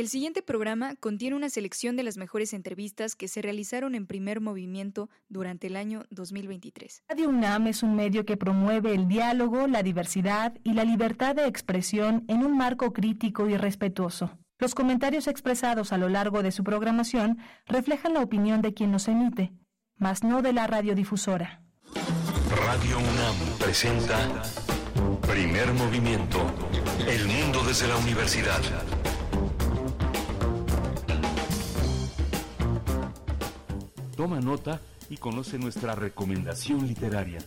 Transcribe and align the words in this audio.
El 0.00 0.08
siguiente 0.08 0.40
programa 0.40 0.96
contiene 0.96 1.36
una 1.36 1.50
selección 1.50 1.94
de 1.94 2.02
las 2.02 2.16
mejores 2.16 2.54
entrevistas 2.54 3.14
que 3.16 3.28
se 3.28 3.42
realizaron 3.42 3.94
en 3.94 4.06
primer 4.06 4.40
movimiento 4.40 5.10
durante 5.28 5.66
el 5.66 5.76
año 5.76 6.06
2023. 6.08 7.04
Radio 7.06 7.28
UNAM 7.28 7.66
es 7.66 7.82
un 7.82 7.96
medio 7.96 8.24
que 8.24 8.38
promueve 8.38 8.94
el 8.94 9.08
diálogo, 9.08 9.66
la 9.66 9.82
diversidad 9.82 10.54
y 10.64 10.72
la 10.72 10.84
libertad 10.84 11.36
de 11.36 11.46
expresión 11.46 12.24
en 12.28 12.46
un 12.46 12.56
marco 12.56 12.94
crítico 12.94 13.46
y 13.50 13.58
respetuoso. 13.58 14.38
Los 14.58 14.74
comentarios 14.74 15.26
expresados 15.26 15.92
a 15.92 15.98
lo 15.98 16.08
largo 16.08 16.42
de 16.42 16.50
su 16.50 16.64
programación 16.64 17.36
reflejan 17.66 18.14
la 18.14 18.22
opinión 18.22 18.62
de 18.62 18.72
quien 18.72 18.92
los 18.92 19.06
emite, 19.06 19.52
mas 19.96 20.24
no 20.24 20.40
de 20.40 20.54
la 20.54 20.66
radiodifusora. 20.66 21.62
Radio 22.66 22.96
UNAM 22.96 23.58
presenta 23.58 24.16
Primer 25.28 25.74
Movimiento, 25.74 26.38
El 27.06 27.26
Mundo 27.26 27.62
desde 27.66 27.86
la 27.86 27.98
Universidad. 27.98 28.62
Toma 34.20 34.38
nota 34.38 34.82
y 35.08 35.16
conoce 35.16 35.58
nuestra 35.58 35.94
recomendación 35.94 36.86
literaria. 36.86 37.38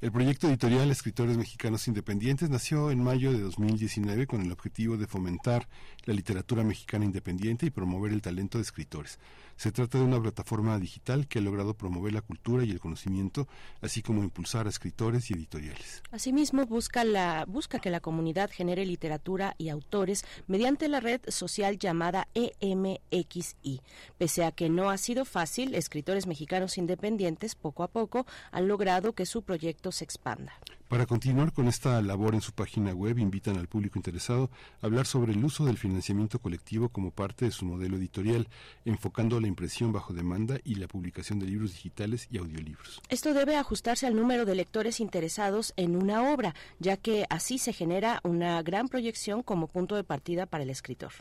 El 0.00 0.10
proyecto 0.10 0.48
editorial 0.48 0.90
Escritores 0.90 1.36
Mexicanos 1.36 1.86
Independientes 1.86 2.48
nació 2.48 2.90
en 2.90 3.04
mayo 3.04 3.30
de 3.30 3.40
2019 3.40 4.26
con 4.26 4.40
el 4.40 4.50
objetivo 4.52 4.96
de 4.96 5.06
fomentar 5.06 5.68
la 6.06 6.14
literatura 6.14 6.64
mexicana 6.64 7.04
independiente 7.04 7.66
y 7.66 7.70
promover 7.70 8.12
el 8.12 8.22
talento 8.22 8.56
de 8.56 8.62
escritores. 8.62 9.18
Se 9.60 9.72
trata 9.72 9.98
de 9.98 10.04
una 10.04 10.18
plataforma 10.18 10.78
digital 10.78 11.28
que 11.28 11.38
ha 11.38 11.42
logrado 11.42 11.74
promover 11.74 12.14
la 12.14 12.22
cultura 12.22 12.64
y 12.64 12.70
el 12.70 12.80
conocimiento, 12.80 13.46
así 13.82 14.00
como 14.00 14.22
impulsar 14.22 14.66
a 14.66 14.70
escritores 14.70 15.30
y 15.30 15.34
editoriales. 15.34 16.02
Asimismo, 16.10 16.64
busca, 16.64 17.04
la, 17.04 17.44
busca 17.46 17.78
que 17.78 17.90
la 17.90 18.00
comunidad 18.00 18.50
genere 18.50 18.86
literatura 18.86 19.56
y 19.58 19.68
autores 19.68 20.24
mediante 20.46 20.88
la 20.88 21.00
red 21.00 21.20
social 21.28 21.78
llamada 21.78 22.26
EMXI. 22.32 23.82
Pese 24.16 24.46
a 24.46 24.52
que 24.52 24.70
no 24.70 24.88
ha 24.88 24.96
sido 24.96 25.26
fácil, 25.26 25.74
escritores 25.74 26.26
mexicanos 26.26 26.78
independientes 26.78 27.54
poco 27.54 27.82
a 27.82 27.88
poco 27.88 28.24
han 28.52 28.66
logrado 28.66 29.12
que 29.12 29.26
su 29.26 29.42
proyecto 29.42 29.92
se 29.92 30.04
expanda. 30.04 30.54
Para 30.90 31.06
continuar 31.06 31.52
con 31.52 31.68
esta 31.68 32.02
labor 32.02 32.34
en 32.34 32.40
su 32.40 32.50
página 32.50 32.92
web, 32.92 33.16
invitan 33.20 33.56
al 33.56 33.68
público 33.68 33.96
interesado 33.96 34.50
a 34.82 34.86
hablar 34.86 35.06
sobre 35.06 35.32
el 35.32 35.44
uso 35.44 35.64
del 35.64 35.78
financiamiento 35.78 36.40
colectivo 36.40 36.88
como 36.88 37.12
parte 37.12 37.44
de 37.44 37.52
su 37.52 37.64
modelo 37.64 37.96
editorial, 37.96 38.48
enfocando 38.84 39.38
la 39.38 39.46
impresión 39.46 39.92
bajo 39.92 40.12
demanda 40.12 40.58
y 40.64 40.74
la 40.74 40.88
publicación 40.88 41.38
de 41.38 41.46
libros 41.46 41.74
digitales 41.74 42.26
y 42.28 42.38
audiolibros. 42.38 43.00
Esto 43.08 43.34
debe 43.34 43.54
ajustarse 43.54 44.08
al 44.08 44.16
número 44.16 44.44
de 44.44 44.56
lectores 44.56 44.98
interesados 44.98 45.74
en 45.76 45.94
una 45.94 46.32
obra, 46.32 46.56
ya 46.80 46.96
que 46.96 47.24
así 47.30 47.58
se 47.58 47.72
genera 47.72 48.18
una 48.24 48.60
gran 48.64 48.88
proyección 48.88 49.44
como 49.44 49.68
punto 49.68 49.94
de 49.94 50.02
partida 50.02 50.46
para 50.46 50.64
el 50.64 50.70
escritor. 50.70 51.12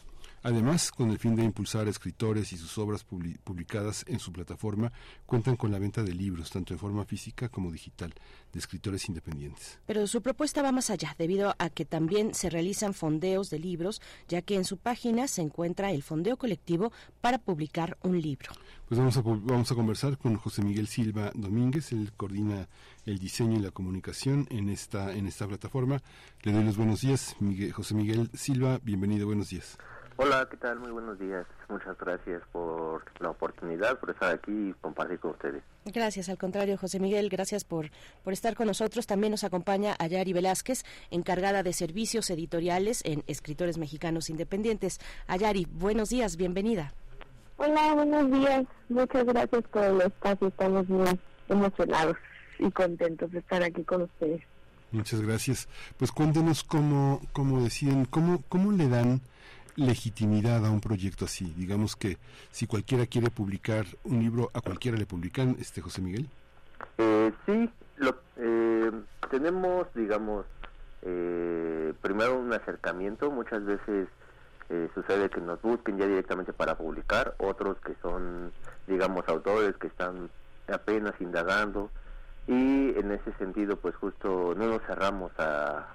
Además, 0.44 0.92
con 0.92 1.12
el 1.12 1.20
fin 1.20 1.36
de 1.36 1.44
impulsar 1.44 1.88
a 1.88 1.90
escritores 1.90 2.54
y 2.54 2.58
sus 2.58 2.78
obras 2.78 3.04
publicadas 3.04 4.06
en 4.08 4.20
su 4.20 4.32
plataforma, 4.32 4.92
cuentan 5.26 5.56
con 5.56 5.72
la 5.72 5.80
venta 5.80 6.04
de 6.04 6.14
libros, 6.14 6.50
tanto 6.50 6.74
en 6.74 6.80
forma 6.80 7.06
física 7.06 7.50
como 7.50 7.72
digital, 7.72 8.14
de 8.54 8.60
escritores 8.60 9.08
independientes. 9.10 9.80
Pero 9.86 10.08
su 10.08 10.22
propuesta 10.22 10.62
va 10.62 10.72
más 10.72 10.90
allá, 10.90 11.16
debido 11.18 11.56
a 11.60 11.70
que 11.70 11.86
también 11.86 12.34
se 12.34 12.50
realizan 12.50 12.94
fondeos 12.94 13.50
de 13.50 13.60
libros, 13.60 14.02
ya 14.28 14.42
que 14.42 14.56
en 14.56 14.66
su 14.66 14.78
página 14.78 15.28
se 15.28 15.42
encuentra 15.42 15.92
el 15.92 16.04
fondeo 16.04 16.38
colectivo 16.38 16.92
para 17.22 17.38
publicar 17.38 17.98
un 18.02 18.22
libro. 18.22 18.52
Pues 18.88 18.98
vamos 18.98 19.18
a, 19.18 19.22
vamos 19.22 19.72
a 19.72 19.76
conversar 19.76 20.18
con 20.18 20.36
José 20.38 20.64
Miguel 20.64 20.88
Silva 20.88 21.32
Domínguez, 21.36 21.92
él 21.92 22.12
coordina 22.18 22.68
el 23.06 23.20
diseño 23.20 23.60
y 23.60 23.62
la 23.62 23.72
comunicación 23.72 24.48
en 24.50 24.70
esta, 24.70 25.14
en 25.14 25.28
esta 25.28 25.48
plataforma. 25.48 26.02
Le 26.44 26.52
doy 26.52 26.64
los 26.64 26.78
buenos 26.78 27.02
días, 27.02 27.36
José 27.74 27.94
Miguel 27.94 28.30
Silva, 28.34 28.80
bienvenido, 28.84 29.28
buenos 29.28 29.50
días. 29.50 29.78
Hola, 30.22 30.46
¿qué 30.52 30.58
tal? 30.58 30.80
Muy 30.80 30.92
buenos 30.92 31.18
días. 31.18 31.48
Muchas 31.70 31.98
gracias 31.98 32.44
por 32.52 33.06
la 33.22 33.30
oportunidad, 33.30 33.98
por 34.00 34.10
estar 34.10 34.34
aquí 34.34 34.52
y 34.52 34.74
compartir 34.82 35.18
con 35.18 35.32
ustedes. 35.32 35.64
Gracias, 35.86 36.28
al 36.28 36.38
contrario, 36.38 36.78
José 36.78 37.00
Miguel, 37.00 37.30
gracias 37.30 37.64
por, 37.64 37.90
por 38.26 38.34
estar 38.34 38.54
con 38.54 38.68
nosotros. 38.68 39.08
También 39.08 39.32
nos 39.32 39.46
acompaña 39.46 39.96
Ayari 39.98 40.34
Velázquez, 40.34 40.84
encargada 41.10 41.64
de 41.64 41.72
servicios 41.72 42.30
editoriales 42.32 43.02
en 43.06 43.24
Escritores 43.28 43.78
Mexicanos 43.78 44.30
Independientes. 44.30 45.00
Ayari, 45.26 45.66
buenos 45.72 46.10
días, 46.10 46.36
bienvenida. 46.36 46.94
Hola, 47.56 47.94
buenos 47.94 48.30
días. 48.30 48.66
Muchas 48.90 49.24
gracias 49.24 49.64
por 49.72 49.86
el 49.86 50.02
espacio. 50.02 50.50
Estamos 50.50 50.90
muy 50.90 51.18
emocionados 51.48 52.18
y 52.60 52.70
contentos 52.72 53.32
de 53.32 53.40
estar 53.40 53.64
aquí 53.64 53.86
con 53.86 54.02
ustedes. 54.02 54.42
Muchas 54.92 55.22
gracias. 55.22 55.70
Pues 55.96 56.12
cuéntenos 56.12 56.66
cómo, 56.66 57.22
cómo 57.32 57.64
deciden, 57.64 58.04
cómo, 58.04 58.44
cómo 58.50 58.74
le 58.74 58.90
dan 58.90 59.22
legitimidad 59.80 60.66
a 60.66 60.70
un 60.70 60.82
proyecto 60.82 61.26
así? 61.26 61.54
Digamos 61.58 61.96
que 61.96 62.18
si 62.52 62.68
cualquiera 62.68 63.06
quiere 63.06 63.30
publicar 63.30 63.86
un 64.04 64.20
libro, 64.20 64.50
¿a 64.54 64.62
cualquiera 64.62 64.98
le 64.98 65.06
publican, 65.06 65.56
este 65.60 65.82
José 65.82 66.02
Miguel? 66.02 66.30
Eh, 66.98 67.32
sí, 67.46 67.70
lo, 67.98 68.16
eh, 68.38 68.92
tenemos, 69.30 69.88
digamos, 69.94 70.46
eh, 71.02 71.94
primero 72.02 72.40
un 72.40 72.54
acercamiento, 72.54 73.32
muchas 73.32 73.64
veces 73.66 74.08
eh, 74.70 74.90
sucede 74.94 75.30
que 75.30 75.42
nos 75.42 75.62
busquen 75.62 75.98
ya 75.98 76.08
directamente 76.08 76.54
para 76.54 76.76
publicar, 76.78 77.36
otros 77.40 77.78
que 77.80 77.96
son, 78.02 78.52
digamos, 78.88 79.28
autores 79.28 79.76
que 79.78 79.88
están 79.88 80.30
apenas 80.72 81.14
indagando 81.20 81.90
y 82.48 82.98
en 82.98 83.12
ese 83.12 83.32
sentido 83.40 83.78
pues 83.78 83.96
justo 83.96 84.54
no 84.56 84.68
nos 84.68 84.82
cerramos 84.84 85.32
a, 85.40 85.88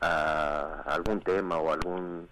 a 0.00 0.82
algún 0.86 1.20
tema 1.20 1.58
o 1.58 1.72
algún 1.72 2.28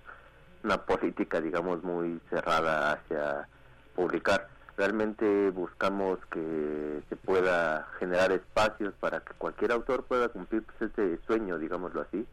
una 0.66 0.78
política, 0.78 1.40
digamos, 1.40 1.82
muy 1.84 2.20
cerrada 2.28 2.92
hacia 2.92 3.48
publicar. 3.94 4.48
Realmente 4.76 5.50
buscamos 5.50 6.18
que 6.30 7.02
se 7.08 7.16
pueda 7.16 7.86
generar 7.98 8.32
espacios 8.32 8.92
para 9.00 9.20
que 9.20 9.32
cualquier 9.38 9.72
autor 9.72 10.04
pueda 10.04 10.28
cumplir 10.28 10.64
pues, 10.64 10.90
este 10.90 11.18
sueño, 11.26 11.58
digámoslo 11.58 12.02
así, 12.02 12.26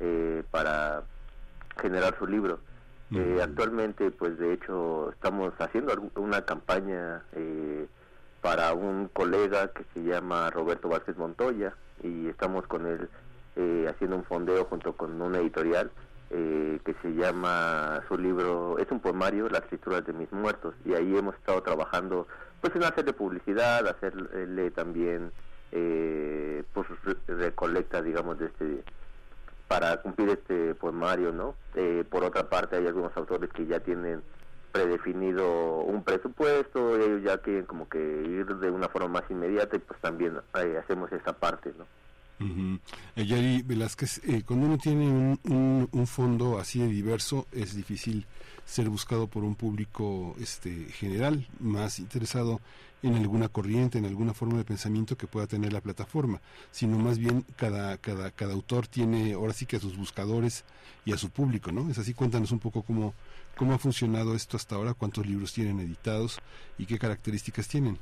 eh, 0.00 0.44
para 0.50 1.02
generar 1.80 2.16
su 2.18 2.26
libro. 2.26 2.60
Eh, 3.10 3.40
actualmente, 3.42 4.10
pues 4.10 4.38
de 4.38 4.52
hecho, 4.52 5.10
estamos 5.12 5.54
haciendo 5.58 5.94
una 6.16 6.42
campaña 6.42 7.22
eh, 7.32 7.86
para 8.42 8.74
un 8.74 9.08
colega 9.08 9.68
que 9.68 9.82
se 9.94 10.02
llama 10.02 10.50
Roberto 10.50 10.90
Vázquez 10.90 11.16
Montoya 11.16 11.72
y 12.02 12.28
estamos 12.28 12.66
con 12.66 12.86
él 12.86 13.08
haciendo 13.88 14.14
un 14.14 14.24
fondeo 14.24 14.66
junto 14.66 14.92
con 14.92 15.20
una 15.20 15.38
editorial 15.38 15.90
eh, 16.30 16.78
que 16.84 16.94
se 17.02 17.14
llama 17.14 18.02
su 18.08 18.18
libro, 18.18 18.78
es 18.78 18.90
un 18.90 19.00
poemario, 19.00 19.48
Las 19.48 19.62
escrituras 19.62 20.04
de 20.04 20.12
mis 20.12 20.30
muertos, 20.32 20.74
y 20.84 20.94
ahí 20.94 21.16
hemos 21.16 21.34
estado 21.36 21.62
trabajando 21.62 22.26
pues 22.60 22.74
en 22.74 22.84
hacerle 22.84 23.12
publicidad, 23.12 23.86
hacerle 23.86 24.70
también 24.72 25.32
eh, 25.72 26.64
pues 26.72 26.86
recolecta 27.26 28.02
digamos 28.02 28.38
de 28.38 28.46
este 28.46 28.84
para 29.68 29.98
cumplir 29.98 30.30
este 30.30 30.74
poemario, 30.74 31.32
¿no? 31.32 31.54
Eh, 31.74 32.04
por 32.08 32.24
otra 32.24 32.48
parte 32.48 32.76
hay 32.76 32.86
algunos 32.86 33.14
autores 33.16 33.50
que 33.50 33.66
ya 33.66 33.80
tienen 33.80 34.22
predefinido 34.72 35.80
un 35.80 36.02
presupuesto, 36.02 36.96
ellos 36.96 37.22
ya 37.22 37.38
quieren 37.38 37.66
como 37.66 37.88
que 37.88 37.98
ir 37.98 38.46
de 38.46 38.70
una 38.70 38.88
forma 38.88 39.08
más 39.08 39.30
inmediata 39.30 39.76
y 39.76 39.80
pues 39.80 40.00
también 40.00 40.40
hacemos 40.52 41.12
esta 41.12 41.32
parte, 41.32 41.72
¿no? 41.78 41.86
Uh 42.40 42.78
Yari 43.16 43.62
Velázquez, 43.62 44.20
eh, 44.24 44.42
cuando 44.46 44.66
uno 44.66 44.78
tiene 44.78 45.08
un, 45.08 45.88
un, 45.90 46.06
fondo 46.06 46.58
así 46.58 46.78
de 46.78 46.86
diverso, 46.86 47.48
es 47.50 47.74
difícil 47.74 48.26
ser 48.64 48.88
buscado 48.88 49.26
por 49.26 49.42
un 49.42 49.56
público 49.56 50.36
este, 50.38 50.86
general, 50.92 51.48
más 51.58 51.98
interesado 51.98 52.60
en 53.02 53.14
alguna 53.14 53.48
corriente, 53.48 53.98
en 53.98 54.04
alguna 54.04 54.34
forma 54.34 54.58
de 54.58 54.64
pensamiento 54.64 55.16
que 55.16 55.26
pueda 55.26 55.46
tener 55.46 55.72
la 55.72 55.80
plataforma, 55.80 56.40
sino 56.70 56.98
más 56.98 57.18
bien 57.18 57.44
cada, 57.56 57.96
cada, 57.98 58.30
cada 58.30 58.54
autor 58.54 58.86
tiene 58.86 59.32
ahora 59.32 59.52
sí 59.52 59.66
que 59.66 59.76
a 59.76 59.80
sus 59.80 59.96
buscadores 59.96 60.64
y 61.04 61.12
a 61.12 61.18
su 61.18 61.30
público, 61.30 61.72
¿no? 61.72 61.90
Es 61.90 61.98
así, 61.98 62.14
cuéntanos 62.14 62.52
un 62.52 62.58
poco 62.58 62.82
cómo, 62.82 63.14
cómo 63.56 63.74
ha 63.74 63.78
funcionado 63.78 64.34
esto 64.34 64.56
hasta 64.56 64.76
ahora, 64.76 64.94
cuántos 64.94 65.26
libros 65.26 65.52
tienen 65.52 65.80
editados 65.80 66.38
y 66.76 66.86
qué 66.86 66.98
características 66.98 67.68
tienen. 67.68 67.98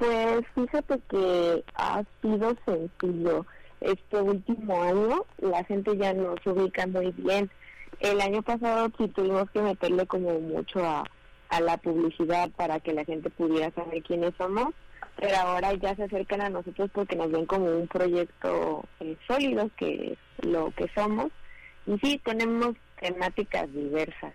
Pues 0.00 0.46
fíjate 0.54 0.98
que 1.10 1.62
ha 1.74 2.02
sido 2.22 2.56
sencillo. 2.64 3.44
Este 3.82 4.16
último 4.18 4.82
año 4.82 5.26
la 5.36 5.62
gente 5.64 5.94
ya 5.98 6.14
nos 6.14 6.38
ubica 6.46 6.86
muy 6.86 7.12
bien. 7.18 7.50
El 7.98 8.18
año 8.22 8.40
pasado 8.40 8.90
sí 8.96 9.08
tuvimos 9.08 9.50
que 9.50 9.60
meterle 9.60 10.06
como 10.06 10.40
mucho 10.40 10.82
a, 10.82 11.04
a 11.50 11.60
la 11.60 11.76
publicidad 11.76 12.48
para 12.52 12.80
que 12.80 12.94
la 12.94 13.04
gente 13.04 13.28
pudiera 13.28 13.70
saber 13.72 14.02
quiénes 14.02 14.32
somos, 14.38 14.68
pero 15.16 15.36
ahora 15.36 15.74
ya 15.74 15.94
se 15.94 16.04
acercan 16.04 16.40
a 16.40 16.48
nosotros 16.48 16.90
porque 16.94 17.16
nos 17.16 17.30
ven 17.30 17.44
como 17.44 17.66
un 17.66 17.86
proyecto 17.86 18.82
eh, 19.00 19.18
sólido 19.28 19.68
que 19.76 20.12
es 20.12 20.46
lo 20.46 20.70
que 20.70 20.88
somos. 20.94 21.26
Y 21.84 21.98
sí, 21.98 22.18
tenemos 22.24 22.74
temáticas 22.98 23.70
diversas. 23.74 24.32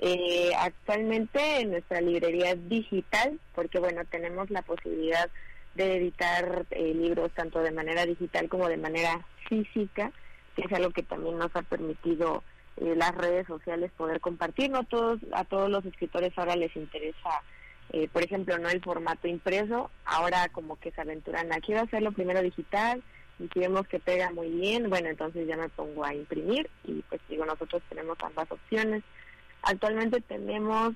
Eh, 0.00 0.52
actualmente 0.56 1.60
en 1.60 1.72
nuestra 1.72 2.00
librería 2.00 2.54
digital, 2.54 3.40
porque 3.54 3.80
bueno, 3.80 4.04
tenemos 4.04 4.48
la 4.50 4.62
posibilidad 4.62 5.28
de 5.74 5.96
editar 5.96 6.66
eh, 6.70 6.94
libros 6.94 7.32
tanto 7.34 7.60
de 7.60 7.72
manera 7.72 8.06
digital 8.06 8.48
como 8.48 8.68
de 8.68 8.76
manera 8.76 9.26
física, 9.48 10.12
que 10.54 10.62
es 10.62 10.72
algo 10.72 10.90
que 10.90 11.02
también 11.02 11.38
nos 11.38 11.54
ha 11.54 11.62
permitido 11.62 12.42
eh, 12.76 12.94
las 12.96 13.14
redes 13.14 13.46
sociales 13.46 13.90
poder 13.96 14.20
compartir. 14.20 14.70
No 14.70 14.84
todos, 14.84 15.20
a 15.32 15.44
todos 15.44 15.70
los 15.70 15.84
escritores 15.84 16.36
ahora 16.36 16.56
les 16.56 16.74
interesa, 16.76 17.42
eh, 17.92 18.08
por 18.12 18.22
ejemplo, 18.22 18.58
no 18.58 18.68
el 18.68 18.82
formato 18.82 19.26
impreso, 19.26 19.90
ahora 20.04 20.48
como 20.50 20.76
que 20.78 20.92
se 20.92 21.00
aventuran, 21.00 21.52
a 21.52 21.56
hacerlo 21.56 22.12
primero 22.12 22.42
digital, 22.42 23.02
y 23.40 23.48
si 23.48 23.60
vemos 23.60 23.86
que 23.86 24.00
pega 24.00 24.30
muy 24.30 24.48
bien, 24.48 24.90
bueno, 24.90 25.08
entonces 25.08 25.46
ya 25.46 25.56
me 25.56 25.68
pongo 25.68 26.04
a 26.04 26.14
imprimir 26.14 26.68
y 26.84 27.02
pues 27.08 27.20
digo, 27.28 27.44
nosotros 27.44 27.82
tenemos 27.88 28.18
ambas 28.20 28.50
opciones. 28.50 29.02
Actualmente 29.68 30.22
tenemos 30.22 30.94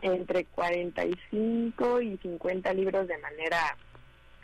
entre 0.00 0.46
45 0.46 2.00
y 2.00 2.16
50 2.16 2.72
libros 2.72 3.06
de 3.06 3.18
manera 3.18 3.76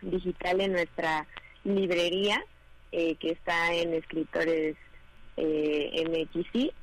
digital 0.03 0.61
en 0.61 0.73
nuestra 0.73 1.27
librería, 1.65 2.45
eh, 2.93 3.17
que 3.17 3.31
está 3.31 3.73
en 3.73 3.95
escritores 3.95 4.77
eh, 5.39 6.05
MXI. 6.06 6.75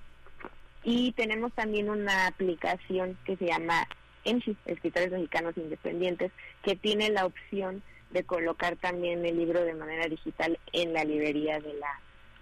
Y 0.84 1.12
tenemos 1.12 1.54
también 1.54 1.88
una 1.92 2.26
aplicación 2.26 3.16
que 3.26 3.38
se 3.38 3.46
llama 3.46 3.88
EMSI, 4.24 4.58
Escritores 4.66 5.12
Mexicanos 5.12 5.56
Independientes, 5.58 6.32
que 6.64 6.76
tiene 6.76 7.12
la 7.12 7.28
opción 7.28 7.84
de 8.10 8.24
colocar 8.24 8.76
también 8.78 9.24
el 9.24 9.38
libro 9.38 9.64
de 9.64 9.76
manera 9.76 10.08
digital 10.08 10.58
en 10.74 10.94
la 10.94 11.04
librería 11.04 11.60
de 11.60 11.76
la, 11.76 12.00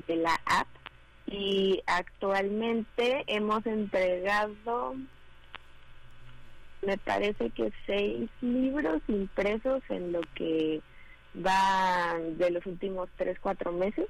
de 0.07 0.15
la 0.15 0.39
app. 0.45 0.67
Y 1.35 1.81
actualmente 1.87 3.23
hemos 3.25 3.65
entregado, 3.65 4.93
me 6.83 6.95
parece 6.99 7.49
que 7.49 7.73
seis 7.87 8.29
libros 8.41 9.01
impresos 9.07 9.81
en 9.89 10.11
lo 10.11 10.21
que 10.35 10.79
va 11.43 12.19
de 12.37 12.51
los 12.51 12.63
últimos 12.67 13.09
tres, 13.17 13.39
cuatro 13.39 13.71
meses. 13.71 14.05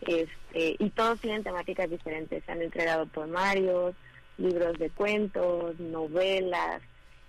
Este, 0.00 0.76
y 0.78 0.88
todos 0.88 1.20
tienen 1.20 1.44
temáticas 1.44 1.90
diferentes. 1.90 2.42
Se 2.46 2.52
han 2.52 2.62
entregado 2.62 3.04
poemarios, 3.08 3.94
libros 4.38 4.78
de 4.78 4.88
cuentos, 4.88 5.78
novelas. 5.78 6.80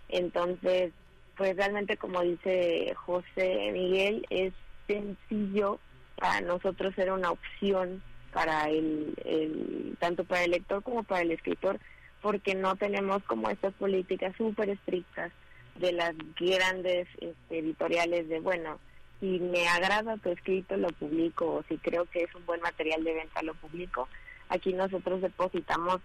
Entonces, 0.07 0.93
pues 1.35 1.57
realmente 1.57 1.97
como 1.97 2.21
dice 2.21 2.93
José 2.95 3.69
Miguel, 3.73 4.25
es 4.29 4.53
sencillo 4.87 5.77
para 6.15 6.39
nosotros 6.39 6.95
ser 6.95 7.11
una 7.11 7.31
opción 7.31 8.01
para 8.33 8.69
el, 8.69 9.13
el 9.25 9.97
tanto 9.99 10.23
para 10.23 10.43
el 10.43 10.51
lector 10.51 10.83
como 10.83 11.03
para 11.03 11.21
el 11.21 11.31
escritor, 11.31 11.79
porque 12.21 12.55
no 12.55 12.75
tenemos 12.75 13.23
como 13.23 13.49
estas 13.49 13.73
políticas 13.73 14.35
súper 14.37 14.69
estrictas 14.69 15.31
de 15.75 15.93
las 15.93 16.13
grandes 16.39 17.07
este, 17.19 17.59
editoriales 17.59 18.27
de, 18.27 18.39
bueno, 18.39 18.79
si 19.19 19.39
me 19.39 19.67
agrada 19.67 20.17
tu 20.17 20.29
escrito 20.29 20.77
lo 20.77 20.89
publico 20.89 21.55
o 21.55 21.63
si 21.63 21.77
creo 21.77 22.05
que 22.05 22.23
es 22.23 22.35
un 22.35 22.45
buen 22.45 22.61
material 22.61 23.03
de 23.03 23.13
venta 23.13 23.41
lo 23.41 23.53
publico. 23.55 24.07
Aquí 24.49 24.73
nosotros 24.73 25.21
depositamos 25.21 26.01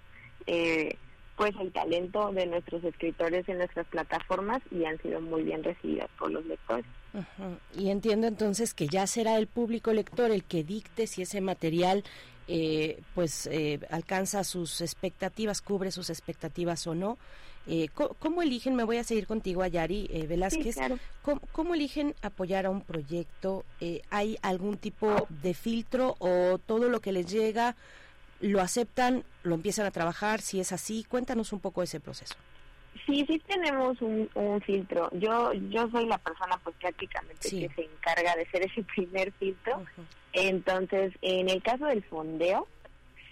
eh, 0.46 0.96
pues 1.36 1.52
el 1.60 1.72
talento 1.72 2.30
de 2.32 2.46
nuestros 2.46 2.84
escritores 2.84 3.48
en 3.48 3.58
nuestras 3.58 3.86
plataformas 3.86 4.62
y 4.70 4.84
han 4.84 5.00
sido 5.02 5.20
muy 5.20 5.42
bien 5.42 5.64
recibidas 5.64 6.08
por 6.18 6.30
los 6.30 6.44
lectores. 6.46 6.84
Y 7.76 7.90
entiendo 7.90 8.26
entonces 8.26 8.74
que 8.74 8.86
ya 8.88 9.06
será 9.06 9.36
el 9.36 9.46
público 9.46 9.92
lector 9.92 10.30
el 10.30 10.44
que 10.44 10.64
dicte 10.64 11.06
si 11.06 11.22
ese 11.22 11.40
material 11.40 12.04
eh, 12.46 13.00
pues 13.14 13.46
eh, 13.50 13.80
alcanza 13.90 14.44
sus 14.44 14.80
expectativas, 14.80 15.62
cubre 15.62 15.90
sus 15.90 16.10
expectativas 16.10 16.86
o 16.86 16.94
no. 16.94 17.18
Eh, 17.66 17.88
¿cómo, 17.94 18.42
eligen, 18.42 18.74
me 18.74 18.84
voy 18.84 18.98
a 18.98 19.04
seguir 19.04 19.26
contigo, 19.26 19.62
Ayari 19.62 20.06
eh, 20.12 20.26
Velázquez, 20.26 20.76
¿cómo, 21.22 21.74
eligen 21.74 22.14
apoyar 22.20 22.66
a 22.66 22.70
un 22.70 22.82
proyecto? 22.82 23.64
¿Hay 24.10 24.36
algún 24.42 24.76
tipo 24.76 25.26
de 25.42 25.54
filtro 25.54 26.14
o 26.18 26.58
todo 26.58 26.90
lo 26.90 27.00
que 27.00 27.12
les 27.12 27.26
llega 27.26 27.74
lo 28.44 28.60
aceptan, 28.60 29.24
lo 29.42 29.54
empiezan 29.54 29.86
a 29.86 29.90
trabajar, 29.90 30.40
si 30.40 30.60
es 30.60 30.72
así, 30.72 31.04
cuéntanos 31.04 31.52
un 31.52 31.60
poco 31.60 31.82
ese 31.82 31.98
proceso. 31.98 32.34
Sí, 33.06 33.24
sí 33.26 33.40
tenemos 33.46 34.00
un, 34.02 34.28
filtro. 34.64 35.10
Yo 35.12 35.52
yo 35.52 35.88
soy 35.90 36.06
la 36.06 36.18
persona 36.18 36.58
pues 36.62 36.76
prácticamente 36.76 37.48
que 37.48 37.70
se 37.74 37.82
encarga 37.82 38.36
de 38.36 38.46
ser 38.50 38.62
ese 38.70 38.82
primer 38.82 39.32
filtro. 39.32 39.84
Entonces, 40.32 41.12
en 41.22 41.48
el 41.48 41.62
caso 41.62 41.86
del 41.86 42.02
fondeo, 42.04 42.66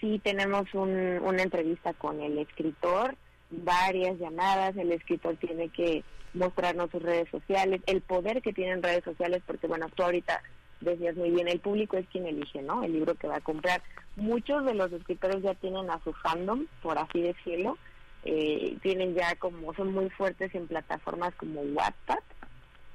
sí 0.01 0.19
tenemos 0.23 0.65
una 0.73 1.41
entrevista 1.41 1.93
con 1.93 2.19
el 2.19 2.39
escritor, 2.39 3.15
varias 3.51 4.17
llamadas, 4.19 4.75
el 4.77 4.91
escritor 4.91 5.37
tiene 5.37 5.69
que 5.69 6.03
mostrarnos 6.33 6.89
sus 6.89 7.03
redes 7.03 7.29
sociales, 7.29 7.81
el 7.85 8.01
poder 8.01 8.41
que 8.41 8.53
tienen 8.53 8.81
redes 8.81 9.03
sociales, 9.03 9.43
porque 9.45 9.67
bueno, 9.67 9.87
tú 9.93 10.03
ahorita 10.03 10.41
decías 10.81 11.15
muy 11.15 11.29
bien, 11.29 11.47
el 11.47 11.59
público 11.59 11.97
es 11.97 12.07
quien 12.07 12.25
elige, 12.25 12.61
¿no? 12.61 12.83
El 12.83 12.93
libro 12.93 13.15
que 13.15 13.27
va 13.27 13.37
a 13.37 13.41
comprar. 13.41 13.81
Muchos 14.15 14.63
de 14.65 14.75
los 14.75 14.91
escritores 14.91 15.41
ya 15.41 15.55
tienen 15.55 15.89
a 15.89 15.99
su 16.03 16.13
fandom, 16.13 16.67
por 16.81 16.97
así 16.97 17.21
decirlo, 17.21 17.77
eh, 18.23 18.77
tienen 18.81 19.15
ya 19.15 19.35
como, 19.35 19.73
son 19.73 19.91
muy 19.91 20.09
fuertes 20.11 20.53
en 20.53 20.67
plataformas 20.67 21.33
como 21.35 21.61
WhatsApp, 21.61 22.23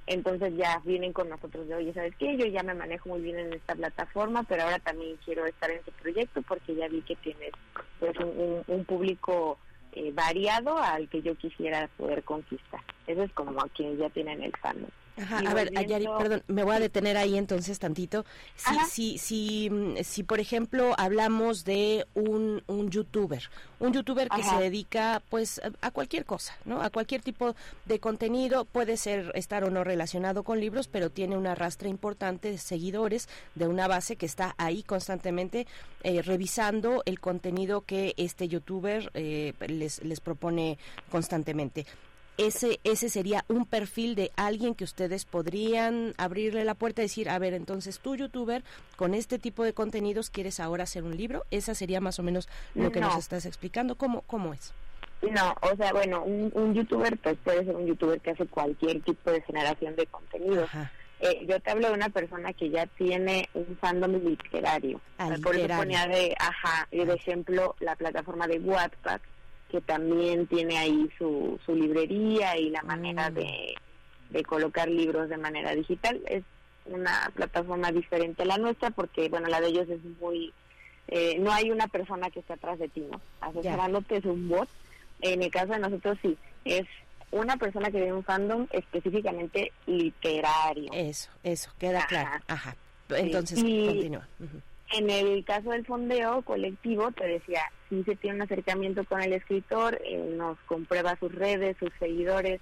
entonces 0.07 0.57
ya 0.57 0.81
vienen 0.85 1.13
con 1.13 1.29
nosotros 1.29 1.69
de, 1.69 1.75
oye, 1.75 1.93
¿sabes 1.93 2.15
qué? 2.17 2.37
Yo 2.37 2.47
ya 2.47 2.63
me 2.63 2.73
manejo 2.73 3.11
muy 3.11 3.21
bien 3.21 3.39
en 3.39 3.53
esta 3.53 3.75
plataforma, 3.75 4.43
pero 4.45 4.63
ahora 4.63 4.79
también 4.79 5.19
quiero 5.25 5.45
estar 5.45 5.71
en 5.71 5.79
este 5.79 5.93
proyecto 5.93 6.41
porque 6.43 6.75
ya 6.75 6.89
vi 6.89 7.03
que 7.03 7.17
tienes 7.17 7.53
pues 8.01 8.17
un, 8.19 8.85
público 8.87 9.59
eh, 9.93 10.13
variado 10.13 10.79
al 10.79 11.09
que 11.11 11.21
yo 11.21 11.35
quisiera 11.35 11.89
poder 11.99 12.23
conquistar. 12.23 12.81
Eso 13.07 13.23
es 13.23 13.33
como 13.33 13.61
a 13.61 13.69
quienes 13.69 13.99
ya 13.99 14.09
tienen 14.09 14.43
el 14.43 14.53
fandom 14.57 14.91
a 15.19 15.55
ver, 15.55 15.73
Ayari, 15.77 16.07
perdón, 16.19 16.43
me 16.47 16.65
voy 16.65 16.77
a 16.77 16.81
detener 16.81 17.17
ahí 17.17 17.37
entonces 17.37 17.79
tantito. 17.79 18.25
Si, 18.57 18.79
si, 18.91 19.19
si, 19.19 19.71
mm, 19.71 19.97
si, 20.03 20.23
por 20.23 20.41
ejemplo, 20.41 20.95
hablamos 20.99 21.65
de 21.65 22.07
un, 22.15 22.63
un 22.67 22.91
youtuber, 22.91 23.43
un 23.81 23.93
youtuber 23.93 24.29
que 24.29 24.43
se 24.43 24.57
dedica 24.57 25.23
pues 25.29 25.61
a 25.81 25.91
cualquier 25.91 26.25
cosa, 26.25 26.57
¿no? 26.65 26.83
A 26.83 26.91
cualquier 26.91 27.23
tipo 27.23 27.55
de 27.85 28.01
contenido, 28.01 28.65
puede 28.65 28.97
ser 28.97 29.33
estar 29.35 29.65
o 29.65 29.71
no 29.71 29.85
relacionado 29.85 30.43
con 30.43 30.61
libros, 30.61 30.89
pero 30.89 31.11
tiene 31.11 31.37
una 31.37 31.55
rastra 31.55 31.89
importante 31.89 32.51
de 32.51 32.59
seguidores 32.59 33.29
de 33.55 33.67
una 33.67 33.89
base 33.89 34.17
que 34.17 34.27
está 34.27 34.55
ahí 34.59 34.83
constantemente 34.83 35.67
eh, 36.03 36.23
revisando 36.23 37.03
el 37.07 37.21
contenido 37.21 37.83
que 37.83 38.15
este 38.17 38.49
youtuber 38.49 39.11
eh, 39.15 39.53
les, 39.67 40.03
les 40.05 40.21
propone 40.21 40.79
constantemente 41.11 41.87
ese, 42.39 42.79
ese 42.85 43.09
sería 43.09 43.45
un 43.49 43.67
perfil 43.67 44.15
de 44.15 44.31
alguien 44.37 44.75
que 44.75 44.85
ustedes 44.85 45.25
podrían 45.25 46.15
abrirle 46.17 46.65
la 46.65 46.75
puerta 46.75 47.03
y 47.03 47.07
decir, 47.07 47.29
a 47.29 47.39
ver, 47.39 47.53
entonces 47.53 47.99
tú, 47.99 48.15
youtuber, 48.17 48.63
con 48.97 49.13
este 49.13 49.39
tipo 49.39 49.65
de 49.65 49.75
contenidos, 49.75 50.31
¿quieres 50.31 50.61
ahora 50.61 50.85
hacer 50.85 51.03
un 51.03 51.17
libro? 51.17 51.45
Esa 51.51 51.75
sería 51.75 52.01
más 52.01 52.19
o 52.19 52.23
menos 52.23 52.49
lo 52.75 52.93
que 52.93 53.01
nos 53.01 53.17
estás 53.17 53.45
explicando. 53.45 53.97
¿Cómo, 53.97 54.23
¿Cómo 54.23 54.55
es? 54.55 54.73
No, 55.23 55.55
o 55.63 55.77
sea, 55.77 55.93
bueno, 55.93 56.23
un, 56.23 56.75
youtuber 56.75 57.19
pues 57.19 57.37
puede 57.43 57.65
ser 57.65 57.75
un 57.75 57.87
youtuber 57.87 58.21
que 58.21 58.31
hace 58.31 58.47
cualquier 58.47 59.01
tipo 59.03 59.33
de 59.33 59.43
generación 59.43 59.97
de 59.97 60.07
contenido. 60.07 60.67
Eh, 61.21 61.45
yo 61.49 61.59
te 61.59 61.73
hablo 61.73 61.89
de 61.89 61.95
una 61.95 62.09
persona 62.09 62.53
que 62.53 62.71
ya 62.71 62.87
tiene 62.87 63.49
un 63.53 63.77
fandom 63.81 64.13
literario. 64.13 65.01
Ah, 65.19 65.35
por 65.43 65.57
eso 65.57 65.67
ponía 65.77 66.07
de, 66.07 66.37
ajá, 66.39 66.87
de 66.93 67.13
ejemplo 67.13 67.75
la 67.81 67.97
plataforma 67.97 68.47
de 68.47 68.61
Wattpad, 68.61 69.21
que 69.71 69.81
también 69.81 70.47
tiene 70.47 70.79
ahí 70.79 71.09
su, 71.19 71.59
su 71.65 71.75
librería 71.75 72.57
y 72.57 72.71
la 72.71 72.83
manera 72.83 73.31
mm. 73.31 73.35
de, 73.35 73.75
de 74.31 74.43
colocar 74.45 74.89
libros 74.89 75.29
de 75.29 75.37
manera 75.37 75.75
digital. 75.75 76.21
Es 76.27 76.45
una 76.87 77.31
plataforma 77.35 77.93
diferente 77.93 78.43
a 78.43 78.47
la 78.47 78.59
nuestra 78.59 78.91
porque, 78.91 79.29
bueno, 79.29 79.49
la 79.49 79.61
de 79.61 79.69
ellos 79.69 79.89
es 79.89 80.03
muy... 80.21 80.53
Eh, 81.09 81.39
no 81.39 81.53
hay 81.53 81.71
una 81.71 81.89
persona 81.89 82.31
que 82.31 82.41
esté 82.41 82.53
atrás 82.53 82.79
de 82.79 82.89
ti, 82.89 83.01
¿no? 83.01 83.21
Asesorándote 83.41 84.19
es 84.19 84.25
un 84.25 84.49
bot. 84.49 84.69
En 85.21 85.43
el 85.43 85.51
caso 85.51 85.73
de 85.73 85.79
nosotros 85.79 86.19
sí, 86.23 86.37
es 86.65 86.87
una 87.31 87.57
persona 87.57 87.87
que 87.87 87.99
tiene 87.99 88.13
un 88.13 88.25
fandom 88.25 88.67
específicamente 88.71 89.73
literario. 89.87 90.93
Eso, 90.93 91.31
eso, 91.43 91.71
queda 91.79 92.07
claro. 92.07 92.43
Ajá. 92.47 92.77
Entonces, 93.11 93.59
continúa. 93.59 94.29
En 94.93 95.11
el 95.11 95.45
caso 95.45 95.71
del 95.71 95.85
fondeo 95.85 96.43
colectivo, 96.43 97.13
te 97.13 97.27
decía, 97.27 97.63
si 97.91 98.03
se 98.05 98.17
tiene 98.17 98.37
un 98.37 98.43
acercamiento 98.43 99.05
con 99.05 99.21
el 99.21 99.35
escritor, 99.35 100.01
eh, 100.03 100.17
nos 100.35 100.59
comprueba 100.61 101.17
sus 101.19 101.35
redes, 101.35 101.77
sus 101.79 101.91
seguidores. 101.99 102.61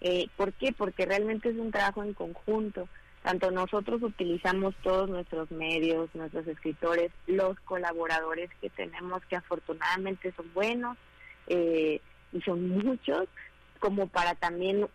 Eh, 0.00 0.28
¿Por 0.36 0.54
qué? 0.54 0.72
Porque 0.72 1.04
realmente 1.04 1.50
es 1.50 1.56
un 1.56 1.70
trabajo 1.70 2.02
en 2.02 2.14
conjunto. 2.14 2.88
Tanto 3.22 3.50
nosotros 3.50 4.02
utilizamos 4.02 4.74
todos 4.82 5.10
nuestros 5.10 5.50
medios, 5.50 6.08
nuestros 6.14 6.46
escritores, 6.46 7.10
los 7.26 7.58
colaboradores 7.60 8.48
que 8.60 8.70
tenemos, 8.70 9.22
que 9.26 9.36
afortunadamente 9.36 10.32
son 10.34 10.52
buenos 10.54 10.96
eh, 11.48 12.00
y 12.32 12.40
son 12.40 12.68
muchos, 12.68 13.28
como 13.80 14.06
para 14.06 14.34
también 14.34 14.88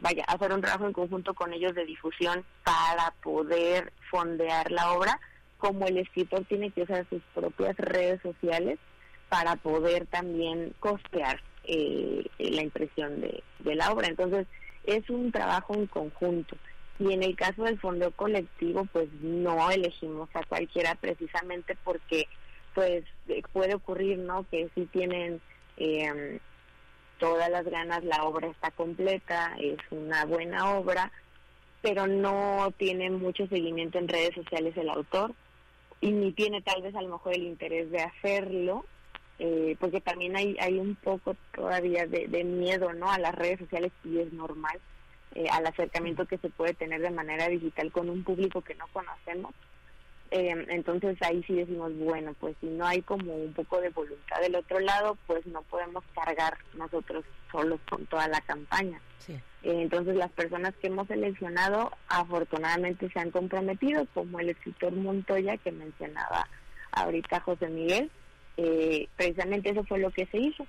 vaya 0.00 0.24
hacer 0.24 0.52
un 0.52 0.60
trabajo 0.60 0.86
en 0.86 0.92
conjunto 0.92 1.32
con 1.32 1.54
ellos 1.54 1.74
de 1.74 1.86
difusión 1.86 2.44
para 2.64 3.12
poder 3.22 3.92
fondear 4.10 4.70
la 4.70 4.92
obra 4.92 5.18
como 5.66 5.84
el 5.86 5.98
escritor 5.98 6.44
tiene 6.44 6.70
que 6.70 6.82
usar 6.82 7.04
sus 7.10 7.20
propias 7.34 7.76
redes 7.76 8.22
sociales 8.22 8.78
para 9.28 9.56
poder 9.56 10.06
también 10.06 10.72
costear 10.78 11.40
eh, 11.64 12.24
la 12.38 12.62
impresión 12.62 13.20
de, 13.20 13.42
la 13.74 13.90
obra. 13.90 14.06
Entonces, 14.06 14.46
es 14.84 15.10
un 15.10 15.32
trabajo 15.32 15.74
en 15.74 15.88
conjunto. 15.88 16.56
Y 17.00 17.12
en 17.12 17.24
el 17.24 17.34
caso 17.34 17.64
del 17.64 17.80
fondo 17.80 18.12
colectivo, 18.12 18.86
pues 18.92 19.08
no 19.20 19.68
elegimos 19.72 20.28
a 20.34 20.44
cualquiera 20.44 20.94
precisamente 20.94 21.76
porque 21.82 22.28
pues 22.72 23.02
eh, 23.26 23.42
puede 23.52 23.74
ocurrir, 23.74 24.18
¿no? 24.18 24.46
Que 24.48 24.70
si 24.76 24.86
tienen 24.86 25.40
eh, 25.78 26.38
todas 27.18 27.50
las 27.50 27.64
ganas, 27.64 28.04
la 28.04 28.22
obra 28.22 28.46
está 28.46 28.70
completa, 28.70 29.56
es 29.58 29.78
una 29.90 30.26
buena 30.26 30.76
obra, 30.76 31.10
pero 31.82 32.06
no 32.06 32.72
tiene 32.78 33.10
mucho 33.10 33.48
seguimiento 33.48 33.98
en 33.98 34.06
redes 34.06 34.34
sociales 34.36 34.76
el 34.76 34.90
autor 34.90 35.34
y 36.00 36.12
ni 36.12 36.32
tiene 36.32 36.62
tal 36.62 36.82
vez 36.82 36.94
a 36.94 37.02
lo 37.02 37.08
mejor 37.08 37.34
el 37.34 37.44
interés 37.44 37.90
de 37.90 38.02
hacerlo, 38.02 38.84
eh, 39.38 39.76
porque 39.78 40.00
también 40.00 40.36
hay, 40.36 40.56
hay 40.60 40.78
un 40.78 40.94
poco 40.96 41.36
todavía 41.54 42.06
de, 42.06 42.44
miedo 42.44 42.92
no 42.92 43.10
a 43.10 43.18
las 43.18 43.34
redes 43.34 43.58
sociales 43.58 43.92
y 44.04 44.18
es 44.18 44.32
normal 44.32 44.80
eh, 45.34 45.46
al 45.50 45.66
acercamiento 45.66 46.26
que 46.26 46.38
se 46.38 46.48
puede 46.48 46.74
tener 46.74 47.02
de 47.02 47.10
manera 47.10 47.48
digital 47.48 47.92
con 47.92 48.08
un 48.08 48.24
público 48.24 48.62
que 48.62 48.74
no 48.74 48.86
conocemos. 48.92 49.54
Eh, 50.30 50.66
entonces 50.70 51.16
ahí 51.22 51.42
sí 51.44 51.54
decimos, 51.54 51.96
bueno, 51.98 52.34
pues 52.40 52.56
si 52.60 52.66
no 52.66 52.84
hay 52.84 53.00
como 53.02 53.34
un 53.34 53.52
poco 53.52 53.80
de 53.80 53.90
voluntad 53.90 54.40
del 54.40 54.56
otro 54.56 54.80
lado, 54.80 55.16
pues 55.26 55.46
no 55.46 55.62
podemos 55.62 56.02
cargar 56.14 56.58
nosotros 56.74 57.24
solos 57.52 57.80
con 57.88 58.06
toda 58.06 58.26
la 58.28 58.40
campaña. 58.40 59.00
Eh, 59.28 59.40
entonces 59.70 60.16
las 60.16 60.30
personas 60.30 60.74
que 60.80 60.86
hemos 60.86 61.08
seleccionado 61.08 61.90
afortunadamente 62.08 63.10
se 63.10 63.18
han 63.18 63.30
comprometido, 63.30 64.06
como 64.14 64.38
el 64.38 64.50
escritor 64.50 64.92
Montoya 64.92 65.56
que 65.56 65.72
mencionaba 65.72 66.48
ahorita 66.92 67.40
José 67.40 67.68
Miguel, 67.68 68.10
eh, 68.56 69.08
precisamente 69.16 69.70
eso 69.70 69.84
fue 69.84 69.98
lo 69.98 70.10
que 70.10 70.26
se 70.26 70.38
hizo. 70.38 70.66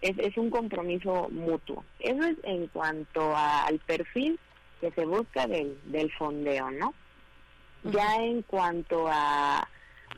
Es, 0.00 0.16
es 0.18 0.36
un 0.36 0.50
compromiso 0.50 1.28
mutuo. 1.30 1.84
Eso 1.98 2.22
es 2.22 2.36
en 2.44 2.68
cuanto 2.68 3.36
al 3.36 3.78
perfil 3.80 4.38
que 4.80 4.92
se 4.92 5.04
busca 5.04 5.46
del, 5.46 5.78
del 5.84 6.10
fondeo, 6.12 6.70
¿no? 6.70 6.94
Ya 7.84 8.16
en 8.16 8.42
cuanto 8.42 9.08
a, 9.08 9.68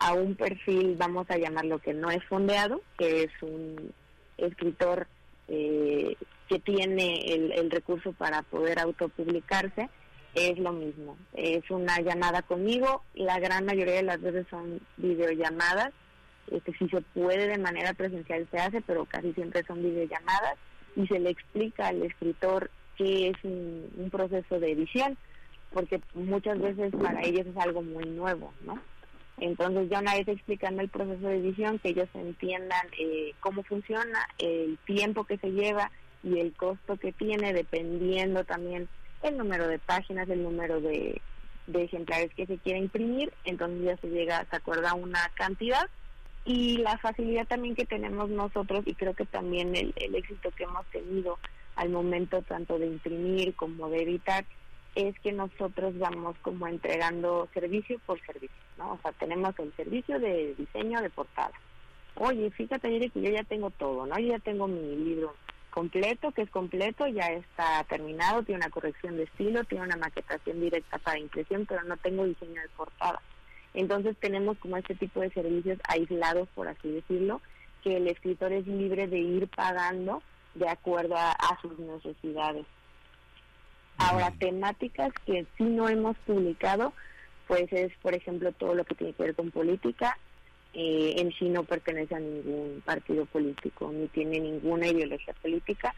a 0.01 0.13
un 0.13 0.35
perfil, 0.35 0.97
vamos 0.97 1.27
a 1.31 1.39
llamarlo 1.39 1.79
que 1.79 1.95
no 1.95 2.11
es 2.11 2.25
fondeado, 2.25 2.81
que 2.99 3.25
es 3.25 3.31
un 3.43 3.93
escritor 4.39 5.07
eh, 5.49 6.17
que 6.51 6.59
tiene 6.59 7.33
el, 7.33 7.53
el 7.53 7.71
recurso 7.71 8.13
para 8.13 8.43
poder 8.43 8.81
autopublicarse, 8.81 9.89
es 10.35 10.59
lo 10.59 10.73
mismo. 10.73 11.17
Es 11.33 11.71
una 11.71 12.01
llamada 12.01 12.43
conmigo, 12.43 13.05
la 13.15 13.39
gran 13.39 13.65
mayoría 13.65 13.95
de 13.95 14.03
las 14.03 14.21
veces 14.21 14.47
son 14.51 14.81
videollamadas, 14.97 15.93
este, 16.51 16.73
si 16.77 16.89
se 16.89 17.01
puede 17.01 17.47
de 17.47 17.59
manera 17.59 17.95
presencial 17.95 18.49
se 18.51 18.59
hace, 18.59 18.81
pero 18.81 19.05
casi 19.05 19.33
siempre 19.33 19.63
son 19.65 19.81
videollamadas 19.81 20.57
y 20.97 21.07
se 21.07 21.21
le 21.21 21.31
explica 21.31 21.87
al 21.87 22.03
escritor 22.03 22.73
qué 22.99 23.29
es 23.29 23.37
un, 23.45 23.89
un 23.97 24.11
proceso 24.11 24.59
de 24.59 24.73
edición 24.73 25.17
porque 25.73 26.01
muchas 26.15 26.59
veces 26.59 26.93
para 27.01 27.23
ellos 27.23 27.47
es 27.47 27.57
algo 27.57 27.81
muy 27.81 28.05
nuevo, 28.07 28.53
¿no? 28.65 28.77
Entonces 29.39 29.89
ya 29.89 30.01
una 30.01 30.17
vez 30.17 30.27
explicando 30.27 30.83
el 30.83 30.89
proceso 30.89 31.29
de 31.29 31.39
edición, 31.39 31.79
que 31.79 31.91
ellos 31.91 32.09
entiendan 32.13 32.87
eh, 32.99 33.33
cómo 33.39 33.63
funciona, 33.63 34.27
el 34.39 34.79
tiempo 34.85 35.25
que 35.25 35.39
se 35.39 35.53
lleva 35.53 35.91
y 36.23 36.39
el 36.39 36.53
costo 36.55 36.97
que 36.97 37.13
tiene, 37.13 37.53
dependiendo 37.53 38.45
también 38.45 38.89
el 39.23 39.37
número 39.37 39.69
de 39.69 39.79
páginas, 39.79 40.29
el 40.29 40.43
número 40.43 40.81
de, 40.81 41.21
de 41.67 41.85
ejemplares 41.85 42.33
que 42.35 42.47
se 42.47 42.59
quiere 42.59 42.79
imprimir, 42.79 43.33
entonces 43.45 43.83
ya 43.83 43.97
se 43.99 44.09
llega, 44.09 44.47
se 44.51 44.57
acuerda 44.57 44.95
una 44.95 45.31
cantidad 45.35 45.89
y 46.45 46.79
la 46.79 46.99
facilidad 46.99 47.47
también 47.47 47.75
que 47.75 47.85
tenemos 47.85 48.31
nosotros 48.31 48.83
y 48.87 48.95
creo 48.95 49.15
que 49.15 49.27
también 49.27 49.77
el, 49.77 49.93
el 49.97 50.15
éxito 50.15 50.51
que 50.53 50.65
hemos 50.65 50.87
tenido 50.87 51.39
al 51.77 51.91
momento 51.91 52.43
tanto 52.43 52.79
de 52.79 52.87
imprimir 52.87 53.55
como 53.55 53.89
de 53.89 54.03
editar 54.03 54.45
es 54.95 55.19
que 55.21 55.33
nosotros 55.33 55.97
vamos 55.99 56.37
como 56.43 56.67
entregando 56.67 57.49
servicio 57.55 57.99
por 58.07 58.21
servicio, 58.23 58.57
¿no? 58.77 58.93
O 58.93 58.99
sea, 59.03 59.13
tenemos 59.13 59.57
el 59.59 59.73
servicio 59.77 60.19
de 60.19 60.55
diseño 60.57 61.01
de 61.01 61.11
portada. 61.11 61.53
Oye, 62.17 62.51
fíjate, 62.51 63.11
que 63.11 63.23
yo 63.23 63.31
ya 63.31 63.45
tengo 63.45 63.71
todo, 63.71 64.07
¿no? 64.07 64.19
Yo 64.19 64.29
ya 64.29 64.39
tengo 64.41 64.67
mi 64.67 64.97
libro 64.97 65.35
completo, 65.71 66.33
que 66.33 66.43
es 66.43 66.51
completo, 66.51 67.07
ya 67.07 67.29
está 67.29 67.85
terminado, 67.85 68.43
tiene 68.43 68.61
una 68.61 68.71
corrección 68.71 69.17
de 69.17 69.25
estilo, 69.25 69.65
tiene 69.65 69.85
una 69.85 69.97
maquetación 69.97 70.61
directa 70.61 70.99
para 70.99 71.19
impresión, 71.19 71.67
pero 71.67 71.83
no 71.85 71.97
tengo 71.97 72.25
diseño 72.25 72.61
de 72.61 72.69
portada. 72.71 73.21
Entonces 73.73 74.17
tenemos 74.19 74.59
como 74.59 74.77
este 74.77 74.95
tipo 74.95 75.21
de 75.21 75.31
servicios 75.31 75.79
aislados, 75.89 76.49
por 76.55 76.69
así 76.69 76.91
decirlo, 76.91 77.41
que 77.83 77.97
el 77.97 78.09
escritor 78.09 78.53
es 78.53 78.67
libre 78.67 79.07
de 79.07 79.19
ir 79.19 79.49
pagando 79.49 80.23
de 80.55 80.69
acuerdo 80.69 81.17
a, 81.17 81.33
a 81.33 81.61
sus 81.61 81.79
necesidades. 81.79 82.67
Ahora, 83.99 84.33
temáticas 84.39 85.13
que 85.27 85.47
sí 85.57 85.65
no 85.65 85.89
hemos 85.89 86.17
publicado, 86.27 86.93
pues 87.47 87.71
es, 87.73 87.93
por 87.99 88.15
ejemplo, 88.15 88.51
todo 88.53 88.75
lo 88.75 88.85
que 88.85 88.95
tiene 88.95 89.13
que 89.13 89.23
ver 89.23 89.35
con 89.35 89.51
política. 89.51 90.19
Eh, 90.73 91.15
en 91.19 91.33
sí 91.33 91.49
no 91.49 91.65
pertenece 91.65 92.15
a 92.15 92.21
ningún 92.21 92.81
partido 92.85 93.27
político, 93.27 93.91
ni 93.93 94.07
tiene 94.09 94.39
ninguna 94.39 94.87
ideología 94.87 95.35
política. 95.35 95.95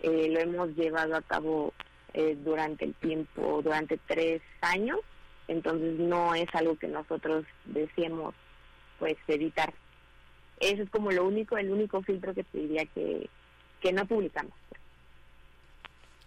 Eh, 0.00 0.28
lo 0.30 0.40
hemos 0.40 0.74
llevado 0.76 1.14
a 1.14 1.22
cabo 1.22 1.74
eh, 2.14 2.36
durante 2.42 2.86
el 2.86 2.94
tiempo, 2.94 3.60
durante 3.62 3.98
tres 4.06 4.40
años, 4.62 5.00
entonces 5.48 5.98
no 5.98 6.34
es 6.34 6.46
algo 6.54 6.76
que 6.76 6.88
nosotros 6.88 7.44
decíamos, 7.66 8.34
pues, 8.98 9.16
editar. 9.28 9.74
Eso 10.60 10.82
es 10.82 10.90
como 10.90 11.10
lo 11.10 11.26
único, 11.26 11.58
el 11.58 11.70
único 11.70 12.02
filtro 12.02 12.32
que 12.32 12.44
te 12.44 12.58
diría 12.58 12.86
que, 12.86 13.28
que 13.80 13.92
no 13.92 14.06
publicamos. 14.06 14.54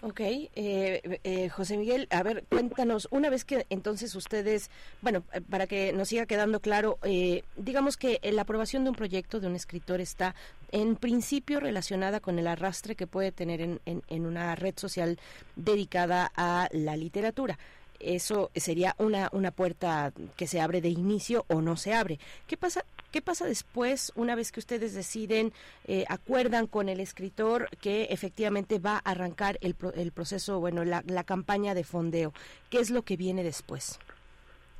Ok, 0.01 0.19
eh, 0.19 1.19
eh, 1.23 1.49
José 1.49 1.75
Miguel, 1.75 2.07
a 2.11 2.21
ver, 2.21 2.43
cuéntanos, 2.47 3.07
una 3.09 3.31
vez 3.31 3.43
que 3.43 3.65
entonces 3.71 4.13
ustedes, 4.13 4.69
bueno, 5.01 5.23
eh, 5.33 5.41
para 5.41 5.65
que 5.65 5.91
nos 5.91 6.09
siga 6.09 6.27
quedando 6.27 6.59
claro, 6.59 6.99
eh, 7.01 7.43
digamos 7.55 7.97
que 7.97 8.19
la 8.21 8.43
aprobación 8.43 8.83
de 8.83 8.91
un 8.91 8.95
proyecto 8.95 9.39
de 9.39 9.47
un 9.47 9.55
escritor 9.55 9.99
está 9.99 10.35
en 10.71 10.97
principio 10.97 11.59
relacionada 11.59 12.19
con 12.19 12.37
el 12.37 12.45
arrastre 12.45 12.95
que 12.95 13.07
puede 13.07 13.31
tener 13.31 13.59
en, 13.59 13.81
en, 13.85 14.03
en 14.07 14.27
una 14.27 14.55
red 14.55 14.75
social 14.77 15.17
dedicada 15.55 16.31
a 16.35 16.69
la 16.71 16.95
literatura 16.95 17.57
eso 17.99 18.51
sería 18.55 18.95
una, 18.97 19.29
una 19.31 19.51
puerta 19.51 20.11
que 20.35 20.47
se 20.47 20.61
abre 20.61 20.81
de 20.81 20.89
inicio 20.89 21.45
o 21.47 21.61
no 21.61 21.77
se 21.77 21.93
abre. 21.93 22.19
¿Qué 22.47 22.57
pasa 22.57 22.83
¿Qué 23.11 23.21
pasa 23.21 23.45
después, 23.45 24.11
una 24.15 24.35
vez 24.35 24.51
que 24.51 24.59
ustedes 24.59 24.93
deciden, 24.93 25.53
eh, 25.85 26.03
acuerdan 26.09 26.67
con 26.67 26.89
el 26.89 26.99
escritor 26.99 27.69
que 27.81 28.03
efectivamente 28.09 28.79
va 28.79 28.97
a 28.97 29.11
arrancar 29.11 29.57
el, 29.61 29.75
el 29.95 30.11
proceso, 30.11 30.59
bueno, 30.59 30.83
la, 30.83 31.03
la, 31.07 31.23
campaña 31.23 31.73
de 31.73 31.85
fondeo? 31.85 32.33
¿Qué 32.69 32.79
es 32.79 32.91
lo 32.91 33.03
que 33.03 33.15
viene 33.15 33.43
después? 33.43 33.97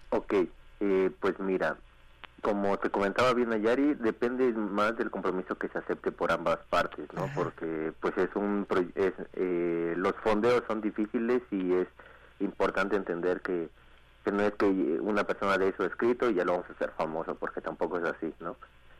Ok, 0.09 0.33
eh, 0.81 1.09
pues 1.21 1.39
mira, 1.39 1.77
como 2.41 2.77
te 2.77 2.89
comentaba 2.89 3.33
bien 3.33 3.51
Ayari, 3.53 3.95
depende 3.95 4.51
más 4.53 4.97
del 4.97 5.09
compromiso 5.09 5.55
que 5.55 5.69
se 5.69 5.79
acepte 5.79 6.11
por 6.11 6.31
ambas 6.31 6.59
partes, 6.69 7.07
¿no? 7.13 7.23
Ajá. 7.23 7.33
Porque 7.35 7.93
pues 7.99 8.17
es 8.17 8.29
un 8.35 8.67
es, 8.95 9.13
eh, 9.33 9.93
los 9.97 10.15
fondeos 10.17 10.63
son 10.67 10.81
difíciles 10.81 11.41
y 11.49 11.73
es 11.73 11.87
importante 12.39 12.95
entender 12.95 13.41
que 13.41 13.69
que 14.27 14.33
no 14.33 14.43
es 14.43 14.53
que 14.55 14.65
una 14.65 15.23
persona 15.23 15.57
de 15.57 15.69
eso 15.69 15.85
escrito 15.85 16.29
y 16.29 16.33
ya 16.33 16.43
lo 16.43 16.51
vamos 16.51 16.69
a 16.69 16.73
hacer 16.73 16.91
famoso, 16.97 17.35
porque 17.35 17.61
tampoco 17.61 17.97
es 17.97 18.03
así, 18.03 18.33
¿no? 18.41 18.57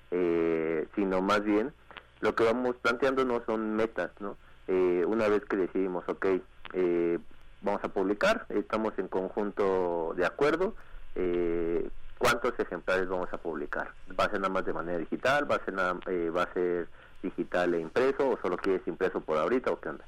Eh, 0.09 0.87
sino 0.95 1.21
más 1.21 1.43
bien 1.43 1.73
lo 2.21 2.33
que 2.33 2.45
vamos 2.45 2.77
planteando 2.77 3.25
no 3.25 3.43
son 3.45 3.75
metas, 3.75 4.11
¿no? 4.21 4.37
Eh, 4.69 5.03
una 5.05 5.27
vez 5.27 5.43
que 5.43 5.57
decidimos, 5.57 6.07
ok, 6.07 6.25
eh, 6.71 7.19
vamos 7.61 7.83
a 7.83 7.89
publicar, 7.89 8.45
estamos 8.47 8.93
en 8.99 9.09
conjunto 9.09 10.13
de 10.15 10.25
acuerdo, 10.25 10.75
eh, 11.15 11.89
¿cuántos 12.17 12.57
ejemplares 12.57 13.09
vamos 13.09 13.27
a 13.33 13.37
publicar? 13.37 13.91
¿Va 14.17 14.23
a 14.23 14.29
ser 14.29 14.39
nada 14.39 14.53
más 14.53 14.65
de 14.65 14.71
manera 14.71 14.97
digital? 14.97 15.49
¿Va 15.51 15.55
a 15.55 15.65
ser, 15.65 15.73
nada, 15.73 15.99
eh, 16.05 16.29
va 16.29 16.43
a 16.43 16.53
ser 16.53 16.87
digital 17.21 17.73
e 17.73 17.81
impreso? 17.81 18.29
¿O 18.29 18.39
solo 18.41 18.55
quieres 18.55 18.87
impreso 18.87 19.19
por 19.19 19.37
ahorita 19.37 19.71
o 19.71 19.79
qué 19.81 19.89
onda? 19.89 20.05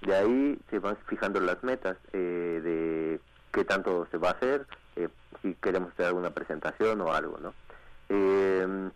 De 0.00 0.14
ahí 0.14 0.58
se 0.70 0.78
van 0.78 0.96
fijando 1.06 1.40
las 1.40 1.62
metas 1.62 1.96
eh, 2.12 2.60
de 2.62 3.20
qué 3.52 3.64
tanto 3.64 4.06
se 4.10 4.18
va 4.18 4.28
a 4.30 4.32
hacer, 4.32 4.66
eh, 4.96 5.08
si 5.42 5.54
queremos 5.54 5.92
hacer 5.92 6.06
alguna 6.06 6.30
presentación 6.30 7.00
o 7.00 7.12
algo, 7.12 7.38
¿no? 7.38 7.52
Eh, 8.08 8.90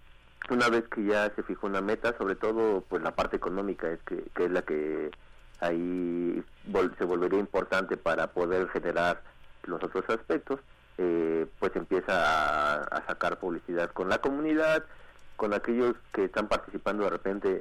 una 0.51 0.69
vez 0.69 0.85
que 0.89 1.05
ya 1.05 1.33
se 1.35 1.43
fijó 1.43 1.67
una 1.67 1.81
meta, 1.81 2.17
sobre 2.19 2.35
todo 2.35 2.83
pues 2.83 3.03
la 3.03 3.15
parte 3.15 3.37
económica 3.37 3.91
es 3.91 4.01
que, 4.03 4.25
que 4.35 4.45
es 4.45 4.51
la 4.51 4.63
que 4.63 5.11
ahí 5.61 6.43
vol 6.67 6.95
se 6.99 7.05
volvería 7.05 7.39
importante 7.39 7.97
para 7.97 8.29
poder 8.29 8.69
generar 8.69 9.23
los 9.65 9.83
otros 9.83 10.05
aspectos, 10.09 10.61
eh, 10.99 11.47
pues 11.59 11.75
empieza 11.77 12.13
a, 12.13 12.83
a 12.83 13.07
sacar 13.07 13.39
publicidad 13.39 13.91
con 13.93 14.09
la 14.09 14.19
comunidad, 14.19 14.85
con 15.37 15.55
aquellos 15.55 15.95
que 16.13 16.25
están 16.25 16.49
participando 16.49 17.05
de 17.05 17.11
repente 17.11 17.59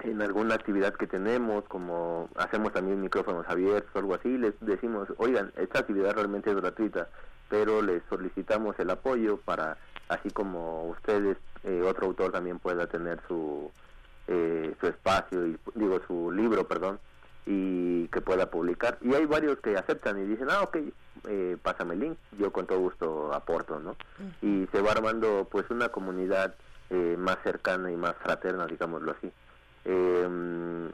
en 0.00 0.22
alguna 0.22 0.54
actividad 0.54 0.94
que 0.94 1.06
tenemos, 1.06 1.64
como 1.64 2.28
hacemos 2.36 2.72
también 2.72 3.00
micrófonos 3.00 3.46
abiertos 3.48 3.90
o 3.94 3.98
algo 3.98 4.14
así, 4.14 4.36
les 4.36 4.54
decimos, 4.60 5.08
oigan, 5.18 5.52
esta 5.56 5.80
actividad 5.80 6.14
realmente 6.14 6.50
es 6.50 6.56
gratuita, 6.56 7.08
pero 7.48 7.82
les 7.82 8.02
solicitamos 8.08 8.78
el 8.78 8.90
apoyo 8.90 9.38
para, 9.38 9.76
así 10.08 10.30
como 10.30 10.84
ustedes, 10.88 11.38
eh, 11.64 11.82
otro 11.82 12.06
autor 12.06 12.32
también 12.32 12.58
pueda 12.58 12.86
tener 12.86 13.20
su, 13.26 13.70
eh, 14.28 14.74
su 14.80 14.86
espacio, 14.86 15.46
y 15.46 15.58
digo, 15.74 16.00
su 16.06 16.30
libro, 16.30 16.66
perdón, 16.66 16.98
y 17.46 18.08
que 18.08 18.20
pueda 18.20 18.50
publicar. 18.50 18.98
Y 19.00 19.14
hay 19.14 19.24
varios 19.24 19.58
que 19.60 19.76
aceptan 19.76 20.18
y 20.18 20.26
dicen, 20.26 20.48
ah, 20.50 20.62
ok, 20.62 20.78
eh, 21.28 21.56
pásame 21.62 21.94
el 21.94 22.00
link, 22.00 22.18
yo 22.38 22.52
con 22.52 22.66
todo 22.66 22.80
gusto 22.80 23.32
aporto, 23.32 23.78
¿no? 23.78 23.96
Y 24.42 24.66
se 24.72 24.82
va 24.82 24.92
armando 24.92 25.46
pues 25.50 25.70
una 25.70 25.88
comunidad 25.88 26.54
eh, 26.90 27.16
más 27.18 27.38
cercana 27.42 27.90
y 27.90 27.96
más 27.96 28.14
fraterna, 28.16 28.66
digámoslo 28.66 29.12
así. 29.12 29.32
Eh, 29.86 30.90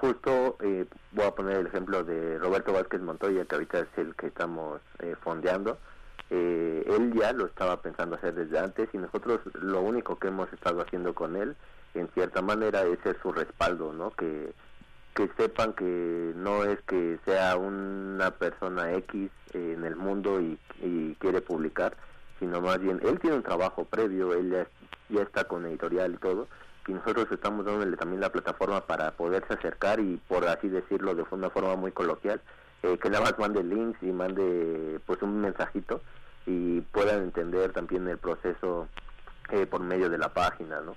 justo 0.00 0.56
eh, 0.60 0.86
voy 1.12 1.26
a 1.26 1.34
poner 1.34 1.56
el 1.58 1.66
ejemplo 1.66 2.02
de 2.04 2.38
Roberto 2.38 2.72
Vázquez 2.72 3.00
Montoya, 3.00 3.44
que 3.44 3.54
ahorita 3.54 3.80
es 3.80 3.88
el 3.98 4.14
que 4.14 4.28
estamos 4.28 4.80
eh, 5.00 5.14
fondeando. 5.20 5.78
Eh, 6.30 6.84
él 6.86 7.12
ya 7.12 7.32
lo 7.32 7.46
estaba 7.46 7.82
pensando 7.82 8.16
hacer 8.16 8.34
desde 8.34 8.58
antes 8.58 8.88
y 8.92 8.98
nosotros 8.98 9.40
lo 9.54 9.80
único 9.82 10.16
que 10.16 10.28
hemos 10.28 10.50
estado 10.52 10.80
haciendo 10.80 11.14
con 11.14 11.36
él, 11.36 11.56
en 11.94 12.08
cierta 12.08 12.40
manera, 12.40 12.82
es 12.82 12.98
ser 13.00 13.18
su 13.20 13.32
respaldo, 13.32 13.92
¿no? 13.92 14.12
Que, 14.12 14.52
que 15.14 15.28
sepan 15.36 15.72
que 15.72 16.32
no 16.36 16.64
es 16.64 16.80
que 16.82 17.18
sea 17.24 17.56
una 17.56 18.30
persona 18.30 18.92
X 18.94 19.30
en 19.52 19.84
el 19.84 19.96
mundo 19.96 20.40
y, 20.40 20.56
y 20.80 21.16
quiere 21.16 21.40
publicar, 21.40 21.96
sino 22.38 22.60
más 22.60 22.78
bien 22.78 23.00
él 23.02 23.18
tiene 23.18 23.36
un 23.36 23.42
trabajo 23.42 23.84
previo, 23.84 24.32
él 24.32 24.50
ya, 24.50 24.66
ya 25.08 25.22
está 25.22 25.44
con 25.44 25.66
editorial 25.66 26.14
y 26.14 26.18
todo, 26.18 26.46
y 26.86 26.92
nosotros 26.92 27.26
estamos 27.30 27.64
dándole 27.64 27.96
también 27.96 28.20
la 28.20 28.32
plataforma 28.32 28.80
para 28.80 29.10
poderse 29.12 29.54
acercar 29.54 30.00
y 30.00 30.16
por 30.28 30.46
así 30.46 30.68
decirlo 30.68 31.14
de 31.14 31.24
una 31.30 31.50
forma 31.50 31.76
muy 31.76 31.92
coloquial 31.92 32.40
eh, 32.82 32.98
que 33.00 33.10
nada 33.10 33.24
más 33.24 33.38
mande 33.38 33.62
links 33.62 34.02
y 34.02 34.06
mande 34.06 34.98
pues 35.06 35.20
un 35.22 35.40
mensajito 35.40 36.02
y 36.46 36.80
puedan 36.80 37.22
entender 37.22 37.72
también 37.72 38.08
el 38.08 38.18
proceso 38.18 38.88
eh, 39.50 39.66
por 39.66 39.82
medio 39.82 40.08
de 40.08 40.18
la 40.18 40.32
página 40.32 40.80
no 40.80 40.96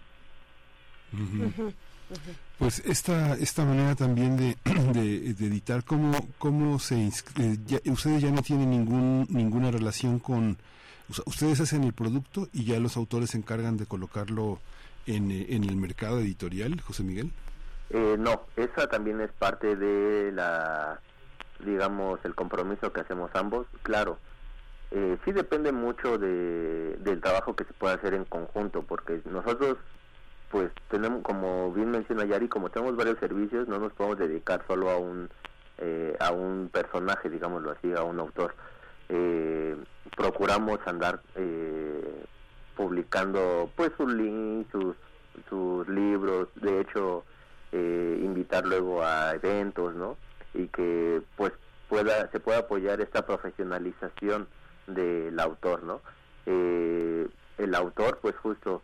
pues 2.58 2.80
esta 2.86 3.36
esta 3.36 3.66
manera 3.66 3.96
también 3.96 4.38
de, 4.38 4.58
de, 4.94 5.28
editar 5.28 5.84
cómo 5.84 6.14
cómo 6.38 6.80
se 6.80 7.08
eh, 7.08 7.58
ya, 7.66 7.80
ustedes 7.92 8.22
ya 8.22 8.32
no 8.32 8.42
tienen 8.42 8.70
ningún 8.72 9.28
ninguna 9.30 9.70
relación 9.70 10.20
con 10.20 10.58
ustedes 11.26 11.60
hacen 11.60 11.84
el 11.84 11.94
producto 11.94 12.48
y 12.54 12.64
ya 12.64 12.80
los 12.80 12.96
autores 12.98 13.32
se 13.32 13.38
encargan 13.38 13.78
de 13.78 13.86
colocarlo 13.86 14.60
en, 15.06 15.32
en 15.32 15.64
el 15.64 15.76
mercado 15.76 16.20
editorial, 16.20 16.80
José 16.82 17.04
Miguel? 17.04 17.32
Eh, 17.90 18.16
no, 18.18 18.44
esa 18.56 18.88
también 18.88 19.22
es 19.22 19.32
parte 19.32 19.76
de 19.76 20.32
la, 20.32 21.00
digamos, 21.60 22.20
el 22.24 22.34
compromiso 22.34 22.92
que 22.92 23.02
hacemos 23.02 23.30
ambos. 23.36 23.68
Claro, 23.84 24.18
eh, 24.92 25.18
sí 25.26 25.32
depende 25.32 25.72
mucho 25.72 26.18
de, 26.18 26.96
del 27.00 27.22
trabajo 27.22 27.56
que 27.56 27.66
se 27.66 27.74
puede 27.74 27.96
hacer 27.96 28.14
en 28.14 28.26
conjunto, 28.26 28.84
porque 28.84 29.22
nosotros, 29.26 29.78
pues 30.50 30.72
tenemos, 30.90 31.22
como 31.24 31.72
bien 31.74 31.92
menciona 31.92 32.26
Yari, 32.26 32.48
como 32.48 32.70
tenemos 32.70 32.96
varios 32.96 33.20
servicios, 33.20 33.68
no 33.68 33.80
nos 33.80 33.94
podemos 33.94 34.18
dedicar 34.18 34.64
solo 34.68 34.90
a 34.90 34.98
un, 34.98 35.30
eh, 35.78 36.16
a 36.20 36.32
un 36.32 36.70
personaje, 36.72 37.30
digámoslo 37.30 37.72
así, 37.72 37.92
a 37.94 38.04
un 38.04 38.20
autor. 38.20 38.56
Eh, 39.10 39.76
procuramos 40.16 40.80
andar 40.86 41.22
eh, 41.36 42.26
publicando 42.76 43.70
pues 43.76 43.92
sus 43.98 44.12
links, 44.12 44.72
sus, 44.72 44.96
sus 45.50 45.88
libros, 45.88 46.48
de 46.56 46.82
hecho 46.82 47.24
eh, 47.72 48.20
invitar 48.22 48.66
luego 48.66 49.04
a 49.04 49.34
eventos, 49.34 49.96
¿no? 49.96 50.18
Y 50.54 50.68
que 50.68 51.22
pues 51.36 51.52
pueda 51.90 52.30
se 52.32 52.40
pueda 52.40 52.60
apoyar 52.60 53.02
esta 53.02 53.26
profesionalización 53.26 54.48
del 54.88 55.40
autor, 55.40 55.84
¿no? 55.84 56.02
Eh, 56.46 57.28
el 57.58 57.76
autor 57.76 58.20
pues 58.22 58.36
justo 58.38 58.82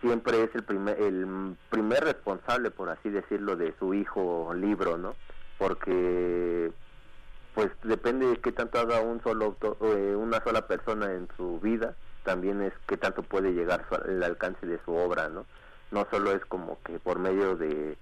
siempre 0.00 0.42
es 0.42 0.54
el 0.54 0.62
primer 0.62 1.00
el 1.00 1.56
primer 1.70 2.04
responsable 2.04 2.70
por 2.70 2.90
así 2.90 3.10
decirlo 3.10 3.56
de 3.56 3.74
su 3.78 3.94
hijo 3.94 4.52
libro, 4.54 4.98
¿no? 4.98 5.14
Porque 5.58 6.72
pues 7.54 7.70
depende 7.84 8.26
de 8.26 8.36
qué 8.36 8.52
tanto 8.52 8.78
haga 8.78 9.00
un 9.00 9.22
solo 9.22 9.46
autor, 9.46 9.78
eh, 9.80 10.14
una 10.14 10.42
sola 10.44 10.66
persona 10.66 11.12
en 11.12 11.28
su 11.36 11.58
vida 11.60 11.94
también 12.26 12.60
es 12.60 12.72
qué 12.86 12.96
tanto 12.96 13.22
puede 13.22 13.52
llegar 13.52 13.86
el 14.06 14.22
alcance 14.22 14.66
de 14.66 14.78
su 14.84 14.92
obra, 14.92 15.28
¿no? 15.28 15.46
No 15.92 16.06
solo 16.10 16.32
es 16.32 16.44
como 16.44 16.78
que 16.82 16.98
por 16.98 17.18
medio 17.18 17.56
de 17.56 17.96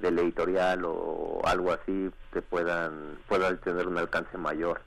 del 0.00 0.18
editorial 0.18 0.82
o 0.86 1.42
algo 1.44 1.72
así 1.72 2.10
te 2.32 2.42
puedan 2.42 3.18
puedan 3.28 3.58
tener 3.58 3.86
un 3.86 3.96
alcance 3.98 4.36
mayor. 4.36 4.82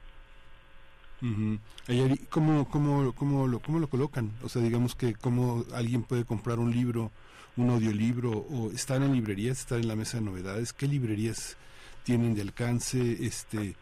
¿Cómo, 2.30 2.68
cómo, 2.68 3.14
cómo, 3.16 3.48
lo, 3.48 3.60
¿Cómo 3.60 3.80
lo 3.80 3.88
colocan? 3.88 4.32
O 4.44 4.50
sea, 4.50 4.62
digamos 4.62 4.94
que 4.96 5.16
cómo 5.16 5.64
alguien 5.74 6.04
puede 6.04 6.26
comprar 6.26 6.60
un 6.60 6.72
libro, 6.72 7.12
un 7.56 7.70
audiolibro, 7.70 8.32
o 8.32 8.72
están 8.72 9.04
en 9.04 9.14
librerías, 9.14 9.60
están 9.60 9.80
en 9.80 9.88
la 9.88 9.96
mesa 9.96 10.18
de 10.18 10.26
novedades. 10.26 10.74
¿Qué 10.74 10.86
librerías 10.86 11.56
tienen 12.04 12.36
de 12.36 12.42
alcance? 12.42 13.26
Este, 13.26 13.78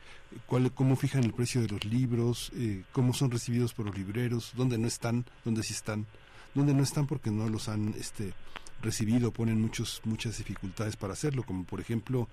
cuál, 0.46 0.72
cómo 0.74 0.96
fijan 0.96 1.24
el 1.24 1.34
precio 1.34 1.62
de 1.62 1.68
los 1.68 1.86
libros, 1.86 2.52
eh, 2.56 2.84
cómo 2.92 3.14
son 3.14 3.32
recibidos 3.32 3.74
por 3.74 3.86
los 3.86 3.98
libreros, 3.98 4.54
dónde 4.56 4.78
no 4.78 4.88
están, 4.88 5.26
dónde 5.44 5.64
sí 5.64 5.74
están, 5.74 6.06
dónde 6.54 6.74
no 6.74 6.84
están 6.84 7.08
porque 7.08 7.32
no 7.32 7.48
los 7.50 7.70
han 7.70 7.94
este, 7.98 8.34
recibido, 8.82 9.32
ponen 9.32 9.62
muchos, 9.62 10.02
muchas 10.06 10.38
dificultades 10.38 10.96
para 10.96 11.14
hacerlo, 11.14 11.44
como 11.44 11.64
por 11.64 11.80
ejemplo, 11.80 12.28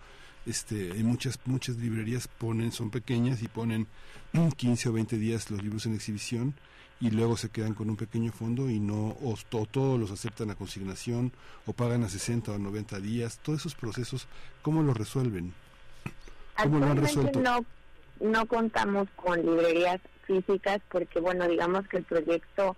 este, 0.46 0.98
en 0.98 1.06
muchas, 1.06 1.38
muchas 1.44 1.76
librerías 1.76 2.28
ponen, 2.28 2.72
son 2.72 2.90
pequeñas 2.90 3.42
y 3.42 3.48
ponen 3.48 3.87
15 4.56 4.88
o 4.88 4.92
20 4.92 5.18
días 5.18 5.50
los 5.50 5.62
libros 5.62 5.87
en 5.87 5.94
exhibición 5.94 6.54
y 7.00 7.11
luego 7.11 7.37
se 7.37 7.50
quedan 7.50 7.74
con 7.74 7.90
un 7.90 7.96
pequeño 7.96 8.32
fondo 8.32 8.68
y 8.68 8.80
no 8.80 9.16
o, 9.22 9.37
todos 9.70 10.00
los 10.00 10.11
aceptan 10.11 10.50
a 10.50 10.56
consignación 10.56 11.32
o 11.66 11.72
pagan 11.72 12.02
a 12.02 12.08
60 12.08 12.52
o 12.52 12.58
90 12.58 12.98
días, 13.00 13.38
todos 13.42 13.61
esos 13.61 13.74
procesos, 13.74 14.26
¿cómo 14.62 14.82
los 14.82 14.96
resuelven? 14.96 15.52
¿Cómo 16.61 16.80
lo 16.80 16.87
han 16.87 16.96
resuelto? 16.96 17.40
No 17.40 17.64
no 18.20 18.46
contamos 18.46 19.09
con 19.16 19.44
librerías 19.44 20.00
físicas 20.26 20.81
porque, 20.90 21.20
bueno, 21.20 21.46
digamos 21.46 21.87
que 21.88 21.98
el 21.98 22.04
proyecto 22.04 22.76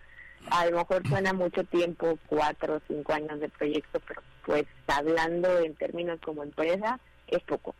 a 0.50 0.66
lo 0.66 0.78
mejor 0.78 1.06
suena 1.06 1.32
mucho 1.32 1.64
tiempo, 1.64 2.18
cuatro 2.26 2.76
o 2.76 2.80
cinco 2.88 3.12
años 3.12 3.40
de 3.40 3.48
proyecto, 3.48 4.00
pero 4.06 4.22
pues 4.44 4.64
hablando 4.86 5.58
en 5.58 5.74
términos 5.74 6.18
como 6.24 6.42
empresa, 6.42 6.98
es 7.26 7.42
poco. 7.42 7.74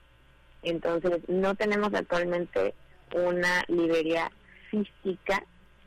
Entonces, 0.63 1.27
no 1.29 1.55
tenemos 1.55 1.93
actualmente 1.95 2.75
una 3.15 3.65
librería 3.69 4.31
física, 4.71 5.43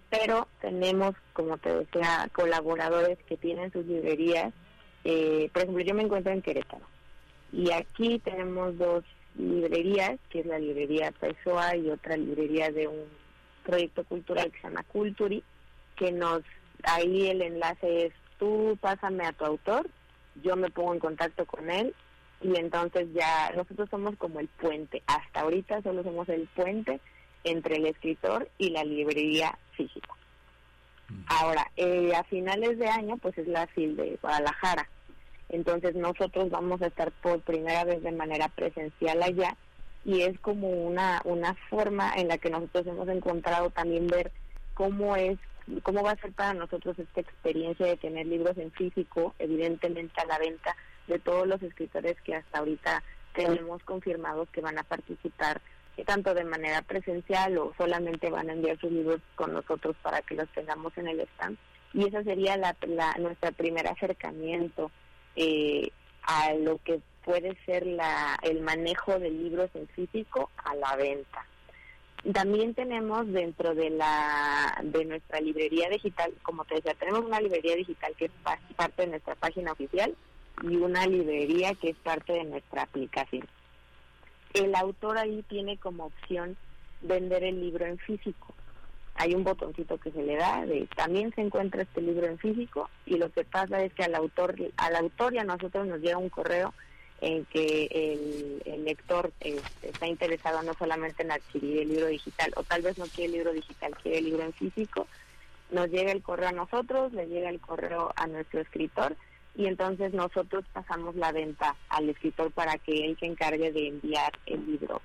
pero 0.09 0.47
tenemos, 0.61 1.15
como 1.33 1.57
te 1.57 1.73
decía, 1.73 2.29
colaboradores 2.33 3.17
que 3.27 3.37
tienen 3.37 3.71
sus 3.71 3.85
librerías. 3.85 4.53
Eh, 5.03 5.49
por 5.53 5.63
ejemplo, 5.63 5.83
yo 5.83 5.93
me 5.93 6.03
encuentro 6.03 6.31
en 6.31 6.41
Querétaro 6.41 6.85
y 7.51 7.71
aquí 7.71 8.19
tenemos 8.19 8.77
dos 8.77 9.03
librerías, 9.37 10.19
que 10.29 10.41
es 10.41 10.45
la 10.45 10.59
librería 10.59 11.11
Pessoa 11.11 11.75
y 11.75 11.89
otra 11.89 12.17
librería 12.17 12.71
de 12.71 12.87
un 12.87 13.05
proyecto 13.63 14.03
cultural 14.03 14.51
que 14.51 14.59
se 14.59 14.67
llama 14.67 14.83
Culturi, 14.83 15.43
que 15.95 16.11
nos, 16.11 16.41
ahí 16.83 17.27
el 17.27 17.41
enlace 17.41 18.07
es 18.07 18.13
tú 18.37 18.77
pásame 18.81 19.25
a 19.25 19.33
tu 19.33 19.45
autor, 19.45 19.89
yo 20.43 20.55
me 20.55 20.69
pongo 20.69 20.93
en 20.93 20.99
contacto 20.99 21.45
con 21.45 21.69
él 21.69 21.95
y 22.41 22.57
entonces 22.57 23.07
ya 23.13 23.51
nosotros 23.55 23.89
somos 23.89 24.15
como 24.17 24.39
el 24.39 24.47
puente, 24.47 25.01
hasta 25.07 25.41
ahorita 25.41 25.81
solo 25.81 26.03
somos 26.03 26.27
el 26.29 26.47
puente 26.55 26.99
entre 27.43 27.77
el 27.77 27.85
escritor 27.85 28.49
y 28.57 28.69
la 28.69 28.83
librería 28.83 29.57
física. 29.71 30.09
Ahora, 31.27 31.69
eh, 31.75 32.13
a 32.15 32.23
finales 32.23 32.77
de 32.79 32.87
año, 32.87 33.17
pues 33.17 33.37
es 33.37 33.47
la 33.47 33.67
FIL 33.67 33.95
de 33.95 34.17
Guadalajara. 34.21 34.87
Entonces 35.53 35.93
nosotros 35.93 36.49
vamos 36.49 36.81
a 36.81 36.87
estar 36.87 37.11
por 37.11 37.39
primera 37.41 37.85
vez 37.85 38.01
de 38.01 38.11
manera 38.11 38.47
presencial 38.49 39.21
allá 39.21 39.55
y 40.03 40.21
es 40.21 40.39
como 40.39 40.67
una, 40.67 41.21
una 41.25 41.53
forma 41.69 42.11
en 42.15 42.27
la 42.27 42.39
que 42.39 42.49
nosotros 42.49 42.87
hemos 42.87 43.07
encontrado 43.07 43.69
también 43.69 44.07
ver 44.07 44.31
cómo 44.73 45.15
es 45.15 45.37
cómo 45.83 46.01
va 46.01 46.11
a 46.11 46.17
ser 46.17 46.33
para 46.33 46.55
nosotros 46.55 46.97
esta 46.97 47.21
experiencia 47.21 47.85
de 47.85 47.97
tener 47.97 48.25
libros 48.25 48.57
en 48.57 48.71
físico, 48.71 49.35
evidentemente 49.37 50.19
a 50.19 50.25
la 50.25 50.39
venta 50.39 50.75
de 51.07 51.19
todos 51.19 51.47
los 51.47 51.61
escritores 51.61 52.19
que 52.21 52.35
hasta 52.35 52.57
ahorita 52.57 53.03
tenemos 53.35 53.83
confirmados 53.83 54.49
que 54.49 54.59
van 54.59 54.79
a 54.79 54.83
participar 54.83 55.61
tanto 56.03 56.33
de 56.33 56.45
manera 56.45 56.81
presencial 56.81 57.59
o 57.59 57.73
solamente 57.77 58.31
van 58.31 58.49
a 58.49 58.53
enviar 58.53 58.79
sus 58.79 58.91
libros 58.91 59.21
con 59.35 59.53
nosotros 59.53 59.95
para 60.01 60.23
que 60.23 60.33
los 60.33 60.49
tengamos 60.49 60.97
en 60.97 61.09
el 61.09 61.19
stand. 61.21 61.57
Y 61.93 62.07
ese 62.07 62.23
sería 62.23 62.57
la, 62.57 62.75
la, 62.87 63.13
nuestro 63.19 63.51
primer 63.51 63.87
acercamiento 63.87 64.89
eh, 65.35 65.89
a 66.23 66.53
lo 66.53 66.77
que 66.79 67.01
puede 67.23 67.57
ser 67.65 67.85
la, 67.85 68.37
el 68.41 68.61
manejo 68.61 69.19
de 69.19 69.29
libros 69.29 69.69
en 69.73 69.87
físico 69.89 70.49
a 70.57 70.75
la 70.75 70.95
venta. 70.95 71.45
También 72.33 72.73
tenemos 72.73 73.27
dentro 73.27 73.75
de 73.75 73.89
la 73.89 74.79
de 74.81 75.03
nuestra 75.05 75.41
librería 75.41 75.89
digital, 75.89 76.33
como 76.43 76.63
te 76.63 76.75
decía, 76.75 76.93
tenemos 76.93 77.25
una 77.25 77.41
librería 77.41 77.75
digital 77.75 78.13
que 78.17 78.25
es 78.25 78.31
parte 78.75 79.01
de 79.01 79.07
nuestra 79.09 79.35
página 79.35 79.73
oficial 79.73 80.15
y 80.61 80.77
una 80.77 81.05
librería 81.05 81.73
que 81.75 81.89
es 81.89 81.97
parte 81.97 82.33
de 82.33 82.45
nuestra 82.45 82.83
aplicación. 82.83 83.45
El 84.53 84.73
autor 84.75 85.17
ahí 85.17 85.43
tiene 85.49 85.77
como 85.77 86.05
opción 86.05 86.55
vender 87.01 87.43
el 87.43 87.59
libro 87.59 87.85
en 87.85 87.97
físico 87.97 88.53
hay 89.15 89.35
un 89.35 89.43
botoncito 89.43 89.97
que 89.97 90.11
se 90.11 90.23
le 90.23 90.35
da 90.35 90.65
de 90.65 90.87
también 90.95 91.33
se 91.35 91.41
encuentra 91.41 91.83
este 91.83 92.01
libro 92.01 92.25
en 92.25 92.39
físico 92.39 92.89
y 93.05 93.17
lo 93.17 93.31
que 93.31 93.43
pasa 93.43 93.83
es 93.83 93.93
que 93.93 94.03
al 94.03 94.15
autor 94.15 94.55
al 94.77 94.95
autor 94.95 95.33
y 95.33 95.37
a 95.37 95.43
nosotros 95.43 95.87
nos 95.87 95.99
llega 95.99 96.17
un 96.17 96.29
correo 96.29 96.73
en 97.23 97.45
que 97.45 98.61
el, 98.65 98.83
lector 98.83 99.31
este, 99.39 99.89
está 99.89 100.07
interesado 100.07 100.61
no 100.61 100.73
solamente 100.73 101.23
en 101.23 101.31
adquirir 101.31 101.79
el 101.79 101.87
libro 101.87 102.07
digital, 102.07 102.51
o 102.57 102.63
tal 102.63 102.81
vez 102.81 102.97
no 102.97 103.05
quiere 103.05 103.27
el 103.27 103.31
libro 103.31 103.53
digital, 103.53 103.95
quiere 103.95 104.17
el 104.17 104.25
libro 104.25 104.43
en 104.43 104.51
físico, 104.51 105.07
nos 105.71 105.87
llega 105.89 106.11
el 106.11 106.21
correo 106.21 106.49
a 106.49 106.51
nosotros, 106.51 107.13
le 107.13 107.27
llega 107.27 107.49
el 107.49 107.61
correo 107.61 108.11
a 108.17 108.27
nuestro 108.27 108.59
escritor 108.59 109.15
y 109.55 109.67
entonces 109.67 110.13
nosotros 110.13 110.65
pasamos 110.73 111.15
la 111.15 111.31
venta 111.31 111.77
al 111.87 112.09
escritor 112.09 112.51
para 112.51 112.77
que 112.77 113.05
él 113.05 113.17
se 113.17 113.27
encargue 113.27 113.71
de 113.71 113.87
enviar 113.87 114.33
el 114.45 114.65
libro 114.65 115.01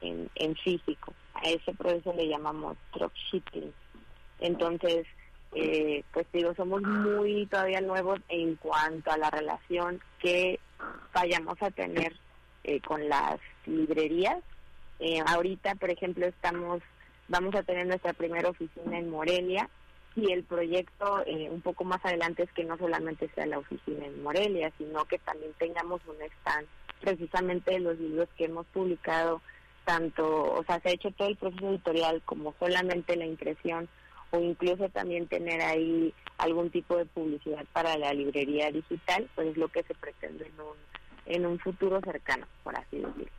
en, 0.00 0.30
en 0.36 0.56
físico. 0.56 1.12
A 1.42 1.48
ese 1.48 1.72
proceso 1.74 2.12
le 2.14 2.28
llamamos 2.28 2.76
dropshipping. 2.92 3.72
Entonces, 4.40 5.06
eh, 5.54 6.04
pues 6.12 6.26
digo, 6.32 6.54
somos 6.54 6.82
muy 6.82 7.46
todavía 7.46 7.80
nuevos 7.80 8.20
en 8.28 8.56
cuanto 8.56 9.10
a 9.10 9.18
la 9.18 9.30
relación 9.30 10.00
que 10.18 10.60
vayamos 11.12 11.60
a 11.62 11.70
tener 11.70 12.14
eh, 12.64 12.80
con 12.80 13.08
las 13.08 13.40
librerías. 13.66 14.38
Eh, 15.00 15.22
ahorita, 15.26 15.74
por 15.76 15.90
ejemplo, 15.90 16.26
estamos 16.26 16.82
vamos 17.28 17.54
a 17.54 17.62
tener 17.62 17.86
nuestra 17.86 18.12
primera 18.14 18.48
oficina 18.48 18.98
en 18.98 19.10
Morelia 19.10 19.68
y 20.16 20.32
el 20.32 20.44
proyecto 20.44 21.22
eh, 21.26 21.48
un 21.50 21.60
poco 21.60 21.84
más 21.84 22.04
adelante 22.04 22.42
es 22.42 22.52
que 22.52 22.64
no 22.64 22.76
solamente 22.76 23.30
sea 23.34 23.46
la 23.46 23.58
oficina 23.58 24.06
en 24.06 24.22
Morelia, 24.22 24.72
sino 24.78 25.04
que 25.04 25.18
también 25.18 25.52
tengamos 25.58 26.00
un 26.06 26.16
stand 26.40 26.66
precisamente 27.00 27.72
de 27.72 27.80
los 27.80 27.98
libros 27.98 28.28
que 28.36 28.46
hemos 28.46 28.66
publicado, 28.66 29.40
tanto, 29.88 30.52
o 30.52 30.62
sea, 30.64 30.78
se 30.80 30.90
ha 30.90 30.92
hecho 30.92 31.10
todo 31.12 31.28
el 31.28 31.36
proceso 31.36 31.70
editorial 31.70 32.20
como 32.26 32.54
solamente 32.58 33.16
la 33.16 33.24
impresión 33.24 33.88
o 34.30 34.38
incluso 34.38 34.90
también 34.90 35.26
tener 35.28 35.62
ahí 35.62 36.12
algún 36.36 36.68
tipo 36.68 36.98
de 36.98 37.06
publicidad 37.06 37.64
para 37.72 37.96
la 37.96 38.12
librería 38.12 38.70
digital, 38.70 39.26
pues 39.34 39.48
es 39.48 39.56
lo 39.56 39.68
que 39.68 39.82
se 39.84 39.94
pretende 39.94 40.46
en 40.46 40.60
un, 40.60 40.76
en 41.24 41.46
un 41.46 41.58
futuro 41.58 42.02
cercano, 42.02 42.46
por 42.62 42.76
así 42.76 42.98
decirlo. 42.98 43.37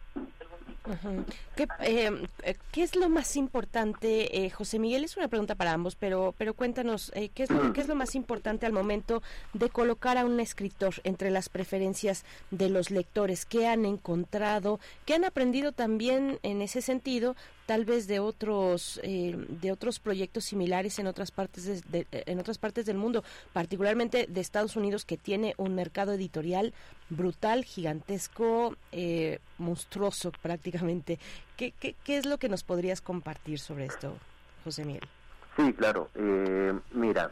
Em, 1.80 2.26
eh, 2.44 2.56
¿Qué, 2.72 2.84
es 2.84 2.96
lo 2.96 3.10
más 3.10 3.36
importante, 3.36 4.46
eh, 4.46 4.50
José 4.50 4.80
Miguel? 4.80 5.04
Es 5.04 5.18
una 5.18 5.28
pregunta 5.28 5.56
para 5.56 5.74
ambos, 5.74 5.96
pero, 5.96 6.34
pero 6.38 6.54
cuéntanos, 6.54 7.12
eh, 7.16 7.30
¿qué, 7.30 7.44
es 7.44 7.50
lo, 7.50 7.74
¿qué 7.74 7.82
es 7.82 7.88
lo 7.88 7.96
más 7.96 8.16
importante 8.16 8.66
al 8.66 8.74
momento 8.74 9.22
de 9.54 9.70
colocar 9.70 10.18
a 10.18 10.26
un 10.26 10.40
escritor 10.40 10.96
entre 11.04 11.32
las 11.32 11.50
preferencias 11.50 12.24
de 12.52 12.70
los 12.70 12.92
lectores? 12.92 13.46
¿Qué 13.46 13.68
han 13.68 13.86
encontrado? 13.86 14.80
¿Qué 15.06 15.16
han 15.16 15.26
aprendido 15.26 15.72
también 15.72 16.40
en 16.44 16.62
ese 16.62 16.82
sentido 16.82 17.36
tal 17.70 17.86
vez 17.86 18.08
de 18.08 18.20
otros 18.20 19.00
eh, 19.04 19.36
de 19.48 19.72
otros 19.72 20.00
proyectos 20.00 20.46
similares 20.46 20.98
en 20.98 21.06
otras 21.06 21.30
partes 21.30 21.84
de, 21.92 22.08
en 22.12 22.40
otras 22.40 22.58
partes 22.58 22.88
del 22.88 22.98
mundo 22.98 23.24
particularmente 23.54 24.26
de 24.28 24.42
Estados 24.42 24.76
Unidos 24.76 25.06
que 25.06 25.18
tiene 25.18 25.54
un 25.58 25.76
mercado 25.76 26.14
editorial 26.14 26.74
brutal 27.12 27.64
gigantesco 27.64 28.76
eh, 28.92 29.38
monstruoso 29.60 30.32
prácticamente. 30.42 31.20
¿Qué, 31.58 31.72
¿Qué, 31.80 31.96
qué, 32.04 32.18
es 32.18 32.26
lo 32.26 32.40
que 32.40 32.50
nos 32.50 32.64
podrías 32.64 33.02
compartir 33.02 33.60
sobre 33.60 33.86
esto 33.86 34.18
José 34.64 34.84
Miguel 34.84 35.08
sí 35.56 35.72
claro. 35.74 36.10
Eh, 36.16 36.74
mira 36.94 37.32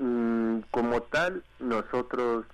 mm, 0.00 0.62
como 0.72 1.00
tal 1.02 1.44
nosotros 1.60 2.44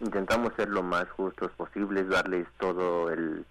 intentamos 0.00 0.54
ser 0.54 0.68
lo 0.68 0.82
más 0.82 1.08
justos 1.10 1.50
posibles 1.52 2.08
darles 2.08 2.46
todo 2.58 3.10
el 3.10 3.44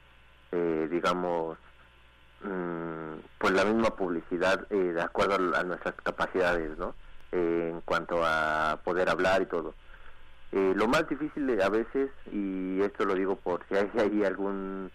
digamos 0.90 1.58
Mm, 1.62 1.71
pues 3.42 3.54
la 3.54 3.66
misma 3.66 3.96
publicidad 3.96 4.66
eh, 4.70 4.76
de 4.76 5.02
acuerdo 5.02 5.56
a, 5.56 5.64
nuestras 5.64 5.96
capacidades, 6.04 6.78
¿no? 6.78 6.96
Eh, 7.32 7.70
en 7.72 7.82
cuanto 7.82 8.22
a 8.24 8.80
poder 8.84 9.10
hablar 9.10 9.42
y 9.42 9.46
todo. 9.46 9.74
Eh, 10.52 10.74
lo 10.76 10.88
más 10.88 11.08
difícil 11.08 11.62
a 11.62 11.70
veces, 11.70 12.12
y 12.32 12.82
esto 12.82 13.06
lo 13.06 13.16
digo 13.16 13.36
por 13.38 13.66
si 13.68 13.76
hay, 13.76 13.90
hay 13.98 14.24
algún 14.24 14.92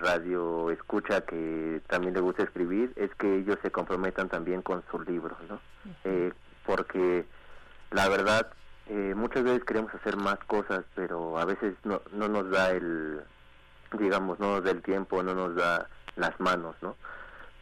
radio 0.00 0.70
escucha 0.70 1.22
que 1.22 1.82
también 1.88 2.14
le 2.14 2.20
gusta 2.20 2.44
escribir, 2.44 2.92
es 2.94 3.12
que 3.16 3.38
ellos 3.38 3.58
se 3.62 3.72
comprometan 3.72 4.28
también 4.28 4.62
con 4.62 4.84
sus 4.90 5.06
libros, 5.08 5.36
¿no? 5.48 5.60
porque 6.64 7.24
la 7.90 8.08
verdad, 8.08 8.52
muchas 9.16 9.42
veces 9.42 9.64
queremos 9.64 9.92
hacer 9.92 10.16
más 10.16 10.38
cosas, 10.46 10.84
pero 10.94 11.36
a 11.36 11.44
veces 11.44 11.74
no, 11.82 12.00
no 12.12 12.28
nos 12.28 12.48
da 12.48 12.70
el, 12.70 13.22
digamos, 13.98 14.38
no 14.38 14.52
nos 14.54 14.64
da 14.64 14.70
el 14.70 14.82
tiempo, 14.82 15.20
no 15.24 15.34
nos 15.34 15.56
da 15.56 15.88
las 16.16 16.38
manos, 16.40 16.76
¿no? 16.82 16.96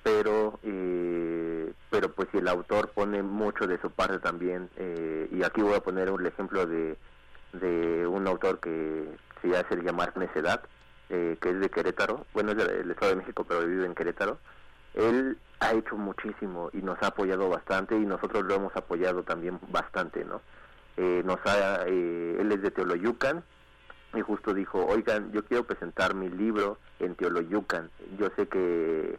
Pero, 0.03 0.59
eh, 0.63 1.73
pero 1.91 2.13
pues 2.13 2.29
si 2.33 2.39
el 2.39 2.49
autor 2.49 2.91
pone 2.91 3.23
mucho 3.23 3.67
de 3.67 3.81
su 3.81 3.91
parte 3.91 4.19
también, 4.19 4.71
eh, 4.77 5.29
y 5.31 5.43
aquí 5.43 5.61
voy 5.61 5.75
a 5.75 5.83
poner 5.83 6.11
un 6.11 6.25
ejemplo 6.27 6.67
de, 6.67 6.97
de 7.53 8.07
un 8.07 8.27
autor 8.27 8.61
que 8.61 9.07
se 9.43 9.57
hace 9.57 9.77
llamar 9.83 10.17
Necedad, 10.17 10.63
eh, 11.11 11.37
que 11.41 11.51
es 11.51 11.61
de 11.61 11.71
Querétaro, 11.71 12.27
bueno, 12.33 12.53
es 12.53 12.57
del 12.59 12.91
Estado 12.91 13.11
de 13.11 13.17
México, 13.17 13.45
pero 13.47 13.67
vive 13.67 13.87
en 13.87 13.95
Querétaro, 13.95 14.39
él 14.95 15.39
ha 15.61 15.73
hecho 15.73 15.97
muchísimo 15.97 16.71
y 16.73 16.79
nos 16.79 17.03
ha 17.03 17.09
apoyado 17.09 17.49
bastante 17.49 17.97
y 17.97 18.07
nosotros 18.07 18.45
lo 18.45 18.55
hemos 18.55 18.77
apoyado 18.77 19.23
también 19.23 19.59
bastante, 19.69 20.25
¿no? 20.25 20.41
nos 21.25 21.39
ha, 21.47 21.85
él 21.85 22.51
es 22.51 22.61
de 22.61 22.73
Teoloyucan, 22.73 23.45
y 24.15 24.21
justo 24.21 24.55
dijo, 24.55 24.85
oigan, 24.87 25.33
yo 25.33 25.45
quiero 25.45 25.65
presentar 25.65 26.15
mi 26.15 26.29
libro 26.29 26.79
en 26.99 27.15
Teoloyucan. 27.15 27.91
Yo 28.19 28.31
sé 28.37 28.49
que 28.49 29.19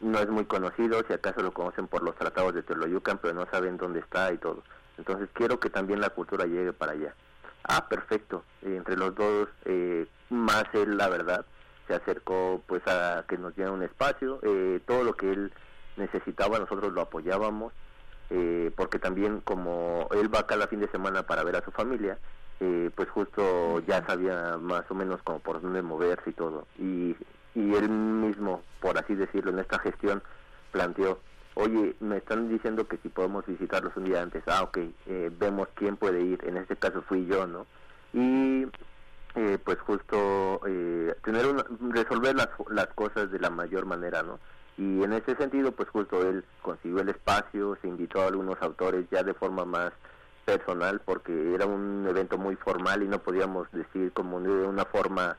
no 0.00 0.18
es 0.18 0.28
muy 0.28 0.44
conocido, 0.44 1.02
si 1.06 1.12
acaso 1.12 1.42
lo 1.42 1.52
conocen 1.52 1.86
por 1.86 2.02
los 2.02 2.16
tratados 2.16 2.54
de 2.54 2.62
Teoloyucan, 2.62 3.18
pero 3.18 3.34
no 3.34 3.46
saben 3.50 3.78
dónde 3.78 4.00
está 4.00 4.32
y 4.32 4.38
todo. 4.38 4.62
Entonces 4.98 5.28
quiero 5.32 5.58
que 5.58 5.70
también 5.70 6.00
la 6.00 6.10
cultura 6.10 6.44
llegue 6.44 6.72
para 6.72 6.92
allá. 6.92 7.14
Ah, 7.64 7.88
perfecto. 7.88 8.44
entre 8.62 8.96
los 8.96 9.14
dos, 9.14 9.48
eh, 9.64 10.06
más 10.30 10.64
él, 10.74 10.96
la 10.96 11.08
verdad, 11.08 11.46
se 11.86 11.94
acercó 11.94 12.62
pues 12.66 12.82
a 12.86 13.24
que 13.28 13.38
nos 13.38 13.54
diera 13.54 13.70
un 13.70 13.82
espacio. 13.82 14.40
Eh, 14.42 14.80
todo 14.86 15.04
lo 15.04 15.14
que 15.14 15.32
él 15.32 15.52
necesitaba, 15.96 16.58
nosotros 16.58 16.92
lo 16.92 17.00
apoyábamos. 17.00 17.72
Eh, 18.30 18.70
porque 18.76 18.98
también 18.98 19.40
como 19.40 20.08
él 20.12 20.34
va 20.34 20.46
cada 20.46 20.66
fin 20.66 20.80
de 20.80 20.88
semana 20.88 21.24
para 21.24 21.44
ver 21.44 21.56
a 21.56 21.64
su 21.64 21.70
familia, 21.70 22.18
eh, 22.60 22.90
pues 22.94 23.08
justo 23.10 23.80
ya 23.80 24.04
sabía 24.06 24.56
más 24.58 24.88
o 24.90 24.94
menos 24.94 25.22
como 25.22 25.40
por 25.40 25.60
dónde 25.60 25.82
moverse 25.82 26.30
y 26.30 26.32
todo. 26.34 26.66
Y, 26.78 27.16
y 27.54 27.74
él 27.74 27.88
mismo, 27.88 28.62
por 28.80 28.98
así 28.98 29.14
decirlo, 29.14 29.50
en 29.50 29.58
esta 29.58 29.78
gestión 29.78 30.22
planteó, 30.70 31.18
oye, 31.54 31.94
me 32.00 32.18
están 32.18 32.48
diciendo 32.48 32.86
que 32.86 32.98
si 32.98 33.08
podemos 33.08 33.46
visitarlos 33.46 33.96
un 33.96 34.04
día 34.04 34.22
antes, 34.22 34.42
ah, 34.46 34.62
ok, 34.62 34.78
eh, 35.06 35.30
vemos 35.38 35.68
quién 35.74 35.96
puede 35.96 36.22
ir, 36.22 36.40
en 36.44 36.56
este 36.56 36.76
caso 36.76 37.02
fui 37.02 37.26
yo, 37.26 37.46
¿no? 37.46 37.66
Y 38.12 38.66
eh, 39.34 39.58
pues 39.64 39.78
justo 39.80 40.60
tener 41.24 41.46
una, 41.46 41.64
resolver 41.90 42.36
las, 42.36 42.48
las 42.70 42.88
cosas 42.88 43.30
de 43.30 43.38
la 43.38 43.50
mayor 43.50 43.86
manera, 43.86 44.22
¿no? 44.22 44.38
Y 44.78 45.02
en 45.02 45.12
ese 45.12 45.36
sentido, 45.36 45.72
pues 45.72 45.88
justo 45.90 46.26
él 46.26 46.44
consiguió 46.62 47.00
el 47.00 47.10
espacio, 47.10 47.76
se 47.82 47.88
invitó 47.88 48.22
a 48.22 48.28
algunos 48.28 48.60
autores 48.62 49.06
ya 49.10 49.22
de 49.22 49.34
forma 49.34 49.64
más 49.64 49.92
personal 50.44 51.00
porque 51.04 51.54
era 51.54 51.66
un 51.66 52.06
evento 52.08 52.38
muy 52.38 52.56
formal 52.56 53.02
y 53.02 53.08
no 53.08 53.18
podíamos 53.20 53.70
decir 53.72 54.12
como 54.12 54.40
de 54.40 54.50
una 54.50 54.84
forma 54.84 55.36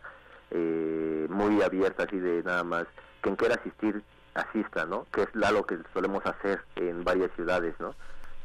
eh, 0.51 1.27
muy 1.29 1.61
abierta 1.61 2.03
así 2.03 2.17
de 2.19 2.43
nada 2.43 2.63
más 2.63 2.85
quien 3.21 3.35
quiera 3.35 3.55
asistir 3.55 4.03
asista 4.33 4.85
no 4.85 5.05
que 5.11 5.23
es 5.23 5.29
lo 5.33 5.65
que 5.65 5.77
solemos 5.93 6.25
hacer 6.25 6.61
en 6.75 7.03
varias 7.03 7.31
ciudades 7.35 7.75
no 7.79 7.95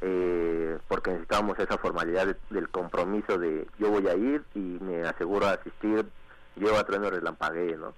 eh, 0.01 0.79
porque 0.87 1.11
necesitábamos 1.11 1.59
esa 1.59 1.79
formalidad 1.79 2.37
del 2.51 2.69
compromiso 2.69 3.39
de 3.39 3.67
yo 3.79 3.91
voy 3.91 4.07
a 4.09 4.15
ir 4.15 4.45
y 4.55 4.79
me 4.81 5.03
aseguro 5.03 5.47
asistir 5.47 6.07
yo 6.57 6.77
a 6.77 6.85
través 6.85 7.11
relampagué 7.11 7.77
no 7.77 7.95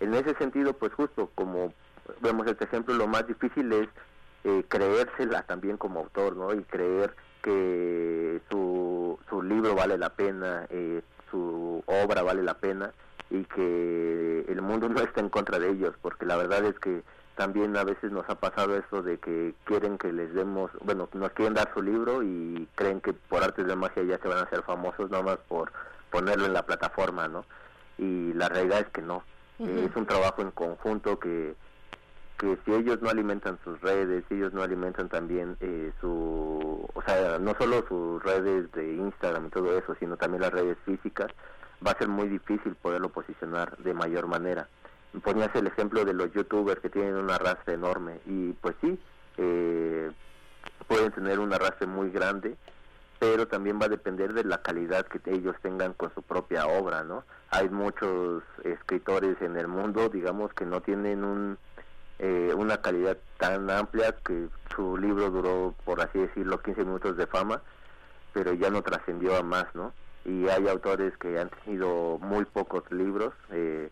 en 0.00 0.14
ese 0.14 0.34
sentido 0.36 0.74
pues 0.74 0.92
justo 0.94 1.30
como 1.34 1.72
vemos 2.20 2.46
este 2.46 2.64
ejemplo 2.64 2.94
lo 2.94 3.06
más 3.06 3.26
difícil 3.26 3.72
es 3.72 3.88
eh, 4.44 4.64
creérsela 4.68 5.42
también 5.42 5.76
como 5.76 6.00
autor 6.00 6.36
no 6.36 6.52
y 6.52 6.62
creer 6.64 7.14
que 7.44 8.40
su, 8.50 9.18
su 9.28 9.42
libro 9.42 9.74
vale 9.74 9.98
la 9.98 10.08
pena, 10.08 10.66
eh, 10.70 11.02
su 11.30 11.84
obra 11.84 12.22
vale 12.22 12.42
la 12.42 12.54
pena 12.54 12.92
y 13.28 13.44
que 13.44 14.46
el 14.48 14.62
mundo 14.62 14.88
no 14.88 15.00
está 15.00 15.20
en 15.20 15.28
contra 15.28 15.58
de 15.58 15.70
ellos, 15.70 15.94
porque 16.00 16.24
la 16.24 16.36
verdad 16.36 16.64
es 16.64 16.78
que 16.78 17.02
también 17.36 17.76
a 17.76 17.84
veces 17.84 18.12
nos 18.12 18.28
ha 18.30 18.36
pasado 18.36 18.76
eso 18.76 19.02
de 19.02 19.18
que 19.18 19.54
quieren 19.64 19.98
que 19.98 20.10
les 20.12 20.32
demos, 20.32 20.70
bueno, 20.82 21.08
nos 21.12 21.32
quieren 21.32 21.54
dar 21.54 21.70
su 21.74 21.82
libro 21.82 22.22
y 22.22 22.66
creen 22.76 23.00
que 23.00 23.12
por 23.12 23.42
artes 23.42 23.66
de 23.66 23.76
magia 23.76 24.04
ya 24.04 24.18
se 24.18 24.28
van 24.28 24.38
a 24.38 24.42
hacer 24.42 24.62
famosos 24.62 25.10
nada 25.10 25.22
más 25.22 25.38
por 25.48 25.70
ponerlo 26.10 26.46
en 26.46 26.54
la 26.54 26.64
plataforma, 26.64 27.28
¿no? 27.28 27.44
Y 27.98 28.32
la 28.32 28.48
realidad 28.48 28.80
es 28.80 28.88
que 28.88 29.02
no. 29.02 29.22
es 29.58 29.94
un 29.94 30.06
trabajo 30.06 30.42
en 30.42 30.50
conjunto 30.52 31.18
que 31.18 31.54
que 32.38 32.58
si 32.64 32.72
ellos 32.72 33.00
no 33.00 33.10
alimentan 33.10 33.58
sus 33.64 33.80
redes, 33.80 34.24
si 34.28 34.34
ellos 34.34 34.52
no 34.52 34.62
alimentan 34.62 35.08
también 35.08 35.56
eh, 35.60 35.92
su, 36.00 36.88
o 36.92 37.02
sea, 37.02 37.38
no 37.38 37.54
solo 37.58 37.84
sus 37.88 38.22
redes 38.22 38.70
de 38.72 38.94
Instagram 38.94 39.46
y 39.46 39.50
todo 39.50 39.78
eso, 39.78 39.94
sino 40.00 40.16
también 40.16 40.42
las 40.42 40.52
redes 40.52 40.76
físicas, 40.84 41.28
va 41.86 41.92
a 41.92 41.98
ser 41.98 42.08
muy 42.08 42.28
difícil 42.28 42.74
poderlo 42.74 43.10
posicionar 43.10 43.76
de 43.78 43.94
mayor 43.94 44.26
manera. 44.26 44.68
Ponías 45.22 45.54
el 45.54 45.68
ejemplo 45.68 46.04
de 46.04 46.12
los 46.12 46.32
youtubers 46.32 46.80
que 46.80 46.90
tienen 46.90 47.14
un 47.14 47.30
arrastre 47.30 47.74
enorme 47.74 48.20
y 48.26 48.52
pues 48.54 48.74
sí, 48.80 48.98
eh, 49.36 50.10
pueden 50.88 51.12
tener 51.12 51.38
un 51.38 51.52
arrastre 51.52 51.86
muy 51.86 52.10
grande, 52.10 52.56
pero 53.20 53.46
también 53.46 53.78
va 53.80 53.86
a 53.86 53.90
depender 53.90 54.32
de 54.32 54.42
la 54.42 54.60
calidad 54.60 55.06
que 55.06 55.20
ellos 55.30 55.54
tengan 55.62 55.92
con 55.92 56.12
su 56.14 56.22
propia 56.22 56.66
obra, 56.66 57.04
¿no? 57.04 57.24
Hay 57.50 57.68
muchos 57.68 58.42
escritores 58.64 59.40
en 59.40 59.56
el 59.56 59.68
mundo, 59.68 60.08
digamos, 60.08 60.52
que 60.52 60.66
no 60.66 60.80
tienen 60.80 61.22
un, 61.22 61.58
eh, 62.18 62.52
una 62.56 62.78
calidad 62.80 63.16
tan 63.38 63.70
amplia 63.70 64.14
que 64.24 64.48
su 64.74 64.96
libro 64.96 65.30
duró, 65.30 65.74
por 65.84 66.00
así 66.00 66.18
decirlo, 66.18 66.60
15 66.62 66.84
minutos 66.84 67.16
de 67.16 67.26
fama, 67.26 67.62
pero 68.32 68.52
ya 68.52 68.70
no 68.70 68.82
trascendió 68.82 69.36
a 69.36 69.42
más, 69.42 69.66
¿no? 69.74 69.92
Y 70.24 70.48
hay 70.48 70.68
autores 70.68 71.16
que 71.18 71.38
han 71.38 71.50
tenido 71.50 72.18
muy 72.20 72.44
pocos 72.44 72.90
libros, 72.90 73.34
eh, 73.50 73.90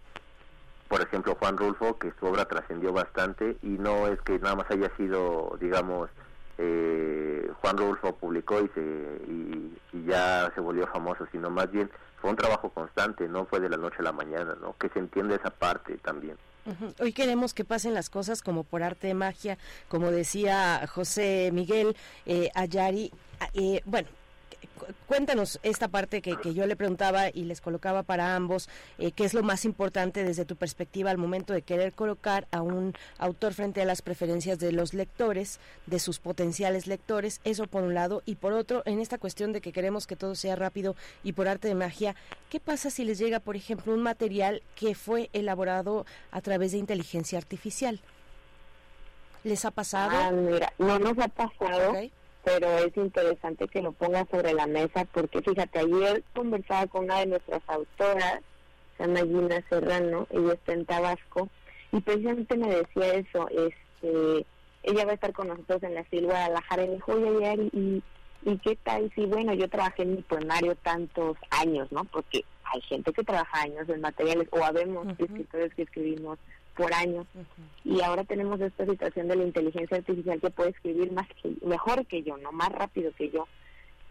por 0.89 1.01
ejemplo 1.01 1.37
Juan 1.39 1.57
Rulfo, 1.57 1.99
que 1.99 2.13
su 2.19 2.27
obra 2.27 2.45
trascendió 2.47 2.93
bastante 2.93 3.57
y 3.63 3.79
no 3.79 4.09
es 4.09 4.21
que 4.23 4.39
nada 4.39 4.57
más 4.57 4.71
haya 4.71 4.91
sido, 4.97 5.57
digamos, 5.61 6.11
eh, 6.59 7.51
Juan 7.61 7.77
Rulfo 7.77 8.15
publicó 8.17 8.61
y, 8.61 8.69
se, 8.69 8.81
y, 9.27 10.05
ya 10.07 10.51
se 10.55 10.61
volvió 10.61 10.87
famoso, 10.87 11.27
sino 11.33 11.51
más 11.51 11.71
bien 11.71 11.91
fue 12.21 12.31
un 12.31 12.37
trabajo 12.37 12.71
constante, 12.71 13.29
no 13.29 13.47
fue 13.47 13.61
de 13.61 13.69
la 13.69 13.77
noche 13.77 13.97
a 14.01 14.03
la 14.03 14.13
mañana, 14.13 14.57
¿no? 14.61 14.77
Que 14.79 14.89
se 14.91 14.99
entiende 14.99 15.37
esa 15.37 15.51
parte 15.51 15.97
también. 15.99 16.37
Hoy 17.01 17.13
queremos 17.13 17.55
que 17.55 17.65
pasen 17.65 17.95
las 17.95 18.09
cosas 18.09 18.43
como 18.43 18.65
por 18.65 18.83
arte 18.83 19.09
de 19.09 19.15
magia, 19.15 19.59
como 19.89 20.11
decía 20.11 20.87
José 20.87 21.51
Miguel 21.53 21.97
eh, 22.27 22.51
Ayari. 22.55 23.13
Ah, 23.41 23.49
eh, 23.55 23.83
bueno, 23.85 24.09
cuéntanos 25.07 25.59
esta 25.63 25.89
parte 25.89 26.23
que, 26.23 26.37
yo 26.55 26.67
le 26.67 26.77
preguntaba 26.77 27.29
y 27.29 27.45
les 27.45 27.61
colocaba 27.61 28.03
para 28.03 28.35
ambos, 28.35 28.69
eh, 28.99 29.13
qué 29.13 29.25
es 29.25 29.35
lo 29.35 29.43
más 29.43 29.65
importante 29.65 30.25
desde 30.25 30.45
tu 30.45 30.57
perspectiva 30.57 31.11
al 31.11 31.19
momento 31.19 31.53
de 31.53 31.63
querer 31.63 31.93
colocar 31.93 32.47
a 32.51 32.63
un 32.63 32.95
autor 33.19 33.55
frente 33.55 33.83
a 33.83 33.85
las 33.85 34.03
preferencias 34.03 34.59
de 34.59 34.73
los 34.73 34.95
lectores, 34.95 35.61
de 35.87 35.99
sus 35.99 36.19
potenciales 36.19 36.87
lectores, 36.87 37.41
eso 37.45 37.67
por 37.67 37.83
un 37.83 37.95
lado, 37.95 38.23
y 38.27 38.37
por 38.37 38.53
otro, 38.53 38.83
en 38.87 39.01
esta 39.01 39.19
cuestión 39.19 39.53
de 39.53 39.61
que 39.61 39.73
queremos 39.73 40.07
que 40.07 40.17
todo 40.17 40.35
sea 40.35 40.57
rápido 40.57 40.97
y 41.23 41.33
por 41.33 41.49
arte 41.49 41.69
de 41.69 41.75
magia, 41.75 42.15
¿qué 42.51 42.61
pasa 42.61 42.91
si 42.91 43.05
les 43.05 43.19
llega, 43.19 43.41
por 43.41 43.57
ejemplo, 43.57 43.93
un 43.93 44.03
material 44.03 44.63
que 44.77 44.95
fue 44.95 45.31
elaborado 45.33 46.07
a 46.31 46.41
través 46.41 46.73
de 46.73 46.79
inteligencia 46.79 47.39
artificial? 47.39 48.01
¿Les 49.45 49.65
ha 49.65 49.73
pasado? 49.73 50.13
Ah, 50.15 50.31
mira, 50.31 50.73
no 50.79 50.99
nos 50.99 51.19
ha 51.19 51.29
pasado 51.29 51.95
pero 52.45 52.67
es 52.79 52.97
interesante 52.97 53.69
que 53.69 53.83
lo 53.83 53.93
ponga 53.93 54.27
sobre 54.31 54.53
la 54.53 54.67
mesa 54.67 55.05
porque 55.13 55.41
fíjate, 55.43 55.79
ayer 55.79 56.23
conversaba 56.35 56.87
con 56.87 57.05
una 57.05 57.21
de 57.21 57.27
nuestras 57.27 57.63
autoras, 57.69 58.41
se 58.97 59.07
llama 59.07 59.21
Gina 59.21 59.65
Serrano, 59.69 60.27
ella 60.31 60.55
está 60.55 60.73
en 60.73 60.85
Tabasco, 60.85 61.49
y 61.93 62.01
precisamente 62.01 62.57
me 62.57 62.75
decía 62.75 63.15
eso, 63.15 63.49
este, 63.49 64.47
ella 64.83 65.05
va 65.05 65.13
a 65.13 65.15
estar 65.15 65.33
con 65.33 65.49
nosotros 65.49 65.83
en 65.85 65.95
la 65.95 66.05
Silva 66.05 66.33
Guadalajara 66.33 66.85
y 66.85 66.89
me 66.89 66.95
dijo, 66.95 67.13
oye, 67.13 67.47
ayer, 67.47 67.71
¿y, 67.73 68.03
¿y 68.45 68.59
qué 68.59 68.77
tal? 68.83 69.13
Sí, 69.15 69.27
bueno, 69.27 69.55
yo 69.55 69.69
trabajé 69.69 70.03
en 70.03 70.17
mi 70.17 70.23
poemario 70.23 70.75
tantos 70.77 71.37
años, 71.51 71.93
¿no? 71.93 72.05
Porque 72.05 72.45
hay 72.65 72.81
gente 72.83 73.13
que 73.13 73.23
trabaja 73.23 73.63
años 73.63 73.89
en 73.89 74.01
materiales, 74.01 74.49
o 74.51 74.65
habemos 74.65 75.07
escritores 75.19 75.75
que 75.75 75.83
escribimos 75.83 76.39
por 76.77 76.93
años 76.95 77.27
y 77.85 78.01
ahora 78.01 78.25
tenemos 78.25 78.61
esta 78.61 78.87
situación 78.87 79.29
de 79.29 79.37
la 79.37 79.45
inteligencia 79.45 79.97
artificial 79.97 80.41
que 80.41 80.51
puede 80.51 80.71
escribir 80.71 81.13
más 81.13 81.29
que 81.43 81.53
mejor 81.67 82.07
que 82.07 82.23
yo 82.23 82.37
no 82.39 82.53
más 82.53 82.71
rápido 82.71 83.13
que 83.17 83.31
yo. 83.31 83.47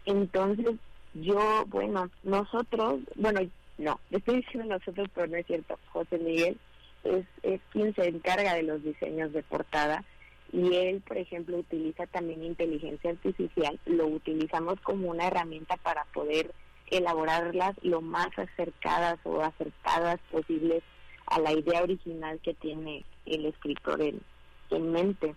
Entonces 0.04 0.76
yo 1.14 1.64
bueno 1.66 2.10
nosotros 2.22 3.00
bueno 3.16 3.40
no 3.78 3.98
estoy 4.10 4.36
diciendo 4.36 4.74
nosotros 4.74 5.08
pero 5.14 5.26
no 5.26 5.36
es 5.36 5.46
cierto 5.46 5.78
José 5.92 6.18
Miguel 6.18 6.58
es, 7.04 7.26
es 7.42 7.60
quien 7.70 7.94
se 7.94 8.08
encarga 8.08 8.54
de 8.54 8.62
los 8.62 8.82
diseños 8.82 9.32
de 9.32 9.42
portada 9.42 10.04
y 10.52 10.74
él 10.74 11.02
por 11.06 11.18
ejemplo 11.18 11.58
utiliza 11.58 12.06
también 12.06 12.44
inteligencia 12.44 13.10
artificial 13.10 13.78
lo 13.86 14.06
utilizamos 14.06 14.80
como 14.80 15.10
una 15.10 15.26
herramienta 15.26 15.76
para 15.76 16.04
poder 16.06 16.52
elaborarlas 16.90 17.74
lo 17.82 18.00
más 18.00 18.28
acercadas 18.38 19.18
o 19.24 19.42
acertadas 19.42 20.20
posibles 20.30 20.82
a 21.32 21.40
la 21.40 21.52
idea 21.52 21.82
original 21.82 22.38
que 22.40 22.54
tiene 22.54 23.04
el 23.24 23.46
escritor 23.46 24.02
en, 24.02 24.20
en 24.70 24.92
mente. 24.92 25.34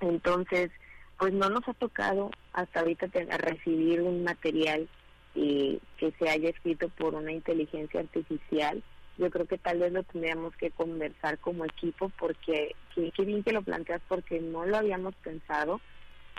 Entonces, 0.00 0.70
pues 1.18 1.34
no 1.34 1.50
nos 1.50 1.68
ha 1.68 1.74
tocado 1.74 2.30
hasta 2.54 2.80
ahorita 2.80 3.08
recibir 3.36 4.00
un 4.00 4.24
material 4.24 4.88
eh, 5.34 5.78
que 5.98 6.12
se 6.18 6.28
haya 6.30 6.48
escrito 6.48 6.88
por 6.88 7.14
una 7.14 7.32
inteligencia 7.32 8.00
artificial. 8.00 8.82
Yo 9.18 9.30
creo 9.30 9.44
que 9.44 9.58
tal 9.58 9.80
vez 9.80 9.92
lo 9.92 10.02
tendríamos 10.04 10.56
que 10.56 10.70
conversar 10.70 11.38
como 11.38 11.66
equipo 11.66 12.10
porque 12.18 12.74
qué 12.94 13.24
bien 13.24 13.42
que 13.42 13.52
lo 13.52 13.60
planteas 13.60 14.00
porque 14.08 14.40
no 14.40 14.64
lo 14.64 14.78
habíamos 14.78 15.14
pensado. 15.16 15.82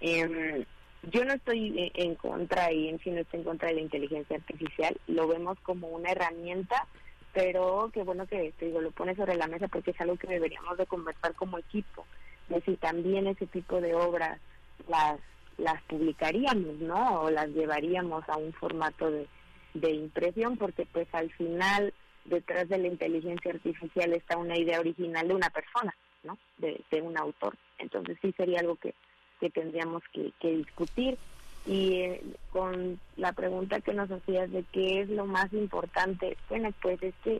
Em, 0.01 0.65
yo 1.11 1.23
no 1.23 1.33
estoy 1.33 1.91
en 1.93 2.15
contra 2.15 2.71
y 2.71 2.89
en 2.89 2.97
fin 2.97 3.13
no 3.13 3.21
estoy 3.21 3.41
en 3.41 3.45
contra 3.45 3.67
de 3.69 3.75
la 3.75 3.81
inteligencia 3.81 4.37
artificial, 4.37 4.97
lo 5.07 5.27
vemos 5.27 5.59
como 5.61 5.89
una 5.89 6.11
herramienta 6.11 6.87
pero 7.33 7.89
qué 7.93 8.03
bueno 8.03 8.27
que 8.27 8.53
te 8.57 8.65
digo, 8.65 8.81
lo 8.81 8.91
pones 8.91 9.17
sobre 9.17 9.35
la 9.35 9.47
mesa 9.47 9.67
porque 9.67 9.91
es 9.91 10.01
algo 10.01 10.17
que 10.17 10.27
deberíamos 10.27 10.77
de 10.77 10.85
conversar 10.85 11.33
como 11.35 11.57
equipo, 11.57 12.05
de 12.49 12.61
si 12.61 12.75
también 12.75 13.27
ese 13.27 13.47
tipo 13.47 13.79
de 13.79 13.95
obras 13.95 14.39
las 14.87 15.19
las 15.57 15.81
publicaríamos, 15.83 16.79
¿no? 16.79 17.21
O 17.21 17.29
las 17.29 17.49
llevaríamos 17.49 18.27
a 18.27 18.37
un 18.37 18.51
formato 18.53 19.11
de, 19.11 19.27
de 19.73 19.91
impresión, 19.91 20.57
porque 20.57 20.85
pues 20.91 21.07
al 21.13 21.31
final 21.31 21.93
detrás 22.25 22.67
de 22.69 22.77
la 22.77 22.87
inteligencia 22.87 23.51
artificial 23.51 24.13
está 24.13 24.37
una 24.37 24.57
idea 24.57 24.79
original 24.79 25.27
de 25.27 25.35
una 25.35 25.49
persona, 25.49 25.95
¿no? 26.23 26.37
De, 26.57 26.81
de 26.89 27.01
un 27.01 27.17
autor. 27.17 27.55
Entonces 27.77 28.17
sí 28.21 28.33
sería 28.37 28.59
algo 28.59 28.75
que, 28.75 28.93
que 29.39 29.49
tendríamos 29.49 30.03
que, 30.11 30.31
que 30.39 30.49
discutir. 30.57 31.17
Y 31.65 31.93
eh, 31.95 32.23
con 32.51 32.99
la 33.17 33.33
pregunta 33.33 33.81
que 33.81 33.93
nos 33.93 34.09
hacías 34.09 34.51
de 34.51 34.63
qué 34.71 35.01
es 35.01 35.09
lo 35.09 35.25
más 35.25 35.51
importante, 35.53 36.37
bueno, 36.49 36.69
pues 36.81 37.01
es 37.03 37.13
que 37.23 37.39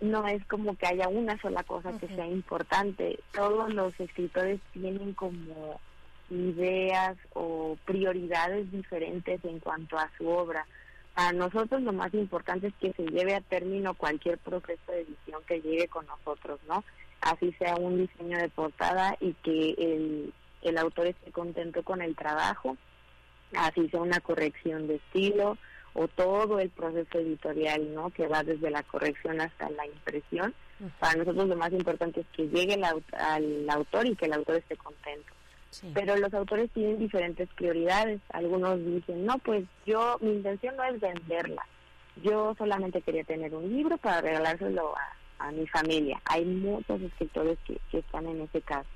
no 0.00 0.26
es 0.26 0.44
como 0.46 0.76
que 0.76 0.86
haya 0.86 1.08
una 1.08 1.40
sola 1.40 1.62
cosa 1.62 1.96
que 1.98 2.08
sea 2.08 2.26
importante. 2.26 3.20
Todos 3.32 3.72
los 3.72 3.98
escritores 4.00 4.60
tienen 4.72 5.14
como 5.14 5.80
ideas 6.28 7.16
o 7.34 7.76
prioridades 7.84 8.70
diferentes 8.72 9.44
en 9.44 9.60
cuanto 9.60 9.96
a 9.96 10.10
su 10.18 10.28
obra. 10.28 10.66
Para 11.14 11.32
nosotros 11.32 11.82
lo 11.82 11.92
más 11.92 12.12
importante 12.14 12.68
es 12.68 12.74
que 12.80 12.92
se 12.94 13.04
lleve 13.04 13.34
a 13.34 13.40
término 13.42 13.94
cualquier 13.94 14.38
proceso 14.38 14.90
de 14.90 15.02
edición 15.02 15.42
que 15.46 15.60
llegue 15.60 15.86
con 15.88 16.06
nosotros, 16.06 16.58
¿no? 16.66 16.82
Así 17.20 17.52
sea 17.52 17.76
un 17.76 17.98
diseño 17.98 18.38
de 18.38 18.48
portada 18.48 19.16
y 19.20 19.34
que 19.34 19.70
el, 19.78 20.32
el 20.62 20.78
autor 20.78 21.06
esté 21.06 21.30
contento 21.30 21.84
con 21.84 22.02
el 22.02 22.16
trabajo 22.16 22.76
así 23.56 23.88
sea 23.88 24.00
una 24.00 24.20
corrección 24.20 24.86
de 24.86 24.96
estilo 24.96 25.58
o 25.94 26.08
todo 26.08 26.58
el 26.58 26.70
proceso 26.70 27.18
editorial, 27.18 27.94
¿no? 27.94 28.10
Que 28.10 28.26
va 28.26 28.42
desde 28.42 28.70
la 28.70 28.82
corrección 28.82 29.40
hasta 29.40 29.70
la 29.70 29.86
impresión. 29.86 30.54
Para 30.98 31.16
nosotros 31.16 31.48
lo 31.48 31.56
más 31.56 31.72
importante 31.72 32.20
es 32.20 32.26
que 32.34 32.48
llegue 32.48 32.74
al 32.74 33.70
autor 33.70 34.06
y 34.06 34.16
que 34.16 34.26
el 34.26 34.32
autor 34.32 34.56
esté 34.56 34.76
contento. 34.76 35.32
Pero 35.94 36.16
los 36.16 36.32
autores 36.34 36.70
tienen 36.72 36.98
diferentes 36.98 37.48
prioridades. 37.54 38.20
Algunos 38.30 38.84
dicen, 38.84 39.24
no, 39.24 39.38
pues 39.38 39.64
yo, 39.86 40.18
mi 40.20 40.32
intención 40.32 40.76
no 40.76 40.84
es 40.84 41.00
venderla. 41.00 41.64
Yo 42.22 42.54
solamente 42.58 43.00
quería 43.00 43.24
tener 43.24 43.54
un 43.54 43.72
libro 43.72 43.96
para 43.96 44.20
regalárselo 44.20 44.94
a, 44.96 45.50
mi 45.50 45.66
familia. 45.66 46.20
Hay 46.26 46.44
muchos 46.44 47.02
escritores 47.02 47.58
que, 47.66 47.76
que 47.90 47.98
están 47.98 48.26
en 48.28 48.42
ese 48.42 48.60
caso. 48.60 48.88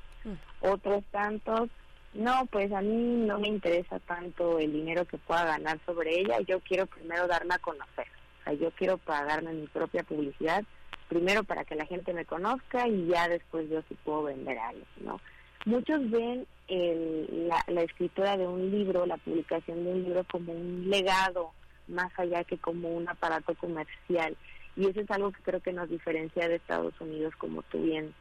Otros 0.61 1.03
tantos 1.11 1.71
no, 2.17 2.47
pues 2.47 2.73
a 2.73 2.81
mí 2.81 3.27
no 3.27 3.39
me 3.39 3.49
interesa 3.49 3.99
tanto 4.01 4.59
el 4.59 4.73
dinero 4.73 5.05
que 5.05 5.19
pueda 5.19 5.45
ganar 5.45 5.79
sobre 5.87 6.21
ella, 6.21 6.41
yo 6.41 6.61
quiero 6.61 6.87
primero 6.87 7.27
darme 7.27 7.55
a 7.55 7.59
conocer, 7.59 8.07
o 8.41 8.45
sea, 8.45 8.53
yo 8.55 8.71
quiero 8.73 8.99
pagarme 8.99 9.53
mi 9.53 9.67
propia 9.67 10.03
publicidad, 10.03 10.65
primero 11.09 11.45
para 11.45 11.65
que 11.65 11.75
la 11.75 11.87
gente 11.87 12.13
me 12.13 12.25
conozca 12.25 12.89
y 12.89 13.07
ya 13.07 13.29
después 13.29 13.69
yo 13.71 13.83
sí 13.89 13.97
puedo 14.05 14.25
vender 14.25 14.59
algo, 14.59 14.85
¿no? 15.01 15.21
Muchos 15.65 16.11
ven 16.11 16.47
el, 16.69 17.49
la, 17.49 17.63
la 17.67 17.83
escritura 17.83 18.37
de 18.37 18.47
un 18.47 18.71
libro, 18.71 19.05
la 19.05 19.17
publicación 19.17 19.85
de 19.85 19.93
un 19.93 20.05
libro 20.05 20.25
como 20.31 20.53
un 20.53 20.89
legado, 20.89 21.51
más 21.89 22.17
allá 22.19 22.45
que 22.45 22.59
como 22.59 22.89
un 22.91 23.09
aparato 23.09 23.55
comercial. 23.57 24.37
Y 24.77 24.87
eso 24.87 25.01
es 25.01 25.11
algo 25.11 25.33
que 25.33 25.43
creo 25.43 25.61
que 25.61 25.73
nos 25.73 25.89
diferencia 25.89 26.49
de 26.49 26.57
Estados 26.57 26.95
Unidos, 27.01 27.35
como 27.39 27.63
tú 27.65 27.83
bien, 27.83 28.15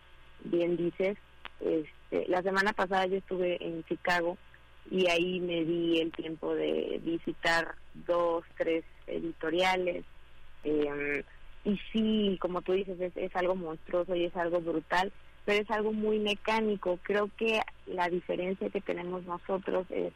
bien 0.44 0.78
dices, 0.78 1.18
este, 1.60 2.28
la 2.28 2.42
semana 2.42 2.74
pasada 2.74 3.06
yo 3.06 3.18
estuve 3.18 3.64
en 3.66 3.84
Chicago 3.86 4.38
y 4.90 5.08
ahí 5.10 5.40
me 5.40 5.64
di 5.64 6.00
el 6.00 6.12
tiempo 6.12 6.54
de 6.54 7.00
visitar 7.04 7.76
dos, 7.94 8.44
tres 8.58 8.84
editoriales. 9.08 10.06
Em, 10.64 11.24
y 11.64 11.80
sí, 11.92 12.38
como 12.40 12.62
tú 12.62 12.74
dices, 12.74 13.00
es, 13.16 13.36
algo 13.36 13.56
monstruoso 13.56 14.16
y 14.16 14.26
es 14.26 14.36
algo 14.36 14.62
brutal, 14.62 15.12
pero 15.46 15.62
es 15.62 15.72
algo 15.72 15.92
muy 15.92 16.20
mecánico. 16.20 17.00
Creo 17.02 17.30
que 17.38 17.60
la 17.88 18.08
diferencia 18.10 18.70
que 18.70 18.82
tenemos 18.82 19.24
nosotros 19.24 19.88
es, 19.90 20.14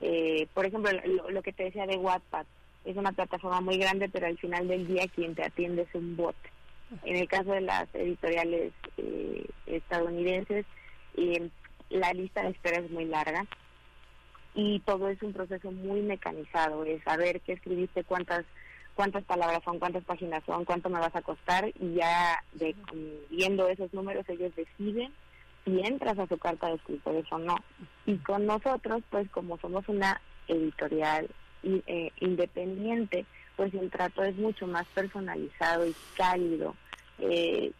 eh, 0.00 0.46
por 0.54 0.66
ejemplo, 0.66 0.92
lo, 1.30 1.42
que 1.42 1.52
te 1.52 1.64
decía 1.64 1.86
de 1.86 1.96
Wattpad, 1.96 2.46
es 2.84 2.96
una 2.96 3.12
plataforma 3.12 3.60
muy 3.60 3.78
grande, 3.78 4.08
pero 4.08 4.26
al 4.26 4.38
final 4.38 4.68
del 4.68 4.86
día 4.86 5.08
quien 5.08 5.34
te 5.34 5.42
atiende 5.42 5.82
es 5.82 5.94
un 5.94 6.16
bot. 6.16 6.36
En 7.04 7.16
el 7.16 7.28
caso 7.28 7.52
de 7.52 7.60
las 7.60 7.92
editoriales 7.94 8.72
eh, 8.96 9.46
estadounidenses, 9.66 10.66
la 11.90 12.12
lista 12.12 12.42
de 12.42 12.50
espera 12.50 12.80
es 12.80 12.90
muy 12.90 13.04
larga. 13.06 13.46
y 14.54 14.78
todo 14.80 15.08
es 15.08 15.20
un 15.22 15.32
proceso 15.32 15.72
muy 15.72 16.00
mecanizado, 16.00 16.84
es 16.84 17.02
saber 17.02 17.40
qué 17.40 17.54
escribiste, 17.54 18.04
cuántas 18.04 18.44
cuántas 18.94 19.24
palabras 19.24 19.60
son, 19.64 19.78
cuántas 19.78 20.04
páginas 20.04 20.42
son, 20.46 20.64
cuánto 20.64 20.88
me 20.88 21.00
vas 21.00 21.14
a 21.14 21.22
costar 21.22 21.68
y 21.80 21.94
ya 21.94 22.42
de, 22.52 22.74
viendo 23.30 23.68
esos 23.68 23.92
números 23.92 24.24
ellos 24.28 24.54
deciden 24.54 25.12
si 25.64 25.80
entras 25.80 26.18
a 26.18 26.26
su 26.26 26.38
carta 26.38 26.68
de 26.68 26.74
escritores 26.74 27.24
o 27.32 27.38
no. 27.38 27.56
Y 28.06 28.16
con 28.18 28.46
nosotros, 28.46 29.02
pues 29.10 29.28
como 29.30 29.58
somos 29.58 29.88
una 29.88 30.20
editorial 30.46 31.28
eh, 31.62 32.10
independiente, 32.20 33.24
pues 33.56 33.72
el 33.74 33.90
trato 33.90 34.22
es 34.24 34.36
mucho 34.36 34.66
más 34.66 34.86
personalizado 34.88 35.86
y 35.86 35.94
cálido. 36.16 36.74
Eh, 37.18 37.72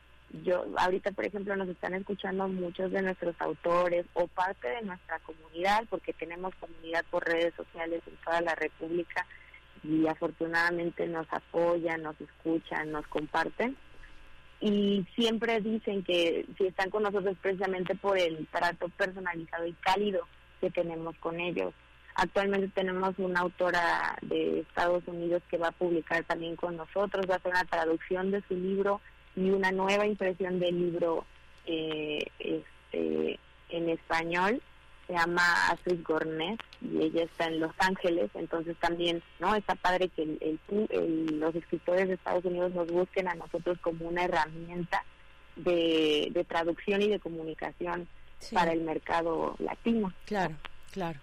yo 0.43 0.65
ahorita, 0.77 1.13
por 1.13 1.25
ejemplo, 1.25 1.55
nos 1.57 1.69
están 1.69 1.95
escuchando 1.95 2.49
muchos 2.49 2.91
de 2.91 3.03
nuestros 3.03 3.35
autores 3.41 4.07
o 4.15 4.27
parte 4.27 4.69
de 4.69 4.83
nuestra 4.83 5.19
comunidad, 5.21 5.85
porque 5.89 6.13
tenemos 6.13 6.55
comunidad 6.57 7.05
por 7.11 7.25
redes 7.25 7.55
sociales 7.55 8.03
en 8.07 8.17
toda 8.25 8.41
la 8.41 8.55
República 8.55 9.27
y 9.83 10.07
afortunadamente 10.07 11.07
nos 11.07 11.27
apoyan, 11.31 12.03
nos 12.03 12.21
escuchan, 12.21 12.91
nos 12.91 13.07
comparten 13.07 13.77
y 14.61 15.07
siempre 15.15 15.61
dicen 15.61 16.03
que 16.03 16.47
si 16.57 16.67
están 16.67 16.89
con 16.89 17.03
nosotros 17.03 17.37
precisamente 17.43 17.95
por 17.95 18.19
el 18.19 18.47
trato 18.47 18.89
personalizado 18.89 19.67
y 19.67 19.75
cálido 19.75 20.27
que 20.61 20.71
tenemos 20.71 21.17
con 21.19 21.39
ellos. 21.39 21.75
Actualmente 22.17 22.69
tenemos 22.69 23.19
una 23.19 23.41
autora 23.41 24.17
de 24.23 24.61
Estados 24.61 25.03
Unidos 25.07 25.43
que 25.51 25.59
va 25.59 25.69
a 25.69 25.73
publicar 25.73 26.23
también 26.25 26.55
con 26.55 26.77
nosotros, 26.77 27.27
va 27.29 27.35
a 27.35 27.37
hacer 27.39 27.51
una 27.51 27.65
traducción 27.65 28.31
de 28.31 28.43
su 28.47 28.55
libro 28.55 29.01
y 29.35 29.51
una 29.51 29.73
nueva 29.73 30.07
impresión 30.07 30.61
del 30.61 30.79
libro 30.79 31.25
eh, 31.67 32.25
este, 32.39 33.39
en 33.71 33.89
español. 33.89 34.63
Se 35.09 35.13
llama 35.13 35.69
Astrid 35.69 36.03
Gornet 36.03 36.63
y 36.81 37.03
ella 37.03 37.25
está 37.25 37.47
en 37.47 37.61
Los 37.61 37.73
Ángeles, 37.79 38.31
entonces 38.35 38.75
también 38.79 39.23
no 39.39 39.55
está 39.55 39.75
padre 39.75 40.09
que 40.09 40.23
el, 40.23 41.41
los 41.41 41.55
escritores 41.55 42.09
de 42.09 42.15
Estados 42.15 42.45
Unidos 42.45 42.73
nos 42.73 42.87
busquen 42.91 43.29
a 43.29 43.35
nosotros 43.35 43.77
como 43.81 44.09
una 44.09 44.25
herramienta 44.25 45.05
de, 45.57 46.47
traducción 46.49 47.03
y 47.03 47.09
de 47.09 47.21
comunicación 47.21 48.09
para 48.53 48.73
el 48.73 48.83
mercado 48.83 49.57
latino. 49.59 50.13
Claro, 50.27 50.57
claro. 50.93 51.21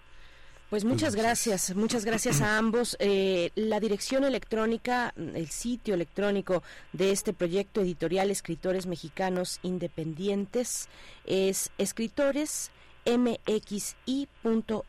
Pues 0.71 0.85
muchas 0.85 1.17
gracias, 1.17 1.75
muchas 1.75 2.05
gracias 2.05 2.39
a 2.39 2.57
ambos. 2.57 2.95
Eh, 2.99 3.49
la 3.55 3.81
dirección 3.81 4.23
electrónica, 4.23 5.13
el 5.17 5.49
sitio 5.49 5.95
electrónico 5.95 6.63
de 6.93 7.11
este 7.11 7.33
proyecto 7.33 7.81
editorial 7.81 8.31
Escritores 8.31 8.85
Mexicanos 8.85 9.59
Independientes 9.63 10.87
es 11.25 11.71
escritores 11.77 12.71
mxi.org 13.05 14.85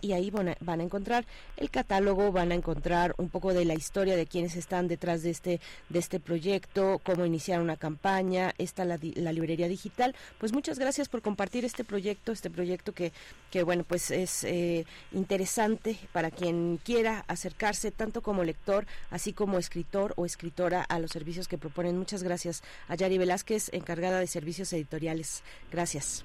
y 0.00 0.12
ahí 0.12 0.30
van 0.30 0.48
a, 0.48 0.82
encontrar 0.82 1.26
el 1.56 1.70
catálogo, 1.70 2.32
van 2.32 2.52
a 2.52 2.54
encontrar 2.54 3.14
un 3.18 3.28
poco 3.28 3.54
de 3.54 3.64
la 3.64 3.74
historia 3.74 4.16
de 4.16 4.26
quienes 4.26 4.56
están 4.56 4.88
detrás 4.88 5.22
de 5.22 5.30
este 5.30 5.60
de 5.88 5.98
este 5.98 6.20
proyecto, 6.20 7.00
cómo 7.02 7.24
iniciar 7.24 7.60
una 7.60 7.76
campaña, 7.76 8.52
está 8.58 8.84
la, 8.84 8.98
la 9.14 9.32
librería 9.32 9.68
digital. 9.68 10.14
Pues 10.38 10.52
muchas 10.52 10.78
gracias 10.78 11.08
por 11.08 11.22
compartir 11.22 11.64
este 11.64 11.84
proyecto, 11.84 12.32
este 12.32 12.50
proyecto 12.50 12.92
que, 12.92 13.12
que 13.50 13.62
bueno, 13.62 13.84
pues 13.84 14.10
es 14.10 14.44
eh, 14.44 14.84
interesante 15.12 15.96
para 16.12 16.30
quien 16.30 16.78
quiera 16.82 17.24
acercarse 17.28 17.90
tanto 17.90 18.22
como 18.22 18.44
lector, 18.44 18.86
así 19.10 19.32
como 19.32 19.58
escritor 19.58 20.12
o 20.16 20.26
escritora 20.26 20.82
a 20.82 20.98
los 20.98 21.10
servicios 21.10 21.48
que 21.48 21.58
proponen. 21.58 21.98
Muchas 21.98 22.22
gracias 22.22 22.62
a 22.88 22.94
Yari 22.94 23.18
Velázquez, 23.18 23.70
encargada 23.72 24.18
de 24.20 24.26
servicios 24.26 24.72
editoriales. 24.72 25.42
Gracias. 25.70 26.24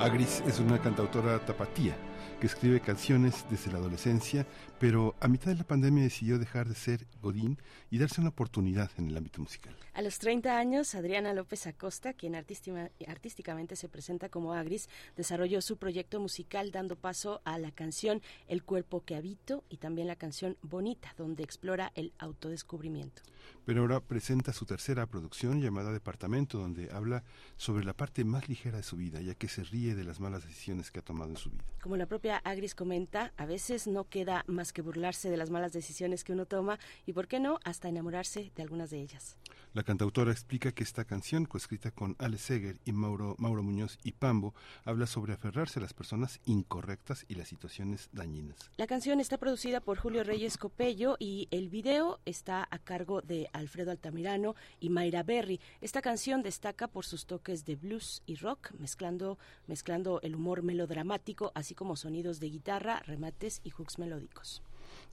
Agris 0.00 0.42
es 0.46 0.60
una 0.60 0.78
cantautora 0.78 1.38
tapatía 1.40 1.96
que 2.40 2.46
escribe 2.46 2.80
canciones 2.80 3.44
desde 3.50 3.72
la 3.72 3.78
adolescencia, 3.78 4.46
pero 4.78 5.14
a 5.20 5.28
mitad 5.28 5.46
de 5.46 5.56
la 5.56 5.64
pandemia 5.64 6.04
decidió 6.04 6.38
dejar 6.38 6.68
de 6.68 6.74
ser 6.74 7.06
Godín 7.20 7.58
y 7.90 7.98
darse 7.98 8.20
una 8.20 8.30
oportunidad 8.30 8.90
en 8.96 9.08
el 9.08 9.16
ámbito 9.16 9.40
musical. 9.40 9.74
A 9.94 10.02
los 10.02 10.18
30 10.18 10.56
años, 10.56 10.94
Adriana 10.94 11.32
López 11.32 11.66
Acosta, 11.66 12.12
quien 12.12 12.34
artísticamente 12.36 13.76
se 13.76 13.88
presenta 13.88 14.28
como 14.28 14.54
Agris, 14.54 14.88
desarrolló 15.16 15.60
su 15.60 15.76
proyecto 15.76 16.20
musical 16.20 16.70
dando 16.70 16.96
paso 16.96 17.40
a 17.44 17.58
la 17.58 17.72
canción 17.72 18.22
El 18.46 18.62
cuerpo 18.62 19.04
que 19.04 19.16
habito 19.16 19.64
y 19.68 19.78
también 19.78 20.06
la 20.06 20.16
canción 20.16 20.56
Bonita, 20.62 21.14
donde 21.16 21.42
explora 21.42 21.92
el 21.94 22.12
autodescubrimiento. 22.18 23.22
Pero 23.64 23.82
ahora 23.82 24.00
presenta 24.00 24.52
su 24.52 24.66
tercera 24.66 25.06
producción 25.06 25.60
llamada 25.60 25.92
Departamento, 25.92 26.58
donde 26.58 26.90
habla 26.92 27.24
sobre 27.56 27.84
la 27.84 27.92
parte 27.92 28.24
más 28.24 28.48
ligera 28.48 28.78
de 28.78 28.82
su 28.82 28.96
vida, 28.96 29.20
ya 29.20 29.34
que 29.34 29.48
se 29.48 29.64
ríe 29.64 29.94
de 29.94 30.04
las 30.04 30.20
malas 30.20 30.44
decisiones 30.44 30.90
que 30.90 31.00
ha 31.00 31.02
tomado 31.02 31.30
en 31.30 31.36
su 31.36 31.50
vida. 31.50 31.64
Como 31.82 31.96
la 31.96 32.06
propia 32.08 32.38
Agris 32.38 32.74
comenta, 32.74 33.32
a 33.36 33.46
veces 33.46 33.86
no 33.86 34.04
queda 34.08 34.44
más 34.46 34.72
que 34.72 34.82
burlarse 34.82 35.30
de 35.30 35.36
las 35.36 35.50
malas 35.50 35.72
decisiones 35.72 36.24
que 36.24 36.32
uno 36.32 36.46
toma 36.46 36.78
y, 37.06 37.12
¿por 37.12 37.28
qué 37.28 37.38
no?, 37.38 37.60
hasta 37.64 37.88
enamorarse 37.88 38.50
de 38.56 38.62
algunas 38.62 38.90
de 38.90 39.00
ellas. 39.00 39.36
La 39.74 39.82
cantautora 39.82 40.32
explica 40.32 40.72
que 40.72 40.82
esta 40.82 41.04
canción, 41.04 41.44
coescrita 41.44 41.90
con 41.90 42.16
Ale 42.18 42.38
Seger 42.38 42.80
y 42.84 42.92
Mauro, 42.92 43.36
Mauro 43.38 43.62
Muñoz 43.62 43.98
y 44.02 44.12
Pambo, 44.12 44.54
habla 44.84 45.06
sobre 45.06 45.34
aferrarse 45.34 45.78
a 45.78 45.82
las 45.82 45.92
personas 45.92 46.40
incorrectas 46.46 47.26
y 47.28 47.34
las 47.34 47.48
situaciones 47.48 48.08
dañinas. 48.12 48.70
La 48.78 48.86
canción 48.86 49.20
está 49.20 49.36
producida 49.36 49.80
por 49.80 49.98
Julio 49.98 50.24
Reyes 50.24 50.56
Copello 50.56 51.16
y 51.18 51.48
el 51.50 51.68
video 51.68 52.18
está 52.24 52.66
a 52.70 52.78
cargo 52.78 53.20
de 53.20 53.50
Alfredo 53.52 53.90
Altamirano 53.90 54.54
y 54.80 54.88
Mayra 54.88 55.22
Berry. 55.22 55.60
Esta 55.82 56.00
canción 56.00 56.42
destaca 56.42 56.88
por 56.88 57.04
sus 57.04 57.26
toques 57.26 57.66
de 57.66 57.76
blues 57.76 58.22
y 58.24 58.36
rock, 58.36 58.72
mezclando, 58.78 59.38
mezclando 59.66 60.20
el 60.22 60.34
humor 60.34 60.62
melodramático, 60.62 61.52
así 61.54 61.74
como 61.74 61.94
sonidos 61.98 62.40
de 62.40 62.50
guitarra, 62.50 63.02
remates 63.06 63.60
y 63.64 63.70
hooks 63.70 63.98
melódicos 63.98 64.62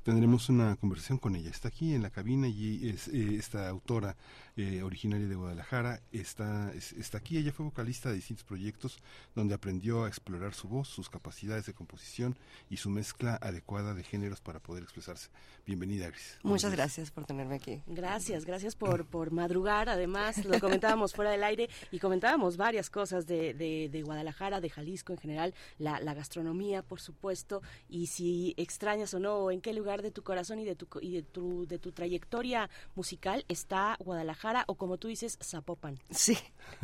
tendremos 0.05 0.49
una 0.49 0.75
conversación 0.75 1.17
con 1.17 1.35
ella. 1.35 1.49
Está 1.49 1.69
aquí 1.69 1.95
en 1.95 2.03
la 2.03 2.11
cabina 2.11 2.47
y 2.47 2.89
es 2.89 3.07
eh, 3.07 3.37
esta 3.39 3.67
autora 3.67 4.15
eh, 4.55 4.83
originaria 4.83 5.27
de 5.27 5.33
Guadalajara, 5.33 5.99
está, 6.11 6.71
está 6.75 7.17
aquí. 7.17 7.39
Ella 7.39 7.51
fue 7.51 7.65
vocalista 7.65 8.09
de 8.09 8.15
distintos 8.15 8.45
proyectos 8.45 8.99
donde 9.33 9.55
aprendió 9.55 10.03
a 10.03 10.07
explorar 10.07 10.53
su 10.53 10.67
voz, 10.67 10.87
sus 10.87 11.09
capacidades 11.09 11.65
de 11.65 11.73
composición 11.73 12.37
y 12.69 12.77
su 12.77 12.91
mezcla 12.91 13.39
adecuada 13.41 13.95
de 13.95 14.03
géneros 14.03 14.41
para 14.41 14.59
poder 14.59 14.83
expresarse. 14.83 15.29
Bienvenida, 15.65 16.07
Gris. 16.07 16.37
Muchas 16.43 16.71
gracias 16.71 17.09
por 17.09 17.25
tenerme 17.25 17.55
aquí. 17.55 17.81
Gracias, 17.87 18.45
gracias 18.45 18.75
por, 18.75 19.07
por 19.07 19.31
madrugar. 19.31 19.89
Además, 19.89 20.45
lo 20.45 20.59
comentábamos 20.59 21.15
fuera 21.15 21.31
del 21.31 21.43
aire 21.43 21.67
y 21.91 21.97
comentábamos 21.97 22.57
varias 22.57 22.91
cosas 22.91 23.25
de, 23.25 23.55
de, 23.55 24.03
Guadalajara, 24.03 24.61
de 24.61 24.69
Jalisco 24.69 25.13
en 25.13 25.17
general, 25.17 25.55
la, 25.79 25.99
la 25.99 26.13
gastronomía, 26.13 26.83
por 26.83 27.01
supuesto, 27.01 27.63
y 27.89 28.05
si 28.05 28.53
extrañas 28.55 29.15
o 29.15 29.19
no, 29.19 29.49
en 29.49 29.61
qué 29.61 29.73
lugar 29.73 29.94
de 30.01 30.11
tu 30.11 30.23
corazón 30.23 30.59
y 30.59 30.65
de 30.65 30.75
tu, 30.75 30.87
y 31.01 31.11
de 31.11 31.23
tu, 31.23 31.65
de 31.67 31.79
tu 31.79 31.91
trayectoria 31.91 32.69
musical 32.95 33.45
está 33.47 33.97
Guadalajara 33.99 34.63
o 34.67 34.75
como 34.75 34.97
tú 34.97 35.07
dices, 35.07 35.37
Zapopan. 35.41 35.99
Sí, 36.09 36.37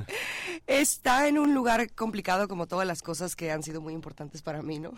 está 0.67 1.27
en 1.27 1.37
un 1.37 1.53
lugar 1.53 1.91
complicado 1.93 2.47
como 2.47 2.67
todas 2.67 2.87
las 2.87 3.01
cosas 3.01 3.35
que 3.35 3.51
han 3.51 3.63
sido 3.63 3.81
muy 3.81 3.93
importantes 3.93 4.41
para 4.41 4.61
mí, 4.61 4.79
¿no? 4.79 4.93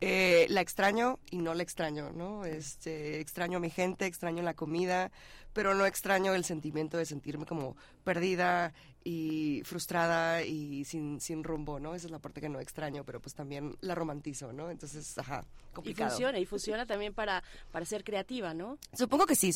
Eh, 0.00 0.46
la 0.48 0.60
extraño 0.60 1.18
y 1.30 1.38
no 1.38 1.54
la 1.54 1.62
extraño, 1.62 2.12
¿no? 2.12 2.44
Este, 2.44 3.20
extraño 3.20 3.58
a 3.58 3.60
mi 3.60 3.70
gente, 3.70 4.06
extraño 4.06 4.42
la 4.42 4.54
comida, 4.54 5.10
pero 5.52 5.74
no 5.74 5.86
extraño 5.86 6.34
el 6.34 6.44
sentimiento 6.44 6.96
de 6.96 7.06
sentirme 7.06 7.46
como 7.46 7.76
perdida 8.04 8.72
y 9.04 9.62
frustrada 9.64 10.42
y 10.42 10.84
sin, 10.84 11.20
sin 11.20 11.44
rumbo, 11.44 11.80
¿no? 11.80 11.94
Esa 11.94 12.06
es 12.06 12.10
la 12.10 12.18
parte 12.18 12.40
que 12.40 12.48
no 12.48 12.60
extraño, 12.60 13.04
pero 13.04 13.20
pues 13.20 13.34
también 13.34 13.76
la 13.80 13.94
romantizo, 13.94 14.52
¿no? 14.52 14.70
Entonces, 14.70 15.18
ajá, 15.18 15.44
complicado. 15.72 16.08
Y 16.08 16.10
funciona, 16.10 16.38
y 16.38 16.46
funciona 16.46 16.86
también 16.86 17.14
para, 17.14 17.42
para 17.70 17.84
ser 17.84 18.04
creativa, 18.04 18.54
¿no? 18.54 18.78
Supongo 18.92 19.26
que 19.26 19.34
sí, 19.34 19.50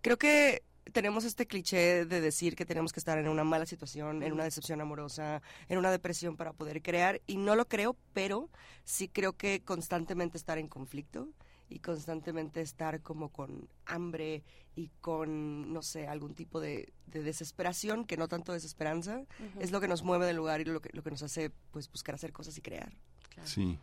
creo 0.00 0.16
que 0.16 0.62
tenemos 0.92 1.24
este 1.24 1.46
cliché 1.46 2.04
de 2.06 2.20
decir 2.20 2.56
que 2.56 2.64
tenemos 2.64 2.92
que 2.92 3.00
estar 3.00 3.18
en 3.18 3.28
una 3.28 3.44
mala 3.44 3.66
situación, 3.66 4.22
en 4.22 4.32
una 4.32 4.44
decepción 4.44 4.80
amorosa, 4.80 5.42
en 5.68 5.78
una 5.78 5.90
depresión 5.90 6.36
para 6.36 6.52
poder 6.52 6.82
crear, 6.82 7.20
y 7.26 7.36
no 7.36 7.56
lo 7.56 7.66
creo, 7.68 7.96
pero 8.12 8.50
sí 8.84 9.08
creo 9.08 9.34
que 9.34 9.62
constantemente 9.62 10.38
estar 10.38 10.58
en 10.58 10.68
conflicto 10.68 11.28
y 11.68 11.80
constantemente 11.80 12.60
estar 12.60 13.02
como 13.02 13.30
con 13.30 13.68
hambre 13.84 14.44
y 14.76 14.90
con, 15.00 15.72
no 15.72 15.82
sé, 15.82 16.06
algún 16.06 16.34
tipo 16.34 16.60
de, 16.60 16.92
desesperación, 17.06 18.04
que 18.04 18.18
no 18.18 18.28
tanto 18.28 18.52
desesperanza, 18.52 19.24
es 19.58 19.70
lo 19.72 19.80
que 19.80 19.88
nos 19.88 20.02
mueve 20.02 20.26
del 20.26 20.36
lugar 20.36 20.60
y 20.60 20.64
lo 20.66 20.82
que, 20.82 20.90
lo 20.92 21.02
que 21.02 21.10
nos 21.10 21.22
hace 21.22 21.50
pues 21.70 21.90
buscar 21.90 22.14
hacer 22.14 22.30
cosas 22.30 22.58
y 22.58 22.60
crear. 22.60 22.92
Sí. 23.44 23.78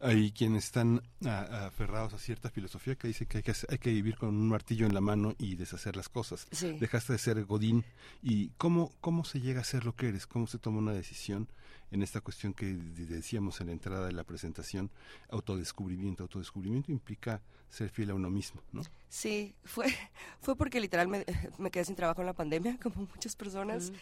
hay 0.00 0.32
quienes 0.32 0.64
están 0.64 1.02
aferrados 1.24 2.14
a 2.14 2.18
cierta 2.18 2.48
filosofía 2.50 2.96
que 2.96 3.08
dice 3.08 3.26
que 3.26 3.38
hay, 3.38 3.42
que 3.42 3.52
hay 3.68 3.78
que 3.78 3.90
vivir 3.90 4.16
con 4.16 4.30
un 4.30 4.48
martillo 4.48 4.86
en 4.86 4.94
la 4.94 5.02
mano 5.02 5.34
y 5.38 5.56
deshacer 5.56 5.96
las 5.96 6.08
cosas. 6.08 6.46
Dejaste 6.80 7.12
de 7.12 7.18
ser 7.18 7.44
Godín. 7.44 7.84
¿Y 8.22 8.48
cómo, 8.56 8.92
cómo 9.02 9.24
se 9.24 9.40
llega 9.40 9.60
a 9.60 9.64
ser 9.64 9.84
lo 9.84 9.94
que 9.94 10.08
eres? 10.08 10.26
¿Cómo 10.26 10.46
se 10.46 10.58
toma 10.58 10.78
una 10.78 10.92
decisión 10.92 11.48
en 11.90 12.02
esta 12.02 12.20
cuestión 12.20 12.52
que 12.52 12.66
decíamos 12.66 13.60
en 13.60 13.68
la 13.68 13.72
entrada 13.72 14.06
de 14.06 14.12
la 14.12 14.24
presentación? 14.24 14.90
Autodescubrimiento. 15.30 16.24
Autodescubrimiento 16.24 16.92
implica 16.92 17.40
ser 17.70 17.90
fiel 17.90 18.10
a 18.10 18.14
uno 18.14 18.30
mismo, 18.30 18.62
¿no? 18.72 18.82
Sí, 19.08 19.54
fue, 19.64 19.86
fue 20.40 20.56
porque 20.56 20.80
literal 20.80 21.08
me, 21.58 21.70
quedé 21.70 21.84
sin 21.84 21.96
trabajo 21.96 22.20
en 22.20 22.26
la 22.26 22.34
pandemia, 22.34 22.78
como 22.82 23.06
muchas 23.06 23.36
personas, 23.36 23.92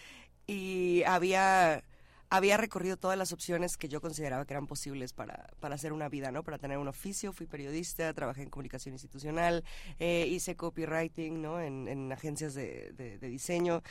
y 0.46 1.02
había 1.04 1.82
había 2.28 2.56
recorrido 2.56 2.96
todas 2.96 3.16
las 3.16 3.32
opciones 3.32 3.76
que 3.76 3.88
yo 3.88 4.00
consideraba 4.00 4.44
que 4.44 4.54
eran 4.54 4.66
posibles 4.66 5.12
para, 5.12 5.50
para 5.60 5.74
hacer 5.76 5.92
una 5.92 6.08
vida, 6.08 6.30
¿no? 6.30 6.42
Para 6.42 6.58
tener 6.58 6.78
un 6.78 6.88
oficio, 6.88 7.32
fui 7.32 7.46
periodista, 7.46 8.12
trabajé 8.14 8.42
en 8.42 8.50
comunicación 8.50 8.94
institucional, 8.94 9.64
eh, 9.98 10.26
hice 10.28 10.56
copywriting, 10.56 11.40
¿no? 11.40 11.60
En, 11.60 11.88
en 11.88 12.12
agencias 12.12 12.54
de, 12.54 12.92
de, 12.92 13.28
diseño. 13.28 13.82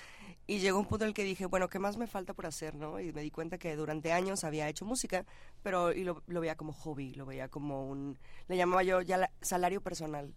Y 0.48 0.60
llegó 0.60 0.80
un 0.80 0.86
punto 0.86 1.06
en 1.06 1.10
el 1.10 1.14
que 1.14 1.24
dije, 1.24 1.46
bueno, 1.46 1.70
¿qué 1.70 1.80
más 1.80 1.98
me 1.98 2.08
falta 2.08 2.34
por 2.34 2.46
hacer, 2.46 2.76
no? 2.76 3.00
Y 3.00 3.14
me 3.14 3.22
di 3.22 3.32
cuenta 3.32 3.58
que 3.58 3.76
durante 3.76 4.12
años 4.12 4.44
había 4.44 4.68
hecho 4.68 4.86
música, 4.86 5.26
pero 5.64 5.94
y 5.94 6.04
lo, 6.04 6.22
lo 6.28 6.42
veía 6.42 6.56
como 6.56 6.74
hobby, 6.74 7.14
lo 7.14 7.26
veía 7.26 7.48
como 7.48 7.88
un, 7.88 8.18
le 8.48 8.58
llamaba 8.58 8.84
yo 8.84 9.02
ya 9.02 9.32
salario 9.42 9.82
personal. 9.82 10.34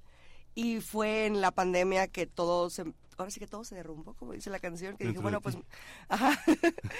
Y 0.58 0.80
fue 0.80 1.26
en 1.26 1.40
la 1.40 1.52
pandemia 1.52 2.08
que 2.08 2.26
todo 2.26 2.68
se, 2.68 2.82
ahora 3.16 3.30
sí 3.30 3.38
que 3.38 3.46
todo 3.46 3.62
se 3.62 3.76
derrumbó, 3.76 4.14
como 4.14 4.32
dice 4.32 4.50
la 4.50 4.58
canción, 4.58 4.96
que 4.96 5.06
dije, 5.06 5.20
bueno, 5.20 5.40
pues, 5.40 5.56
ajá. 6.08 6.36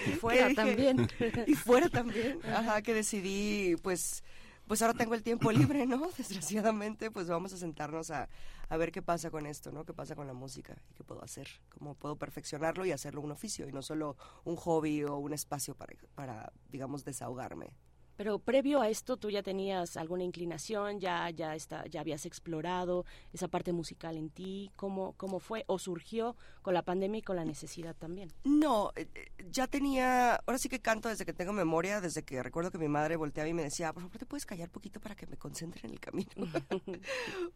Y 0.07 0.11
fuera 0.13 0.55
también. 0.55 1.09
y 1.49 1.55
fuera 1.55 1.89
también, 1.89 2.39
ajá, 2.47 2.83
que 2.83 2.95
decidí, 2.95 3.75
pues, 3.83 4.23
pues 4.69 4.81
ahora 4.81 4.95
tengo 4.95 5.17
el 5.17 5.25
tiempo 5.25 5.51
libre, 5.51 5.87
¿no? 5.87 6.09
Desgraciadamente, 6.17 7.11
pues 7.11 7.27
vamos 7.27 7.53
a 7.53 7.57
sentarnos 7.57 8.13
a, 8.13 8.29
a 8.69 8.77
ver 8.77 8.93
qué 8.93 9.03
pasa 9.03 9.29
con 9.29 9.45
esto, 9.45 9.73
¿no? 9.73 9.85
Qué 9.85 9.93
pasa 9.93 10.15
con 10.15 10.29
la 10.29 10.35
música 10.35 10.77
y 10.93 10.95
qué 10.95 11.03
puedo 11.03 11.25
hacer, 11.25 11.49
cómo 11.69 11.97
puedo 11.97 12.15
perfeccionarlo 12.15 12.87
y 12.87 12.93
hacerlo 12.93 13.23
un 13.23 13.33
oficio 13.33 13.69
y 13.69 13.73
no 13.73 13.83
solo 13.83 14.17
un 14.45 14.55
hobby 14.55 15.03
o 15.03 15.17
un 15.17 15.33
espacio 15.33 15.75
para, 15.75 15.95
para 16.15 16.53
digamos, 16.71 17.05
desahogarme. 17.05 17.73
Pero 18.19 18.41
previo 18.41 18.81
a 18.81 18.89
esto 18.89 19.17
tú 19.17 19.31
ya 19.31 19.45
tenías 19.45 19.97
alguna 19.97 20.25
inclinación, 20.25 20.99
ya 20.99 21.31
ya 21.31 21.55
está, 21.55 21.87
ya 21.87 22.01
habías 22.01 22.27
explorado 22.27 23.05
esa 23.33 23.47
parte 23.47 23.73
musical 23.73 24.17
en 24.17 24.29
ti, 24.29 24.73
¿cómo 24.75 25.15
cómo 25.17 25.39
fue 25.39 25.63
o 25.69 25.79
surgió 25.79 26.35
con 26.63 26.75
la 26.75 26.83
pandemia 26.83 27.21
y 27.21 27.23
con 27.23 27.37
la 27.37 27.45
necesidad 27.45 27.95
también? 27.95 28.33
No, 28.43 28.91
eh, 28.97 29.07
eh, 29.15 29.29
ya 29.53 29.69
tenía, 29.69 30.35
ahora 30.35 30.59
sí 30.59 30.69
que 30.69 30.81
canto 30.81 31.09
desde 31.09 31.25
que 31.25 31.33
tengo 31.33 31.53
memoria, 31.53 32.01
desde 32.01 32.25
que 32.25 32.43
recuerdo 32.43 32.73
que 32.73 32.79
mi 32.79 32.89
madre 32.89 33.15
volteaba 33.15 33.49
y 33.49 33.55
me 33.55 33.63
decía, 33.63 33.93
"Por 33.93 34.03
favor, 34.03 34.19
te 34.19 34.27
puedes 34.27 34.47
callar 34.47 34.69
poquito 34.69 34.99
para 34.99 35.15
que 35.15 35.29
me 35.29 35.37
concentre 35.37 35.83
en 35.85 35.93
el 35.93 36.01
camino." 36.01 36.29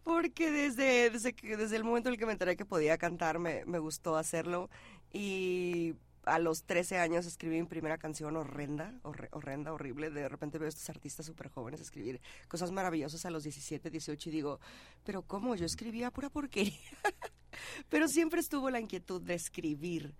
Porque 0.05 0.53
desde 0.53 1.11
desde 1.11 1.33
que 1.33 1.57
desde 1.57 1.75
el 1.75 1.83
momento 1.83 2.09
en 2.09 2.13
el 2.13 2.21
que 2.21 2.27
me 2.27 2.33
enteré 2.33 2.57
que 2.57 2.65
podía 2.65 2.97
cantar 2.99 3.41
me, 3.41 3.65
me 3.65 3.81
gustó 3.81 4.15
hacerlo 4.17 4.71
y 5.13 5.97
a 6.25 6.39
los 6.39 6.65
13 6.65 6.99
años 6.99 7.27
escribí 7.27 7.61
mi 7.61 7.67
primera 7.67 7.99
canción 7.99 8.37
horrenda, 8.37 8.95
horrenda, 9.03 9.73
horrible. 9.73 10.11
De 10.11 10.29
repente 10.29 10.59
veo 10.59 10.67
a 10.67 10.69
estos 10.69 10.89
artistas 10.91 11.27
súper 11.27 11.49
jóvenes 11.49 11.81
escribir 11.81 12.21
cosas 12.49 12.71
maravillosas 12.71 13.25
a 13.27 13.31
los 13.31 13.43
17, 13.43 13.91
18 13.91 14.29
y 14.29 14.33
digo, 14.33 14.61
pero 15.05 15.23
¿cómo? 15.23 15.55
Yo 15.55 15.67
escribía 15.67 16.11
pura 16.11 16.31
porquería. 16.31 16.75
pero 17.89 18.09
siempre 18.09 18.41
estuvo 18.41 18.71
la 18.71 18.81
inquietud 18.81 19.21
de 19.21 19.35
escribir 19.35 20.15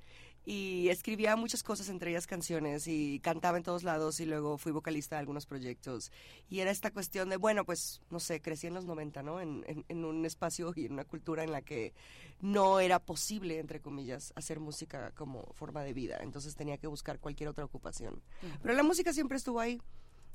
y 0.45 0.89
escribía 0.89 1.37
muchas 1.37 1.63
cosas, 1.63 1.89
entre 1.89 2.11
ellas 2.11 2.27
canciones, 2.27 2.89
y 2.89 3.21
cantaba 3.21 3.57
en 3.57 3.63
todos 3.63 3.85
lados 3.85 4.19
y 4.19 4.27
luego 4.27 4.59
fui 4.59 4.73
vocalista 4.73 5.17
de 5.17 5.21
algunos 5.21 5.47
proyectos. 5.47 6.11
Y 6.49 6.61
era 6.61 6.71
esta 6.71 6.91
cuestión 6.91 7.29
de, 7.29 7.37
bueno, 7.37 7.65
pues, 7.65 8.01
no 8.11 8.19
sé, 8.19 8.41
crecí 8.41 8.67
en 8.67 8.75
los 8.75 8.85
90, 8.85 9.23
¿no? 9.23 9.41
En, 9.41 9.65
en, 9.89 10.05
un 10.05 10.25
espacio 10.27 10.73
y 10.75 10.87
en 10.87 10.95
una 10.95 11.05
cultura 11.05 11.45
en 11.45 11.53
la 11.53 11.63
que 11.63 11.95
no 12.41 12.81
era 12.81 12.99
posible, 12.99 13.61
entre 13.61 13.81
comillas, 13.81 14.33
hacer 14.35 14.59
música 14.59 15.13
como 15.13 15.53
forma 15.55 15.85
de 15.85 15.93
vida. 15.93 16.19
Entonces 16.23 16.57
tenía 16.57 16.77
que 16.77 16.89
buscar 16.89 17.21
cualquier 17.21 17.49
otra 17.49 17.65
ocupación. 17.65 18.21
Pero 18.63 18.75
la 18.75 18.83
música 18.83 19.13
siempre 19.13 19.37
estuvo 19.37 19.61
ahí. 19.61 19.81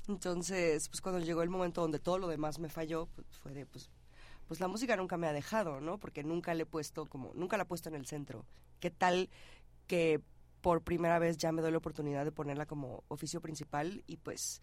Entonces, 0.08 0.88
pues 0.88 1.02
cuando 1.02 1.20
llegó 1.20 1.42
el 1.42 1.50
momento 1.50 1.82
donde 1.82 1.98
todo 1.98 2.18
lo 2.18 2.28
demás 2.28 2.58
me 2.58 2.70
falló, 2.70 3.08
pues 3.14 3.26
fue 3.42 3.52
de, 3.52 3.66
pues, 3.66 3.90
pues 4.46 4.58
la 4.58 4.68
música 4.68 4.96
nunca 4.96 5.18
me 5.18 5.26
ha 5.26 5.34
dejado, 5.34 5.82
¿no? 5.82 5.98
Porque 5.98 6.24
nunca 6.24 6.54
le 6.54 6.62
he 6.62 6.66
puesto 6.66 7.04
como, 7.04 7.32
nunca 7.34 7.58
la 7.58 7.64
he 7.64 7.66
puesto 7.66 7.90
en 7.90 7.94
el 7.94 8.06
centro. 8.06 8.46
¿Qué 8.80 8.90
tal 8.90 9.28
que 9.88 10.20
por 10.60 10.82
primera 10.82 11.18
vez 11.18 11.36
ya 11.36 11.50
me 11.50 11.62
doy 11.62 11.72
la 11.72 11.78
oportunidad 11.78 12.24
de 12.24 12.30
ponerla 12.30 12.66
como 12.66 13.02
oficio 13.08 13.40
principal 13.40 14.04
y 14.06 14.18
pues 14.18 14.62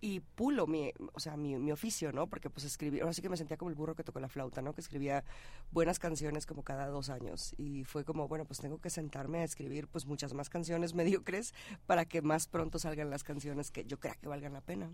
y 0.00 0.20
pulo 0.20 0.66
mi, 0.66 0.92
o 1.12 1.20
sea, 1.20 1.36
mi, 1.36 1.56
mi, 1.56 1.72
oficio, 1.72 2.12
¿no? 2.12 2.28
Porque 2.28 2.50
pues 2.50 2.64
escribí, 2.64 3.00
ahora 3.00 3.12
sí 3.12 3.22
que 3.22 3.28
me 3.28 3.36
sentía 3.36 3.56
como 3.56 3.70
el 3.70 3.74
burro 3.74 3.96
que 3.96 4.04
tocó 4.04 4.20
la 4.20 4.28
flauta, 4.28 4.62
¿no? 4.62 4.72
Que 4.72 4.80
escribía 4.80 5.24
buenas 5.72 5.98
canciones 5.98 6.46
como 6.46 6.62
cada 6.62 6.86
dos 6.86 7.10
años 7.10 7.54
y 7.58 7.84
fue 7.84 8.04
como, 8.04 8.28
bueno, 8.28 8.44
pues 8.44 8.60
tengo 8.60 8.78
que 8.78 8.90
sentarme 8.90 9.38
a 9.40 9.44
escribir 9.44 9.88
pues 9.88 10.06
muchas 10.06 10.34
más 10.34 10.50
canciones 10.50 10.94
mediocres 10.94 11.52
para 11.86 12.04
que 12.04 12.22
más 12.22 12.46
pronto 12.46 12.78
salgan 12.78 13.10
las 13.10 13.24
canciones 13.24 13.70
que 13.70 13.84
yo 13.84 13.98
crea 13.98 14.14
que 14.14 14.28
valgan 14.28 14.52
la 14.52 14.60
pena. 14.60 14.90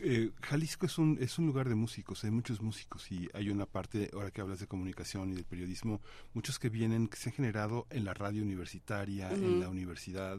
Eh, 0.00 0.30
Jalisco 0.42 0.86
es 0.86 0.98
un, 0.98 1.18
es 1.20 1.38
un 1.38 1.46
lugar 1.46 1.68
de 1.68 1.74
músicos, 1.74 2.22
hay 2.24 2.30
muchos 2.30 2.60
músicos 2.60 3.10
y 3.10 3.28
hay 3.32 3.50
una 3.50 3.66
parte, 3.66 4.10
ahora 4.12 4.30
que 4.30 4.40
hablas 4.40 4.60
de 4.60 4.66
comunicación 4.66 5.30
y 5.30 5.34
del 5.34 5.44
periodismo, 5.44 6.00
muchos 6.34 6.58
que 6.58 6.68
vienen, 6.68 7.08
que 7.08 7.16
se 7.16 7.30
han 7.30 7.34
generado 7.34 7.86
en 7.90 8.04
la 8.04 8.12
radio 8.12 8.42
universitaria, 8.42 9.30
en 9.30 9.60
la 9.60 9.68
universidad, 9.68 10.38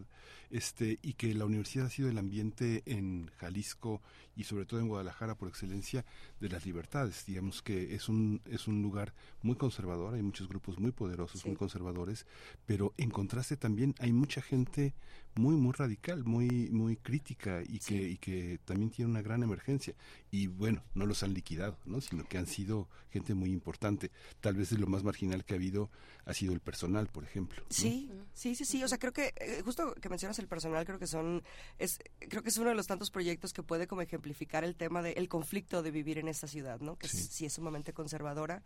este, 0.52 1.00
y 1.02 1.14
que 1.14 1.34
la 1.34 1.46
universidad 1.46 1.88
ha 1.88 1.90
sido 1.90 2.10
el 2.10 2.18
ambiente 2.18 2.84
en 2.86 3.32
Jalisco 3.38 4.02
y 4.38 4.44
sobre 4.44 4.66
todo 4.66 4.80
en 4.80 4.88
Guadalajara 4.88 5.36
por 5.36 5.50
excelencia 5.50 6.06
de 6.40 6.50
las 6.50 6.66
libertades. 6.66 7.26
Digamos 7.26 7.62
que 7.62 7.96
es 7.96 8.08
un, 8.08 8.42
es 8.46 8.68
un 8.68 8.82
lugar 8.82 9.14
muy 9.42 9.56
conservador, 9.56 10.14
hay 10.14 10.22
muchos 10.22 10.48
grupos 10.48 10.80
muy 10.80 10.92
poderosos, 10.92 11.46
muy 11.46 11.56
conservadores, 11.56 12.26
pero 12.66 12.94
en 12.98 13.10
contraste 13.10 13.58
también 13.58 13.96
hay 14.00 14.14
mucha 14.14 14.42
gente 14.42 14.94
muy, 15.38 15.56
muy 15.56 15.72
radical, 15.72 16.24
muy, 16.24 16.70
muy 16.72 16.98
crítica 16.98 17.62
y, 17.68 17.80
que, 17.80 17.96
y 17.96 18.18
que 18.18 18.60
también 18.66 18.90
tiene 18.90 19.12
una 19.12 19.22
gran 19.22 19.44
emergencia. 19.44 19.96
Y 20.32 20.48
bueno, 20.48 20.84
no 20.94 21.06
los 21.06 21.24
han 21.24 21.34
liquidado, 21.34 21.78
¿no? 21.86 22.02
sino 22.02 22.24
que 22.28 22.38
han 22.38 22.48
sido 22.48 22.88
gente 23.12 23.34
muy 23.34 23.52
importante. 23.52 24.12
Tal 24.42 24.56
vez 24.56 24.72
lo 24.72 24.88
más 24.88 25.04
marginal 25.04 25.46
que 25.46 25.54
ha 25.54 25.58
habido 25.58 25.90
ha 26.26 26.34
sido 26.34 26.54
el 26.54 26.60
personal, 26.60 27.08
por 27.08 27.24
ejemplo. 27.24 27.64
Sí, 27.70 28.12
sí, 28.34 28.54
sí, 28.54 28.66
sí. 28.66 28.84
O 28.84 28.88
sea, 28.88 28.98
creo 28.98 29.14
que 29.14 29.34
eh, 29.38 29.62
justo 29.64 29.94
que 29.96 30.10
mencionas 30.10 30.38
el 30.40 30.48
personal, 30.48 30.86
creo 30.86 31.00
que 31.00 31.08
son, 31.08 31.42
es, 31.80 32.00
creo 32.20 32.44
que 32.44 32.50
es 32.50 32.58
uno 32.58 32.70
de 32.70 32.76
los 32.76 32.88
tantos 32.88 33.12
proyectos 33.12 33.54
que 33.54 33.64
puede 33.64 33.88
como 33.88 34.02
ejemplificar 34.28 34.64
el 34.64 34.76
tema 34.76 35.02
del 35.02 35.30
conflicto 35.30 35.82
de 35.82 35.92
vivir 35.92 36.18
en 36.18 36.28
esta 36.28 36.48
ciudad, 36.48 36.80
¿no? 36.82 36.98
Que 36.98 37.08
sí, 37.08 37.46
es 37.46 37.54
sumamente 37.54 37.94
conservadora 37.94 38.62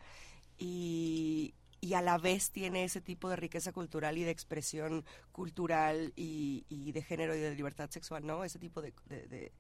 y, 0.58 1.54
y 1.80 1.94
a 1.94 2.02
la 2.02 2.18
vez 2.18 2.52
tiene 2.52 2.84
ese 2.84 3.00
tipo 3.00 3.30
de 3.30 3.36
riqueza 3.36 3.72
cultural 3.72 4.18
y 4.18 4.24
de 4.24 4.32
expresión 4.32 5.06
cultural 5.32 6.14
y, 6.16 6.66
y 6.68 6.92
de 6.92 7.04
género 7.04 7.36
y 7.36 7.40
de 7.40 7.56
libertad 7.56 7.90
sexual, 7.92 8.26
¿no? 8.26 8.44
Ese 8.44 8.60
tipo 8.60 8.82
de, 8.82 8.94
de, 9.08 9.52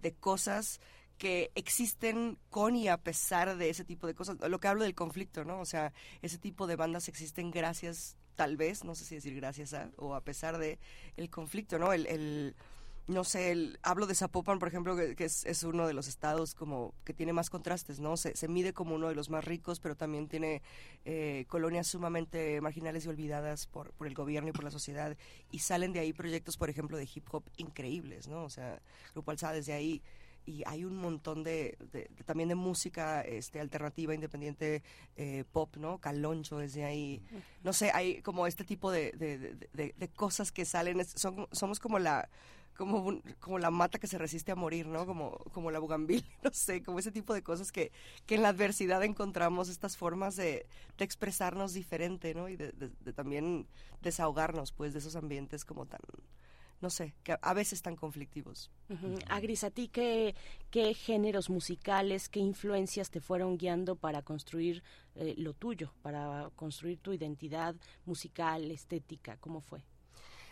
de, 0.00 0.12
cosas 0.14 0.80
que 1.18 1.50
existen 1.54 2.38
con 2.48 2.74
y 2.74 2.88
a 2.88 2.96
pesar 2.96 3.56
de 3.56 3.68
ese 3.68 3.84
tipo 3.84 4.06
de 4.06 4.14
cosas. 4.14 4.38
Lo 4.48 4.60
que 4.60 4.68
hablo 4.68 4.84
del 4.84 4.94
conflicto, 4.94 5.44
¿no? 5.44 5.60
O 5.60 5.66
sea, 5.66 5.92
ese 6.22 6.38
tipo 6.38 6.66
de 6.66 6.76
bandas 6.76 7.08
existen 7.08 7.50
gracias, 7.50 8.16
tal 8.34 8.56
vez, 8.56 8.84
no 8.84 8.94
sé 8.94 9.04
si 9.04 9.16
decir 9.16 9.34
gracias 9.34 9.74
a, 9.74 9.90
o 9.96 10.14
a 10.14 10.22
pesar 10.22 10.56
de 10.56 10.78
el 11.18 11.28
conflicto, 11.28 11.78
¿no? 11.78 11.92
El, 11.92 12.06
el 12.06 12.56
no 13.10 13.24
sé, 13.24 13.50
el, 13.50 13.78
hablo 13.82 14.06
de 14.06 14.14
Zapopan, 14.14 14.58
por 14.58 14.68
ejemplo, 14.68 14.96
que, 14.96 15.24
es, 15.24 15.44
es, 15.44 15.64
uno 15.64 15.86
de 15.86 15.94
los 15.94 16.06
estados 16.06 16.54
como 16.54 16.94
que 17.04 17.12
tiene 17.12 17.32
más 17.32 17.50
contrastes, 17.50 18.00
¿no? 18.00 18.16
Se, 18.16 18.36
se 18.36 18.48
mide 18.48 18.72
como 18.72 18.94
uno 18.94 19.08
de 19.08 19.14
los 19.14 19.30
más 19.30 19.44
ricos, 19.44 19.80
pero 19.80 19.96
también 19.96 20.28
tiene 20.28 20.62
eh, 21.04 21.44
colonias 21.48 21.88
sumamente 21.88 22.60
marginales 22.60 23.04
y 23.04 23.08
olvidadas 23.08 23.66
por, 23.66 23.92
por 23.92 24.06
el 24.06 24.14
gobierno 24.14 24.50
y 24.50 24.52
por 24.52 24.64
la 24.64 24.70
sociedad, 24.70 25.16
y 25.50 25.58
salen 25.58 25.92
de 25.92 26.00
ahí 26.00 26.12
proyectos, 26.12 26.56
por 26.56 26.70
ejemplo, 26.70 26.96
de 26.96 27.08
hip 27.12 27.26
hop 27.32 27.44
increíbles, 27.56 28.28
¿no? 28.28 28.44
O 28.44 28.50
sea, 28.50 28.80
Grupo 29.12 29.32
Alzada 29.32 29.54
desde 29.54 29.72
ahí 29.72 30.02
y 30.46 30.62
hay 30.66 30.84
un 30.84 30.96
montón 30.96 31.44
de, 31.44 31.76
también 32.24 32.48
de 32.48 32.54
música 32.54 33.20
este 33.20 33.60
alternativa 33.60 34.14
independiente 34.14 34.82
eh, 35.16 35.44
pop 35.52 35.76
no 35.76 35.98
caloncho 35.98 36.58
desde 36.58 36.84
ahí 36.84 37.22
no 37.62 37.74
sé 37.74 37.90
hay 37.92 38.22
como 38.22 38.46
este 38.46 38.64
tipo 38.64 38.90
de, 38.90 39.12
de 39.12 40.08
cosas 40.08 40.50
que 40.50 40.64
salen 40.64 41.04
son 41.04 41.46
somos 41.52 41.78
como 41.78 41.98
la 41.98 42.30
como, 42.80 43.20
como 43.40 43.58
la 43.58 43.70
mata 43.70 43.98
que 43.98 44.06
se 44.06 44.16
resiste 44.16 44.52
a 44.52 44.56
morir, 44.56 44.86
¿no? 44.86 45.04
Como, 45.04 45.32
como 45.52 45.70
la 45.70 45.78
bugambil, 45.78 46.24
no 46.42 46.50
sé, 46.50 46.82
como 46.82 46.98
ese 46.98 47.12
tipo 47.12 47.34
de 47.34 47.42
cosas 47.42 47.72
que, 47.72 47.92
que 48.24 48.36
en 48.36 48.42
la 48.42 48.48
adversidad 48.48 49.04
encontramos 49.04 49.68
estas 49.68 49.98
formas 49.98 50.34
de, 50.36 50.66
expresarnos 50.98 51.74
diferente, 51.74 52.32
¿no? 52.34 52.48
Y 52.48 52.56
de, 52.56 52.72
también 53.14 53.66
desahogarnos, 54.00 54.72
pues, 54.72 54.94
de 54.94 55.00
esos 55.00 55.14
ambientes 55.14 55.66
como 55.66 55.84
tan, 55.84 56.00
no 56.80 56.88
sé, 56.88 57.12
que 57.22 57.36
a 57.38 57.52
veces 57.52 57.82
tan 57.82 57.96
conflictivos. 57.96 58.70
Agris, 59.28 59.62
¿a 59.64 59.70
ti 59.70 59.88
qué, 59.88 60.34
qué 60.70 60.94
géneros 60.94 61.50
musicales, 61.50 62.30
qué 62.30 62.40
influencias 62.40 63.10
te 63.10 63.20
fueron 63.20 63.58
guiando 63.58 63.94
para 63.94 64.22
construir 64.22 64.82
eh, 65.16 65.34
lo 65.36 65.52
tuyo, 65.52 65.92
para 66.00 66.48
construir 66.56 66.98
tu 66.98 67.12
identidad 67.12 67.74
musical, 68.06 68.70
estética? 68.70 69.36
¿Cómo 69.36 69.60
fue? 69.60 69.84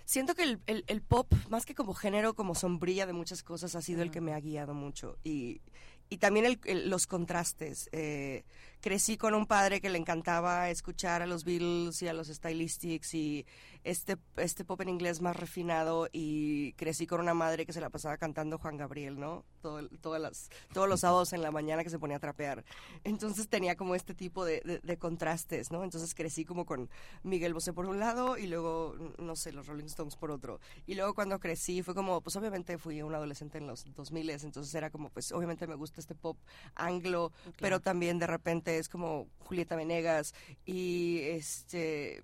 Siento 0.08 0.34
que 0.34 0.42
el, 0.42 0.58
el, 0.66 0.84
el, 0.86 1.02
pop, 1.02 1.30
más 1.50 1.66
que 1.66 1.74
como 1.74 1.92
género, 1.92 2.34
como 2.34 2.54
sombrilla 2.54 3.06
de 3.06 3.12
muchas 3.12 3.42
cosas, 3.42 3.74
ha 3.76 3.82
sido 3.82 4.02
el 4.02 4.10
que 4.10 4.22
me 4.22 4.32
ha 4.32 4.40
guiado 4.40 4.72
mucho. 4.72 5.18
Y, 5.22 5.60
y 6.08 6.16
también 6.16 6.58
el, 6.64 6.88
los 6.88 7.06
contrastes. 7.06 7.90
Eh, 7.92 8.44
crecí 8.80 9.16
con 9.16 9.34
un 9.34 9.46
padre 9.46 9.80
que 9.80 9.90
le 9.90 9.98
encantaba 9.98 10.70
escuchar 10.70 11.22
a 11.22 11.26
los 11.26 11.44
Beatles 11.44 12.00
y 12.02 12.08
a 12.08 12.12
los 12.12 12.28
Stylistics 12.28 13.14
y 13.14 13.46
este, 13.84 14.16
este 14.36 14.64
pop 14.64 14.80
en 14.80 14.88
inglés 14.88 15.20
más 15.20 15.36
refinado 15.36 16.08
y 16.12 16.72
crecí 16.74 17.06
con 17.06 17.20
una 17.20 17.34
madre 17.34 17.64
que 17.64 17.72
se 17.72 17.80
la 17.80 17.90
pasaba 17.90 18.16
cantando 18.16 18.58
Juan 18.58 18.76
Gabriel, 18.76 19.18
¿no? 19.18 19.44
Todo, 19.62 19.88
todas 20.00 20.20
las, 20.20 20.50
todos 20.72 20.88
los 20.88 21.00
sábados 21.00 21.32
en 21.32 21.42
la 21.42 21.50
mañana 21.50 21.84
que 21.84 21.90
se 21.90 21.98
ponía 21.98 22.16
a 22.16 22.20
trapear. 22.20 22.64
Entonces 23.04 23.48
tenía 23.48 23.76
como 23.76 23.94
este 23.94 24.14
tipo 24.14 24.44
de, 24.44 24.80
de, 24.82 24.98
contrastes, 24.98 25.70
¿no? 25.70 25.84
Entonces 25.84 26.14
crecí 26.14 26.44
como 26.44 26.66
con 26.66 26.90
Miguel 27.22 27.54
Bosé 27.54 27.72
por 27.72 27.86
un 27.86 27.98
lado 27.98 28.36
y 28.36 28.46
luego, 28.46 28.94
no 29.18 29.36
sé, 29.36 29.52
los 29.52 29.66
Rolling 29.66 29.86
Stones 29.86 30.16
por 30.16 30.30
otro. 30.30 30.60
Y 30.86 30.94
luego 30.94 31.14
cuando 31.14 31.38
crecí 31.38 31.82
fue 31.82 31.94
como, 31.94 32.20
pues 32.20 32.36
obviamente 32.36 32.78
fui 32.78 33.02
un 33.02 33.14
adolescente 33.14 33.58
en 33.58 33.66
los 33.66 33.84
2000, 33.94 34.30
entonces 34.30 34.74
era 34.74 34.90
como, 34.90 35.08
pues 35.10 35.32
obviamente 35.32 35.66
me 35.66 35.74
gusta 35.74 36.00
este 36.00 36.14
pop 36.14 36.36
anglo, 36.74 37.32
pero 37.58 37.80
también 37.80 38.18
de 38.18 38.26
repente 38.26 38.67
es 38.76 38.88
como 38.88 39.28
Julieta 39.38 39.76
Venegas 39.76 40.34
y 40.66 41.20
este 41.22 42.22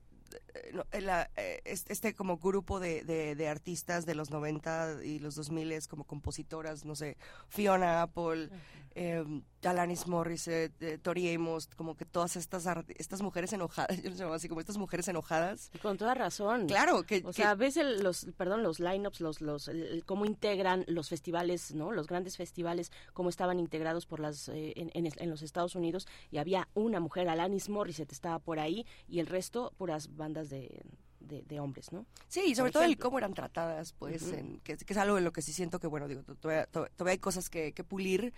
eh, 0.93 1.61
este 1.65 2.15
como 2.15 2.39
grupo 2.39 2.81
de, 2.81 3.05
de, 3.05 3.49
artistas 3.49 4.07
de 4.07 4.15
los 4.15 4.31
90 4.31 5.05
y 5.05 5.19
los 5.19 5.35
2000 5.37 5.87
como 5.89 6.05
compositoras, 6.05 6.85
no 6.85 6.95
sé, 6.95 7.17
Fiona 7.49 8.03
Apple, 8.03 8.51
eh, 8.95 9.25
Alanis 9.63 10.07
Morissette, 10.07 10.95
eh, 10.95 10.99
Tori 10.99 11.35
Amos, 11.35 11.67
como 11.77 11.97
que 11.97 12.05
todas 12.05 12.37
estas 12.37 12.67
estas 12.97 13.23
mujeres 13.23 13.53
enojadas, 13.53 13.97
yo 14.03 14.11
les 14.11 14.21
llamo 14.21 14.35
así 14.35 14.49
como 14.49 14.61
estas 14.61 14.77
mujeres 14.77 15.09
enojadas. 15.09 15.71
Con 15.83 15.97
toda 15.97 16.15
razón. 16.15 16.67
Claro, 16.67 17.03
que 17.05 17.23
o 17.25 17.33
sea, 17.33 17.55
ves 17.55 17.77
los 17.77 18.27
perdón, 18.37 18.63
los 18.63 18.81
lineups, 18.81 19.21
los 19.21 19.41
los 19.41 19.71
cómo 20.07 20.27
integran 20.27 20.85
los 20.87 21.09
festivales, 21.09 21.75
¿no? 21.75 21.93
Los 21.93 22.07
grandes 22.07 22.37
festivales 22.37 22.93
cómo 23.13 23.29
estaban 23.29 23.59
integrados 23.59 24.07
por 24.07 24.21
las 24.21 24.49
eh, 24.49 24.75
en, 24.77 24.91
en, 24.95 25.31
los 25.31 25.43
Estados 25.43 25.75
Unidos 25.75 26.07
y 26.31 26.39
había 26.39 26.69
una 26.75 27.01
mujer, 27.01 27.29
Alanis 27.29 27.69
Morissette 27.69 28.13
estaba 28.13 28.39
por 28.39 28.59
ahí 28.59 28.87
y 29.09 29.21
el 29.21 29.27
resto 29.27 29.73
puras 29.77 30.15
bandas 30.17 30.51
de 30.51 30.83
de, 31.25 31.61
hombres, 31.61 31.93
¿no? 31.93 32.07
Sí, 32.29 32.43
y 32.47 32.55
sobre 32.55 32.73
todo 32.73 32.83
el 32.83 32.99
cómo 32.99 33.19
eran 33.19 33.35
tratadas, 33.35 33.93
pues, 33.93 34.25
que, 34.63 34.77
es 34.87 34.97
algo 34.97 35.19
en 35.19 35.25
lo 35.25 35.33
que 35.33 35.43
sí 35.43 35.53
siento 35.53 35.79
que, 35.79 35.87
bueno, 35.87 36.09
digo, 36.09 36.23
todavía, 36.23 36.69
hay 37.07 37.19
cosas 37.19 37.51
que, 37.51 37.73
pulir, 37.89 38.33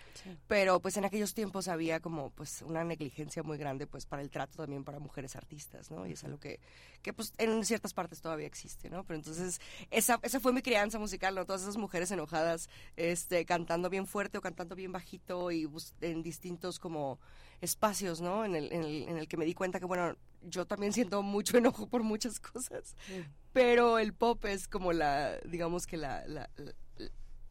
pero 0.49 0.81
pues 0.81 0.97
en 0.97 1.05
aquellos 1.05 1.35
tiempos 1.35 1.69
había 1.69 2.01
como, 2.01 2.31
pues, 2.31 2.63
una 2.63 2.85
negligencia 2.85 3.43
muy 3.43 3.59
grande, 3.59 3.87
pues, 3.87 4.07
para 4.07 4.23
el 4.23 4.31
trato 4.31 4.57
también 4.57 4.85
para 4.85 4.99
mujeres 4.99 5.37
artistas, 5.37 5.91
¿no? 5.91 6.07
Y 6.07 6.13
es 6.13 6.25
algo 6.25 6.39
que, 6.39 6.61
que 7.03 7.13
pues, 7.13 7.33
en 7.39 7.65
ciertas 7.65 7.95
partes 7.95 8.21
todavía 8.21 8.47
existe, 8.47 8.91
¿no? 8.91 9.05
Pero 9.05 9.19
entonces, 9.19 9.61
esa, 9.91 10.19
esa 10.23 10.41
fue 10.41 10.53
mi 10.53 10.63
crianza 10.63 10.99
musical, 10.99 11.35
¿no? 11.35 11.45
Todas 11.45 11.63
esas 11.63 11.77
mujeres 11.77 12.11
enojadas, 12.11 12.69
este, 12.97 13.45
cantando 13.45 13.91
bien 13.91 14.07
fuerte 14.07 14.39
o 14.39 14.41
cantando 14.41 14.75
bien 14.75 14.93
bajito 14.93 15.51
y 15.51 15.69
en 16.01 16.23
distintos 16.23 16.79
como 16.79 17.19
espacios, 17.61 18.21
¿no? 18.21 18.45
En 18.45 18.55
el, 18.55 18.73
en 18.73 18.83
el, 18.83 19.09
en 19.09 19.19
el 19.19 19.29
que 19.29 19.37
me 19.37 19.45
di 19.45 19.55
cuenta 19.55 19.79
que, 19.79 19.87
bueno, 19.87 20.17
yo 20.43 20.67
también 20.67 20.93
siento 20.93 21.23
mucho 21.23 21.57
enojo 21.59 21.89
por 21.89 22.03
muchas 22.03 22.41
cosas, 22.41 22.97
pero 23.53 23.99
el 23.99 24.13
pop 24.13 24.45
es 24.45 24.69
como 24.69 24.93
la, 24.93 25.39
digamos 25.41 25.87
que 25.87 25.97
la, 25.97 26.27
la, 26.27 26.51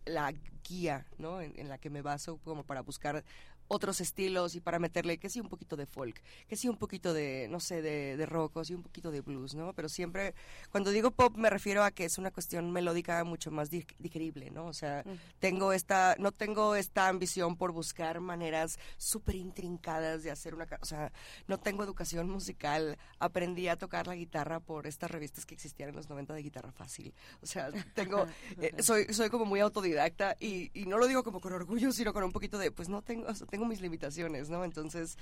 la, 0.05 0.33
guía, 0.67 1.05
¿no? 1.19 1.41
En, 1.41 1.69
la 1.69 1.77
que 1.77 1.91
me 1.91 2.01
baso 2.01 2.37
como 2.37 2.63
para 2.63 2.81
buscar 2.81 3.23
otros 3.67 4.01
estilos 4.01 4.55
y 4.55 4.61
para 4.61 4.79
meterle 4.79 5.17
que 5.17 5.29
sí 5.29 5.39
un 5.39 5.49
poquito 5.49 5.75
de 5.75 5.85
folk, 5.85 6.21
que 6.47 6.55
sí 6.55 6.69
un 6.69 6.77
poquito 6.77 7.13
de, 7.13 7.47
no 7.49 7.59
sé, 7.59 7.81
de, 7.81 8.17
de 8.17 8.25
rock, 8.25 8.57
o 8.57 8.65
sí 8.65 8.73
un 8.73 8.83
poquito 8.83 9.11
de 9.11 9.21
blues, 9.21 9.55
¿no? 9.55 9.73
Pero 9.73 9.89
siempre, 9.89 10.33
cuando 10.71 10.91
digo 10.91 11.11
pop 11.11 11.35
me 11.35 11.49
refiero 11.49 11.83
a 11.83 11.91
que 11.91 12.05
es 12.05 12.17
una 12.17 12.31
cuestión 12.31 12.71
melódica 12.71 13.23
mucho 13.23 13.51
más 13.51 13.69
digerible, 13.69 14.51
¿no? 14.51 14.65
O 14.65 14.73
sea, 14.73 15.03
tengo 15.39 15.73
esta, 15.73 16.15
no 16.19 16.31
tengo 16.31 16.75
esta 16.75 17.07
ambición 17.07 17.55
por 17.55 17.71
buscar 17.71 18.19
maneras 18.19 18.79
súper 18.97 19.35
intrincadas 19.35 20.23
de 20.23 20.31
hacer 20.31 20.55
una, 20.55 20.67
o 20.81 20.85
sea, 20.85 21.11
no 21.47 21.59
tengo 21.59 21.83
educación 21.83 22.29
musical, 22.29 22.97
aprendí 23.19 23.67
a 23.67 23.77
tocar 23.77 24.07
la 24.07 24.15
guitarra 24.15 24.59
por 24.59 24.87
estas 24.87 25.11
revistas 25.11 25.45
que 25.45 25.55
existían 25.55 25.89
en 25.89 25.95
los 25.95 26.09
90 26.09 26.33
de 26.33 26.41
guitarra 26.41 26.71
fácil, 26.71 27.13
o 27.41 27.45
sea, 27.45 27.69
tengo, 27.93 28.25
eh, 28.61 28.73
soy, 28.81 29.05
soy 29.13 29.29
como 29.29 29.45
muy 29.45 29.59
autodidacta 29.59 30.35
y, 30.39 30.71
y, 30.73 30.85
no 30.85 30.97
lo 30.97 31.07
digo 31.07 31.23
como 31.23 31.39
con 31.41 31.53
orgullo, 31.53 31.91
sino 31.91 32.13
con 32.13 32.23
un 32.23 32.31
poquito 32.31 32.57
de, 32.57 32.71
pues 32.71 32.89
no 32.89 33.01
tengo, 33.01 33.27
tengo 33.55 33.67
mis 33.67 33.79
limitaciones, 33.79 34.49
¿no? 34.49 34.65
Entonces, 34.65 35.17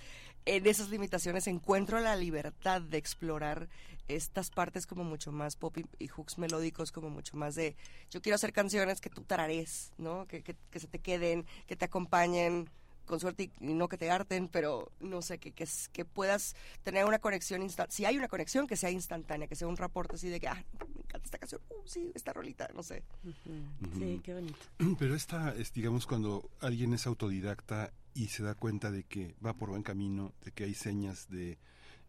en 0.46 0.66
esas 0.66 0.90
limitaciones 0.90 1.46
encuentro 1.46 2.00
la 2.00 2.16
libertad 2.16 2.82
de 2.82 2.98
explorar 2.98 3.70
estas 4.08 4.50
partes 4.50 4.88
como 4.88 5.04
mucho 5.04 5.32
más 5.32 5.56
pop 5.56 5.78
y, 6.00 6.08
hooks 6.08 6.40
melódicos, 6.40 6.92
como 6.92 7.12
mucho 7.12 7.38
más 7.38 7.54
de, 7.54 7.76
yo 8.10 8.24
quiero 8.24 8.34
hacer 8.34 8.52
canciones 8.52 9.02
que 9.02 9.12
tú 9.12 9.22
tarares, 9.22 9.94
¿no? 10.00 10.26
Que, 10.26 10.42
que, 10.42 10.80
se 10.80 10.88
te 10.88 10.98
queden, 10.98 11.46
que 11.68 11.76
te 11.76 11.86
acompañen, 11.86 12.72
con 13.06 13.20
suerte 13.20 13.52
y 13.60 13.74
no 13.74 13.88
que 13.90 13.98
te 13.98 14.10
harten, 14.10 14.48
pero 14.48 14.92
no 15.00 15.22
sé, 15.22 15.38
que, 15.38 15.52
que, 15.52 15.68
que 15.92 16.06
puedas 16.06 16.56
tener 16.84 17.06
una 17.06 17.20
conexión 17.20 17.62
instantánea. 17.62 17.96
Si 17.96 18.06
hay 18.06 18.18
una 18.18 18.28
conexión, 18.28 18.68
que 18.68 18.76
sea 18.76 18.92
instantánea, 18.92 19.48
que 19.48 19.56
sea 19.56 19.68
un 19.68 19.78
reporte 19.78 20.16
así 20.16 20.30
de 20.30 20.40
que, 20.40 20.48
ah, 20.48 20.64
me 20.80 21.02
encanta 21.02 21.26
esta 21.26 21.38
canción, 21.38 21.62
uh, 21.70 21.88
sí, 21.88 22.12
esta 22.16 22.34
rolita, 22.34 22.70
no 22.74 22.84
sé. 22.84 23.04
Sí, 23.98 24.22
qué 24.24 24.34
bonito. 24.34 24.58
Pero 25.00 25.16
esta 25.16 25.54
es, 25.56 25.74
digamos, 25.74 26.06
cuando 26.06 26.50
alguien 26.60 26.94
es 26.94 27.06
autodidacta 27.08 27.92
y 28.14 28.28
se 28.28 28.44
da 28.44 28.56
cuenta 28.56 28.92
de 28.92 29.04
que 29.04 29.36
va 29.46 29.54
por 29.54 29.70
buen 29.70 29.84
camino, 29.84 30.34
de 30.44 30.52
que 30.52 30.66
hay 30.66 30.74
señas 30.74 31.30
de, 31.30 31.58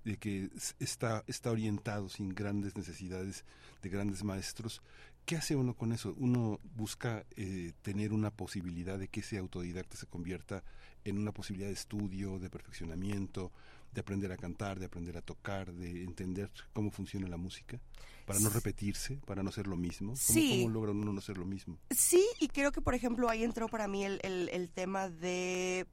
de 0.04 0.16
que 0.18 0.50
está, 0.78 1.24
está 1.26 1.50
orientado 1.50 2.08
sin 2.08 2.34
grandes 2.34 2.76
necesidades 2.76 3.44
de 3.82 3.88
grandes 3.88 4.22
maestros. 4.22 4.82
¿Qué 5.24 5.36
hace 5.36 5.56
uno 5.56 5.74
con 5.74 5.92
eso? 5.92 6.14
Uno 6.18 6.60
busca 6.76 7.24
eh, 7.36 7.72
tener 7.80 8.12
una 8.12 8.30
posibilidad 8.30 8.98
de 8.98 9.08
que 9.08 9.20
ese 9.20 9.38
autodidacta 9.38 9.96
se 9.96 10.06
convierta 10.06 10.62
en 11.04 11.18
una 11.18 11.32
posibilidad 11.32 11.68
de 11.68 11.74
estudio, 11.74 12.38
de 12.38 12.50
perfeccionamiento, 12.50 13.50
de 13.92 14.00
aprender 14.00 14.32
a 14.32 14.36
cantar, 14.36 14.78
de 14.78 14.86
aprender 14.86 15.16
a 15.16 15.22
tocar, 15.22 15.72
de 15.72 16.02
entender 16.02 16.50
cómo 16.72 16.90
funciona 16.90 17.26
la 17.28 17.36
música, 17.36 17.80
para 18.26 18.38
no 18.40 18.50
repetirse, 18.50 19.16
para 19.24 19.42
no 19.42 19.50
ser 19.50 19.66
lo 19.66 19.76
mismo. 19.76 20.08
¿Cómo, 20.08 20.16
sí. 20.16 20.62
¿Cómo, 20.62 20.74
logra 20.74 20.92
uno 20.92 21.12
no 21.12 21.20
ser 21.20 21.38
lo 21.38 21.46
mismo? 21.46 21.78
Sí, 21.90 22.26
y 22.40 22.48
creo 22.48 22.72
que, 22.72 22.82
por 22.82 22.94
ejemplo, 22.94 23.30
ahí 23.30 23.44
entró 23.44 23.68
para 23.68 23.88
mí 23.88 24.04
el, 24.04 24.20
el, 24.22 24.70
tema 24.70 25.08
de 25.08 25.86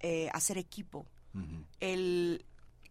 eh, 0.00 0.28
hacer 0.32 0.58
equipo. 0.58 1.06
El 1.80 2.46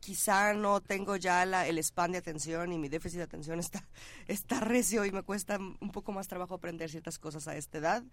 quizá 0.06 0.54
no 0.54 0.82
tengo 0.82 1.16
ya 1.16 1.44
la, 1.48 1.66
el 1.66 1.80
span 1.80 2.12
de 2.12 2.20
atención 2.20 2.72
y 2.72 2.78
mi 2.78 2.90
déficit 2.90 3.18
de 3.18 3.24
atención 3.24 3.60
está, 3.66 3.84
está 4.28 4.60
recio 4.60 5.04
y 5.04 5.12
me 5.12 5.24
cuesta 5.24 5.58
un 5.58 5.92
poco 5.92 6.12
más 6.12 6.28
trabajo 6.28 6.54
aprender 6.54 6.92
ciertas 6.92 7.18
cosas 7.18 7.48
a 7.48 7.58
esta 7.58 7.80
edad, 7.80 8.04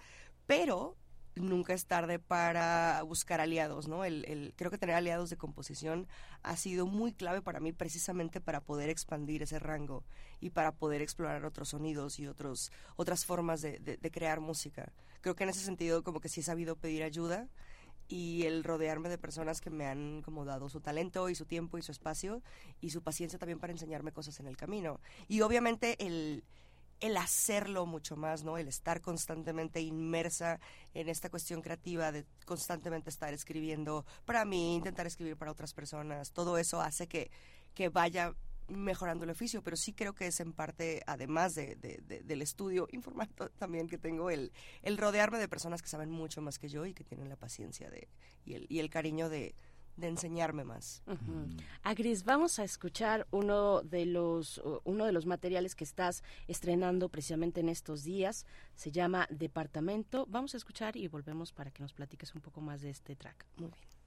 pero 0.46 0.96
nunca 1.34 1.74
es 1.74 1.84
tarde 1.84 2.18
para 2.18 3.02
buscar 3.02 3.42
aliados, 3.42 3.88
¿no? 3.88 4.06
El, 4.06 4.24
el, 4.24 4.54
creo 4.56 4.70
que 4.70 4.78
tener 4.78 4.96
aliados 4.96 5.28
de 5.28 5.36
composición 5.36 6.08
ha 6.42 6.56
sido 6.56 6.86
muy 6.86 7.12
clave 7.12 7.42
para 7.42 7.60
mí 7.60 7.72
precisamente 7.72 8.40
para 8.40 8.62
poder 8.62 8.88
expandir 8.88 9.42
ese 9.42 9.58
rango 9.58 10.02
y 10.40 10.48
para 10.48 10.72
poder 10.72 11.02
explorar 11.02 11.44
otros 11.44 11.70
sonidos 11.70 12.18
y 12.18 12.26
otros, 12.26 12.72
otras 12.96 13.26
formas 13.26 13.60
de, 13.60 13.78
de, 13.78 14.10
crear 14.10 14.40
música. 14.40 14.92
Creo 15.20 15.34
que 15.34 15.44
en 15.44 15.50
ese 15.50 15.60
sentido 15.60 16.02
como 16.02 16.20
que 16.20 16.30
sí 16.30 16.40
he 16.40 16.42
sabido 16.42 16.76
pedir 16.76 17.02
ayuda 17.02 17.48
y 18.08 18.44
el 18.44 18.64
rodearme 18.64 19.08
de 19.08 19.18
personas 19.18 19.60
que 19.60 19.70
me 19.70 19.86
han 19.86 20.22
como 20.22 20.44
dado 20.44 20.68
su 20.68 20.80
talento 20.80 21.28
y 21.28 21.34
su 21.34 21.46
tiempo 21.46 21.78
y 21.78 21.82
su 21.82 21.92
espacio 21.92 22.42
y 22.80 22.90
su 22.90 23.02
paciencia 23.02 23.38
también 23.38 23.58
para 23.58 23.72
enseñarme 23.72 24.12
cosas 24.12 24.38
en 24.40 24.46
el 24.46 24.56
camino. 24.56 25.00
Y 25.28 25.40
obviamente 25.40 25.96
el 26.04 26.44
el 27.02 27.16
hacerlo 27.16 27.84
mucho 27.84 28.16
más, 28.16 28.44
¿no? 28.44 28.58
El 28.58 28.68
estar 28.68 29.00
constantemente 29.00 29.80
inmersa 29.80 30.60
en 30.94 31.08
esta 31.08 31.30
cuestión 31.30 31.60
creativa 31.60 32.12
de 32.12 32.24
constantemente 32.46 33.10
estar 33.10 33.34
escribiendo 33.34 34.06
para 34.24 34.44
mí, 34.44 34.76
intentar 34.76 35.08
escribir 35.08 35.36
para 35.36 35.50
otras 35.50 35.74
personas, 35.74 36.30
todo 36.30 36.58
eso 36.58 36.80
hace 36.80 37.08
que, 37.08 37.32
que 37.74 37.88
vaya 37.88 38.36
mejorando 38.68 39.24
el 39.24 39.30
oficio, 39.30 39.62
pero 39.62 39.76
sí 39.76 39.92
creo 39.92 40.14
que 40.14 40.26
es 40.26 40.40
en 40.40 40.52
parte, 40.52 41.02
además 41.06 41.54
de, 41.54 41.76
del 41.76 42.42
estudio 42.42 42.88
informático 42.92 43.48
también 43.58 43.88
que 43.88 43.98
tengo, 43.98 44.30
el, 44.30 44.52
el 44.82 44.98
rodearme 44.98 45.38
de 45.38 45.48
personas 45.48 45.82
que 45.82 45.88
saben 45.88 46.10
mucho 46.10 46.40
más 46.42 46.58
que 46.58 46.68
yo 46.68 46.86
y 46.86 46.94
que 46.94 47.04
tienen 47.04 47.28
la 47.28 47.36
paciencia 47.36 47.90
de, 47.90 48.08
y, 48.44 48.54
el, 48.54 48.66
y 48.68 48.78
el 48.78 48.90
cariño 48.90 49.28
de, 49.28 49.54
de 49.96 50.08
enseñarme 50.08 50.64
más. 50.64 51.02
Agris, 51.82 52.24
vamos 52.24 52.58
a 52.58 52.64
escuchar 52.64 53.26
uno 53.30 53.82
de 53.82 54.06
los 54.06 54.60
uno 54.84 55.04
de 55.04 55.12
los 55.12 55.26
materiales 55.26 55.74
que 55.74 55.84
estás 55.84 56.22
estrenando 56.48 57.08
precisamente 57.08 57.60
en 57.60 57.68
estos 57.68 58.02
días. 58.02 58.46
Se 58.74 58.90
llama 58.90 59.26
Departamento. 59.30 60.26
Vamos 60.28 60.54
a 60.54 60.56
escuchar 60.56 60.96
y 60.96 61.08
volvemos 61.08 61.52
para 61.52 61.70
que 61.70 61.82
nos 61.82 61.92
platiques 61.92 62.34
un 62.34 62.40
poco 62.40 62.60
más 62.60 62.80
de 62.80 62.90
este 62.90 63.16
track. 63.16 63.46
Muy 63.56 63.70
bien. 63.70 64.01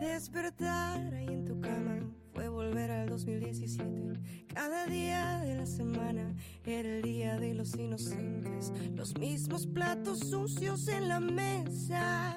Despertar 0.00 1.14
ahí 1.14 1.26
en 1.26 1.44
tu 1.46 1.58
cama 1.60 2.00
fue 2.34 2.48
volver 2.48 2.90
al 2.90 3.08
2017. 3.08 4.46
Cada 4.52 4.86
día 4.86 5.40
de 5.40 5.54
la 5.56 5.64
semana 5.64 6.34
era 6.66 6.88
el 6.88 7.02
día 7.02 7.38
de 7.38 7.54
los 7.54 7.74
inocentes. 7.74 8.72
Los 8.94 9.18
mismos 9.18 9.66
platos 9.66 10.20
sucios 10.20 10.88
en 10.88 11.08
la 11.08 11.18
mesa. 11.18 12.36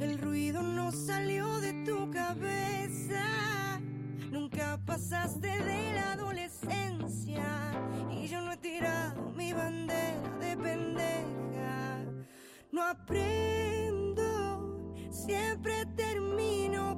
El 0.00 0.18
ruido 0.18 0.62
no 0.62 0.90
salió 0.90 1.60
de 1.60 1.84
tu 1.84 2.10
cabeza. 2.10 3.80
Nunca 4.32 4.80
pasaste 4.84 5.46
de 5.46 5.92
la 5.94 6.12
adolescencia. 6.14 7.44
Y 8.10 8.26
yo 8.26 8.40
no 8.40 8.50
he 8.52 8.56
tirado 8.56 9.30
mi 9.36 9.52
bandera 9.52 10.38
de 10.40 10.56
pendeja. 10.56 12.04
No 12.72 12.82
aprendo, 12.82 14.03
siempre 15.26 15.86
termino 15.96 16.93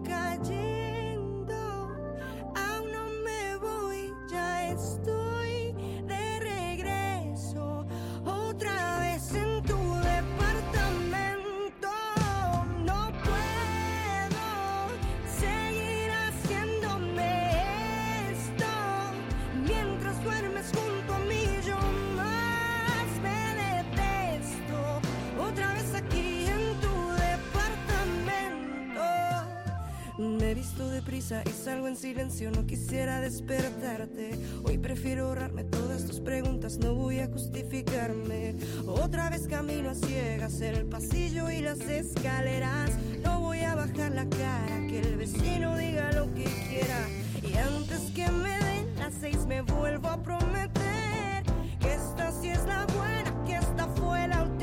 y 31.28 31.50
salgo 31.50 31.88
en 31.88 31.96
silencio, 31.96 32.52
no 32.52 32.66
quisiera 32.66 33.20
despertarte. 33.20 34.38
Hoy 34.62 34.78
prefiero 34.78 35.26
ahorrarme 35.26 35.64
todas 35.64 36.04
tus 36.04 36.20
preguntas, 36.20 36.78
no 36.78 36.94
voy 36.94 37.18
a 37.18 37.26
justificarme. 37.26 38.54
Otra 38.86 39.28
vez 39.28 39.48
camino 39.48 39.90
a 39.90 39.94
ciegas, 39.96 40.60
el 40.60 40.86
pasillo 40.86 41.50
y 41.50 41.62
las 41.62 41.80
escaleras. 41.80 42.92
No 43.24 43.40
voy 43.40 43.58
a 43.60 43.74
bajar 43.74 44.12
la 44.12 44.28
cara, 44.28 44.86
que 44.88 45.00
el 45.00 45.16
vecino 45.16 45.76
diga 45.76 46.12
lo 46.12 46.32
que 46.32 46.44
quiera. 46.44 47.08
Y 47.42 47.56
antes 47.56 48.12
que 48.14 48.30
me 48.30 48.56
den 48.58 48.94
las 48.96 49.14
seis, 49.20 49.46
me 49.46 49.62
vuelvo 49.62 50.06
a 50.06 50.22
prometer 50.22 51.42
que 51.80 51.92
esta 51.92 52.30
sí 52.40 52.50
es 52.50 52.64
la 52.66 52.86
buena, 52.86 53.44
que 53.44 53.56
esta 53.56 53.88
fue 53.96 54.28
la 54.28 54.42
última 54.44 54.55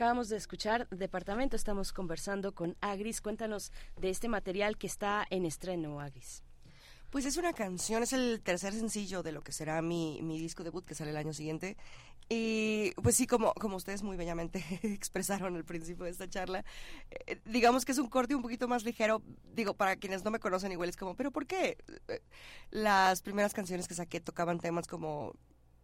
Acabamos 0.00 0.30
de 0.30 0.38
escuchar 0.38 0.88
Departamento, 0.88 1.56
estamos 1.56 1.92
conversando 1.92 2.54
con 2.54 2.74
Agris. 2.80 3.20
Cuéntanos 3.20 3.70
de 4.00 4.08
este 4.08 4.30
material 4.30 4.78
que 4.78 4.86
está 4.86 5.26
en 5.28 5.44
estreno, 5.44 6.00
Agris. 6.00 6.42
Pues 7.10 7.26
es 7.26 7.36
una 7.36 7.52
canción, 7.52 8.02
es 8.02 8.14
el 8.14 8.40
tercer 8.42 8.72
sencillo 8.72 9.22
de 9.22 9.32
lo 9.32 9.42
que 9.42 9.52
será 9.52 9.82
mi, 9.82 10.22
mi 10.22 10.38
disco 10.38 10.64
debut 10.64 10.86
que 10.86 10.94
sale 10.94 11.10
el 11.10 11.18
año 11.18 11.34
siguiente. 11.34 11.76
Y 12.30 12.92
pues 13.02 13.14
sí, 13.14 13.26
como, 13.26 13.52
como 13.52 13.76
ustedes 13.76 14.02
muy 14.02 14.16
bellamente 14.16 14.64
expresaron 14.84 15.54
al 15.54 15.66
principio 15.66 16.06
de 16.06 16.12
esta 16.12 16.30
charla, 16.30 16.64
eh, 17.26 17.38
digamos 17.44 17.84
que 17.84 17.92
es 17.92 17.98
un 17.98 18.08
corte 18.08 18.34
un 18.34 18.40
poquito 18.40 18.68
más 18.68 18.84
ligero. 18.84 19.22
Digo, 19.52 19.74
para 19.74 19.96
quienes 19.96 20.24
no 20.24 20.30
me 20.30 20.40
conocen 20.40 20.72
igual 20.72 20.88
es 20.88 20.96
como, 20.96 21.14
pero 21.14 21.30
¿por 21.30 21.46
qué? 21.46 21.76
Eh, 22.08 22.22
Las 22.70 23.20
primeras 23.20 23.52
canciones 23.52 23.86
que 23.86 23.92
saqué 23.92 24.18
tocaban 24.18 24.60
temas 24.60 24.86
como 24.86 25.34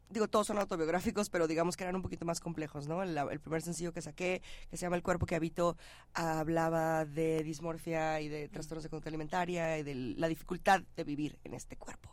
digo, 0.08 0.28
todos 0.28 0.46
son 0.46 0.58
autobiográficos, 0.58 1.30
pero 1.30 1.46
digamos 1.46 1.76
que 1.76 1.84
eran 1.84 1.96
un 1.96 2.02
poquito 2.02 2.24
más 2.24 2.40
complejos, 2.40 2.86
¿no? 2.88 3.02
El, 3.02 3.16
el 3.16 3.40
primer 3.40 3.62
sencillo 3.62 3.92
que 3.92 4.02
saqué, 4.02 4.42
que 4.70 4.76
se 4.76 4.82
llama 4.82 4.96
El 4.96 5.02
cuerpo 5.02 5.26
que 5.26 5.34
habito, 5.34 5.76
hablaba 6.14 7.04
de 7.04 7.42
dismorfia 7.42 8.20
y 8.20 8.28
de 8.28 8.48
trastornos 8.48 8.82
de 8.84 8.90
conducta 8.90 9.08
alimentaria 9.10 9.78
y 9.78 9.82
de 9.82 9.94
la 9.94 10.28
dificultad 10.28 10.82
de 10.96 11.04
vivir 11.04 11.38
en 11.44 11.54
este 11.54 11.76
cuerpo. 11.76 12.10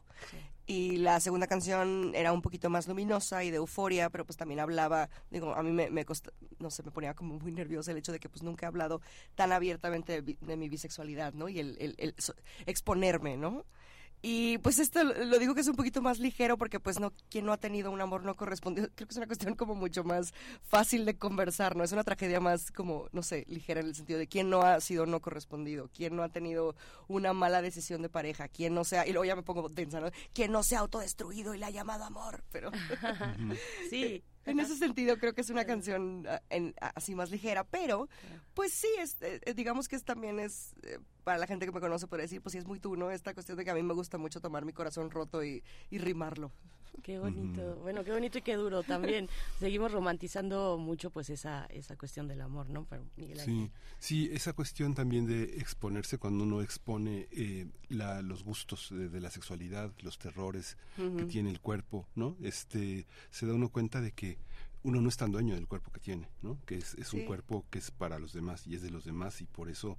Y 0.66 0.98
la 0.98 1.20
segunda 1.20 1.48
canción 1.48 2.14
era 2.16 2.32
un 2.32 2.42
poquito 2.42 2.70
más 2.70 2.88
luminosa 2.88 3.44
y 3.44 3.52
de 3.52 3.58
euforia, 3.58 4.10
pero 4.10 4.26
pues 4.26 4.38
también 4.38 4.62
hablaba, 4.62 5.10
digo, 5.30 5.54
a 5.54 5.62
mí 5.62 5.72
me, 5.72 5.90
me 5.90 6.06
no 6.60 6.70
sé, 6.72 6.84
me 6.84 6.92
ponía 6.92 7.14
como 7.14 7.38
muy 7.38 7.52
nerviosa 7.52 7.92
el 7.92 7.98
hecho 7.98 8.14
de 8.14 8.20
que 8.20 8.30
pues 8.30 8.44
nunca 8.44 8.66
he 8.66 8.68
hablado 8.68 9.02
tan 9.36 9.52
abiertamente 9.52 10.22
de, 10.22 10.56
mi 10.58 10.70
bisexualidad, 10.70 11.34
¿no? 11.34 11.50
Y 11.50 11.60
el, 11.60 11.76
el- 11.82 11.96
el 11.98 12.16
so- 12.18 12.36
exponerme, 12.66 13.36
¿no? 13.36 13.66
Y 14.26 14.58
pues 14.60 14.80
esto 14.80 15.04
lo 15.04 15.38
digo 15.38 15.54
que 15.54 15.60
es 15.60 15.68
un 15.68 15.76
poquito 15.76 16.02
más 16.02 16.18
ligero 16.18 16.58
porque 16.58 16.80
pues 16.80 16.98
no, 16.98 17.12
quien 17.30 17.46
no 17.46 17.52
ha 17.52 17.58
tenido 17.58 17.92
un 17.92 18.00
amor 18.00 18.24
no 18.24 18.36
correspondido, 18.36 18.88
creo 18.96 19.06
que 19.06 19.12
es 19.12 19.18
una 19.18 19.28
cuestión 19.28 19.54
como 19.56 19.76
mucho 19.76 20.06
más 20.06 20.34
fácil 20.64 21.06
de 21.06 21.18
conversar, 21.18 21.76
¿no? 21.76 21.84
Es 21.84 21.92
una 21.92 22.06
tragedia 22.06 22.40
más 22.40 22.72
como, 22.72 23.10
no 23.12 23.22
sé, 23.22 23.44
ligera 23.50 23.82
en 23.82 23.88
el 23.88 23.96
sentido 23.96 24.18
de 24.18 24.28
quién 24.28 24.50
no 24.50 24.62
ha 24.62 24.80
sido 24.80 25.06
no 25.06 25.20
correspondido, 25.20 25.90
quién 25.94 26.16
no 26.16 26.24
ha 26.24 26.30
tenido 26.30 26.74
una 27.10 27.34
mala 27.34 27.62
decisión 27.62 28.02
de 28.02 28.08
pareja, 28.08 28.48
quién 28.48 28.74
no 28.74 28.86
sea, 28.86 29.06
y 29.06 29.12
luego 29.12 29.26
ya 29.26 29.36
me 29.36 29.44
pongo 29.44 29.70
tensa, 29.70 30.00
¿no? 30.00 30.10
Quién 30.32 30.54
no 30.54 30.64
se 30.64 30.78
ha 30.78 30.80
autodestruido 30.80 31.54
y 31.54 31.58
le 31.58 31.66
ha 31.66 31.70
llamado 31.70 32.06
amor, 32.06 32.46
pero... 32.50 32.72
sí. 33.90 34.24
En 34.46 34.60
ese 34.60 34.76
sentido 34.78 35.18
creo 35.18 35.34
que 35.34 35.42
es 35.42 35.50
una 35.50 35.66
canción 35.66 36.26
ah, 36.28 36.42
en- 36.50 36.74
ah, 36.82 36.92
así 36.96 37.16
más 37.16 37.32
ligera, 37.32 37.64
pero 37.64 38.10
pues 38.54 38.74
sí, 38.74 38.88
es, 39.00 39.22
eh, 39.22 39.40
eh, 39.46 39.54
digamos 39.54 39.88
que 39.88 39.96
es, 39.96 40.04
también 40.04 40.40
es, 40.40 40.74
eh, 40.84 41.00
para 41.24 41.38
la 41.38 41.48
gente 41.48 41.66
que 41.66 41.72
me 41.72 41.80
conoce 41.80 42.08
puede 42.08 42.24
decir, 42.24 42.42
pues 42.42 42.52
sí 42.54 42.58
es 42.60 42.66
muy 42.66 42.80
tú, 42.80 42.96
¿no? 42.96 43.10
Esta 43.12 43.34
cuestión 43.34 43.58
de 43.58 43.64
que 43.64 43.72
a 43.72 43.76
mí 43.76 43.84
me 43.84 43.94
gusta 43.94 44.18
mucho 44.18 44.42
tomar 44.42 44.66
mi 44.66 44.74
corazón 44.74 45.12
roto 45.12 45.44
y, 45.44 45.64
y 45.90 45.98
rimarlo. 45.98 46.52
Qué 47.02 47.20
bonito, 47.20 47.76
bueno, 47.78 48.04
qué 48.04 48.12
bonito 48.12 48.38
y 48.38 48.42
qué 48.42 48.56
duro 48.56 48.84
también. 48.84 49.28
Seguimos 49.60 49.92
romantizando 49.92 50.78
mucho 50.78 51.10
pues 51.10 51.30
esa 51.30 51.66
esa 51.66 51.98
cuestión 51.98 52.28
del 52.28 52.42
amor, 52.42 52.70
¿no? 52.70 52.86
Pero 52.90 53.04
Miguel 53.18 53.40
Ángel. 53.40 53.56
Sí, 53.56 53.72
sí, 54.00 54.30
esa 54.32 54.54
cuestión 54.54 54.94
también 54.94 55.26
de 55.26 55.44
exponerse 55.58 56.18
cuando 56.18 56.44
uno 56.44 56.62
expone 56.62 57.28
eh, 57.32 57.68
la, 57.90 58.22
los 58.22 58.44
gustos 58.44 58.90
de, 58.92 59.10
de 59.10 59.20
la 59.20 59.32
sexualidad, 59.32 59.92
los 60.02 60.18
terrores 60.18 60.78
que 61.18 61.26
tiene 61.26 61.50
el 61.50 61.60
cuerpo, 61.60 62.08
¿no? 62.16 62.38
Este, 62.42 63.06
se 63.32 63.46
da 63.48 63.54
uno 63.54 63.70
cuenta 63.70 64.00
de 64.00 64.12
que 64.12 64.38
uno 64.84 65.02
no 65.02 65.10
es 65.10 65.18
tan 65.18 65.32
dueño 65.32 65.56
del 65.56 65.68
cuerpo 65.68 65.92
que 65.92 66.00
tiene, 66.00 66.30
¿no? 66.42 66.58
Que 66.66 66.76
es, 66.78 66.94
es 66.96 67.14
un 67.14 67.22
Sí. 67.22 67.26
cuerpo 67.26 67.66
que 67.70 67.80
es 67.80 67.90
para 67.92 68.20
los 68.20 68.34
demás 68.34 68.68
y 68.68 68.76
es 68.76 68.82
de 68.82 68.90
los 68.92 69.04
demás 69.06 69.42
y 69.42 69.46
por 69.46 69.70
eso 69.70 69.98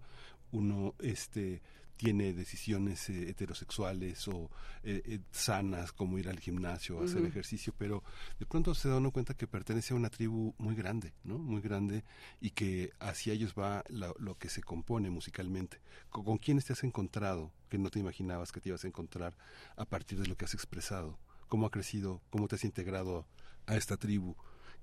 uno 0.53 0.95
este 1.01 1.61
tiene 1.97 2.33
decisiones 2.33 3.09
eh, 3.11 3.31
heterosexuales 3.31 4.27
o 4.29 4.51
eh, 4.83 5.03
eh, 5.05 5.21
sanas 5.31 5.93
como 5.93 6.19
ir 6.19 6.29
al 6.29 6.41
gimnasio, 6.41 7.01
hacer 7.03 7.19
Ujú. 7.19 7.27
ejercicio, 7.29 7.73
pero 7.79 8.03
de 8.39 8.47
pronto 8.47 8.75
se 8.75 8.89
da 8.89 8.97
uno 8.99 9.11
cuenta 9.13 9.35
que 9.35 9.47
pertenece 9.47 9.95
a 9.95 9.97
una 9.97 10.11
tribu 10.11 10.55
muy 10.59 10.75
grande, 10.75 11.13
¿no? 11.23 11.39
Muy 11.39 11.61
grande 11.61 12.05
y 12.41 12.51
que 12.51 12.91
hacia 13.01 13.33
ellos 13.33 13.55
va 13.59 13.85
la- 13.89 14.13
lo 14.19 14.37
que 14.37 14.49
se 14.49 14.63
compone 14.63 15.11
musicalmente. 15.11 15.81
¿Con, 16.11 16.25
con 16.25 16.39
quiénes 16.39 16.65
te 16.65 16.73
has 16.73 16.83
encontrado 16.85 17.53
que 17.69 17.79
no 17.79 17.91
te 17.91 18.01
imaginabas 18.01 18.51
que 18.53 18.61
te 18.61 18.69
ibas 18.71 18.85
a 18.85 18.89
encontrar 18.89 19.37
a 19.77 19.85
partir 19.85 20.19
de 20.21 20.27
lo 20.27 20.37
que 20.37 20.45
has 20.45 20.55
expresado? 20.55 21.19
¿Cómo 21.49 21.67
ha 21.67 21.71
crecido? 21.71 22.21
¿Cómo 22.31 22.49
te 22.49 22.57
has 22.57 22.65
integrado 22.65 23.27
a 23.67 23.77
esta 23.77 23.97
tribu 23.97 24.35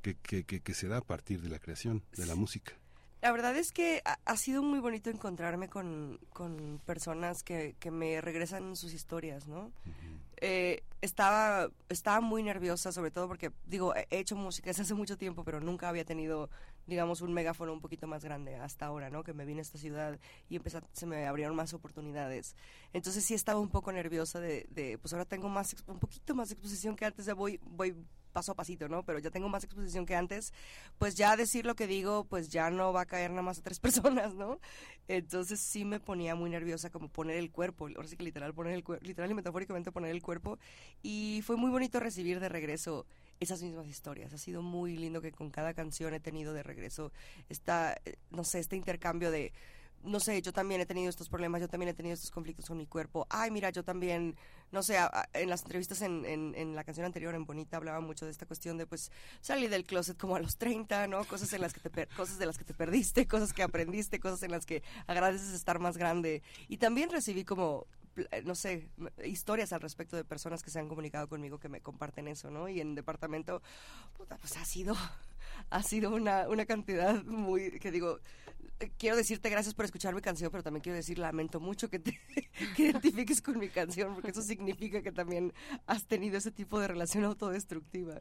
que, 0.02 0.16
que, 0.16 0.46
que, 0.46 0.62
que 0.62 0.74
se 0.74 0.88
da 0.88 0.98
a 0.98 1.02
partir 1.02 1.42
de 1.42 1.50
la 1.50 1.60
creación, 1.60 2.04
de 2.16 2.26
la 2.26 2.36
música? 2.36 2.74
La 3.22 3.32
verdad 3.32 3.56
es 3.56 3.72
que 3.72 4.02
ha, 4.04 4.38
sido 4.38 4.64
muy 4.64 4.80
bonito 4.80 5.12
encontrarme 5.12 5.70
con, 5.70 6.20
con 6.34 6.82
personas 6.86 7.44
que, 7.44 7.76
que 7.80 7.92
me 7.92 8.20
regresan 8.20 8.76
sus 8.76 8.94
historias, 8.94 9.48
¿no? 9.48 9.72
Eh, 10.44 10.82
estaba, 11.02 11.70
estaba 11.88 12.20
muy 12.20 12.42
nerviosa, 12.42 12.92
sobre 12.92 13.12
todo 13.12 13.28
porque, 13.28 13.52
digo, 13.68 13.96
he 13.96 14.08
he 14.10 14.18
hecho 14.18 14.36
música 14.36 14.72
desde 14.72 14.82
hace 14.82 14.96
mucho 14.96 15.16
tiempo, 15.18 15.44
pero 15.44 15.60
nunca 15.60 15.88
había 15.88 16.04
tenido, 16.04 16.50
digamos, 16.88 17.22
un 17.22 17.32
megáfono 17.32 17.74
un 17.74 17.80
poquito 17.80 18.08
más 18.08 18.24
grande 18.24 18.56
hasta 18.56 18.88
ahora, 18.88 19.12
¿no? 19.12 19.24
Que 19.24 19.34
me 19.34 19.46
vine 19.46 19.60
a 19.60 19.62
esta 19.62 19.78
ciudad 19.78 20.20
y 20.50 20.56
empecé, 20.56 20.82
se 20.94 21.06
me 21.06 21.28
abrieron 21.28 21.56
más 21.56 21.76
oportunidades. 21.76 22.56
Entonces 22.92 23.24
sí 23.24 23.36
estaba 23.36 23.60
un 23.60 23.70
poco 23.70 23.92
nerviosa 23.92 24.40
de, 24.40 24.66
de, 24.72 24.98
pues 24.98 25.14
ahora 25.14 25.26
tengo 25.26 25.48
más, 25.48 25.76
un 25.86 26.00
poquito 26.00 26.34
más 26.34 26.50
exposición 26.52 26.96
que 26.96 27.06
antes, 27.06 27.28
ya 27.28 27.36
voy, 27.36 27.60
voy 27.64 27.96
paso 28.32 28.54
a 28.54 28.56
pasito, 28.56 28.88
¿no? 28.88 29.04
Pero 29.04 29.20
ya 29.20 29.30
tengo 29.30 29.50
más 29.50 29.64
exposición 29.64 30.06
que 30.06 30.16
antes, 30.16 30.54
pues 30.98 31.16
ya 31.16 31.36
decir 31.38 31.66
lo 31.66 31.76
que 31.76 31.88
digo, 31.88 32.26
pues 32.26 32.50
ya 32.50 32.70
no 32.70 32.94
va 32.94 33.02
a 33.02 33.06
caer 33.06 33.32
nada 33.32 33.44
más 33.44 33.60
a 33.60 33.62
tres 33.62 33.80
personas, 33.82 34.34
¿no? 34.34 34.60
Entonces 35.08 35.60
sí 35.60 35.86
me 35.86 36.00
ponía 36.00 36.36
muy 36.36 36.50
nerviosa 36.50 36.90
como 36.90 37.10
poner 37.10 37.38
el 37.38 37.52
cuerpo, 37.52 37.88
ahora 37.88 38.08
sí 38.08 38.18
que 38.18 38.24
literal 38.24 38.54
poner 38.54 38.74
el 38.74 38.84
cuerpo, 38.84 39.06
literal 39.06 39.30
y 39.30 39.34
metafóricamente 39.34 39.92
poner 39.92 40.12
el 40.12 40.22
cuerpo 40.22 40.58
y 41.04 41.42
fue 41.46 41.58
muy 41.58 41.70
bonito 41.72 42.00
recibir 42.00 42.40
de 42.40 42.50
regreso 42.50 43.06
esas 43.40 43.62
mismas 43.64 43.88
historias. 43.88 44.34
Ha 44.34 44.38
sido 44.38 44.62
muy 44.62 44.96
lindo 44.96 45.22
que 45.22 45.32
con 45.32 45.50
cada 45.50 45.74
canción 45.74 46.14
he 46.14 46.20
tenido 46.20 46.54
de 46.54 46.64
regreso 46.64 47.12
esta, 47.50 48.00
eh, 48.06 48.18
no 48.30 48.44
sé, 48.44 48.60
este 48.60 48.76
intercambio 48.76 49.32
de 49.32 49.52
no 50.04 50.20
sé, 50.20 50.42
yo 50.42 50.52
también 50.54 50.82
he 50.82 50.86
tenido 50.86 51.10
estos 51.10 51.30
problemas, 51.30 51.62
yo 51.62 51.68
también 51.68 51.90
he 51.90 51.94
tenido 51.94 52.14
estos 52.14 52.32
conflictos 52.32 52.66
con 52.68 52.78
mi 52.78 52.86
cuerpo. 52.88 53.28
Ay, 53.30 53.52
mira, 53.52 53.70
yo 53.70 53.84
también, 53.84 54.36
no 54.72 54.84
sé, 54.84 54.98
en 55.34 55.50
las 55.50 55.62
entrevistas 55.62 56.02
en, 56.02 56.26
en, 56.26 56.54
en 56.56 56.76
la 56.76 56.84
canción 56.84 57.06
anterior, 57.06 57.36
en 57.36 57.46
Bonita, 57.46 57.78
hablaba 57.78 58.00
mucho 58.02 58.26
de 58.26 58.32
esta 58.32 58.46
cuestión 58.46 58.78
de, 58.78 58.86
pues, 58.88 59.12
salir 59.42 59.70
del 59.70 59.86
closet 59.86 60.18
como 60.18 60.36
a 60.36 60.40
los 60.40 60.58
30, 60.58 61.08
¿no? 61.08 61.24
Cosas, 61.26 61.52
en 61.54 61.62
las 61.62 61.74
que 61.74 61.80
te 61.80 61.90
per- 61.90 62.08
cosas 62.10 62.40
de 62.40 62.46
las 62.46 62.58
que 62.58 62.64
te 62.64 62.74
perdiste, 62.74 63.28
cosas 63.28 63.54
que 63.54 63.64
aprendiste, 63.64 64.20
cosas 64.20 64.44
en 64.44 64.52
las 64.52 64.66
que 64.66 64.84
agradeces 65.08 65.54
estar 65.54 65.80
más 65.80 65.98
grande. 65.98 66.42
Y 66.68 66.78
también 66.78 67.10
recibí 67.10 67.44
como 67.46 67.86
eh, 68.32 68.42
no 68.44 68.56
sé, 68.56 68.90
historias 69.24 69.72
al 69.72 69.80
respecto 69.82 70.18
de 70.18 70.26
personas 70.26 70.64
que 70.64 70.70
se 70.70 70.80
han 70.80 70.90
comunicado 70.90 71.30
conmigo 71.30 71.60
que 71.60 71.70
me 71.70 71.80
comparten 71.82 72.28
eso, 72.28 72.52
¿no? 72.52 72.68
Y 72.68 72.82
en 72.82 72.94
departamento, 72.96 73.62
puta, 74.18 74.38
pues 74.38 74.58
ha 74.58 74.66
sido, 74.66 74.96
ha 75.70 75.84
sido 75.84 76.14
una, 76.14 76.48
una 76.50 76.66
cantidad 76.66 77.24
muy, 77.26 77.80
que 77.80 77.92
digo, 77.92 78.20
quiero 78.98 79.16
decirte 79.16 79.50
gracias 79.50 79.76
por 79.76 79.86
escuchar 79.86 80.16
mi 80.16 80.22
canción, 80.22 80.50
pero 80.52 80.64
también 80.64 80.82
quiero 80.82 80.96
decir 80.96 81.20
lamento 81.20 81.60
mucho 81.60 81.90
que 81.90 82.00
te 82.00 82.20
que 82.76 82.84
identifiques 82.84 83.42
con 83.42 83.60
mi 83.60 83.70
canción, 83.70 84.14
porque 84.16 84.32
eso 84.32 84.42
significa 84.42 85.02
que 85.02 85.12
también 85.12 85.54
has 85.86 86.06
tenido 86.08 86.38
ese 86.38 86.52
tipo 86.52 86.80
de 86.80 86.88
relación 86.88 87.24
autodestructiva. 87.26 88.20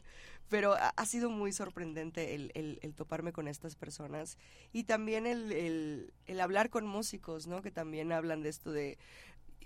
Pero 0.49 0.74
ha, 0.74 0.88
ha 0.97 1.07
sido 1.07 1.30
muy 1.30 1.53
sorprendente 1.53 2.34
el, 2.34 2.51
el- 2.55 2.78
el 2.82 2.95
toparme 2.95 3.32
con 3.32 3.49
estas 3.49 3.76
personas 3.76 4.36
y 4.72 4.84
también 4.84 5.26
el- 5.26 6.12
el 6.26 6.41
hablar 6.41 6.70
con 6.70 6.86
músicos, 6.86 7.47
¿no? 7.47 7.62
Que 7.62 7.70
también 7.70 8.12
hablan 8.12 8.43
de 8.43 8.49
esto 8.51 8.70
de 8.72 8.99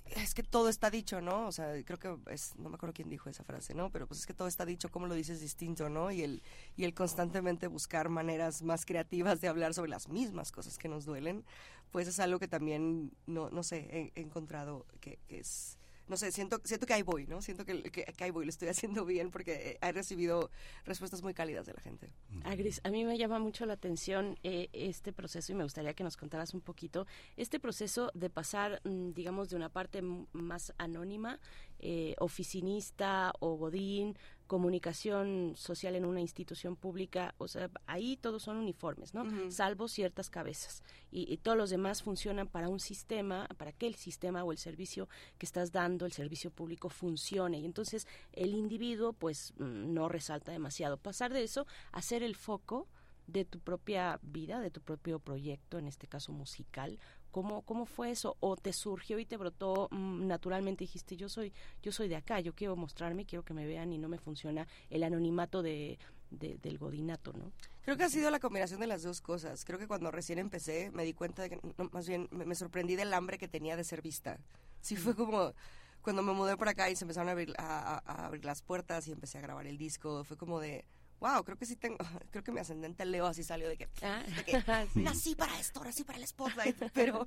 es 0.05 0.35
que 0.35 0.43
todo 0.43 0.69
está 0.69 0.91
dicho, 0.91 1.21
¿no? 1.21 1.47
O 1.47 1.53
sea, 1.53 1.73
creo 1.85 1.99
que 1.99 2.33
es, 2.33 2.55
no 2.57 2.69
me 2.69 2.77
acuerdo 2.77 2.93
quién 2.93 3.09
dijo 3.09 3.29
esa 3.29 3.45
frase, 3.45 3.75
¿no? 3.75 3.91
Pero 3.91 4.07
pues 4.07 4.21
es 4.21 4.27
que 4.27 4.35
todo 4.35 4.49
está 4.49 4.65
dicho, 4.65 4.91
cómo 4.91 5.07
lo 5.07 5.15
dices 5.15 5.41
distinto, 5.41 5.89
¿no? 5.89 6.11
Y 6.11 6.23
el, 6.23 6.43
y 6.77 6.85
el 6.85 6.95
constantemente 6.95 7.67
buscar 7.67 8.09
maneras 8.09 8.63
más 8.63 8.85
creativas 8.85 9.41
de 9.41 9.49
hablar 9.49 9.75
sobre 9.75 9.91
las 9.91 10.09
mismas 10.09 10.53
cosas 10.53 10.79
que 10.79 10.89
nos 10.89 11.05
duelen, 11.05 11.45
pues 11.91 12.07
es 12.09 12.21
algo 12.21 12.39
que 12.39 12.49
también, 12.49 13.13
no, 13.27 13.51
no 13.51 13.63
sé, 13.63 14.13
he, 14.15 14.21
encontrado 14.21 14.87
que, 15.01 15.19
que 15.27 15.39
es, 15.39 15.79
no 16.09 16.17
sé, 16.17 16.33
siento, 16.33 16.61
siento 16.65 16.87
que 16.87 16.95
ahí 16.95 17.03
voy, 17.03 17.27
¿no? 17.27 17.41
Siento 17.41 17.65
que, 17.65 17.83
que, 17.85 18.05
que 18.05 18.25
ahí 18.25 18.31
voy, 18.31 18.45
lo 18.45 18.51
estoy 18.51 18.69
haciendo 18.75 19.05
bien 19.05 19.31
porque 19.31 19.79
he 19.81 19.93
recibido 19.93 20.51
respuestas 20.85 21.23
muy 21.23 21.35
cálidas 21.35 21.67
de 21.67 21.73
la 21.73 21.81
gente. 21.81 22.11
Agris, 22.45 22.81
a 22.85 22.91
mí 22.91 23.05
me 23.05 23.17
llama 23.17 23.39
mucho 23.39 23.67
la 23.67 23.75
atención 23.75 24.39
eh, 24.43 24.69
este 24.73 25.13
proceso 25.13 25.53
y 25.53 25.55
me 25.55 25.65
gustaría 25.65 25.95
que 25.95 26.05
nos 26.05 26.17
contaras 26.17 26.55
un 26.55 26.61
poquito 26.61 27.07
este 27.37 27.59
proceso 27.59 28.11
de 28.15 28.31
pasar, 28.31 28.81
mm, 28.85 29.13
digamos, 29.13 29.49
de 29.51 29.57
una 29.57 29.69
parte 29.69 30.03
más 30.03 30.73
anónima, 30.79 31.41
eh, 31.79 32.15
oficinista 32.19 33.33
o 33.41 33.57
godín, 33.57 34.17
comunicación 34.47 35.55
social 35.57 35.95
en 35.95 36.05
una 36.05 36.21
institución 36.21 36.77
pública, 36.77 37.35
o 37.39 37.49
sea, 37.49 37.71
ahí 37.87 38.17
todos 38.17 38.43
son 38.43 38.57
uniformes, 38.57 39.15
¿no? 39.15 39.25
Salvo 39.51 39.89
ciertas 39.89 40.31
cabezas. 40.31 40.83
Y, 41.11 41.33
y 41.33 41.39
todos 41.39 41.57
los 41.57 41.71
demás 41.71 42.03
funcionan 42.03 42.49
para 42.49 42.69
un 42.69 42.81
sistema, 42.81 43.49
para 43.57 43.73
que 43.73 43.87
el 43.87 43.95
sistema 43.95 44.45
o 44.45 44.53
el 44.53 44.59
servicio 44.59 45.09
que 45.39 45.47
estás 45.47 45.73
dando, 45.73 46.07
el 46.07 46.13
servicio 46.13 46.51
público, 46.51 46.89
funcione. 46.89 47.59
Y 47.59 47.65
entonces 47.65 48.07
el 48.33 48.55
individuo, 48.55 49.13
pues, 49.13 49.55
no 49.59 50.09
resalta 50.09 50.53
demasiado. 50.53 50.97
Pasar 50.97 51.33
de 51.33 51.43
eso 51.43 51.67
a 51.93 52.03
ser 52.03 52.23
el 52.23 52.37
foco 52.37 52.89
de 53.27 53.45
tu 53.45 53.59
propia 53.61 54.19
vida, 54.23 54.61
de 54.61 54.71
tu 54.71 54.81
propio 54.81 55.19
proyecto, 55.19 55.79
en 55.79 55.87
este 55.87 56.07
caso 56.07 56.33
musical. 56.33 56.99
¿Cómo, 57.35 57.63
cómo 57.63 57.85
fue 57.85 58.13
eso? 58.13 58.37
¿O 58.39 58.55
te 58.57 58.73
surgió 58.73 59.19
y 59.19 59.27
te 59.27 59.37
brotó 59.37 59.89
mm, 59.91 60.25
naturalmente? 60.29 60.85
Dijiste, 60.85 61.17
yo 61.17 61.29
soy, 61.29 61.53
yo 61.83 61.91
soy 61.91 62.07
de 62.07 62.15
acá, 62.15 62.39
yo 62.39 62.55
quiero 62.55 62.77
mostrarme, 62.77 63.27
quiero 63.27 63.45
que 63.45 63.53
me 63.53 63.67
vean 63.67 63.93
y 63.93 63.99
no 63.99 64.09
me 64.09 64.19
funciona 64.19 64.69
el 64.89 65.03
anonimato 65.03 65.61
de, 65.61 65.99
de- 66.31 66.59
del 66.59 66.79
godinato, 66.79 67.33
¿no? 67.33 67.51
Creo 67.83 67.97
que 67.97 68.05
ha 68.05 68.09
sido 68.09 68.31
la 68.31 68.39
combinación 68.39 68.79
de 68.79 68.87
las 68.87 69.03
dos 69.03 69.21
cosas. 69.21 69.65
Creo 69.65 69.81
que 69.81 69.89
cuando 69.89 70.13
recién 70.13 70.39
empecé 70.39 70.93
me 70.93 71.05
di 71.05 71.13
cuenta 71.13 71.43
de 71.43 71.51
que, 71.51 71.61
no, 71.77 71.89
más 71.91 72.07
bien, 72.07 72.29
me, 72.31 72.45
me 72.47 72.55
sorprendí 72.55 72.95
del 72.95 73.13
hambre 73.13 73.37
que 73.37 73.49
tenía 73.49 73.77
de 73.77 73.83
ser 73.83 74.01
vista. 74.01 74.39
Sí, 74.81 74.95
fue 74.95 75.17
como 75.17 75.55
cuando 76.03 76.23
me 76.23 76.35
mudé 76.35 76.57
por 76.57 76.69
acá 76.69 76.89
y 76.89 76.95
se 76.95 77.03
empezaron 77.03 77.31
a 77.31 77.33
abrir, 77.33 77.53
a 77.59 77.99
abrir 78.27 78.45
las 78.45 78.63
puertas 78.63 79.09
y 79.09 79.11
empecé 79.13 79.39
a 79.39 79.41
grabar 79.41 79.67
el 79.67 79.77
disco. 79.77 80.23
Fue 80.23 80.37
como 80.37 80.61
de, 80.61 80.85
wow, 81.25 81.43
creo 81.43 81.57
que 81.57 81.65
sí 81.65 81.77
tengo, 81.77 81.97
creo 82.31 82.45
que 82.45 82.53
mi 82.53 82.61
ascendente 82.61 83.05
Leo 83.07 83.25
así 83.27 83.43
salió 83.43 83.67
de 83.69 83.77
que, 83.79 83.87
de 83.87 84.45
que 84.45 84.61
sí. 84.93 85.01
nací 85.01 85.35
para 85.35 85.59
esto, 85.59 85.83
nací 85.83 86.05
para 86.05 86.19
el 86.19 86.27
spotlight, 86.27 86.77
pero, 86.93 87.27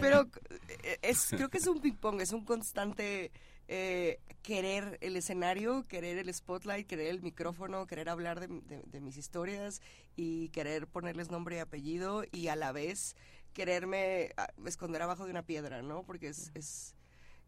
pero 0.00 0.28
eh, 0.84 0.98
es, 1.02 1.28
creo 1.30 1.48
que 1.48 1.58
es 1.58 1.66
un 1.66 1.80
ping 1.80 1.94
pong, 1.96 2.20
es 2.20 2.32
un 2.32 2.44
constante 2.44 3.32
eh, 3.68 4.20
querer 4.42 4.98
el 5.00 5.16
escenario, 5.16 5.84
querer 5.88 6.18
el 6.18 6.32
spotlight, 6.32 6.86
querer 6.86 7.08
el 7.08 7.22
micrófono, 7.22 7.86
querer 7.86 8.08
hablar 8.08 8.38
de, 8.40 8.46
de- 8.48 8.82
de 8.86 9.00
mis 9.00 9.16
historias 9.16 9.80
y 10.14 10.50
querer 10.50 10.86
ponerles 10.86 11.30
nombre 11.30 11.56
y 11.56 11.58
apellido 11.60 12.24
y 12.30 12.48
a 12.48 12.56
la 12.56 12.70
vez 12.72 13.16
quererme 13.52 14.30
ah, 14.36 14.48
esconder 14.66 15.02
abajo 15.02 15.24
de 15.24 15.30
una 15.30 15.42
piedra, 15.42 15.82
¿no? 15.82 16.04
Porque 16.04 16.28
es, 16.28 16.50
es 16.54 16.94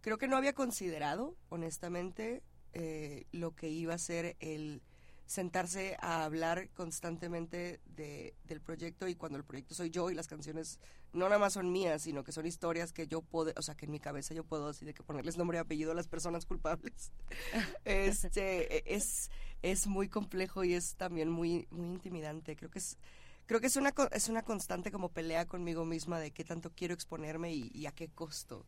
creo 0.02 0.18
que 0.18 0.28
no 0.28 0.36
había 0.36 0.52
considerado, 0.52 1.36
honestamente, 1.48 2.42
eh, 2.72 3.24
lo 3.32 3.54
que 3.54 3.68
iba 3.68 3.94
a 3.94 3.98
ser 3.98 4.36
el 4.40 4.82
sentarse 5.26 5.96
a 6.00 6.24
hablar 6.24 6.68
constantemente 6.70 7.80
de, 7.86 8.34
del 8.44 8.60
proyecto 8.60 9.08
y 9.08 9.14
cuando 9.14 9.38
el 9.38 9.44
proyecto 9.44 9.74
soy 9.74 9.90
yo 9.90 10.10
y 10.10 10.14
las 10.14 10.28
canciones 10.28 10.78
no 11.12 11.26
nada 11.26 11.38
más 11.38 11.54
son 11.54 11.72
mías, 11.72 12.02
sino 12.02 12.24
que 12.24 12.32
son 12.32 12.44
historias 12.46 12.92
que 12.92 13.06
yo 13.06 13.22
puedo, 13.22 13.52
o 13.56 13.62
sea, 13.62 13.74
que 13.74 13.86
en 13.86 13.92
mi 13.92 14.00
cabeza 14.00 14.34
yo 14.34 14.44
puedo 14.44 14.68
así 14.68 14.84
de 14.84 14.92
que 14.92 15.02
ponerles 15.02 15.36
nombre 15.36 15.58
y 15.58 15.60
apellido 15.60 15.92
a 15.92 15.94
las 15.94 16.08
personas 16.08 16.44
culpables. 16.44 17.12
este 17.84 18.76
e- 18.78 18.94
es 18.94 19.30
es 19.62 19.86
muy 19.86 20.08
complejo 20.08 20.62
y 20.64 20.74
es 20.74 20.96
también 20.96 21.30
muy 21.30 21.66
muy 21.70 21.86
intimidante. 21.86 22.56
Creo 22.56 22.70
que 22.70 22.80
es 22.80 22.98
creo 23.46 23.60
que 23.60 23.68
es 23.68 23.76
una 23.76 23.94
es 24.10 24.28
una 24.28 24.42
constante 24.42 24.90
como 24.90 25.10
pelea 25.10 25.46
conmigo 25.46 25.84
misma 25.84 26.18
de 26.18 26.32
qué 26.32 26.44
tanto 26.44 26.70
quiero 26.74 26.94
exponerme 26.94 27.52
y, 27.54 27.70
y 27.72 27.86
a 27.86 27.92
qué 27.92 28.08
costo. 28.08 28.66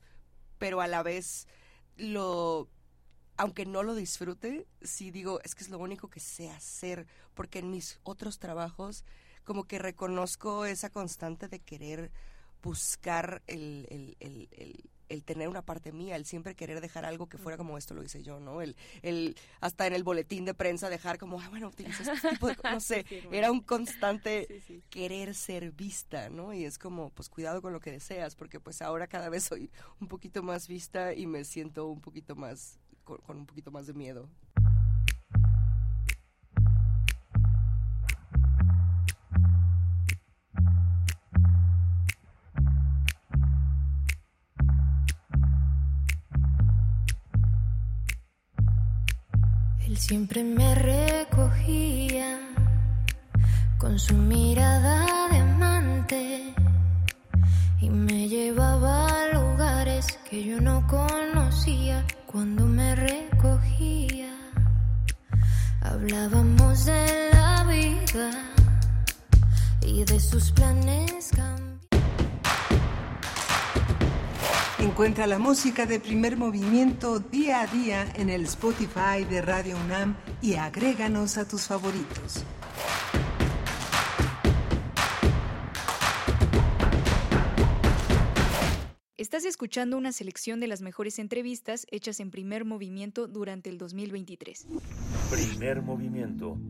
Pero 0.59 0.80
a 0.80 0.86
la 0.86 1.02
vez 1.02 1.46
lo 1.96 2.68
aunque 3.37 3.66
no 3.66 3.82
lo 3.82 3.95
disfrute, 3.95 4.66
sí 4.82 5.11
digo, 5.11 5.41
es 5.45 5.55
que 5.55 5.64
es 5.64 5.70
lo 5.70 5.78
único 5.78 6.09
que 6.09 6.20
sé 6.20 6.51
hacer, 6.51 7.07
porque 7.34 7.59
en 7.61 7.70
mis 7.70 7.99
otros 8.05 8.39
trabajos 8.39 9.05
como 9.45 9.64
que 9.64 9.78
reconozco 9.78 10.64
esa 10.66 10.91
constante 10.91 11.49
de 11.49 11.61
querer 11.61 12.11
buscar 12.62 13.43
el, 13.47 13.87
el, 13.91 14.16
el, 14.20 14.49
el- 14.53 14.91
el 15.09 15.22
tener 15.22 15.47
una 15.49 15.62
parte 15.62 15.93
mía, 15.93 16.16
el 16.16 16.24
siempre 16.26 16.57
querer 16.57 16.80
dejar 16.80 17.05
algo 17.05 17.28
que 17.28 17.39
fuera 17.39 17.57
como 17.57 17.78
esto 17.78 17.95
lo 17.95 18.03
hice 18.03 18.24
yo, 18.24 18.41
¿no? 18.41 18.61
El, 18.61 18.74
el 19.03 19.37
hasta 19.61 19.87
en 19.87 19.93
el 19.93 20.03
boletín 20.03 20.45
de 20.45 20.53
prensa 20.53 20.91
dejar 20.91 21.16
como, 21.16 21.41
ah, 21.41 21.49
bueno, 21.49 21.68
utiliza 21.68 22.03
este 22.12 22.28
tipo 22.30 22.49
de 22.49 22.57
co-", 22.57 22.68
no 22.68 22.80
sé, 22.80 23.07
era 23.30 23.53
un 23.53 23.61
constante 23.61 24.49
querer 24.91 25.37
ser 25.37 25.70
vista, 25.70 26.28
¿no? 26.28 26.53
Y 26.53 26.64
es 26.64 26.76
como, 26.76 27.11
pues 27.11 27.28
cuidado 27.28 27.62
con 27.62 27.72
lo 27.72 27.78
que 27.78 27.93
deseas, 27.93 28.34
porque 28.34 28.59
pues 28.59 28.82
ahora 28.82 29.07
cada 29.07 29.28
vez 29.28 29.45
soy 29.45 29.70
un 30.01 30.09
poquito 30.09 30.43
más 30.43 30.66
vista 30.66 31.14
y 31.14 31.26
me 31.28 31.45
siento 31.45 31.87
un 31.87 32.01
poquito 32.01 32.34
más, 32.34 32.80
con, 33.07 33.38
un 33.38 33.46
poquito 33.46 33.70
más 33.70 33.86
de 33.86 33.94
miedo. 33.94 34.28
Él 49.86 49.96
siempre 49.98 50.42
me 50.42 50.74
recogía 50.74 52.40
con 53.78 53.98
su 54.00 54.14
mirada 54.14 55.16
lugares 60.07 60.18
que 60.28 60.44
yo 60.44 60.61
no 60.61 60.86
conocía 60.86 62.04
cuando 62.26 62.66
me 62.66 62.94
recogía. 62.94 64.34
Hablábamos 65.82 66.84
de 66.84 67.30
la 67.32 67.64
vida 67.64 68.52
y 69.82 70.04
de 70.04 70.20
sus 70.20 70.50
planes. 70.52 71.30
Encuentra 74.78 75.26
la 75.26 75.38
música 75.38 75.84
de 75.84 76.00
primer 76.00 76.36
movimiento 76.36 77.18
día 77.18 77.62
a 77.62 77.66
día 77.66 78.07
en 78.14 78.30
el 78.30 78.44
Spotify 78.44 79.24
de 79.28 79.42
Radio 79.42 79.76
UNAM 79.84 80.16
y 80.40 80.54
agréganos 80.54 81.36
a 81.36 81.46
tus 81.46 81.66
favoritos. 81.66 82.44
Estás 89.27 89.45
escuchando 89.45 89.99
una 89.99 90.12
selección 90.12 90.61
de 90.61 90.68
las 90.68 90.83
mejores 90.83 91.18
entrevistas 91.18 91.85
hechas 91.91 92.20
en 92.20 92.31
primer 92.31 92.64
movimiento 92.64 93.27
durante 93.27 93.68
el 93.68 93.77
2023. 93.77 94.68
Primer 95.33 95.83
movimiento. 95.83 96.61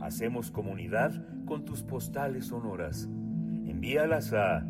Hacemos 0.00 0.52
comunidad 0.52 1.10
con 1.46 1.64
tus 1.64 1.82
postales 1.82 2.46
sonoras. 2.46 3.08
Envíalas 3.66 4.32
a 4.32 4.64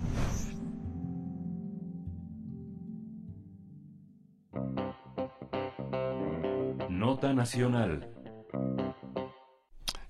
Nota 6.91 7.33
Nacional. 7.33 8.16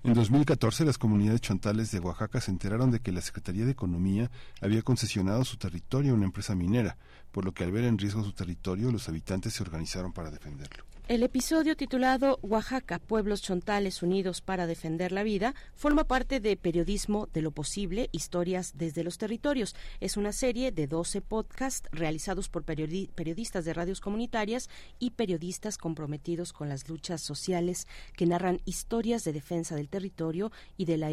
En 0.04 0.14
2014, 0.14 0.84
las 0.84 0.96
comunidades 0.96 1.40
chontales 1.40 1.90
de 1.90 1.98
Oaxaca 1.98 2.40
se 2.40 2.52
enteraron 2.52 2.92
de 2.92 3.00
que 3.00 3.10
la 3.10 3.20
Secretaría 3.20 3.64
de 3.64 3.72
Economía 3.72 4.30
había 4.60 4.82
concesionado 4.82 5.44
su 5.44 5.56
territorio 5.56 6.12
a 6.12 6.14
una 6.14 6.24
empresa 6.24 6.54
minera, 6.54 6.96
por 7.32 7.44
lo 7.44 7.52
que 7.52 7.64
al 7.64 7.72
ver 7.72 7.84
en 7.84 7.98
riesgo 7.98 8.22
su 8.22 8.32
territorio, 8.32 8.92
los 8.92 9.08
habitantes 9.08 9.54
se 9.54 9.62
organizaron 9.64 10.12
para 10.12 10.30
defenderlo. 10.30 10.84
El 11.08 11.22
episodio 11.22 11.74
titulado 11.74 12.38
Oaxaca, 12.42 12.98
Pueblos 12.98 13.40
Chontales 13.40 14.02
Unidos 14.02 14.42
para 14.42 14.66
Defender 14.66 15.10
la 15.10 15.22
Vida 15.22 15.54
forma 15.74 16.04
parte 16.04 16.38
de 16.38 16.54
Periodismo 16.58 17.30
de 17.32 17.40
lo 17.40 17.50
Posible, 17.50 18.10
Historias 18.12 18.74
desde 18.76 19.04
los 19.04 19.16
Territorios. 19.16 19.74
Es 20.00 20.18
una 20.18 20.32
serie 20.32 20.70
de 20.70 20.86
12 20.86 21.22
podcasts 21.22 21.88
realizados 21.92 22.50
por 22.50 22.64
periodi 22.64 23.08
periodistas 23.14 23.64
de 23.64 23.72
radios 23.72 24.02
comunitarias 24.02 24.68
y 24.98 25.12
periodistas 25.12 25.78
comprometidos 25.78 26.52
con 26.52 26.68
las 26.68 26.90
luchas 26.90 27.22
sociales 27.22 27.88
que 28.14 28.26
narran 28.26 28.60
historias 28.66 29.24
de 29.24 29.32
defensa 29.32 29.76
del 29.76 29.88
territorio 29.88 30.52
y 30.76 30.84
de 30.84 30.98
la, 30.98 31.08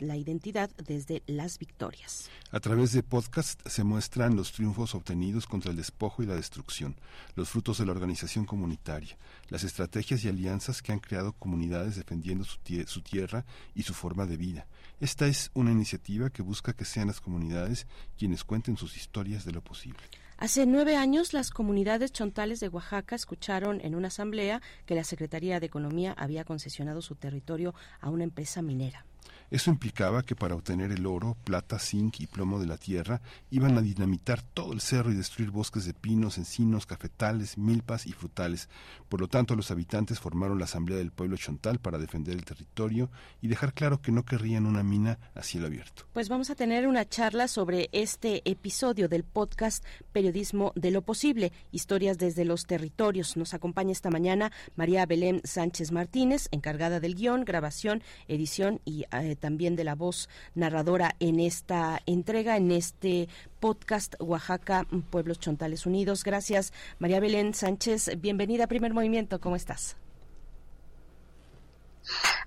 la 0.00 0.16
identidad 0.18 0.68
desde 0.76 1.22
las 1.26 1.58
victorias. 1.58 2.28
A 2.50 2.60
través 2.60 2.92
de 2.92 3.02
podcast 3.02 3.66
se 3.66 3.82
muestran 3.82 4.36
los 4.36 4.52
triunfos 4.52 4.94
obtenidos 4.94 5.46
contra 5.46 5.70
el 5.70 5.78
despojo 5.78 6.22
y 6.22 6.26
la 6.26 6.36
destrucción, 6.36 6.96
los 7.34 7.48
frutos 7.48 7.78
de 7.78 7.86
la 7.86 7.92
organización 7.92 8.44
comunitaria 8.44 9.16
las 9.48 9.64
estrategias 9.64 10.24
y 10.24 10.28
alianzas 10.28 10.82
que 10.82 10.92
han 10.92 10.98
creado 10.98 11.32
comunidades 11.32 11.96
defendiendo 11.96 12.44
su, 12.44 12.58
tie 12.58 12.86
su, 12.86 13.02
tierra 13.02 13.44
y 13.74 13.82
su 13.82 13.94
forma 13.94 14.26
de 14.26 14.36
vida. 14.36 14.66
Esta 15.00 15.26
es 15.26 15.50
una 15.54 15.72
iniciativa 15.72 16.30
que 16.30 16.42
busca 16.42 16.72
que 16.72 16.84
sean 16.84 17.08
las 17.08 17.20
comunidades 17.20 17.86
quienes 18.18 18.44
cuenten 18.44 18.76
sus 18.76 18.96
historias 18.96 19.44
de 19.44 19.52
lo 19.52 19.62
posible. 19.62 20.02
Hace 20.38 20.66
nueve 20.66 20.96
años, 20.96 21.32
las 21.34 21.50
comunidades 21.50 22.12
chontales 22.12 22.58
de 22.58 22.68
Oaxaca 22.68 23.14
escucharon 23.14 23.80
en 23.80 23.94
una 23.94 24.08
asamblea 24.08 24.60
que 24.86 24.96
la 24.96 25.04
Secretaría 25.04 25.60
de 25.60 25.66
Economía 25.66 26.14
había 26.18 26.44
concesionado 26.44 27.00
su 27.00 27.14
territorio 27.14 27.74
a 28.00 28.10
una 28.10 28.24
empresa 28.24 28.60
minera. 28.60 29.06
Eso 29.52 29.70
implicaba 29.70 30.22
que 30.22 30.34
para 30.34 30.54
obtener 30.54 30.92
el 30.92 31.04
oro, 31.04 31.36
plata, 31.44 31.78
zinc 31.78 32.20
y 32.20 32.26
plomo 32.26 32.58
de 32.58 32.64
la 32.64 32.78
tierra 32.78 33.20
iban 33.50 33.76
a 33.76 33.82
dinamitar 33.82 34.40
todo 34.40 34.72
el 34.72 34.80
cerro 34.80 35.12
y 35.12 35.14
destruir 35.14 35.50
bosques 35.50 35.84
de 35.84 35.92
pinos, 35.92 36.38
encinos, 36.38 36.86
cafetales, 36.86 37.58
milpas 37.58 38.06
y 38.06 38.12
frutales. 38.12 38.70
Por 39.10 39.20
lo 39.20 39.28
tanto, 39.28 39.54
los 39.54 39.70
habitantes 39.70 40.20
formaron 40.20 40.58
la 40.58 40.64
Asamblea 40.64 40.96
del 40.96 41.10
Pueblo 41.10 41.36
Chontal 41.36 41.80
para 41.80 41.98
defender 41.98 42.34
el 42.34 42.46
territorio 42.46 43.10
y 43.42 43.48
dejar 43.48 43.74
claro 43.74 44.00
que 44.00 44.10
no 44.10 44.24
querrían 44.24 44.64
una 44.64 44.82
mina 44.82 45.18
a 45.34 45.42
cielo 45.42 45.66
abierto. 45.66 46.04
Pues 46.14 46.30
vamos 46.30 46.48
a 46.48 46.54
tener 46.54 46.88
una 46.88 47.06
charla 47.06 47.46
sobre 47.46 47.90
este 47.92 48.40
episodio 48.50 49.10
del 49.10 49.22
podcast 49.22 49.84
Periodismo 50.12 50.72
de 50.76 50.92
lo 50.92 51.02
Posible, 51.02 51.52
historias 51.72 52.16
desde 52.16 52.46
los 52.46 52.64
territorios. 52.64 53.36
Nos 53.36 53.52
acompaña 53.52 53.92
esta 53.92 54.08
mañana 54.08 54.50
María 54.76 55.04
Belén 55.04 55.42
Sánchez 55.44 55.92
Martínez, 55.92 56.48
encargada 56.52 57.00
del 57.00 57.16
guion, 57.16 57.44
grabación, 57.44 58.02
edición 58.28 58.80
y 58.86 59.04
eh, 59.12 59.36
también 59.42 59.74
de 59.74 59.82
la 59.84 59.96
voz 59.96 60.30
narradora 60.54 61.16
en 61.18 61.40
esta 61.40 62.00
entrega, 62.06 62.56
en 62.56 62.70
este 62.70 63.28
podcast 63.60 64.14
Oaxaca, 64.20 64.86
Pueblos 65.10 65.40
Chontales 65.40 65.84
Unidos. 65.84 66.22
Gracias, 66.22 66.72
María 67.00 67.18
Belén 67.18 67.52
Sánchez. 67.52 68.12
Bienvenida 68.18 68.64
a 68.64 68.66
Primer 68.68 68.94
Movimiento. 68.94 69.40
¿Cómo 69.40 69.56
estás? 69.56 69.96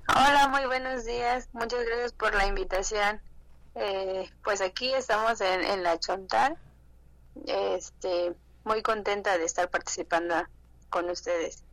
Hola, 0.08 0.48
muy 0.48 0.66
buenos 0.66 1.04
días. 1.04 1.50
Muchas 1.52 1.86
gracias 1.86 2.14
por 2.14 2.34
la 2.34 2.48
invitación. 2.48 3.20
Eh, 3.76 4.30
pues 4.44 4.62
aquí 4.62 4.94
estamos 4.94 5.42
en, 5.42 5.66
en, 5.66 5.84
la 5.84 6.00
Chontal. 6.00 6.58
Este, 7.46 8.34
muy 8.64 8.82
contenta 8.82 9.38
de 9.38 9.44
estar 9.44 9.70
participando 9.70 10.36
con 10.90 11.10
ustedes. 11.10 11.65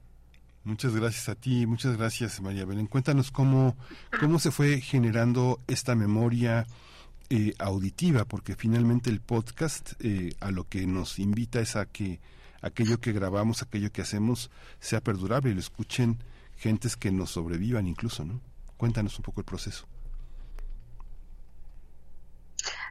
Muchas 0.64 0.94
gracias 0.94 1.28
a 1.28 1.34
ti, 1.34 1.66
muchas 1.66 1.96
gracias 1.96 2.40
María 2.40 2.64
Belén. 2.64 2.86
Cuéntanos 2.86 3.32
cómo, 3.32 3.76
cómo 4.20 4.38
se 4.38 4.52
fue 4.52 4.80
generando 4.80 5.60
esta 5.66 5.96
memoria 5.96 6.66
eh, 7.30 7.54
auditiva, 7.58 8.24
porque 8.26 8.54
finalmente 8.54 9.10
el 9.10 9.20
podcast 9.20 9.94
eh, 9.98 10.34
a 10.38 10.52
lo 10.52 10.68
que 10.68 10.86
nos 10.86 11.18
invita 11.18 11.60
es 11.60 11.74
a 11.74 11.86
que 11.86 12.20
aquello 12.60 13.00
que 13.00 13.12
grabamos, 13.12 13.62
aquello 13.62 13.90
que 13.90 14.02
hacemos 14.02 14.50
sea 14.78 15.00
perdurable 15.00 15.50
y 15.50 15.54
lo 15.54 15.60
escuchen 15.60 16.18
gentes 16.56 16.96
que 16.96 17.10
nos 17.10 17.30
sobrevivan 17.30 17.88
incluso, 17.88 18.24
¿no? 18.24 18.40
Cuéntanos 18.76 19.18
un 19.18 19.24
poco 19.24 19.40
el 19.40 19.44
proceso. 19.44 19.86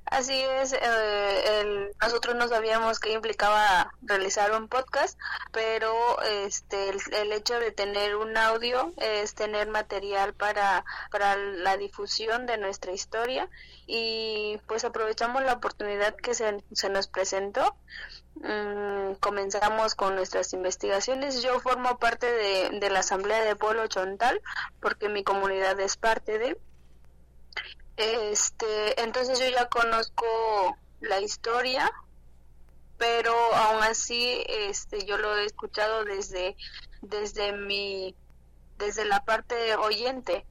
Así 0.05 0.33
es, 0.33 0.73
eh, 0.73 1.61
el, 1.61 1.91
nosotros 2.01 2.35
no 2.35 2.47
sabíamos 2.49 2.99
qué 2.99 3.13
implicaba 3.13 3.93
realizar 4.01 4.51
un 4.51 4.67
podcast, 4.67 5.17
pero 5.53 6.21
este 6.21 6.89
el, 6.89 6.99
el, 7.13 7.31
hecho 7.31 7.59
de 7.59 7.71
tener 7.71 8.17
un 8.17 8.35
audio 8.35 8.91
es 8.97 9.35
tener 9.35 9.69
material 9.69 10.33
para, 10.33 10.83
para 11.11 11.37
la 11.37 11.77
difusión 11.77 12.45
de 12.45 12.57
nuestra 12.57 12.91
historia 12.91 13.49
y 13.87 14.59
pues 14.67 14.83
aprovechamos 14.83 15.43
la 15.43 15.53
oportunidad 15.53 16.15
que 16.15 16.33
se, 16.33 16.61
se 16.73 16.89
nos 16.89 17.07
presentó. 17.07 17.75
Mm, 18.35 19.13
comenzamos 19.19 19.95
con 19.95 20.15
nuestras 20.15 20.51
investigaciones. 20.53 21.41
Yo 21.41 21.59
formo 21.59 21.99
parte 21.99 22.31
de, 22.31 22.79
de 22.79 22.89
la 22.89 22.99
Asamblea 22.99 23.43
de 23.43 23.55
Pueblo 23.55 23.87
Chontal 23.87 24.41
porque 24.81 25.09
mi 25.09 25.23
comunidad 25.23 25.79
es 25.79 25.95
parte 25.95 26.37
de 26.37 26.57
este, 28.01 29.01
entonces 29.01 29.39
yo 29.39 29.47
ya 29.49 29.67
conozco 29.67 30.25
la 31.01 31.19
historia, 31.19 31.91
pero 32.97 33.33
aún 33.55 33.83
así, 33.83 34.43
este, 34.47 35.05
yo 35.05 35.17
lo 35.17 35.35
he 35.37 35.45
escuchado 35.45 36.05
desde, 36.05 36.55
desde 37.01 37.53
mi, 37.53 38.15
desde 38.77 39.05
la 39.05 39.23
parte 39.23 39.75
oyente, 39.75 40.45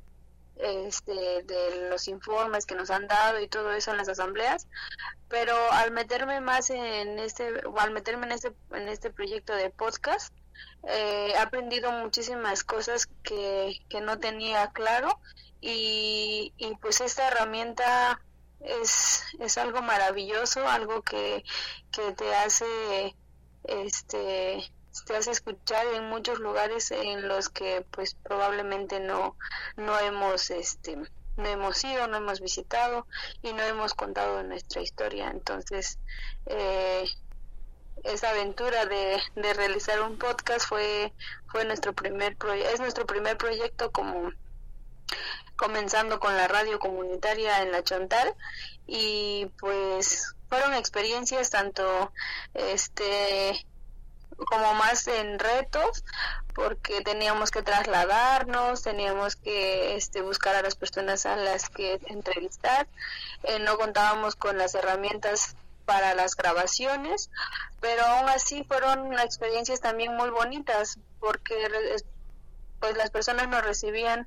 este, 0.56 1.42
de 1.44 1.88
los 1.88 2.08
informes 2.08 2.66
que 2.66 2.74
nos 2.74 2.90
han 2.90 3.06
dado 3.06 3.40
y 3.40 3.48
todo 3.48 3.72
eso 3.72 3.92
en 3.92 3.96
las 3.96 4.08
asambleas, 4.08 4.66
pero 5.28 5.54
al 5.72 5.90
meterme 5.90 6.40
más 6.40 6.70
en 6.70 7.18
este, 7.18 7.52
al 7.76 7.90
meterme 7.92 8.26
en 8.26 8.32
este, 8.32 8.52
en 8.72 8.88
este 8.88 9.10
proyecto 9.10 9.54
de 9.54 9.70
podcast, 9.70 10.34
eh, 10.88 11.32
he 11.32 11.38
aprendido 11.38 11.92
muchísimas 11.92 12.64
cosas 12.64 13.06
que, 13.22 13.80
que 13.88 14.00
no 14.00 14.18
tenía 14.18 14.70
claro 14.72 15.18
y, 15.60 16.52
y 16.56 16.74
pues 16.76 17.00
esta 17.00 17.28
herramienta 17.28 18.20
es, 18.60 19.24
es 19.38 19.58
algo 19.58 19.82
maravilloso, 19.82 20.66
algo 20.68 21.02
que, 21.02 21.44
que 21.90 22.12
te 22.12 22.34
hace 22.34 23.16
este 23.64 24.72
te 25.06 25.16
hace 25.16 25.30
escuchar 25.30 25.86
en 25.94 26.08
muchos 26.08 26.40
lugares 26.40 26.90
en 26.90 27.28
los 27.28 27.48
que 27.48 27.86
pues 27.90 28.14
probablemente 28.14 28.98
no 29.00 29.36
no 29.76 29.98
hemos 29.98 30.50
este 30.50 30.96
no 31.36 31.48
hemos 31.48 31.82
ido, 31.84 32.06
no 32.06 32.18
hemos 32.18 32.40
visitado 32.40 33.06
y 33.42 33.52
no 33.52 33.62
hemos 33.62 33.94
contado 33.94 34.42
nuestra 34.42 34.82
historia. 34.82 35.30
Entonces, 35.30 35.98
eh, 36.46 37.04
esa 38.04 38.30
aventura 38.30 38.84
de, 38.86 39.18
de 39.36 39.54
realizar 39.54 40.00
un 40.02 40.18
podcast 40.18 40.66
fue 40.66 41.12
fue 41.48 41.64
nuestro 41.64 41.92
primer 41.92 42.36
es 42.72 42.80
nuestro 42.80 43.06
primer 43.06 43.36
proyecto 43.36 43.90
como 43.90 44.32
comenzando 45.60 46.20
con 46.20 46.34
la 46.38 46.48
radio 46.48 46.78
comunitaria 46.78 47.60
en 47.60 47.70
la 47.70 47.84
Chontal 47.84 48.34
y 48.86 49.44
pues 49.58 50.34
fueron 50.48 50.72
experiencias 50.72 51.50
tanto 51.50 52.12
este 52.54 53.66
como 54.36 54.72
más 54.72 55.06
en 55.06 55.38
retos 55.38 56.02
porque 56.54 57.02
teníamos 57.02 57.50
que 57.50 57.62
trasladarnos, 57.62 58.82
teníamos 58.82 59.36
que 59.36 59.96
este, 59.96 60.22
buscar 60.22 60.56
a 60.56 60.62
las 60.62 60.76
personas 60.76 61.26
a 61.26 61.36
las 61.36 61.68
que 61.68 62.00
entrevistar, 62.06 62.88
eh, 63.42 63.58
no 63.58 63.76
contábamos 63.76 64.36
con 64.36 64.56
las 64.56 64.74
herramientas 64.74 65.56
para 65.84 66.14
las 66.14 66.36
grabaciones, 66.36 67.28
pero 67.82 68.02
aún 68.06 68.30
así 68.30 68.64
fueron 68.64 69.12
experiencias 69.18 69.80
también 69.80 70.16
muy 70.16 70.30
bonitas 70.30 70.98
porque 71.18 71.54
pues 72.80 72.96
las 72.96 73.10
personas 73.10 73.46
nos 73.48 73.62
recibían 73.62 74.26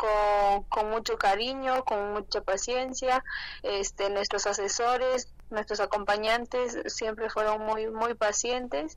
con, 0.00 0.62
con 0.64 0.90
mucho 0.90 1.18
cariño, 1.18 1.84
con 1.84 2.14
mucha 2.14 2.40
paciencia, 2.40 3.22
este, 3.62 4.08
nuestros 4.08 4.46
asesores, 4.46 5.28
nuestros 5.50 5.80
acompañantes 5.80 6.78
siempre 6.86 7.28
fueron 7.28 7.66
muy 7.66 7.88
muy 7.88 8.14
pacientes 8.14 8.96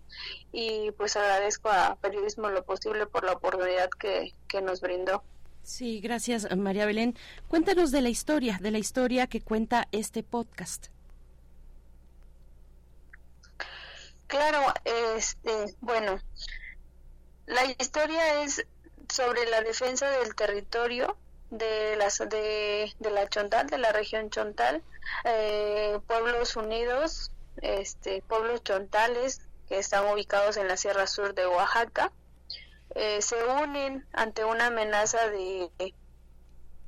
y 0.51 0.91
pues 0.91 1.17
agradezco 1.17 1.69
a 1.69 1.97
Periodismo 1.99 2.49
lo 2.49 2.63
posible 2.63 3.05
por 3.05 3.25
la 3.25 3.33
oportunidad 3.33 3.89
que, 3.89 4.33
que 4.47 4.61
nos 4.61 4.79
brindó. 4.79 5.23
Sí, 5.63 5.99
gracias 5.99 6.47
María 6.55 6.85
Belén. 6.85 7.17
Cuéntanos 7.47 7.91
de 7.91 8.01
la 8.01 8.09
historia, 8.09 8.59
de 8.61 8.71
la 8.71 8.77
historia 8.77 9.27
que 9.27 9.41
cuenta 9.41 9.87
este 9.91 10.23
podcast. 10.23 10.87
Claro, 14.27 14.73
este, 15.15 15.75
bueno, 15.81 16.19
la 17.45 17.65
historia 17.65 18.43
es 18.43 18.65
sobre 19.13 19.45
la 19.45 19.61
defensa 19.61 20.09
del 20.09 20.33
territorio 20.33 21.15
de, 21.51 21.95
las, 21.97 22.17
de, 22.17 22.91
de 22.97 23.11
la 23.11 23.29
Chontal, 23.29 23.67
de 23.67 23.77
la 23.77 23.91
región 23.91 24.31
Chontal, 24.31 24.81
eh, 25.23 25.99
pueblos 26.07 26.55
unidos, 26.55 27.31
este, 27.61 28.23
pueblos 28.23 28.63
chontales 28.63 29.41
que 29.69 29.77
están 29.77 30.11
ubicados 30.11 30.57
en 30.57 30.67
la 30.67 30.77
Sierra 30.77 31.05
Sur 31.05 31.35
de 31.35 31.45
Oaxaca, 31.45 32.11
eh, 32.95 33.21
se 33.21 33.35
unen 33.43 34.03
ante 34.13 34.45
una 34.45 34.67
amenaza 34.67 35.29
de, 35.29 35.69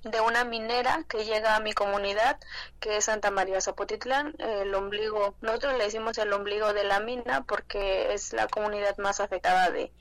de 0.01 0.21
una 0.21 0.45
minera 0.45 1.03
que 1.07 1.25
llega 1.25 1.55
a 1.55 1.59
mi 1.59 1.73
comunidad, 1.73 2.39
que 2.79 2.97
es 2.97 3.05
Santa 3.05 3.29
María 3.29 3.61
Zapotitlán, 3.61 4.33
el 4.39 4.73
ombligo, 4.73 5.35
nosotros 5.41 5.77
le 5.77 5.83
decimos 5.83 6.17
el 6.17 6.33
ombligo 6.33 6.73
de 6.73 6.85
la 6.85 6.99
mina 6.99 7.43
porque 7.43 8.13
es 8.13 8.33
la 8.33 8.47
comunidad 8.47 8.97
más 8.97 9.19
afectada 9.19 9.69
de, 9.69 9.91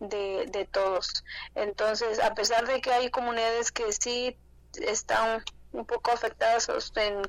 de, 0.00 0.46
de 0.46 0.64
todos. 0.64 1.24
Entonces, 1.54 2.20
a 2.20 2.34
pesar 2.34 2.66
de 2.66 2.80
que 2.80 2.92
hay 2.92 3.10
comunidades 3.10 3.72
que 3.72 3.92
sí 3.92 4.36
están 4.74 5.42
un 5.72 5.84
poco 5.84 6.10
afectadas 6.10 6.68
en, 6.96 7.22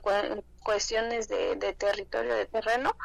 cuestiones 0.64 1.28
de, 1.28 1.56
de, 1.56 1.74
territorio, 1.74 2.36
de 2.36 2.46
terreno, 2.46 2.96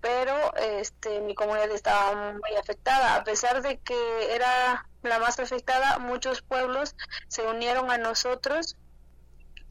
pero 0.00 0.54
este, 0.56 1.20
mi 1.20 1.34
comunidad 1.34 1.70
estaba 1.70 2.32
muy 2.32 2.56
afectada. 2.58 3.16
A 3.16 3.24
pesar 3.24 3.62
de 3.62 3.78
que 3.78 4.34
era 4.34 4.86
la 5.02 5.18
más 5.18 5.38
afectada, 5.38 5.98
muchos 5.98 6.42
pueblos 6.42 6.96
se 7.28 7.42
unieron 7.42 7.90
a 7.90 7.98
nosotros 7.98 8.76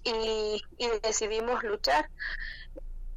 y, 0.04 0.64
y 0.78 0.88
decidimos 1.04 1.64
luchar. 1.64 2.10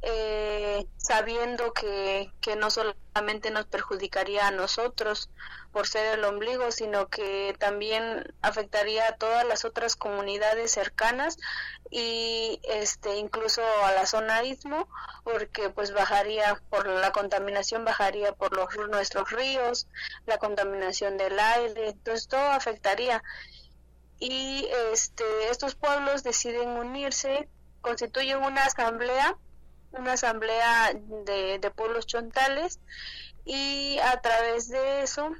Eh, 0.01 0.85
sabiendo 0.97 1.73
que, 1.73 2.31
que 2.41 2.55
no 2.55 2.69
solamente 2.69 3.49
nos 3.49 3.65
perjudicaría 3.65 4.47
a 4.47 4.51
nosotros 4.51 5.29
por 5.71 5.87
ser 5.87 6.17
el 6.17 6.25
ombligo, 6.25 6.71
sino 6.71 7.09
que 7.09 7.55
también 7.59 8.33
afectaría 8.41 9.07
a 9.07 9.15
todas 9.17 9.45
las 9.45 9.65
otras 9.65 9.95
comunidades 9.95 10.71
cercanas 10.71 11.37
y 11.89 12.59
este 12.63 13.17
incluso 13.17 13.61
a 13.83 13.91
la 13.91 14.05
zona 14.05 14.43
istmo 14.43 14.87
porque 15.23 15.69
pues 15.69 15.91
bajaría 15.91 16.61
por 16.69 16.87
la 16.87 17.11
contaminación 17.11 17.85
bajaría 17.85 18.31
por 18.31 18.55
los 18.55 18.67
nuestros 18.89 19.31
ríos 19.31 19.87
la 20.25 20.37
contaminación 20.37 21.17
del 21.17 21.37
aire 21.39 21.89
entonces 21.89 22.27
todo 22.27 22.51
afectaría. 22.51 23.23
Y 24.17 24.67
este 24.93 25.23
estos 25.49 25.75
pueblos 25.75 26.23
deciden 26.23 26.69
unirse 26.69 27.49
constituyen 27.81 28.43
una 28.43 28.63
asamblea 28.65 29.37
una 29.97 30.13
asamblea 30.13 30.93
de, 30.93 31.59
de 31.59 31.71
pueblos 31.71 32.05
chontales 32.05 32.79
y 33.45 33.99
a 33.99 34.21
través 34.21 34.69
de 34.69 35.03
eso 35.03 35.31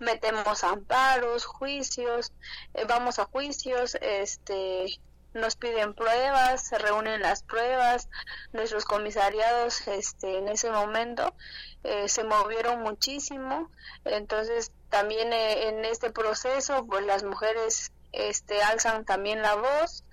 metemos 0.00 0.64
amparos, 0.64 1.44
juicios, 1.44 2.32
eh, 2.74 2.84
vamos 2.86 3.18
a 3.18 3.24
juicios, 3.24 3.96
este 4.00 4.86
nos 5.32 5.56
piden 5.56 5.94
pruebas, 5.94 6.68
se 6.68 6.78
reúnen 6.78 7.20
las 7.20 7.42
pruebas, 7.42 8.08
nuestros 8.52 8.84
comisariados 8.84 9.88
este 9.88 10.38
en 10.38 10.46
ese 10.46 10.70
momento 10.70 11.34
eh, 11.82 12.08
se 12.08 12.22
movieron 12.22 12.82
muchísimo, 12.82 13.68
entonces 14.04 14.70
también 14.90 15.32
eh, 15.32 15.68
en 15.68 15.84
este 15.84 16.10
proceso 16.10 16.86
pues 16.86 17.04
las 17.04 17.24
mujeres 17.24 17.90
este, 18.14 18.62
alzan 18.62 19.04
también 19.04 19.42
la 19.42 19.54
voz 19.56 20.04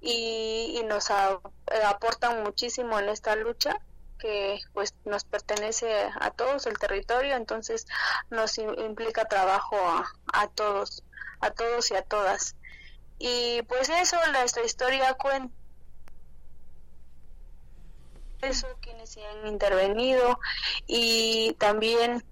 y, 0.00 0.82
nos 0.86 1.10
aportan 1.10 2.42
muchísimo 2.42 2.98
en 2.98 3.08
esta 3.10 3.36
lucha 3.36 3.78
que 4.18 4.58
pues 4.72 4.94
nos 5.04 5.24
pertenece 5.24 6.10
a 6.20 6.30
todos 6.32 6.66
el 6.66 6.76
territorio 6.78 7.36
entonces 7.36 7.86
nos 8.28 8.58
implica 8.58 9.26
trabajo 9.26 9.76
a, 10.32 10.48
todos 10.48 11.04
a 11.40 11.50
todos 11.50 11.90
y 11.90 11.94
a 11.94 12.02
todas. 12.02 12.56
Y 13.18 13.62
pues 13.62 13.88
eso 13.88 14.16
nuestra 14.32 14.64
historia 14.64 15.14
cuenta 15.14 15.54
eso 18.42 18.66
quienes 18.80 19.10
se 19.10 19.24
han 19.24 19.46
intervenido 19.46 20.38
y 20.86 21.54
también 21.58 22.24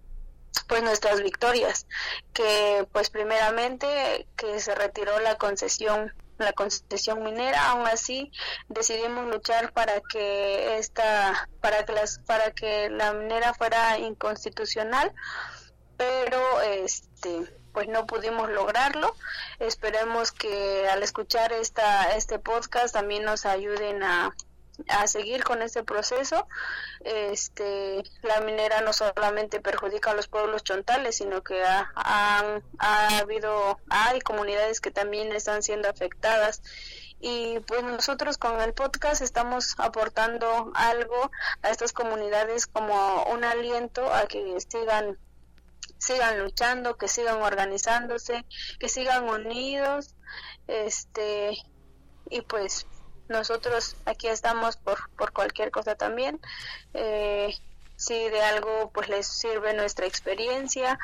pues 0.66 0.82
nuestras 0.82 1.22
victorias 1.22 1.86
que 2.32 2.86
pues 2.92 3.10
primeramente 3.10 4.26
que 4.36 4.60
se 4.60 4.74
retiró 4.74 5.18
la 5.20 5.36
concesión 5.36 6.12
la 6.38 6.52
concesión 6.52 7.22
minera. 7.22 7.70
Aún 7.70 7.86
así 7.86 8.30
decidimos 8.68 9.26
luchar 9.26 9.72
para 9.72 10.00
que 10.00 10.78
esta 10.78 11.48
para 11.60 11.84
que 11.84 11.92
las 11.92 12.20
para 12.20 12.52
que 12.52 12.88
la 12.90 13.12
minera 13.12 13.54
fuera 13.54 13.98
inconstitucional 13.98 15.12
pero 15.96 16.60
este 16.62 17.58
pues 17.72 17.86
no 17.88 18.06
pudimos 18.06 18.48
lograrlo. 18.50 19.14
Esperemos 19.58 20.32
que 20.32 20.88
al 20.88 21.02
escuchar 21.02 21.52
esta 21.52 22.16
este 22.16 22.38
podcast 22.38 22.94
también 22.94 23.24
nos 23.24 23.44
ayuden 23.44 24.02
a 24.02 24.34
a 24.86 25.06
seguir 25.06 25.44
con 25.44 25.62
este 25.62 25.82
proceso. 25.82 26.46
Este, 27.00 28.02
la 28.22 28.40
minera 28.40 28.80
no 28.80 28.92
solamente 28.92 29.60
perjudica 29.60 30.12
a 30.12 30.14
los 30.14 30.28
pueblos 30.28 30.62
chontales, 30.62 31.16
sino 31.16 31.42
que 31.42 31.62
ha, 31.64 31.90
ha, 31.94 32.60
ha 32.78 33.18
habido, 33.18 33.80
hay 33.88 34.20
comunidades 34.20 34.80
que 34.80 34.90
también 34.90 35.32
están 35.32 35.62
siendo 35.62 35.88
afectadas 35.88 36.62
y 37.20 37.58
pues 37.60 37.82
nosotros 37.82 38.38
con 38.38 38.60
el 38.60 38.74
podcast 38.74 39.22
estamos 39.22 39.74
aportando 39.78 40.70
algo 40.74 41.30
a 41.62 41.70
estas 41.70 41.92
comunidades 41.92 42.66
como 42.66 43.24
un 43.24 43.44
aliento 43.44 44.12
a 44.12 44.26
que 44.26 44.56
sigan 44.68 45.18
sigan 45.98 46.38
luchando, 46.38 46.96
que 46.96 47.08
sigan 47.08 47.42
organizándose, 47.42 48.46
que 48.78 48.88
sigan 48.88 49.28
unidos, 49.28 50.14
este 50.68 51.56
y 52.30 52.42
pues 52.42 52.86
nosotros 53.28 53.96
aquí 54.04 54.28
estamos 54.28 54.76
por, 54.76 54.98
por 55.16 55.32
cualquier 55.32 55.70
cosa 55.70 55.94
también. 55.94 56.40
Eh, 56.94 57.54
si 57.96 58.14
de 58.14 58.40
algo 58.42 58.90
pues 58.92 59.08
les 59.08 59.26
sirve 59.26 59.74
nuestra 59.74 60.06
experiencia, 60.06 60.98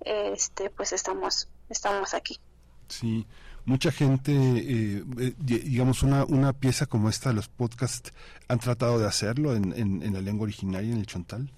este 0.00 0.70
pues 0.70 0.92
estamos 0.92 1.48
estamos 1.68 2.14
aquí. 2.14 2.40
Sí, 2.88 3.26
mucha 3.64 3.92
gente, 3.92 4.32
eh, 4.32 5.04
eh, 5.18 5.34
digamos, 5.38 6.02
una, 6.02 6.24
una 6.24 6.52
pieza 6.52 6.86
como 6.86 7.08
esta, 7.08 7.32
los 7.32 7.48
podcasts, 7.48 8.12
han 8.48 8.58
tratado 8.58 8.98
de 8.98 9.06
hacerlo 9.06 9.54
en, 9.54 9.72
en 9.76 10.12
la 10.12 10.20
lengua 10.20 10.44
originaria, 10.44 10.92
en 10.92 10.98
el 10.98 11.06
chontal 11.06 11.52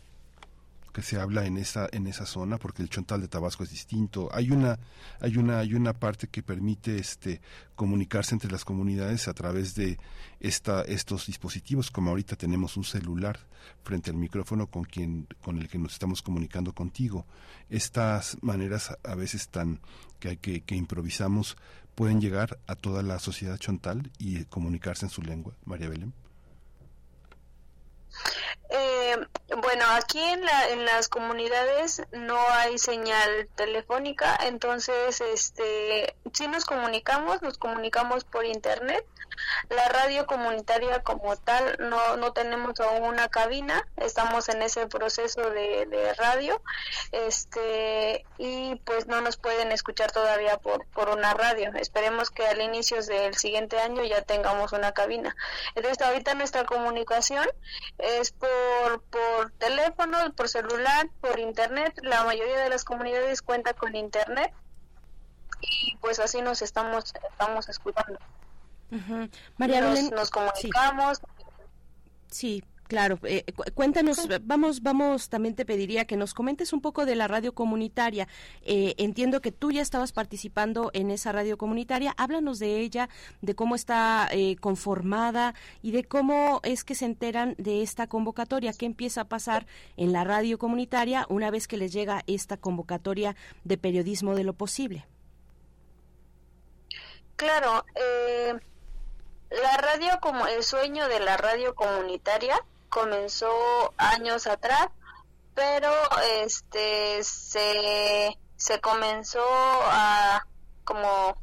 que 0.92 1.02
se 1.02 1.18
habla 1.18 1.46
en 1.46 1.56
esa 1.56 1.88
en 1.92 2.06
esa 2.06 2.26
zona 2.26 2.58
porque 2.58 2.82
el 2.82 2.90
chontal 2.90 3.20
de 3.20 3.28
Tabasco 3.28 3.64
es 3.64 3.70
distinto. 3.70 4.28
Hay 4.32 4.50
una 4.50 4.78
hay 5.20 5.36
una 5.36 5.58
hay 5.58 5.74
una 5.74 5.94
parte 5.94 6.28
que 6.28 6.42
permite 6.42 6.98
este 6.98 7.40
comunicarse 7.74 8.34
entre 8.34 8.50
las 8.50 8.64
comunidades 8.64 9.28
a 9.28 9.34
través 9.34 9.74
de 9.74 9.98
esta 10.40 10.82
estos 10.82 11.26
dispositivos 11.26 11.90
como 11.90 12.10
ahorita 12.10 12.36
tenemos 12.36 12.76
un 12.76 12.84
celular 12.84 13.38
frente 13.82 14.10
al 14.10 14.16
micrófono 14.16 14.66
con 14.66 14.84
quien 14.84 15.26
con 15.42 15.58
el 15.58 15.68
que 15.68 15.78
nos 15.78 15.94
estamos 15.94 16.22
comunicando 16.22 16.72
contigo. 16.74 17.26
Estas 17.70 18.36
maneras 18.42 18.96
a 19.02 19.14
veces 19.14 19.48
tan 19.48 19.80
que 20.20 20.36
que, 20.36 20.60
que 20.60 20.76
improvisamos 20.76 21.56
pueden 21.94 22.20
llegar 22.20 22.58
a 22.66 22.74
toda 22.74 23.02
la 23.02 23.18
sociedad 23.18 23.58
chontal 23.58 24.10
y 24.18 24.44
comunicarse 24.44 25.06
en 25.06 25.10
su 25.10 25.22
lengua 25.22 25.54
María 25.64 25.88
Belén 25.88 26.12
eh, 28.72 29.16
bueno 29.60 29.84
aquí 29.90 30.18
en, 30.18 30.44
la, 30.44 30.68
en 30.70 30.84
las 30.84 31.08
comunidades 31.08 32.02
no 32.12 32.38
hay 32.48 32.78
señal 32.78 33.48
telefónica, 33.54 34.38
entonces 34.46 35.20
este 35.20 36.16
sí 36.32 36.48
nos 36.48 36.64
comunicamos, 36.64 37.42
nos 37.42 37.58
comunicamos 37.58 38.24
por 38.24 38.44
internet. 38.44 39.04
La 39.70 39.88
radio 39.88 40.26
comunitaria 40.26 41.02
como 41.02 41.36
tal 41.36 41.76
no, 41.78 42.16
no 42.16 42.32
tenemos 42.32 42.78
aún 42.80 43.02
una 43.02 43.28
cabina, 43.28 43.88
estamos 43.96 44.48
en 44.50 44.62
ese 44.62 44.86
proceso 44.86 45.50
de, 45.50 45.86
de 45.86 46.14
radio 46.14 46.62
este 47.12 48.26
y 48.38 48.76
pues 48.84 49.06
no 49.06 49.20
nos 49.20 49.38
pueden 49.38 49.72
escuchar 49.72 50.12
todavía 50.12 50.58
por, 50.58 50.86
por 50.88 51.08
una 51.08 51.34
radio. 51.34 51.72
Esperemos 51.74 52.30
que 52.30 52.46
al 52.46 52.60
inicio 52.60 53.02
del 53.02 53.34
siguiente 53.34 53.80
año 53.80 54.04
ya 54.04 54.22
tengamos 54.22 54.72
una 54.72 54.92
cabina. 54.92 55.34
Entonces 55.74 56.06
ahorita 56.06 56.34
nuestra 56.34 56.64
comunicación 56.64 57.48
es 57.98 58.32
por, 58.32 58.50
por 59.10 59.50
teléfono, 59.58 60.18
por 60.34 60.48
celular, 60.48 61.08
por 61.20 61.38
internet. 61.38 61.98
La 62.02 62.24
mayoría 62.24 62.58
de 62.58 62.68
las 62.68 62.84
comunidades 62.84 63.42
cuenta 63.42 63.74
con 63.74 63.94
internet 63.94 64.52
y 65.60 65.96
pues 66.00 66.18
así 66.18 66.42
nos 66.42 66.62
estamos, 66.62 67.12
estamos 67.30 67.68
escuchando. 67.68 68.18
María 69.56 69.80
nos, 69.80 69.94
Belén, 69.94 70.10
nos 70.10 70.28
sí. 70.28 70.32
comunicamos. 70.32 71.20
Sí, 72.28 72.64
claro. 72.92 73.18
Eh, 73.22 73.42
cu- 73.56 73.64
cuéntanos, 73.74 74.28
vamos, 74.42 74.82
vamos, 74.82 75.30
también 75.30 75.54
te 75.54 75.64
pediría 75.64 76.04
que 76.04 76.18
nos 76.18 76.34
comentes 76.34 76.74
un 76.74 76.82
poco 76.82 77.06
de 77.06 77.16
la 77.16 77.26
radio 77.26 77.54
comunitaria. 77.54 78.28
Eh, 78.60 78.94
entiendo 78.98 79.40
que 79.40 79.50
tú 79.50 79.70
ya 79.72 79.80
estabas 79.80 80.12
participando 80.12 80.90
en 80.92 81.10
esa 81.10 81.32
radio 81.32 81.56
comunitaria. 81.56 82.12
Háblanos 82.18 82.58
de 82.58 82.80
ella, 82.80 83.08
de 83.40 83.54
cómo 83.54 83.76
está 83.76 84.28
eh, 84.30 84.56
conformada 84.60 85.54
y 85.80 85.92
de 85.92 86.04
cómo 86.04 86.60
es 86.64 86.84
que 86.84 86.94
se 86.94 87.06
enteran 87.06 87.54
de 87.56 87.80
esta 87.80 88.06
convocatoria. 88.08 88.74
¿Qué 88.74 88.84
empieza 88.84 89.22
a 89.22 89.28
pasar 89.28 89.66
en 89.96 90.12
la 90.12 90.24
radio 90.24 90.58
comunitaria 90.58 91.24
una 91.30 91.50
vez 91.50 91.66
que 91.68 91.78
les 91.78 91.94
llega 91.94 92.22
esta 92.26 92.58
convocatoria 92.58 93.36
de 93.64 93.78
periodismo 93.78 94.34
de 94.34 94.44
lo 94.44 94.52
posible? 94.52 95.06
Claro, 97.36 97.84
eh, 97.94 98.54
la 99.50 99.76
radio 99.78 100.18
como 100.20 100.46
el 100.46 100.62
sueño 100.62 101.08
de 101.08 101.20
la 101.20 101.36
radio 101.36 101.74
comunitaria 101.74 102.54
comenzó 102.92 103.50
años 103.96 104.46
atrás, 104.46 104.88
pero 105.54 105.90
este 106.42 107.24
se 107.24 108.38
se 108.56 108.80
comenzó 108.80 109.42
a 109.42 110.46
como 110.84 111.40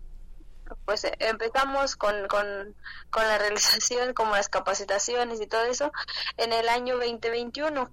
pues 0.85 1.05
empezamos 1.17 1.95
con, 1.95 2.27
con, 2.27 2.75
con 3.09 3.23
la 3.23 3.39
realización 3.39 4.13
como 4.13 4.35
las 4.35 4.47
capacitaciones 4.47 5.41
y 5.41 5.47
todo 5.47 5.63
eso 5.63 5.91
en 6.37 6.53
el 6.53 6.69
año 6.69 6.97
2021 6.97 7.89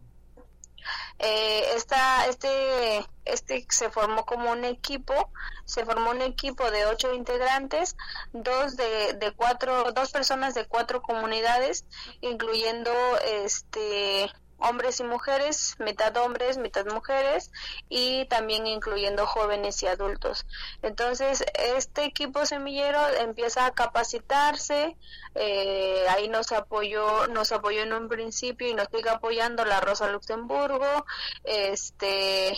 eh, 1.18 1.64
esta, 1.74 2.26
este, 2.26 3.06
este 3.24 3.66
se 3.68 3.90
formó 3.90 4.24
como 4.24 4.50
un 4.52 4.64
equipo, 4.64 5.30
se 5.64 5.84
formó 5.84 6.10
un 6.10 6.22
equipo 6.22 6.70
de 6.70 6.86
ocho 6.86 7.14
integrantes, 7.14 7.96
dos 8.32 8.76
de, 8.76 9.14
de 9.14 9.32
cuatro, 9.32 9.92
dos 9.92 10.10
personas 10.10 10.54
de 10.54 10.66
cuatro 10.66 11.02
comunidades, 11.02 11.84
incluyendo 12.20 12.92
este 13.24 14.30
hombres 14.58 15.00
y 15.00 15.04
mujeres, 15.04 15.76
mitad 15.78 16.16
hombres, 16.16 16.58
mitad 16.58 16.86
mujeres 16.86 17.50
y 17.88 18.24
también 18.26 18.66
incluyendo 18.66 19.26
jóvenes 19.26 19.82
y 19.82 19.86
adultos. 19.86 20.46
Entonces, 20.82 21.44
este 21.54 22.04
equipo 22.04 22.46
semillero 22.46 23.00
empieza 23.20 23.66
a 23.66 23.72
capacitarse, 23.72 24.96
eh, 25.34 26.04
ahí 26.08 26.28
nos 26.28 26.52
apoyó, 26.52 27.26
nos 27.28 27.52
apoyó 27.52 27.82
en 27.82 27.92
un 27.92 28.08
principio 28.08 28.68
y 28.68 28.74
nos 28.74 28.88
sigue 28.92 29.10
apoyando 29.10 29.64
la 29.64 29.80
Rosa 29.80 30.08
Luxemburgo, 30.08 31.04
este 31.44 32.54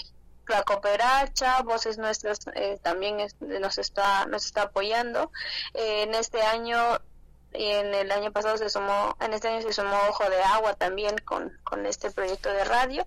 la 0.49 0.63
cooperacha, 0.63 1.63
Voces 1.63 1.99
Nuestras 1.99 2.39
eh, 2.55 2.79
también 2.83 3.19
nos 3.41 3.79
está 3.79 4.27
nos 4.27 4.47
está 4.47 4.63
apoyando. 4.63 5.31
Eh, 5.75 6.05
en 6.05 6.15
este 6.15 6.43
año 6.43 6.99
y 7.55 7.65
en 7.65 7.95
el 7.95 8.11
año 8.11 8.33
pasado 8.33 8.57
se 8.57 8.69
sumó, 8.69 9.17
en 9.21 9.33
este 9.33 9.49
año 9.49 9.63
se 9.63 9.73
sumó 9.73 9.97
Ojo 10.09 10.29
de 10.29 10.43
Agua 10.43 10.75
también 10.75 11.17
con, 11.19 11.57
con 11.65 11.87
este 11.87 12.11
proyecto 12.11 12.51
de 12.51 12.65
radio 12.65 13.07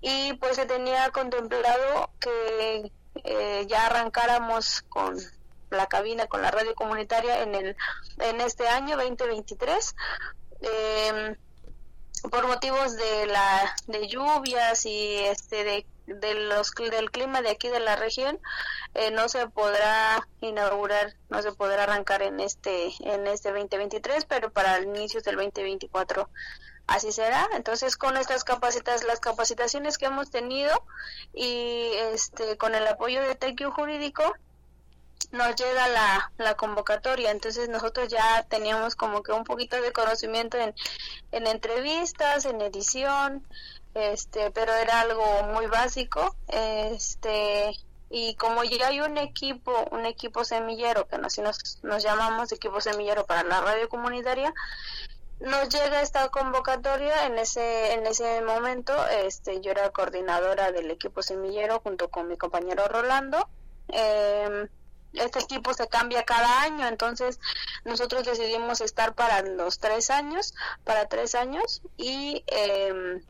y 0.00 0.34
pues 0.34 0.56
se 0.56 0.66
tenía 0.66 1.10
contemplado 1.10 2.10
que 2.20 2.90
eh, 3.24 3.66
ya 3.68 3.86
arrancáramos 3.86 4.82
con 4.88 5.16
la 5.70 5.86
cabina, 5.86 6.26
con 6.26 6.42
la 6.42 6.50
radio 6.50 6.74
comunitaria 6.74 7.42
en 7.42 7.54
el 7.54 7.76
en 8.18 8.40
este 8.40 8.68
año 8.68 8.96
2023. 8.96 9.94
Eh, 10.60 11.36
por 12.30 12.46
motivos 12.46 12.96
de 12.96 13.26
la 13.26 13.76
de 13.86 14.08
lluvias 14.08 14.86
y 14.86 15.16
este 15.16 15.64
de, 15.64 15.86
de 16.06 16.34
los 16.34 16.72
del 16.72 17.10
clima 17.10 17.42
de 17.42 17.50
aquí 17.50 17.68
de 17.68 17.80
la 17.80 17.96
región 17.96 18.38
eh, 18.94 19.10
no 19.10 19.28
se 19.28 19.48
podrá 19.48 20.26
inaugurar 20.40 21.14
no 21.28 21.42
se 21.42 21.52
podrá 21.52 21.84
arrancar 21.84 22.22
en 22.22 22.40
este 22.40 22.92
en 23.00 23.26
este 23.26 23.50
2023 23.50 24.24
pero 24.24 24.52
para 24.52 24.76
el 24.76 24.84
inicio 24.84 25.20
del 25.20 25.36
2024 25.36 26.28
así 26.86 27.12
será. 27.12 27.48
Entonces 27.54 27.96
con 27.96 28.16
estas 28.16 28.44
capacitas 28.44 29.04
las 29.04 29.20
capacitaciones 29.20 29.98
que 29.98 30.06
hemos 30.06 30.30
tenido 30.30 30.72
y 31.32 31.90
este 32.12 32.56
con 32.56 32.74
el 32.74 32.86
apoyo 32.86 33.22
de 33.22 33.34
Tequio 33.34 33.72
Jurídico 33.72 34.22
nos 35.32 35.56
llega 35.56 35.88
la, 35.88 36.32
la 36.38 36.54
convocatoria, 36.54 37.30
entonces 37.30 37.68
nosotros 37.68 38.08
ya 38.08 38.44
teníamos 38.48 38.96
como 38.96 39.22
que 39.22 39.32
un 39.32 39.44
poquito 39.44 39.80
de 39.80 39.92
conocimiento 39.92 40.56
en, 40.56 40.74
en 41.32 41.46
entrevistas, 41.46 42.44
en 42.44 42.60
edición, 42.60 43.46
este, 43.94 44.50
pero 44.50 44.72
era 44.72 45.00
algo 45.00 45.42
muy 45.54 45.66
básico, 45.66 46.36
este, 46.48 47.72
y 48.10 48.34
como 48.36 48.62
ya 48.64 48.88
hay 48.88 49.00
un 49.00 49.18
equipo, 49.18 49.72
un 49.90 50.06
equipo 50.06 50.44
semillero, 50.44 51.08
que 51.08 51.16
así 51.16 51.42
nos, 51.42 51.80
nos 51.82 52.02
llamamos 52.02 52.52
equipo 52.52 52.80
semillero 52.80 53.26
para 53.26 53.42
la 53.42 53.60
radio 53.60 53.88
comunitaria, 53.88 54.52
nos 55.40 55.68
llega 55.68 56.00
esta 56.00 56.28
convocatoria. 56.30 57.26
En 57.26 57.38
ese 57.38 57.92
en 57.92 58.06
ese 58.06 58.40
momento 58.42 58.94
este 59.08 59.60
yo 59.60 59.70
era 59.70 59.90
coordinadora 59.90 60.72
del 60.72 60.90
equipo 60.90 61.22
semillero 61.22 61.80
junto 61.80 62.08
con 62.08 62.28
mi 62.28 62.38
compañero 62.38 62.88
Rolando 62.88 63.46
eh, 63.88 64.66
este 65.16 65.40
equipo 65.40 65.74
se 65.74 65.88
cambia 65.88 66.24
cada 66.24 66.62
año, 66.62 66.86
entonces 66.86 67.40
nosotros 67.84 68.24
decidimos 68.24 68.80
estar 68.80 69.14
para 69.14 69.42
los 69.42 69.78
tres 69.78 70.10
años, 70.10 70.54
para 70.84 71.08
tres 71.08 71.34
años 71.34 71.82
y 71.96 72.44
eh, 72.46 73.20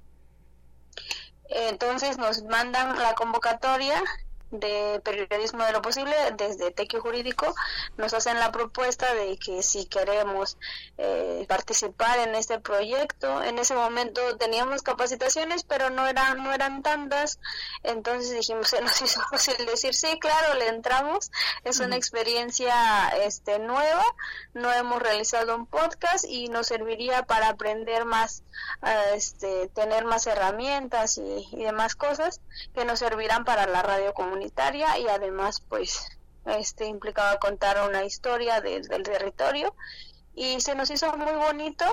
entonces 1.49 2.19
nos 2.19 2.43
mandan 2.45 2.99
la 2.99 3.15
convocatoria 3.15 4.03
de 4.51 5.01
periodismo 5.03 5.65
de 5.65 5.73
lo 5.73 5.83
posible 5.83 6.15
desde 6.37 6.71
Tequio 6.71 7.01
Jurídico 7.01 7.53
nos 7.97 8.15
hacen 8.15 8.39
la 8.39 8.53
propuesta 8.53 9.13
de 9.15 9.37
que 9.39 9.63
si 9.63 9.87
queremos 9.87 10.57
eh, 10.99 11.45
participar 11.49 12.21
en 12.21 12.35
este 12.37 12.61
proyecto 12.61 13.43
en 13.43 13.59
ese 13.59 13.75
momento 13.75 14.37
teníamos 14.39 14.83
capacitaciones 14.83 15.65
pero 15.65 15.91
no 15.91 16.07
eran 16.07 16.45
no 16.45 16.53
eran 16.53 16.83
tantas 16.83 17.41
entonces 17.83 18.33
dijimos 18.33 18.69
se 18.71 18.81
nos 18.81 19.03
hizo 19.03 19.21
fácil 19.31 19.67
decir 19.67 19.95
sí 19.95 20.17
claro 20.21 20.55
le 20.55 20.69
entramos 20.69 21.33
es 21.65 21.81
una 21.81 21.97
experiencia 21.97 23.09
este 23.25 23.59
nueva 23.59 24.05
no 24.55 24.73
hemos 24.73 25.03
realizado 25.03 25.57
un 25.57 25.67
podcast 25.67 26.25
y 26.25 26.49
nos 26.49 26.69
serviría 26.69 27.25
para 27.25 27.49
aprender 27.49 28.05
más 28.05 28.45
este 29.15 29.69
tener 29.69 30.05
más 30.05 30.27
herramientas 30.29 31.19
y, 31.19 31.49
y 31.51 31.65
demás 31.65 31.97
cosas 31.97 32.41
que 32.75 32.85
nos 32.85 33.01
servirán 33.01 33.45
para 33.45 33.67
la 33.67 33.83
radio 33.83 34.15
comunitaria 34.15 34.36
y 34.99 35.09
además 35.09 35.61
pues 35.69 36.09
este 36.47 36.87
implicaba 36.87 37.39
contar 37.39 37.89
una 37.89 38.05
historia 38.05 38.61
del, 38.61 38.87
territorio. 38.89 39.75
Y 40.35 40.61
se 40.61 40.75
nos 40.75 40.91
hizo 40.91 41.17
muy 41.17 41.33
bonito 41.33 41.85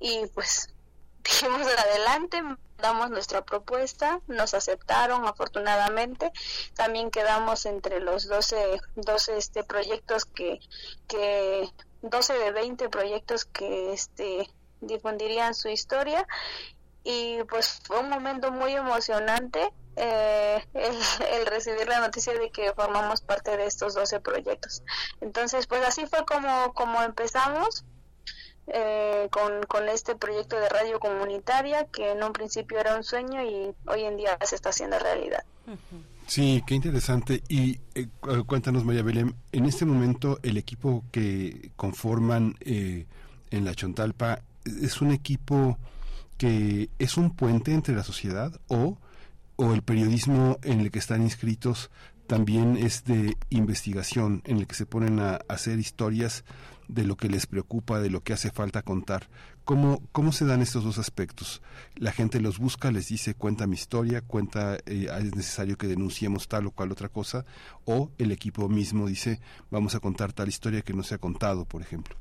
y 0.00 0.26
pues 0.34 0.68
dijimos 1.24 1.66
adelante 1.66 2.42
damos 2.78 3.10
nuestra 3.10 3.44
propuesta 3.44 4.20
nos 4.26 4.54
aceptaron 4.54 5.26
afortunadamente. 5.26 6.32
También 6.74 7.10
quedamos 7.10 7.66
entre 7.66 8.00
los 8.00 8.26
12 8.26 8.80
12 8.96 9.36
este 9.36 9.64
proyectos 9.64 10.24
que 10.24 10.60
que 11.06 11.68
12 12.02 12.32
de 12.38 12.52
20 12.52 12.88
proyectos 12.88 13.44
que 13.44 13.92
este 13.92 14.50
difundirían 14.80 15.54
su 15.54 15.68
historia. 15.68 16.26
Y 17.04 17.42
pues 17.44 17.80
fue 17.84 17.98
un 18.00 18.08
momento 18.08 18.50
muy 18.50 18.72
emocionante 18.72 19.72
eh, 20.00 20.64
el, 20.74 21.46
recibir 21.46 21.86
la 21.86 22.00
noticia 22.00 22.32
de 22.32 22.50
que 22.50 22.72
formamos 22.72 23.20
parte 23.20 23.56
de 23.56 23.66
estos 23.66 23.94
12 23.94 24.20
proyectos. 24.20 24.82
Entonces, 25.20 25.66
pues 25.66 25.84
así 25.86 26.06
fue 26.06 26.24
como, 26.24 26.72
como 26.72 27.02
empezamos 27.02 27.84
eh, 28.66 29.28
con, 29.30 29.62
con 29.64 29.88
este 29.88 30.14
proyecto 30.16 30.56
de 30.56 30.68
radio 30.68 31.00
comunitaria 31.00 31.84
que 31.86 32.12
en 32.12 32.22
un 32.22 32.32
principio 32.32 32.78
era 32.78 32.96
un 32.96 33.04
sueño 33.04 33.42
y 33.42 33.74
hoy 33.86 34.04
en 34.04 34.16
día 34.16 34.38
se 34.42 34.54
está 34.54 34.70
haciendo 34.70 34.98
realidad. 34.98 35.44
Sí, 36.26 36.62
qué 36.66 36.74
interesante. 36.74 37.42
Y 37.48 37.80
eh, 37.94 38.06
cuéntanos, 38.46 38.84
María 38.84 39.02
Belén, 39.02 39.34
en 39.52 39.66
este 39.66 39.84
momento 39.84 40.38
el 40.42 40.56
equipo 40.56 41.04
que 41.10 41.72
conforman 41.76 42.56
eh, 42.60 43.06
en 43.50 43.64
la 43.64 43.74
Chontalpa 43.74 44.40
es 44.64 45.00
un 45.00 45.10
equipo 45.10 45.78
que 46.38 46.88
es 46.98 47.16
un 47.16 47.34
puente 47.34 47.74
entre 47.74 47.94
la 47.94 48.04
sociedad 48.04 48.58
o, 48.68 48.96
o 49.60 49.74
el 49.74 49.82
periodismo 49.82 50.58
en 50.62 50.80
el 50.80 50.90
que 50.90 50.98
están 50.98 51.20
inscritos 51.20 51.90
también 52.26 52.78
es 52.78 53.04
de 53.04 53.36
investigación, 53.50 54.40
en 54.46 54.56
el 54.56 54.66
que 54.66 54.74
se 54.74 54.86
ponen 54.86 55.20
a 55.20 55.40
hacer 55.48 55.78
historias 55.78 56.44
de 56.88 57.04
lo 57.04 57.18
que 57.18 57.28
les 57.28 57.46
preocupa, 57.46 58.00
de 58.00 58.08
lo 58.08 58.22
que 58.22 58.32
hace 58.32 58.50
falta 58.50 58.80
contar. 58.80 59.28
¿Cómo, 59.66 60.02
cómo 60.12 60.32
se 60.32 60.46
dan 60.46 60.62
estos 60.62 60.82
dos 60.82 60.96
aspectos? 60.96 61.60
La 61.94 62.10
gente 62.10 62.40
los 62.40 62.58
busca, 62.58 62.90
les 62.90 63.08
dice, 63.08 63.34
cuenta 63.34 63.66
mi 63.66 63.74
historia, 63.74 64.22
cuenta, 64.22 64.78
eh, 64.86 65.08
es 65.20 65.36
necesario 65.36 65.76
que 65.76 65.88
denunciemos 65.88 66.48
tal 66.48 66.66
o 66.66 66.70
cual 66.70 66.90
otra 66.90 67.10
cosa, 67.10 67.44
o 67.84 68.10
el 68.16 68.32
equipo 68.32 68.66
mismo 68.70 69.08
dice, 69.08 69.40
vamos 69.70 69.94
a 69.94 70.00
contar 70.00 70.32
tal 70.32 70.48
historia 70.48 70.80
que 70.80 70.94
no 70.94 71.02
se 71.02 71.16
ha 71.16 71.18
contado, 71.18 71.66
por 71.66 71.82
ejemplo. 71.82 72.16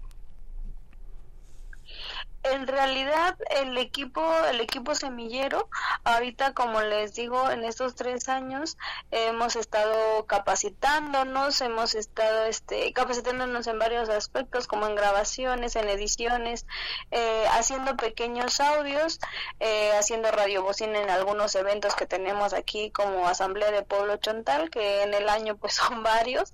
En 2.44 2.68
realidad 2.68 3.38
el 3.49 3.78
equipo, 3.78 4.24
el 4.49 4.61
equipo 4.61 4.95
semillero, 4.95 5.70
ahorita 6.06 6.53
como 6.53 6.82
les 6.82 7.14
digo, 7.14 7.49
en 7.52 7.66
estos 7.66 7.95
tres 7.95 8.30
años 8.30 8.78
hemos 9.11 9.57
estado 9.57 10.26
capacitándonos, 10.26 11.60
hemos 11.60 11.95
estado 11.95 12.45
este, 12.45 12.94
capacitándonos 12.94 13.68
en 13.68 13.78
varios 13.78 14.07
aspectos, 14.07 14.68
como 14.68 14.88
en 14.88 14.95
grabaciones, 14.95 15.76
en 15.76 15.90
ediciones, 15.90 16.66
eh, 17.11 17.45
haciendo 17.52 17.98
pequeños 17.98 18.61
audios, 18.61 19.20
eh, 19.60 19.91
haciendo 19.98 20.32
radiobocina 20.32 20.99
en 21.02 21.10
algunos 21.10 21.56
eventos 21.56 21.95
que 21.95 22.06
tenemos 22.06 22.53
aquí, 22.53 22.90
como 22.91 23.28
Asamblea 23.28 23.72
de 23.72 23.84
Pueblo 23.84 24.16
Chontal, 24.16 24.70
que 24.70 25.03
en 25.03 25.14
el 25.14 25.28
año 25.28 25.57
pues 25.57 25.74
son 25.90 26.03
varios 26.03 26.53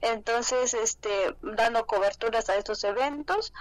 entonces 0.00 0.74
este 0.74 1.34
dando 1.42 1.86
coberturas 1.86 2.48
a 2.48 2.56
estos 2.56 2.84
eventos 2.84 3.52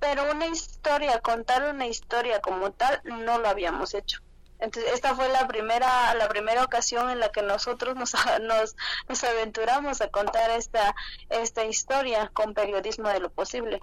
pero 0.00 0.30
una 0.30 0.46
historia 0.46 1.20
contar 1.20 1.68
una 1.68 1.86
historia 1.86 2.40
como 2.40 2.72
tal 2.72 3.00
no 3.04 3.38
lo 3.38 3.48
habíamos 3.48 3.94
hecho. 3.94 4.20
Entonces 4.58 4.92
esta 4.94 5.14
fue 5.14 5.28
la 5.28 5.46
primera 5.46 6.14
la 6.14 6.28
primera 6.28 6.64
ocasión 6.64 7.10
en 7.10 7.20
la 7.20 7.30
que 7.30 7.42
nosotros 7.42 7.96
nos, 7.96 8.14
nos, 8.42 8.76
nos 9.08 9.24
aventuramos 9.24 10.00
a 10.00 10.08
contar 10.08 10.50
esta 10.50 10.94
esta 11.28 11.64
historia 11.64 12.30
con 12.32 12.54
periodismo 12.54 13.08
de 13.08 13.20
lo 13.20 13.30
posible 13.30 13.82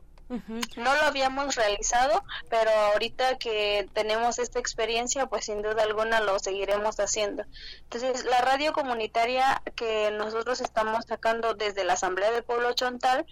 no 0.78 0.96
lo 0.96 1.02
habíamos 1.04 1.56
realizado, 1.56 2.24
pero 2.50 2.72
ahorita 2.72 3.38
que 3.38 3.88
tenemos 3.94 4.40
esta 4.40 4.60
experiencia, 4.60 5.28
pues 5.28 5.46
sin 5.46 5.62
duda 5.62 5.84
alguna 5.84 6.22
lo 6.22 6.40
seguiremos 6.40 7.00
haciendo. 7.00 7.44
Entonces, 7.84 8.26
la 8.26 8.42
radio 8.42 8.74
comunitaria 8.74 9.62
que 9.76 10.12
nosotros 10.12 10.62
estamos 10.62 11.06
sacando 11.06 11.54
desde 11.54 11.84
la 11.84 11.94
Asamblea 11.94 12.32
del 12.32 12.44
Pueblo 12.44 12.74
Chontal, 12.74 13.26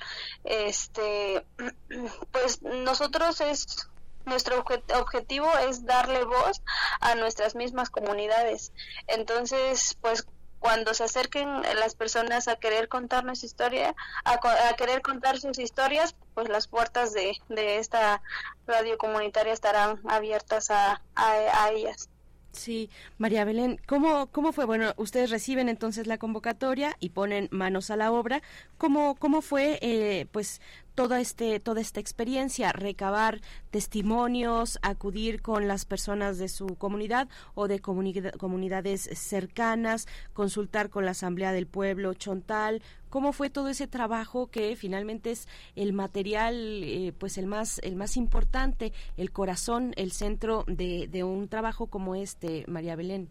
este, 0.43 1.45
pues 2.31 2.61
nosotros 2.61 3.41
es 3.41 3.89
nuestro 4.25 4.63
objetivo 4.99 5.49
es 5.67 5.85
darle 5.85 6.23
voz 6.23 6.61
a 6.99 7.15
nuestras 7.15 7.55
mismas 7.55 7.89
comunidades. 7.89 8.71
Entonces, 9.07 9.97
pues 9.99 10.27
cuando 10.61 10.93
se 10.93 11.03
acerquen 11.03 11.63
las 11.79 11.95
personas 11.95 12.47
a 12.47 12.55
querer 12.55 12.87
contarnos 12.87 13.43
historia, 13.43 13.95
a, 14.23 14.39
querer 14.77 15.01
contar 15.01 15.39
sus 15.39 15.57
historias, 15.57 16.15
pues 16.35 16.49
las 16.49 16.67
puertas 16.67 17.13
de, 17.13 17.33
de 17.49 17.79
esta 17.79 18.21
radio 18.67 18.97
comunitaria 18.99 19.53
estarán 19.53 19.99
abiertas 20.07 20.69
a, 20.69 21.01
a, 21.15 21.71
ellas. 21.71 22.09
Sí, 22.51 22.91
María 23.17 23.43
Belén, 23.43 23.81
¿cómo, 23.87 24.27
¿cómo 24.27 24.53
fue? 24.53 24.65
Bueno, 24.65 24.93
ustedes 24.97 25.31
reciben 25.31 25.67
entonces 25.67 26.05
la 26.05 26.19
convocatoria 26.19 26.95
y 26.99 27.09
ponen 27.09 27.49
manos 27.51 27.89
a 27.89 27.95
la 27.95 28.11
obra. 28.11 28.43
¿Cómo, 28.77 29.15
cómo 29.15 29.41
fue, 29.41 29.79
eh, 29.81 30.27
pues, 30.31 30.61
toda 30.95 31.19
este 31.19 31.59
toda 31.59 31.81
esta 31.81 31.99
experiencia 31.99 32.71
recabar 32.71 33.41
testimonios 33.69 34.79
acudir 34.81 35.41
con 35.41 35.67
las 35.67 35.85
personas 35.85 36.37
de 36.37 36.49
su 36.49 36.75
comunidad 36.75 37.27
o 37.55 37.67
de 37.67 37.79
comunidades 37.79 39.09
cercanas 39.13 40.07
consultar 40.33 40.89
con 40.89 41.05
la 41.05 41.11
asamblea 41.11 41.51
del 41.51 41.67
pueblo 41.67 42.13
chontal 42.13 42.81
cómo 43.09 43.33
fue 43.33 43.49
todo 43.49 43.69
ese 43.69 43.87
trabajo 43.87 44.47
que 44.47 44.75
finalmente 44.75 45.31
es 45.31 45.47
el 45.75 45.93
material 45.93 46.83
eh, 46.83 47.13
pues 47.17 47.37
el 47.37 47.47
más 47.47 47.79
el 47.79 47.95
más 47.95 48.17
importante 48.17 48.91
el 49.17 49.31
corazón 49.31 49.93
el 49.95 50.11
centro 50.11 50.65
de, 50.67 51.07
de 51.07 51.23
un 51.23 51.47
trabajo 51.47 51.87
como 51.87 52.15
este 52.15 52.65
María 52.67 52.95
Belén 52.95 53.29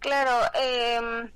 claro 0.00 0.50
eh 0.54 1.30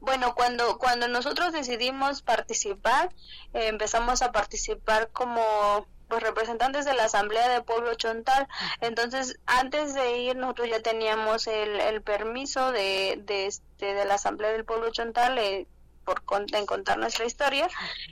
bueno, 0.00 0.34
cuando, 0.34 0.78
cuando 0.78 1.08
nosotros 1.08 1.52
decidimos 1.52 2.22
participar, 2.22 3.10
empezamos 3.52 4.22
a 4.22 4.32
participar 4.32 5.10
como 5.12 5.86
pues 6.08 6.22
representantes 6.22 6.84
de 6.84 6.94
la 6.94 7.04
Asamblea 7.04 7.48
de 7.48 7.62
Pueblo 7.62 7.94
Chontal. 7.94 8.46
Entonces, 8.80 9.38
antes 9.46 9.94
de 9.94 10.18
ir, 10.18 10.36
nosotros 10.36 10.68
ya 10.70 10.80
teníamos 10.80 11.46
el, 11.46 11.80
el 11.80 12.02
permiso 12.02 12.70
de, 12.72 13.20
de, 13.24 13.46
este, 13.46 13.94
de 13.94 14.04
la 14.04 14.14
Asamblea 14.14 14.52
del 14.52 14.64
Pueblo 14.64 14.90
Chontal 14.90 15.36
eh, 15.38 15.66
por 16.04 16.22
en 16.52 16.66
contar 16.66 16.98
nuestra 16.98 17.24
historia. 17.24 17.68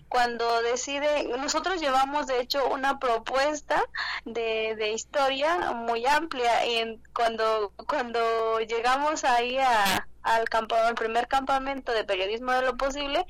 Cuando 0.08 0.62
decide, 0.62 1.28
nosotros 1.38 1.80
llevamos 1.80 2.26
de 2.26 2.40
hecho 2.40 2.66
una 2.68 2.98
propuesta 2.98 3.82
de, 4.24 4.74
de 4.76 4.92
historia 4.92 5.72
muy 5.72 6.04
amplia 6.04 6.66
y 6.66 7.00
cuando, 7.14 7.72
cuando 7.86 8.58
llegamos 8.60 9.22
ahí 9.22 9.58
a, 9.58 10.08
al, 10.24 10.48
campo, 10.48 10.74
al 10.74 10.94
primer 10.94 11.28
campamento 11.28 11.92
de 11.92 12.04
periodismo 12.04 12.52
de 12.52 12.62
lo 12.62 12.76
posible, 12.76 13.24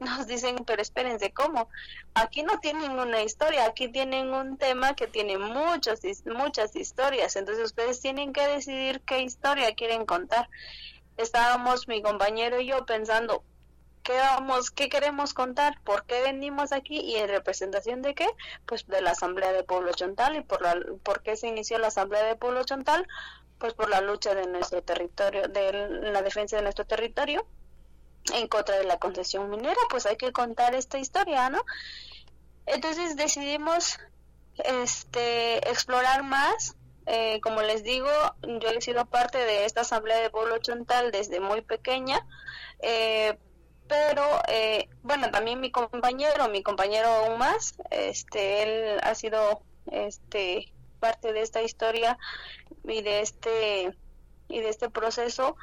nos 0.00 0.26
dicen, 0.26 0.56
pero 0.66 0.82
espérense, 0.82 1.30
¿cómo? 1.32 1.68
Aquí 2.14 2.42
no 2.42 2.58
tienen 2.58 2.98
una 2.98 3.22
historia, 3.22 3.66
aquí 3.66 3.88
tienen 3.88 4.32
un 4.32 4.56
tema 4.56 4.94
que 4.94 5.06
tiene 5.06 5.38
muchos, 5.38 6.00
muchas 6.24 6.74
historias, 6.74 7.36
entonces 7.36 7.64
ustedes 7.64 8.00
tienen 8.00 8.32
que 8.32 8.46
decidir 8.48 9.00
qué 9.02 9.20
historia 9.20 9.74
quieren 9.74 10.06
contar. 10.06 10.48
Estábamos 11.16 11.86
mi 11.86 12.00
compañero 12.02 12.60
y 12.60 12.66
yo 12.66 12.86
pensando, 12.86 13.44
¿qué 14.02 14.16
vamos, 14.16 14.70
qué 14.70 14.88
queremos 14.88 15.34
contar? 15.34 15.80
¿Por 15.82 16.04
qué 16.06 16.22
venimos 16.22 16.72
aquí? 16.72 17.00
¿Y 17.00 17.16
en 17.16 17.28
representación 17.28 18.02
de 18.02 18.14
qué? 18.14 18.26
Pues 18.66 18.86
de 18.86 19.00
la 19.00 19.12
Asamblea 19.12 19.52
de 19.52 19.64
Pueblo 19.64 19.92
Chontal 19.92 20.36
y 20.36 20.42
por, 20.42 20.62
la, 20.62 20.76
por 21.02 21.22
qué 21.22 21.36
se 21.36 21.48
inició 21.48 21.78
la 21.78 21.88
Asamblea 21.88 22.24
de 22.24 22.36
Pueblo 22.36 22.64
Chontal 22.64 23.06
pues 23.58 23.74
por 23.74 23.90
la 23.90 24.00
lucha 24.00 24.34
de 24.34 24.46
nuestro 24.46 24.82
territorio, 24.82 25.48
de 25.48 25.72
la 26.12 26.22
defensa 26.22 26.56
de 26.56 26.62
nuestro 26.62 26.86
territorio 26.86 27.44
en 28.32 28.46
contra 28.46 28.76
de 28.76 28.84
la 28.84 28.98
concesión 28.98 29.50
minera, 29.50 29.80
pues 29.90 30.06
hay 30.06 30.16
que 30.16 30.32
contar 30.32 30.74
esta 30.74 30.98
historia, 30.98 31.50
¿no? 31.50 31.64
Entonces 32.66 33.16
decidimos 33.16 33.98
este 34.58 35.68
explorar 35.70 36.22
más 36.22 36.76
eh, 37.10 37.40
como 37.40 37.62
les 37.62 37.84
digo, 37.84 38.10
yo 38.42 38.68
he 38.68 38.82
sido 38.82 39.06
parte 39.06 39.38
de 39.38 39.64
esta 39.64 39.80
asamblea 39.80 40.18
de 40.18 40.28
pueblo 40.28 40.58
chontal 40.58 41.10
desde 41.10 41.40
muy 41.40 41.62
pequeña, 41.62 42.26
eh, 42.80 43.38
pero 43.88 44.22
eh, 44.48 44.88
bueno, 45.02 45.30
también 45.30 45.60
mi 45.60 45.70
compañero, 45.70 46.48
mi 46.48 46.62
compañero 46.62 47.08
aún 47.08 47.38
más, 47.38 47.74
este, 47.90 48.62
él 48.62 49.00
ha 49.02 49.14
sido 49.14 49.62
este 49.90 50.72
parte 51.00 51.32
de 51.32 51.42
esta 51.42 51.62
historia 51.62 52.18
y 52.84 53.02
de 53.02 53.20
este 53.20 53.96
y 54.48 54.60
de 54.60 54.68
este 54.68 54.88
proceso 54.88 55.56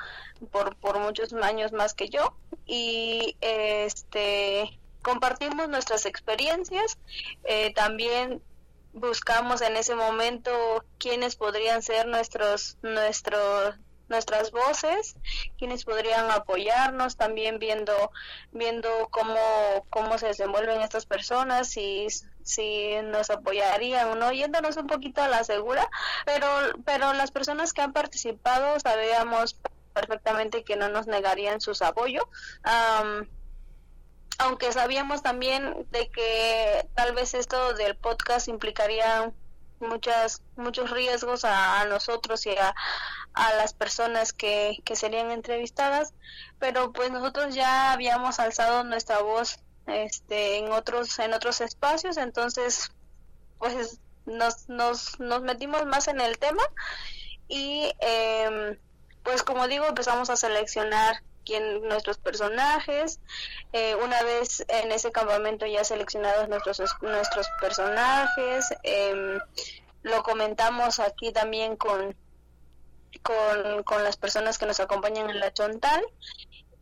por, 0.51 0.75
por 0.77 0.99
muchos 0.99 1.33
años 1.33 1.71
más 1.71 1.93
que 1.93 2.09
yo. 2.09 2.35
Y 2.65 3.37
este 3.41 4.79
compartimos 5.01 5.69
nuestras 5.69 6.05
experiencias 6.05 6.97
eh, 7.43 7.71
también 7.73 8.41
buscamos 8.93 9.61
en 9.61 9.75
ese 9.75 9.93
momento 9.93 10.83
quiénes 10.97 11.35
podrían 11.35 11.81
ser 11.81 12.07
nuestros 12.07 12.77
nuestros 12.81 13.75
nuestras 14.07 14.51
voces, 14.51 15.15
quienes 15.57 15.85
podrían 15.85 16.29
apoyarnos, 16.31 17.17
también 17.17 17.59
viendo 17.59 18.11
viendo 18.51 18.89
cómo 19.11 19.39
cómo 19.89 20.17
se 20.17 20.27
desenvuelven 20.27 20.81
estas 20.81 21.05
personas, 21.05 21.69
si 21.69 22.07
si 22.43 22.95
nos 23.03 23.29
apoyarían 23.29 24.09
o 24.09 24.15
no, 24.15 24.31
yéndonos 24.31 24.77
un 24.77 24.87
poquito 24.87 25.21
a 25.21 25.27
la 25.27 25.43
segura, 25.43 25.89
pero 26.25 26.47
pero 26.85 27.13
las 27.13 27.31
personas 27.31 27.73
que 27.73 27.81
han 27.81 27.93
participado 27.93 28.79
sabíamos 28.79 29.57
perfectamente 29.95 30.63
que 30.63 30.75
no 30.75 30.89
nos 30.89 31.07
negarían 31.07 31.61
su 31.61 31.71
apoyo. 31.83 32.21
aunque 34.37 34.73
sabíamos 34.73 35.23
también 35.23 35.87
de 35.91 36.09
que 36.09 36.87
tal 36.93 37.15
vez 37.15 37.33
esto 37.33 37.73
del 37.73 37.95
podcast 37.95 38.49
implicaría 38.49 39.31
muchas 39.79 40.41
muchos 40.57 40.91
riesgos 40.91 41.45
a, 41.45 41.85
nosotros 41.85 42.45
y 42.45 42.51
a, 42.51 42.75
a 43.35 43.53
las 43.55 43.73
personas 43.73 44.33
que, 44.33 44.79
que 44.83 44.95
serían 44.95 45.31
entrevistadas 45.31 46.13
pero 46.59 46.91
pues 46.93 47.11
nosotros 47.11 47.53
ya 47.53 47.91
habíamos 47.91 48.39
alzado 48.39 48.83
nuestra 48.83 49.21
voz 49.21 49.59
este 49.87 50.57
en 50.57 50.71
otros 50.71 51.19
en 51.19 51.33
otros 51.33 51.61
espacios 51.61 52.17
entonces 52.17 52.91
pues 53.59 53.99
nos 54.25 54.67
nos, 54.69 55.19
nos 55.19 55.41
metimos 55.41 55.85
más 55.85 56.07
en 56.07 56.21
el 56.21 56.37
tema 56.37 56.63
y 57.47 57.91
eh, 57.99 58.79
pues 59.23 59.43
como 59.43 59.67
digo 59.67 59.85
empezamos 59.85 60.29
a 60.29 60.35
seleccionar 60.35 61.21
quién 61.45 61.83
nuestros 61.83 62.17
personajes 62.17 63.19
eh, 63.73 63.95
una 63.95 64.23
vez 64.23 64.65
en 64.67 64.91
ese 64.91 65.11
campamento 65.11 65.65
ya 65.65 65.83
seleccionados 65.83 66.49
nuestros 66.49 66.79
nuestros 67.01 67.47
personajes 67.61 68.73
eh, 68.83 69.37
lo 70.05 70.21
comentamos 70.21 70.99
aquí 70.99 71.31
también 71.31 71.75
con, 71.75 72.15
con, 73.21 73.83
con 73.83 74.03
las 74.03 74.17
personas 74.17 74.57
que 74.57 74.65
nos 74.65 74.79
acompañan 74.79 75.29
en 75.29 75.39
la 75.39 75.53
Chontal. 75.53 76.03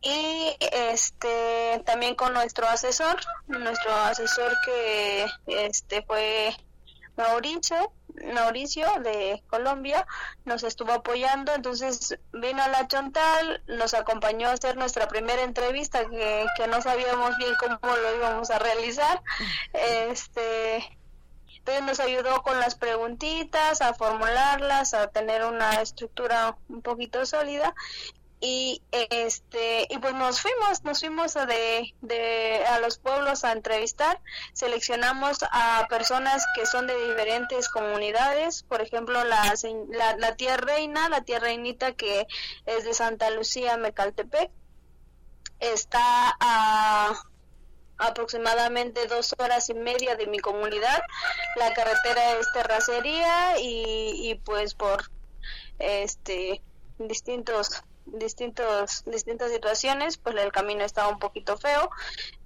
Y 0.02 0.54
este 0.60 1.82
también 1.86 2.14
con 2.14 2.34
nuestro 2.34 2.68
asesor, 2.68 3.18
nuestro 3.46 3.94
asesor 3.94 4.52
que 4.66 5.26
este 5.46 6.02
fue 6.02 6.54
Mauricio, 7.16 7.92
Mauricio 8.34 8.86
de 9.02 9.42
Colombia, 9.46 10.06
nos 10.44 10.62
estuvo 10.62 10.92
apoyando, 10.92 11.54
entonces 11.54 12.18
vino 12.32 12.62
a 12.62 12.68
la 12.68 12.86
Chontal, 12.86 13.62
nos 13.66 13.94
acompañó 13.94 14.48
a 14.48 14.52
hacer 14.52 14.76
nuestra 14.76 15.08
primera 15.08 15.42
entrevista 15.42 16.04
que, 16.08 16.46
que 16.56 16.66
no 16.66 16.82
sabíamos 16.82 17.36
bien 17.38 17.52
cómo 17.58 17.96
lo 17.96 18.16
íbamos 18.16 18.50
a 18.50 18.58
realizar. 18.58 19.22
Este 19.72 20.98
entonces 21.64 21.84
nos 21.84 22.00
ayudó 22.00 22.42
con 22.42 22.60
las 22.60 22.74
preguntitas, 22.74 23.80
a 23.80 23.94
formularlas, 23.94 24.92
a 24.92 25.06
tener 25.08 25.44
una 25.44 25.80
estructura 25.80 26.58
un 26.68 26.82
poquito 26.82 27.24
sólida. 27.24 27.74
Y 28.38 28.82
este 28.92 29.86
y 29.88 29.96
pues 29.96 30.12
nos 30.12 30.42
fuimos 30.42 30.84
nos 30.84 31.00
fuimos 31.00 31.34
a 31.38 31.46
de, 31.46 32.64
a 32.68 32.78
los 32.80 32.98
pueblos 32.98 33.44
a 33.44 33.52
entrevistar. 33.52 34.20
Seleccionamos 34.52 35.38
a 35.50 35.86
personas 35.88 36.44
que 36.54 36.66
son 36.66 36.86
de 36.86 37.08
diferentes 37.08 37.70
comunidades. 37.70 38.64
Por 38.64 38.82
ejemplo 38.82 39.24
la, 39.24 39.54
la, 39.88 40.16
la 40.18 40.36
tía 40.36 40.58
reina 40.58 41.08
la 41.08 41.22
tía 41.22 41.38
reinita 41.38 41.92
que 41.92 42.26
es 42.66 42.84
de 42.84 42.92
Santa 42.92 43.30
Lucía 43.30 43.78
Mecaltepec 43.78 44.50
está 45.60 46.36
a 46.38 47.14
aproximadamente 47.98 49.06
dos 49.06 49.34
horas 49.38 49.68
y 49.70 49.74
media 49.74 50.16
de 50.16 50.26
mi 50.26 50.38
comunidad. 50.38 51.02
La 51.56 51.72
carretera 51.74 52.38
es 52.38 52.50
terracería 52.52 53.58
y, 53.58 54.30
y 54.30 54.34
pues 54.36 54.74
por 54.74 55.10
este 55.78 56.62
distintos 56.98 57.82
distintos 58.06 59.02
distintas 59.06 59.50
situaciones 59.50 60.18
pues 60.18 60.36
el 60.36 60.52
camino 60.52 60.84
estaba 60.84 61.08
un 61.08 61.18
poquito 61.18 61.56
feo. 61.56 61.90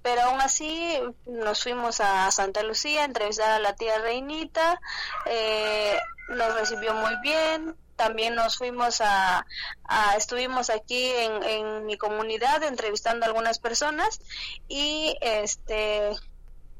Pero 0.01 0.21
aún 0.23 0.41
así 0.41 0.99
nos 1.25 1.63
fuimos 1.63 1.99
a 1.99 2.31
Santa 2.31 2.63
Lucía 2.63 3.01
a 3.01 3.05
entrevistar 3.05 3.51
a 3.51 3.59
la 3.59 3.75
tía 3.75 3.99
Reinita. 3.99 4.79
Eh, 5.25 5.97
nos 6.29 6.53
recibió 6.55 6.93
muy 6.93 7.15
bien 7.21 7.75
también 7.99 8.33
nos 8.33 8.57
fuimos 8.57 9.01
a, 9.01 9.45
estuvimos 10.17 10.69
aquí 10.69 11.11
en, 11.11 11.43
en 11.43 11.85
mi 11.85 11.97
comunidad 11.97 12.63
entrevistando 12.63 13.25
a 13.25 13.27
algunas 13.27 13.59
personas 13.59 14.21
y 14.69 15.17
este 15.19 16.11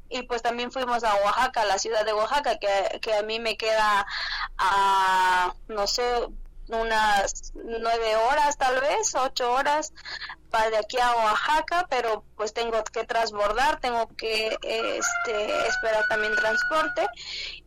y 0.08 0.22
pues 0.22 0.40
también 0.42 0.72
fuimos 0.72 1.04
a 1.04 1.14
Oaxaca, 1.14 1.66
la 1.66 1.78
ciudad 1.78 2.04
de 2.04 2.14
Oaxaca, 2.14 2.56
que, 2.58 2.98
que 3.00 3.14
a 3.14 3.22
mí 3.22 3.38
me 3.38 3.56
queda 3.56 4.06
a, 4.58 5.54
no 5.68 5.86
sé, 5.86 6.02
unas 6.68 7.52
nueve 7.54 8.16
horas 8.16 8.56
tal 8.56 8.80
vez, 8.80 9.14
ocho 9.14 9.52
horas 9.52 9.92
para 10.50 10.70
de 10.70 10.78
aquí 10.78 10.98
a 10.98 11.14
Oaxaca, 11.14 11.86
pero 11.88 12.24
pues 12.36 12.52
tengo 12.52 12.82
que 12.82 13.04
transbordar, 13.04 13.78
tengo 13.78 14.08
que 14.16 14.56
este, 14.62 15.66
esperar 15.68 16.06
también 16.08 16.34
transporte. 16.34 17.06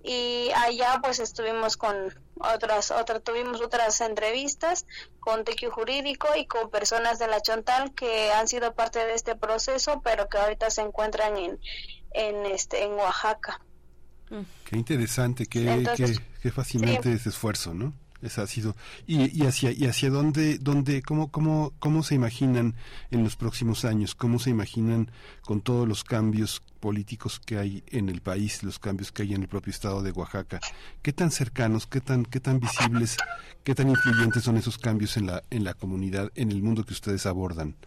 Y 0.04 0.52
allá 0.56 1.00
pues 1.02 1.20
estuvimos 1.20 1.78
con 1.78 2.14
otras, 2.36 2.92
otras 2.92 3.24
tuvimos 3.24 3.62
otras 3.62 4.00
entrevistas 4.02 4.86
con 5.20 5.44
Tequio 5.44 5.72
Jurídico 5.72 6.28
y 6.38 6.46
con 6.46 6.70
personas 6.70 7.20
de 7.20 7.28
la 7.28 7.42
Chontal 7.42 7.94
que 7.94 8.32
han 8.32 8.48
sido 8.48 8.74
parte 8.74 9.00
de 9.00 9.14
este 9.14 9.36
proceso, 9.36 10.02
pero 10.04 10.28
que 10.30 10.38
ahorita 10.38 10.70
se 10.70 10.82
encuentran 10.82 11.38
en, 11.38 11.60
en 12.12 12.46
este 12.46 12.84
en 12.84 12.94
Oaxaca. 12.94 13.62
Qué 14.66 14.78
interesante, 14.78 15.46
qué, 15.46 15.84
qué, 16.42 16.52
fascinante 16.52 17.14
ese 17.14 17.30
esfuerzo, 17.30 17.74
¿no? 17.74 17.94
ha 18.38 18.48
sido 18.48 18.76
y, 19.06 19.38
y 19.38 19.46
hacia 19.46 19.72
y 19.72 19.86
hacia 19.86 20.10
dónde 20.10 20.58
dónde 20.58 21.02
cómo 21.02 21.30
cómo 21.30 21.74
cómo 21.80 22.04
se 22.04 22.16
imaginan 22.16 22.74
en 23.12 23.22
los 23.22 23.36
próximos 23.36 23.84
años 23.84 24.16
cómo 24.16 24.40
se 24.40 24.50
imaginan 24.50 25.12
con 25.42 25.60
todos 25.60 25.86
los 25.86 26.06
cambios 26.06 26.62
políticos 26.84 27.40
que 27.40 27.58
hay 27.58 27.82
en 27.92 28.10
el 28.10 28.22
país 28.22 28.62
los 28.62 28.78
cambios 28.78 29.14
que 29.14 29.22
hay 29.22 29.34
en 29.34 29.44
el 29.44 29.48
propio 29.48 29.72
estado 29.72 30.04
de 30.04 30.12
Oaxaca. 30.12 30.60
Qué 31.02 31.14
tan 31.14 31.32
cercanos 31.32 31.88
qué 31.88 32.02
tan 32.02 32.26
qué 32.26 32.42
tan 32.42 32.60
visibles 32.60 33.16
qué 33.64 33.74
tan 33.74 33.88
influyentes 33.88 34.44
son 34.44 34.58
esos 34.58 34.78
cambios 34.78 35.16
en 35.16 35.28
la 35.28 35.44
en 35.50 35.64
la 35.64 35.76
comunidad 35.76 36.30
en 36.36 36.52
el 36.52 36.62
mundo 36.62 36.84
que 36.84 36.92
ustedes 36.92 37.26
abordan 37.26 37.78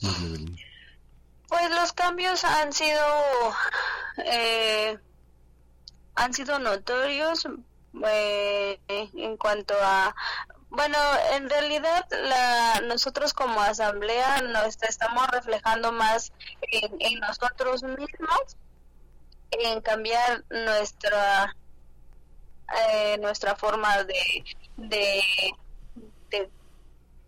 pues 0.00 1.70
los 1.78 1.92
cambios 1.92 2.42
han 2.44 2.72
sido 2.72 3.04
eh, 4.24 4.96
han 6.14 6.32
sido 6.32 6.58
notorios 6.58 7.46
eh, 8.06 8.80
en 8.88 9.36
cuanto 9.36 9.74
a 9.82 10.14
bueno, 10.70 10.98
en 11.32 11.48
realidad 11.48 12.06
la, 12.10 12.80
nosotros 12.82 13.32
como 13.32 13.60
asamblea 13.60 14.42
nos 14.42 14.76
estamos 14.82 15.26
reflejando 15.28 15.92
más 15.92 16.32
en, 16.60 17.20
nosotros 17.20 17.82
mismos, 17.82 18.56
en 19.50 19.80
cambiar 19.80 20.44
nuestra 20.50 21.56
eh, 22.76 23.16
nuestra 23.18 23.56
forma 23.56 24.04
de, 24.04 24.44
de, 24.76 25.22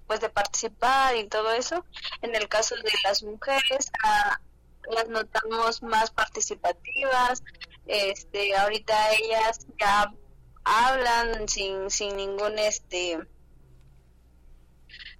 pues 0.06 0.20
de 0.20 0.28
participar 0.28 1.16
y 1.16 1.28
todo 1.28 1.52
eso. 1.52 1.84
En 2.20 2.34
el 2.34 2.48
caso 2.48 2.74
de 2.76 2.92
las 3.04 3.22
mujeres, 3.22 3.90
ah, 4.04 4.38
las 4.90 5.08
notamos 5.08 5.82
más 5.82 6.10
participativas. 6.10 7.42
Este, 7.86 8.54
ahorita 8.54 9.12
ellas 9.14 9.66
ya 9.78 10.12
hablan 10.64 11.48
sin, 11.48 11.90
sin 11.90 12.16
ningún 12.16 12.58
este 12.58 13.18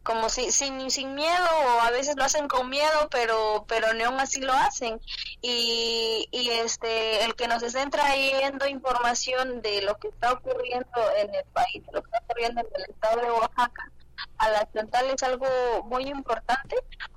como 0.03 0.29
si, 0.31 0.51
sin, 0.51 0.91
sin 0.91 1.15
miedo 1.15 1.47
o 1.67 1.81
a 1.81 1.91
veces 1.91 2.17
lo 2.17 2.25
hacen 2.25 2.49
con 2.49 2.69
miedo 2.71 3.09
pero 3.11 3.65
pero 3.69 3.89
aún 3.89 4.19
así 4.21 4.41
lo 4.41 4.53
hacen. 4.53 5.01
Y, 5.43 6.29
y 6.31 6.51
este 6.51 7.25
el 7.25 7.35
que 7.35 7.49
nos 7.49 7.63
estén 7.63 7.91
trayendo 7.91 8.67
información 8.67 9.63
de 9.63 9.83
lo 9.83 9.97
que 9.99 10.09
está 10.09 10.33
ocurriendo 10.33 11.01
en 11.17 11.35
el 11.35 11.45
país 11.53 11.85
de 11.87 11.93
lo 11.93 12.03
que 12.03 12.09
está 12.09 12.25
ocurriendo 12.25 12.61
en 12.61 12.67
el 12.75 12.91
estado 12.91 13.21
de 13.21 13.31
Oaxaca 13.31 13.93
a 14.39 14.51
la 14.51 14.69
central 14.73 15.07
es 15.11 15.23
algo 15.23 15.47
muy 15.85 16.05
importante 16.09 16.77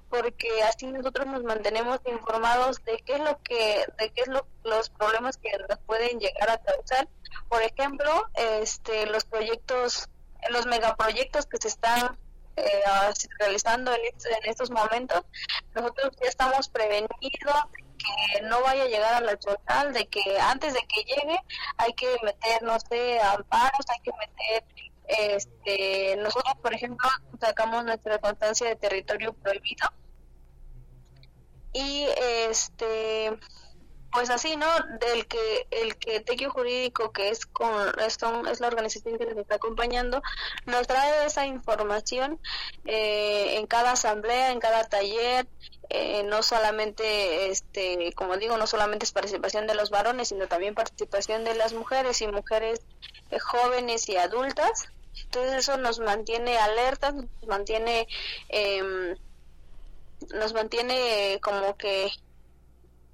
porque 0.10 0.62
así 0.64 0.88
nosotros 0.88 1.26
nos 1.26 1.44
mantenemos 1.44 2.00
informados 2.06 2.84
de 2.86 2.98
qué 3.06 3.14
es 3.14 3.20
lo 3.22 3.42
que 3.42 3.86
de 3.98 4.10
qué 4.12 4.22
es 4.22 4.28
lo, 4.28 4.46
los 4.64 4.90
problemas 4.90 5.38
que 5.38 5.50
nos 5.70 5.80
pueden 5.80 6.20
llegar 6.20 6.50
a 6.50 6.58
causar 6.60 7.08
por 7.50 7.62
ejemplo 7.62 8.30
este 8.36 9.06
los 9.08 9.26
proyectos 9.26 10.10
los 10.50 10.66
megaproyectos 10.66 11.46
que 11.46 11.58
se 11.58 11.70
están 11.70 12.18
eh, 12.56 12.84
realizando 13.40 13.94
en, 13.94 14.02
estos 14.44 14.70
momentos 14.70 15.24
nosotros 15.74 16.14
ya 16.22 16.30
estamos 16.30 16.70
prevenidos 16.70 17.10
que 17.98 18.42
no 18.44 18.62
vaya 18.62 18.84
a 18.84 18.88
llegar 18.88 19.14
a 19.16 19.22
la 19.22 19.36
total 19.38 19.94
de 19.94 20.08
que 20.08 20.40
antes 20.40 20.74
de 20.74 20.82
que 20.82 21.04
llegue 21.04 21.40
hay 21.78 21.94
que 21.94 22.16
meter 22.24 22.62
no 22.62 22.80
sé 22.80 23.20
amparos 23.20 23.86
hay 23.90 24.00
que 24.02 24.12
meter 24.20 24.64
este 25.08 26.16
nosotros 26.18 26.56
por 26.62 26.74
ejemplo 26.74 27.10
sacamos 27.40 27.84
nuestra 27.86 28.20
constancia 28.20 28.68
de 28.68 28.76
territorio 28.76 29.34
prohibido 29.34 29.88
y 31.74 32.06
este 32.50 33.32
pues 34.14 34.30
así 34.30 34.56
no 34.56 34.68
del 35.00 35.26
que 35.28 35.68
el 35.72 35.98
que 35.98 36.20
tequio 36.20 36.52
jurídico 36.52 37.12
que 37.12 37.30
es 37.30 37.46
con 37.46 37.88
es, 38.00 38.18
es 38.52 38.60
la 38.60 38.68
organización 38.68 39.18
que 39.18 39.26
nos 39.26 39.38
está 39.38 39.56
acompañando 39.56 40.22
nos 40.66 40.88
trae 40.88 41.26
esa 41.26 41.46
información 41.46 42.40
eh, 42.86 43.58
en 43.58 43.68
cada 43.68 43.94
asamblea 43.94 44.52
en 44.52 44.60
cada 44.60 44.84
taller 44.84 45.48
eh, 45.90 46.24
no 46.24 46.44
solamente 46.44 47.50
este 47.50 48.14
como 48.14 48.38
digo 48.38 48.58
no 48.58 48.68
solamente 48.68 49.06
es 49.06 49.12
participación 49.12 49.68
de 49.68 49.76
los 49.76 49.90
varones 49.90 50.30
sino 50.30 50.48
también 50.48 50.76
participación 50.76 51.44
de 51.44 51.56
las 51.56 51.74
mujeres 51.74 52.22
y 52.22 52.28
mujeres 52.28 52.82
eh, 53.34 53.40
jóvenes 53.40 54.10
y 54.10 54.18
adultas. 54.18 54.88
Entonces 55.26 55.54
eso 55.54 55.78
nos 55.78 56.00
mantiene 56.00 56.58
alertas 56.58 57.14
nos 57.14 57.28
mantiene 57.48 58.08
eh, 58.50 59.16
nos 60.34 60.54
mantiene 60.54 61.40
como 61.42 61.76
que 61.78 62.12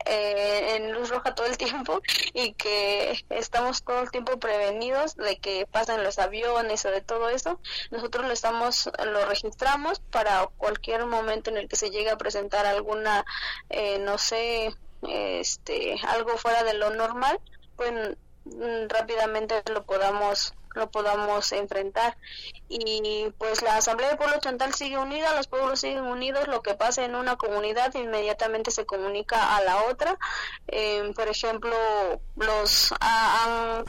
eh, 0.10 0.76
en 0.76 0.92
luz 0.92 1.10
roja 1.10 1.36
todo 1.36 1.46
el 1.46 1.58
tiempo 1.58 2.02
y 2.34 2.54
que 2.54 3.24
estamos 3.30 3.84
todo 3.84 4.02
el 4.02 4.12
tiempo 4.12 4.40
prevenidos 4.40 5.16
de 5.16 5.38
que 5.38 5.68
pasen 5.68 6.04
los 6.04 6.18
aviones 6.18 6.84
o 6.86 6.92
de 6.92 7.02
todo 7.02 7.30
eso. 7.30 7.60
Nosotros 7.92 8.26
lo 8.26 8.34
estamos, 8.34 8.90
lo 9.06 9.26
registramos 9.26 10.00
para 10.00 10.48
cualquier 10.58 11.06
momento 11.06 11.52
en 11.52 11.58
el 11.58 11.68
que 11.68 11.76
se 11.76 11.92
llegue 11.92 12.10
a 12.10 12.18
presentar 12.18 12.66
alguna, 12.66 13.24
eh, 13.70 14.00
no 14.00 14.18
sé, 14.18 14.74
este, 15.08 15.96
algo 16.08 16.38
fuera 16.38 16.64
de 16.64 16.74
lo 16.74 16.90
normal, 16.90 17.40
pues 17.76 17.92
mm, 18.46 18.88
rápidamente 18.90 19.62
lo 19.72 19.84
podamos 19.84 20.54
lo 20.80 20.90
podamos 20.90 21.52
enfrentar. 21.52 22.18
Y 22.68 23.28
pues 23.38 23.62
la 23.62 23.78
Asamblea 23.78 24.10
de 24.10 24.18
Pueblo 24.18 24.40
Chontal 24.40 24.74
sigue 24.74 24.98
unida, 24.98 25.36
los 25.36 25.48
pueblos 25.48 25.82
siguen 25.82 26.06
unidos, 26.06 26.48
lo 26.48 26.62
que 26.62 26.74
pasa 26.74 27.06
en 27.06 27.16
una 27.16 27.36
comunidad 27.36 27.94
inmediatamente 27.96 28.72
se 28.72 28.86
comunica 28.86 29.56
a 29.56 29.62
la 29.62 29.84
otra. 29.84 30.18
Eh, 30.68 31.12
por 31.16 31.28
ejemplo, 31.28 31.76
los 32.36 32.94
han 33.00 33.86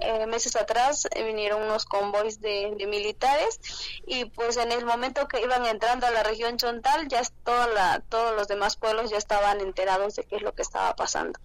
eh, 0.00 0.26
meses 0.26 0.56
atrás 0.56 1.08
eh, 1.14 1.24
vinieron 1.24 1.62
unos 1.62 1.84
convoys 1.84 2.40
de, 2.40 2.74
militares 2.88 3.60
y 4.06 4.24
pues 4.24 4.56
en 4.56 4.72
el 4.72 4.84
momento 4.84 5.28
que 5.28 5.40
iban 5.40 5.64
entrando 5.66 6.06
a 6.06 6.10
la 6.10 6.22
región 6.22 6.56
Chontal 6.56 7.08
ya 7.08 7.22
toda 7.44 7.66
la, 7.68 8.02
todos 8.08 8.34
los 8.34 8.48
demás 8.48 8.76
pueblos 8.76 9.10
ya 9.10 9.18
estaban 9.18 9.60
enterados 9.60 10.16
de 10.16 10.24
qué 10.24 10.36
es 10.36 10.42
lo 10.42 10.54
que 10.54 10.62
estaba 10.62 10.94
pasando. 10.96 11.38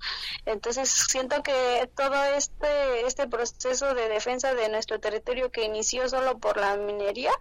Entonces 0.46 0.90
siento 0.90 1.44
que 1.44 1.90
todo 1.96 2.24
este, 2.36 3.06
este 3.06 3.28
proceso 3.28 3.94
de 3.94 4.10
defensa 4.10 4.54
de 4.54 4.70
nuestro 4.70 5.00
territorio 5.00 5.52
que 5.52 5.64
inició 5.64 6.08
solo 6.10 6.40
por 6.40 6.58
la 6.58 6.78
minería, 6.78 7.32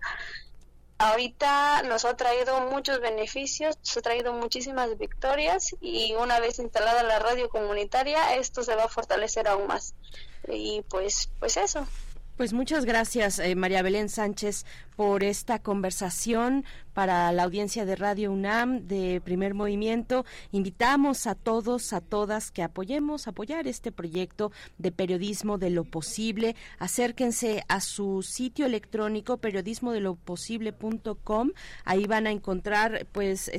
ahorita 1.11 1.83
nos 1.83 2.05
ha 2.05 2.17
traído 2.17 2.61
muchos 2.61 3.01
beneficios, 3.01 3.77
nos 3.79 3.97
ha 3.97 4.03
traído 4.03 4.33
muchísimas 4.33 4.97
victorias 4.97 5.75
y 5.81 6.15
una 6.15 6.41
vez 6.41 6.59
instalada 6.59 7.03
la 7.03 7.19
radio 7.19 7.49
comunitaria, 7.49 8.37
esto 8.37 8.63
se 8.63 8.75
va 8.75 8.85
a 8.85 8.89
fortalecer 8.89 9.49
aún 9.49 9.67
más. 9.67 9.95
Y 10.49 10.83
pues 10.89 11.31
pues 11.39 11.57
eso 11.57 11.87
pues 12.37 12.53
muchas 12.53 12.85
gracias, 12.85 13.39
eh, 13.39 13.55
María 13.55 13.83
Belén 13.83 14.09
Sánchez, 14.09 14.67
por 14.97 15.23
esta 15.25 15.61
conversación 15.61 16.65
para 16.95 17.31
la 17.33 17.43
audiencia 17.43 17.85
de 17.85 17.97
Radio 17.97 18.33
UNAM 18.33 18.87
de 18.87 19.21
Primer 19.23 19.53
Movimiento. 19.55 20.25
Invitamos 20.53 21.27
a 21.27 21.35
todos, 21.35 21.93
a 21.93 22.01
todas 22.01 22.53
que 22.53 22.63
apoyemos, 22.63 23.27
apoyar 23.27 23.67
este 23.67 23.93
proyecto 23.93 24.53
de 24.79 24.93
periodismo 24.93 25.59
de 25.59 25.71
lo 25.71 25.83
posible. 25.85 26.55
Acérquense 26.79 27.65
a 27.69 27.81
su 27.81 28.23
sitio 28.23 28.67
electrónico 28.67 29.39
periodismodeloposible.com. 29.39 31.51
Ahí 31.85 32.07
van 32.07 32.29
a 32.29 32.31
encontrar, 32.31 33.09
pues, 33.11 33.51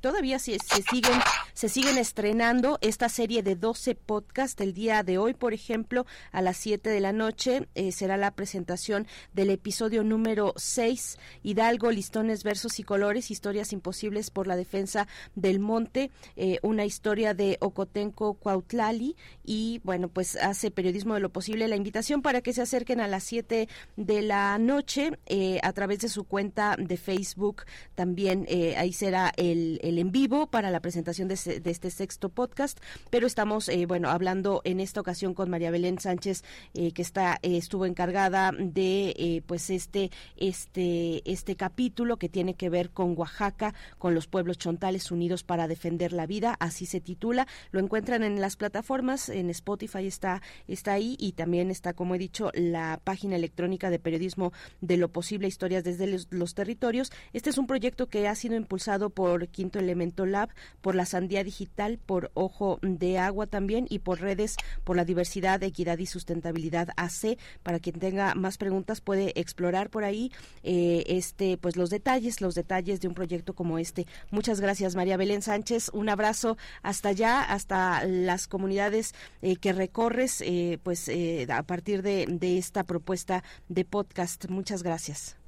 todavía 0.00 0.40
se, 0.40 0.58
se, 0.58 0.82
siguen, 0.82 1.20
se 1.52 1.68
siguen 1.68 1.96
estrenando 1.96 2.78
esta 2.80 3.08
serie 3.08 3.44
de 3.44 3.54
12 3.54 3.94
podcasts. 3.94 4.60
El 4.60 4.74
día 4.74 5.04
de 5.04 5.18
hoy, 5.18 5.34
por 5.34 5.54
ejemplo, 5.54 6.06
a 6.32 6.42
las 6.42 6.56
7 6.56 6.90
de 6.90 7.00
la 7.00 7.12
noche, 7.12 7.68
eh, 7.76 7.92
será 8.04 8.18
la 8.18 8.32
presentación 8.32 9.06
del 9.32 9.48
episodio 9.48 10.04
número 10.04 10.52
6, 10.56 11.18
Hidalgo, 11.42 11.90
Listones, 11.90 12.44
Versos 12.44 12.78
y 12.78 12.82
Colores, 12.82 13.30
Historias 13.30 13.72
Imposibles 13.72 14.28
por 14.28 14.46
la 14.46 14.56
Defensa 14.56 15.08
del 15.34 15.58
Monte, 15.58 16.10
eh, 16.36 16.58
una 16.60 16.84
historia 16.84 17.32
de 17.32 17.56
Ocotenco 17.60 18.34
Cuautlali 18.34 19.16
y 19.42 19.80
bueno, 19.84 20.08
pues 20.08 20.36
hace 20.36 20.70
periodismo 20.70 21.14
de 21.14 21.20
lo 21.20 21.30
posible. 21.30 21.66
La 21.66 21.76
invitación 21.76 22.20
para 22.20 22.42
que 22.42 22.52
se 22.52 22.60
acerquen 22.60 23.00
a 23.00 23.08
las 23.08 23.24
7 23.24 23.70
de 23.96 24.20
la 24.20 24.58
noche 24.58 25.18
eh, 25.24 25.58
a 25.62 25.72
través 25.72 26.00
de 26.00 26.10
su 26.10 26.24
cuenta 26.24 26.76
de 26.78 26.98
Facebook. 26.98 27.62
También 27.94 28.44
eh, 28.50 28.76
ahí 28.76 28.92
será 28.92 29.32
el, 29.38 29.80
el, 29.82 29.98
en 29.98 30.12
vivo 30.12 30.48
para 30.48 30.70
la 30.70 30.80
presentación 30.80 31.26
de, 31.26 31.36
de 31.36 31.70
este 31.70 31.90
sexto 31.90 32.28
podcast, 32.28 32.78
pero 33.08 33.26
estamos, 33.26 33.70
bueno, 33.88 34.10
hablando 34.10 34.60
en 34.64 34.80
esta 34.80 35.00
ocasión 35.00 35.32
con 35.32 35.48
María 35.48 35.70
Belén 35.70 35.98
Sánchez, 35.98 36.44
que 36.74 37.00
está 37.00 37.38
estuvo 37.40 37.86
en 37.86 37.93
encargada 37.94 38.50
de 38.58 39.14
eh, 39.16 39.42
pues 39.46 39.70
este 39.70 40.10
este 40.36 41.22
este 41.30 41.54
capítulo 41.54 42.16
que 42.16 42.28
tiene 42.28 42.54
que 42.54 42.68
ver 42.68 42.90
con 42.90 43.14
Oaxaca, 43.16 43.72
con 43.98 44.14
los 44.14 44.26
pueblos 44.26 44.58
chontales 44.58 45.12
unidos 45.12 45.44
para 45.44 45.68
defender 45.68 46.12
la 46.12 46.26
vida, 46.26 46.56
así 46.58 46.86
se 46.86 47.00
titula. 47.00 47.46
Lo 47.70 47.78
encuentran 47.78 48.24
en 48.24 48.40
las 48.40 48.56
plataformas, 48.56 49.28
en 49.28 49.48
Spotify 49.50 50.06
está 50.06 50.42
está 50.66 50.94
ahí 50.94 51.16
y 51.20 51.32
también 51.32 51.70
está, 51.70 51.92
como 51.92 52.16
he 52.16 52.18
dicho, 52.18 52.50
la 52.54 53.00
página 53.04 53.36
electrónica 53.36 53.90
de 53.90 54.00
periodismo 54.00 54.52
de 54.80 54.96
lo 54.96 55.08
posible 55.08 55.46
historias 55.46 55.84
desde 55.84 56.08
los, 56.08 56.26
los 56.30 56.54
territorios. 56.54 57.12
Este 57.32 57.50
es 57.50 57.58
un 57.58 57.68
proyecto 57.68 58.08
que 58.08 58.26
ha 58.26 58.34
sido 58.34 58.56
impulsado 58.56 59.10
por 59.10 59.46
Quinto 59.48 59.78
Elemento 59.78 60.26
Lab, 60.26 60.48
por 60.80 60.96
la 60.96 61.06
Sandía 61.06 61.44
Digital, 61.44 62.00
por 62.04 62.32
Ojo 62.34 62.80
de 62.82 63.18
Agua 63.18 63.46
también 63.46 63.86
y 63.88 64.00
por 64.00 64.20
redes 64.20 64.56
por 64.82 64.96
la 64.96 65.04
diversidad, 65.04 65.62
equidad 65.62 65.98
y 65.98 66.06
sustentabilidad 66.06 66.88
AC 66.96 67.38
para 67.62 67.78
quien 67.84 67.98
tenga 67.98 68.34
más 68.34 68.56
preguntas 68.56 69.02
puede 69.02 69.38
explorar 69.38 69.90
por 69.90 70.04
ahí 70.04 70.32
eh, 70.62 71.04
este 71.06 71.58
pues 71.58 71.76
los 71.76 71.90
detalles 71.90 72.40
los 72.40 72.54
detalles 72.54 73.02
de 73.02 73.08
un 73.08 73.14
proyecto 73.14 73.52
como 73.52 73.78
este. 73.78 74.06
Muchas 74.30 74.60
gracias 74.60 74.96
María 74.96 75.18
Belén 75.18 75.42
Sánchez. 75.42 75.90
Un 75.92 76.08
abrazo 76.08 76.56
hasta 76.82 77.10
allá 77.10 77.42
hasta 77.42 78.04
las 78.06 78.48
comunidades 78.48 79.14
eh, 79.42 79.56
que 79.56 79.74
recorres 79.74 80.40
eh, 80.40 80.78
pues 80.82 81.10
a 81.50 81.62
partir 81.64 82.00
de, 82.00 82.26
de 82.26 82.56
esta 82.56 82.84
propuesta 82.84 83.44
de 83.68 83.84
podcast. 83.84 84.48
Muchas 84.48 84.82
gracias 84.82 85.43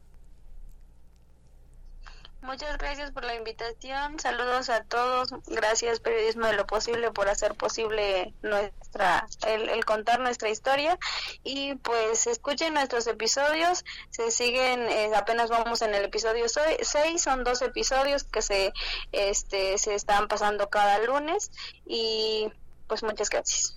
Muchas 2.46 2.78
gracias 2.78 3.10
por 3.10 3.24
la 3.24 3.34
invitación. 3.34 4.20
Saludos 4.20 4.70
a 4.70 4.84
todos. 4.84 5.30
Gracias 5.48 5.98
Periodismo 5.98 6.46
de 6.46 6.52
lo 6.52 6.64
Posible 6.64 7.10
por 7.10 7.28
hacer 7.28 7.54
posible 7.54 8.34
nuestra 8.40 9.26
el, 9.44 9.84
contar 9.84 10.20
nuestra 10.20 10.48
historia 10.48 10.96
y 11.42 11.74
pues 11.74 12.28
escuchen 12.28 12.74
nuestros 12.74 13.08
episodios. 13.08 13.84
Se 14.10 14.30
siguen 14.30 14.88
eh, 14.88 15.10
apenas 15.16 15.50
vamos 15.50 15.82
en 15.82 15.92
el 15.94 16.04
episodio 16.04 16.46
6, 16.48 17.20
son 17.20 17.42
dos 17.42 17.62
episodios 17.62 18.22
que 18.22 18.42
se 18.42 18.72
este 19.10 19.76
se 19.76 19.96
están 19.96 20.28
pasando 20.28 20.70
cada 20.70 21.00
lunes 21.00 21.50
y 21.84 22.48
pues 22.86 23.02
muchas 23.02 23.28
gracias. 23.28 23.75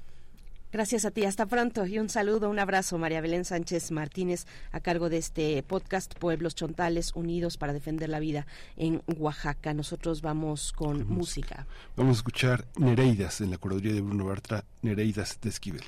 Gracias 0.72 1.04
a 1.04 1.10
ti, 1.10 1.26
hasta 1.26 1.48
pronto 1.48 1.88
y 1.88 1.98
un 1.98 2.10
saludo, 2.10 2.48
un 2.48 2.60
abrazo, 2.60 3.00
María 3.00 3.22
Belén 3.22 3.44
Sánchez 3.44 3.90
Martínez, 3.90 4.46
a 4.72 4.80
cargo 4.80 5.10
de 5.10 5.18
este 5.18 5.64
podcast 5.64 6.14
Pueblos 6.14 6.54
Chontales 6.54 7.16
Unidos 7.16 7.58
para 7.58 7.74
Defender 7.74 8.08
la 8.08 8.20
Vida 8.20 8.46
en 8.78 9.02
Oaxaca. 9.18 9.74
Nosotros 9.74 10.22
vamos 10.22 10.72
con 10.72 11.08
música. 11.08 11.66
Vamos 11.96 12.18
a 12.18 12.20
escuchar 12.20 12.68
Nereidas 12.78 13.42
en 13.42 13.50
la 13.50 13.58
curaduría 13.58 13.94
de 13.94 14.02
Bruno 14.02 14.26
Bartra, 14.26 14.64
Nereidas 14.84 15.40
de 15.42 15.50
Esquivel. 15.50 15.84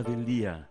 Nota 0.00 0.10
del 0.12 0.24
día. 0.24 0.70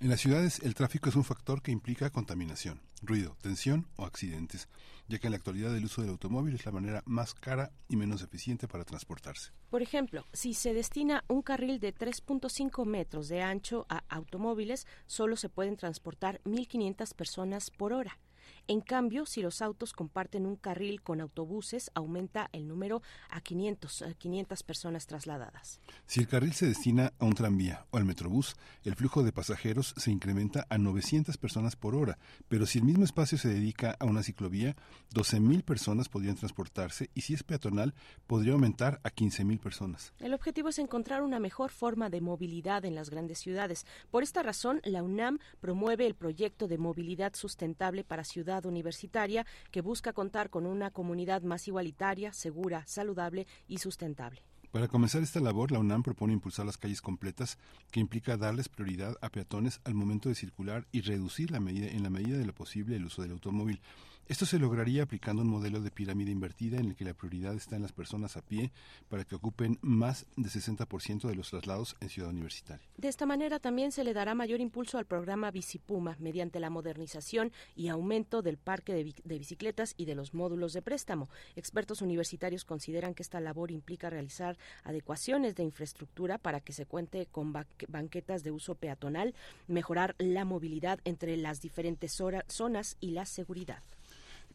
En 0.00 0.08
las 0.08 0.20
ciudades 0.20 0.58
el 0.64 0.74
tráfico 0.74 1.08
es 1.08 1.14
un 1.14 1.22
factor 1.22 1.62
que 1.62 1.70
implica 1.70 2.10
contaminación, 2.10 2.80
ruido, 3.02 3.36
tensión 3.40 3.86
o 3.94 4.04
accidentes, 4.04 4.68
ya 5.06 5.20
que 5.20 5.28
en 5.28 5.30
la 5.30 5.36
actualidad 5.36 5.76
el 5.76 5.84
uso 5.84 6.02
del 6.02 6.10
automóvil 6.10 6.56
es 6.56 6.66
la 6.66 6.72
manera 6.72 7.02
más 7.06 7.34
cara 7.34 7.70
y 7.88 7.94
menos 7.94 8.20
eficiente 8.20 8.66
para 8.66 8.84
transportarse. 8.84 9.52
Por 9.70 9.80
ejemplo, 9.80 10.24
si 10.32 10.54
se 10.54 10.74
destina 10.74 11.22
un 11.28 11.42
carril 11.42 11.78
de 11.78 11.94
3.5 11.94 12.84
metros 12.84 13.28
de 13.28 13.40
ancho 13.40 13.86
a 13.88 14.02
automóviles, 14.08 14.88
solo 15.06 15.36
se 15.36 15.48
pueden 15.48 15.76
transportar 15.76 16.40
1.500 16.42 17.14
personas 17.14 17.70
por 17.70 17.92
hora. 17.92 18.18
En 18.66 18.80
cambio, 18.80 19.26
si 19.26 19.42
los 19.42 19.60
autos 19.60 19.92
comparten 19.92 20.46
un 20.46 20.56
carril 20.56 21.02
con 21.02 21.20
autobuses, 21.20 21.90
aumenta 21.94 22.48
el 22.52 22.66
número 22.66 23.02
a 23.28 23.42
500, 23.42 24.02
eh, 24.02 24.14
500 24.16 24.62
personas 24.62 25.06
trasladadas. 25.06 25.80
Si 26.06 26.20
el 26.20 26.28
carril 26.28 26.54
se 26.54 26.66
destina 26.66 27.12
a 27.18 27.26
un 27.26 27.34
tranvía 27.34 27.84
o 27.90 27.98
al 27.98 28.06
metrobús, 28.06 28.56
el 28.82 28.94
flujo 28.94 29.22
de 29.22 29.32
pasajeros 29.32 29.94
se 29.98 30.10
incrementa 30.10 30.66
a 30.70 30.78
900 30.78 31.36
personas 31.36 31.76
por 31.76 31.94
hora, 31.94 32.18
pero 32.48 32.64
si 32.64 32.78
el 32.78 32.84
mismo 32.84 33.04
espacio 33.04 33.36
se 33.36 33.48
dedica 33.48 33.96
a 34.00 34.06
una 34.06 34.22
ciclovía, 34.22 34.76
12.000 35.14 35.62
personas 35.62 36.08
podrían 36.08 36.36
transportarse 36.36 37.10
y 37.14 37.20
si 37.20 37.34
es 37.34 37.42
peatonal, 37.42 37.94
podría 38.26 38.54
aumentar 38.54 39.00
a 39.04 39.10
15.000 39.10 39.60
personas. 39.60 40.14
El 40.20 40.32
objetivo 40.32 40.70
es 40.70 40.78
encontrar 40.78 41.22
una 41.22 41.38
mejor 41.38 41.70
forma 41.70 42.08
de 42.08 42.22
movilidad 42.22 42.84
en 42.86 42.94
las 42.94 43.10
grandes 43.10 43.38
ciudades. 43.40 43.84
Por 44.10 44.22
esta 44.22 44.42
razón, 44.42 44.80
la 44.84 45.02
UNAM 45.02 45.38
promueve 45.60 46.06
el 46.06 46.14
proyecto 46.14 46.66
de 46.66 46.78
movilidad 46.78 47.34
sustentable 47.34 48.04
para 48.04 48.24
ciudad 48.54 48.66
universitaria 48.66 49.46
que 49.72 49.80
busca 49.80 50.12
contar 50.12 50.48
con 50.48 50.66
una 50.66 50.90
comunidad 50.90 51.42
más 51.42 51.66
igualitaria, 51.66 52.32
segura, 52.32 52.84
saludable 52.86 53.46
y 53.66 53.78
sustentable. 53.78 54.42
Para 54.70 54.88
comenzar 54.88 55.22
esta 55.22 55.40
labor, 55.40 55.70
la 55.70 55.78
UNAM 55.78 56.02
propone 56.02 56.32
impulsar 56.32 56.66
las 56.66 56.78
calles 56.78 57.00
completas, 57.00 57.58
que 57.90 58.00
implica 58.00 58.36
darles 58.36 58.68
prioridad 58.68 59.16
a 59.22 59.28
peatones 59.28 59.80
al 59.84 59.94
momento 59.94 60.28
de 60.28 60.34
circular 60.34 60.86
y 60.92 61.00
reducir 61.00 61.50
la 61.50 61.60
medida, 61.60 61.88
en 61.88 62.02
la 62.02 62.10
medida 62.10 62.38
de 62.38 62.44
lo 62.44 62.54
posible 62.54 62.96
el 62.96 63.04
uso 63.04 63.22
del 63.22 63.32
automóvil. 63.32 63.80
Esto 64.26 64.46
se 64.46 64.58
lograría 64.58 65.02
aplicando 65.02 65.42
un 65.42 65.48
modelo 65.48 65.82
de 65.82 65.90
pirámide 65.90 66.30
invertida 66.30 66.78
en 66.78 66.86
el 66.86 66.96
que 66.96 67.04
la 67.04 67.12
prioridad 67.12 67.54
está 67.54 67.76
en 67.76 67.82
las 67.82 67.92
personas 67.92 68.38
a 68.38 68.42
pie 68.42 68.72
para 69.10 69.24
que 69.24 69.34
ocupen 69.34 69.78
más 69.82 70.24
de 70.36 70.48
60% 70.48 71.28
de 71.28 71.34
los 71.34 71.50
traslados 71.50 71.94
en 72.00 72.08
Ciudad 72.08 72.30
Universitaria. 72.30 72.86
De 72.96 73.08
esta 73.08 73.26
manera 73.26 73.58
también 73.58 73.92
se 73.92 74.02
le 74.02 74.14
dará 74.14 74.34
mayor 74.34 74.60
impulso 74.60 74.96
al 74.96 75.04
programa 75.04 75.50
Bicipuma 75.50 76.16
mediante 76.20 76.58
la 76.58 76.70
modernización 76.70 77.52
y 77.76 77.88
aumento 77.88 78.40
del 78.40 78.56
parque 78.56 78.94
de, 78.94 79.14
de 79.24 79.38
bicicletas 79.38 79.92
y 79.98 80.06
de 80.06 80.14
los 80.14 80.32
módulos 80.32 80.72
de 80.72 80.80
préstamo. 80.80 81.28
Expertos 81.54 82.00
universitarios 82.00 82.64
consideran 82.64 83.12
que 83.12 83.22
esta 83.22 83.40
labor 83.40 83.70
implica 83.70 84.08
realizar 84.08 84.56
adecuaciones 84.84 85.54
de 85.54 85.64
infraestructura 85.64 86.38
para 86.38 86.60
que 86.60 86.72
se 86.72 86.86
cuente 86.86 87.26
con 87.26 87.52
ba- 87.52 87.66
banquetas 87.88 88.42
de 88.42 88.52
uso 88.52 88.74
peatonal, 88.74 89.34
mejorar 89.68 90.14
la 90.16 90.46
movilidad 90.46 90.98
entre 91.04 91.36
las 91.36 91.60
diferentes 91.60 92.18
zonas 92.48 92.96
y 93.00 93.10
la 93.10 93.26
seguridad. 93.26 93.82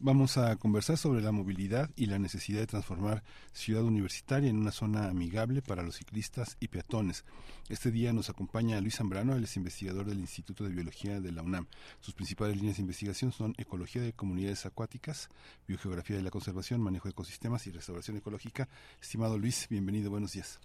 Vamos 0.02 0.38
a 0.38 0.56
conversar 0.56 0.96
sobre 0.96 1.20
la 1.20 1.30
movilidad 1.30 1.90
y 1.94 2.06
la 2.06 2.18
necesidad 2.18 2.60
de 2.60 2.66
transformar 2.66 3.22
Ciudad 3.52 3.82
Universitaria 3.82 4.48
en 4.48 4.56
una 4.56 4.70
zona 4.72 5.10
amigable 5.10 5.60
para 5.60 5.82
los 5.82 5.96
ciclistas 5.96 6.56
y 6.58 6.68
peatones. 6.68 7.26
Este 7.68 7.90
día 7.90 8.10
nos 8.14 8.30
acompaña 8.30 8.80
Luis 8.80 8.96
Zambrano, 8.96 9.36
él 9.36 9.44
es 9.44 9.58
investigador 9.58 10.06
del 10.06 10.20
Instituto 10.20 10.64
de 10.64 10.70
Biología 10.70 11.20
de 11.20 11.32
la 11.32 11.42
UNAM. 11.42 11.66
Sus 12.00 12.14
principales 12.14 12.56
líneas 12.56 12.78
de 12.78 12.84
investigación 12.84 13.30
son 13.30 13.54
ecología 13.58 14.00
de 14.00 14.14
comunidades 14.14 14.64
acuáticas, 14.64 15.28
biogeografía 15.68 16.16
de 16.16 16.22
la 16.22 16.30
conservación, 16.30 16.80
manejo 16.80 17.06
de 17.06 17.12
ecosistemas 17.12 17.66
y 17.66 17.70
restauración 17.70 18.16
ecológica. 18.16 18.70
Estimado 19.02 19.36
Luis, 19.36 19.66
bienvenido, 19.68 20.08
buenos 20.08 20.32
días. 20.32 20.60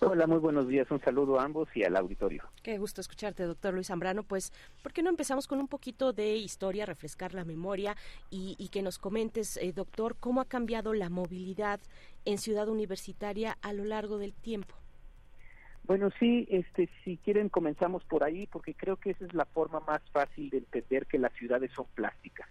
Hola, 0.00 0.26
muy 0.26 0.38
buenos 0.38 0.68
días. 0.68 0.90
Un 0.90 1.00
saludo 1.00 1.38
a 1.38 1.44
ambos 1.44 1.68
y 1.74 1.84
al 1.84 1.96
auditorio. 1.96 2.42
Qué 2.62 2.78
gusto 2.78 3.00
escucharte, 3.00 3.44
doctor 3.44 3.74
Luis 3.74 3.86
Zambrano. 3.86 4.22
Pues, 4.22 4.52
¿por 4.82 4.92
qué 4.92 5.02
no 5.02 5.10
empezamos 5.10 5.46
con 5.46 5.60
un 5.60 5.68
poquito 5.68 6.12
de 6.12 6.36
historia, 6.36 6.86
refrescar 6.86 7.34
la 7.34 7.44
memoria 7.44 7.96
y, 8.30 8.56
y 8.58 8.68
que 8.68 8.82
nos 8.82 8.98
comentes, 8.98 9.56
eh, 9.56 9.72
doctor, 9.72 10.16
cómo 10.18 10.40
ha 10.40 10.46
cambiado 10.46 10.92
la 10.94 11.08
movilidad 11.08 11.80
en 12.24 12.38
Ciudad 12.38 12.68
Universitaria 12.68 13.56
a 13.62 13.72
lo 13.72 13.84
largo 13.84 14.18
del 14.18 14.34
tiempo? 14.34 14.74
Bueno, 15.84 16.10
sí, 16.20 16.46
este, 16.48 16.88
si 17.04 17.16
quieren 17.18 17.48
comenzamos 17.48 18.04
por 18.04 18.22
ahí, 18.22 18.46
porque 18.46 18.74
creo 18.74 18.96
que 18.96 19.10
esa 19.10 19.24
es 19.24 19.34
la 19.34 19.46
forma 19.46 19.80
más 19.80 20.00
fácil 20.12 20.48
de 20.50 20.58
entender 20.58 21.06
que 21.06 21.18
las 21.18 21.32
ciudades 21.32 21.72
son 21.72 21.86
plásticas, 21.94 22.48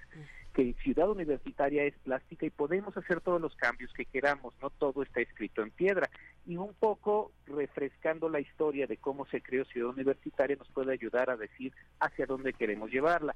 que 0.53 0.73
Ciudad 0.83 1.09
Universitaria 1.09 1.83
es 1.83 1.93
plástica 1.99 2.45
y 2.45 2.49
podemos 2.49 2.95
hacer 2.97 3.21
todos 3.21 3.39
los 3.39 3.55
cambios 3.55 3.91
que 3.93 4.05
queramos, 4.05 4.53
no 4.61 4.69
todo 4.69 5.01
está 5.03 5.21
escrito 5.21 5.61
en 5.61 5.71
piedra. 5.71 6.09
Y 6.45 6.57
un 6.57 6.73
poco 6.73 7.31
refrescando 7.45 8.29
la 8.29 8.39
historia 8.39 8.87
de 8.87 8.97
cómo 8.97 9.25
se 9.27 9.41
creó 9.41 9.65
Ciudad 9.65 9.89
Universitaria 9.89 10.55
nos 10.55 10.69
puede 10.69 10.93
ayudar 10.93 11.29
a 11.29 11.37
decir 11.37 11.73
hacia 11.99 12.25
dónde 12.25 12.53
queremos 12.53 12.91
llevarla. 12.91 13.35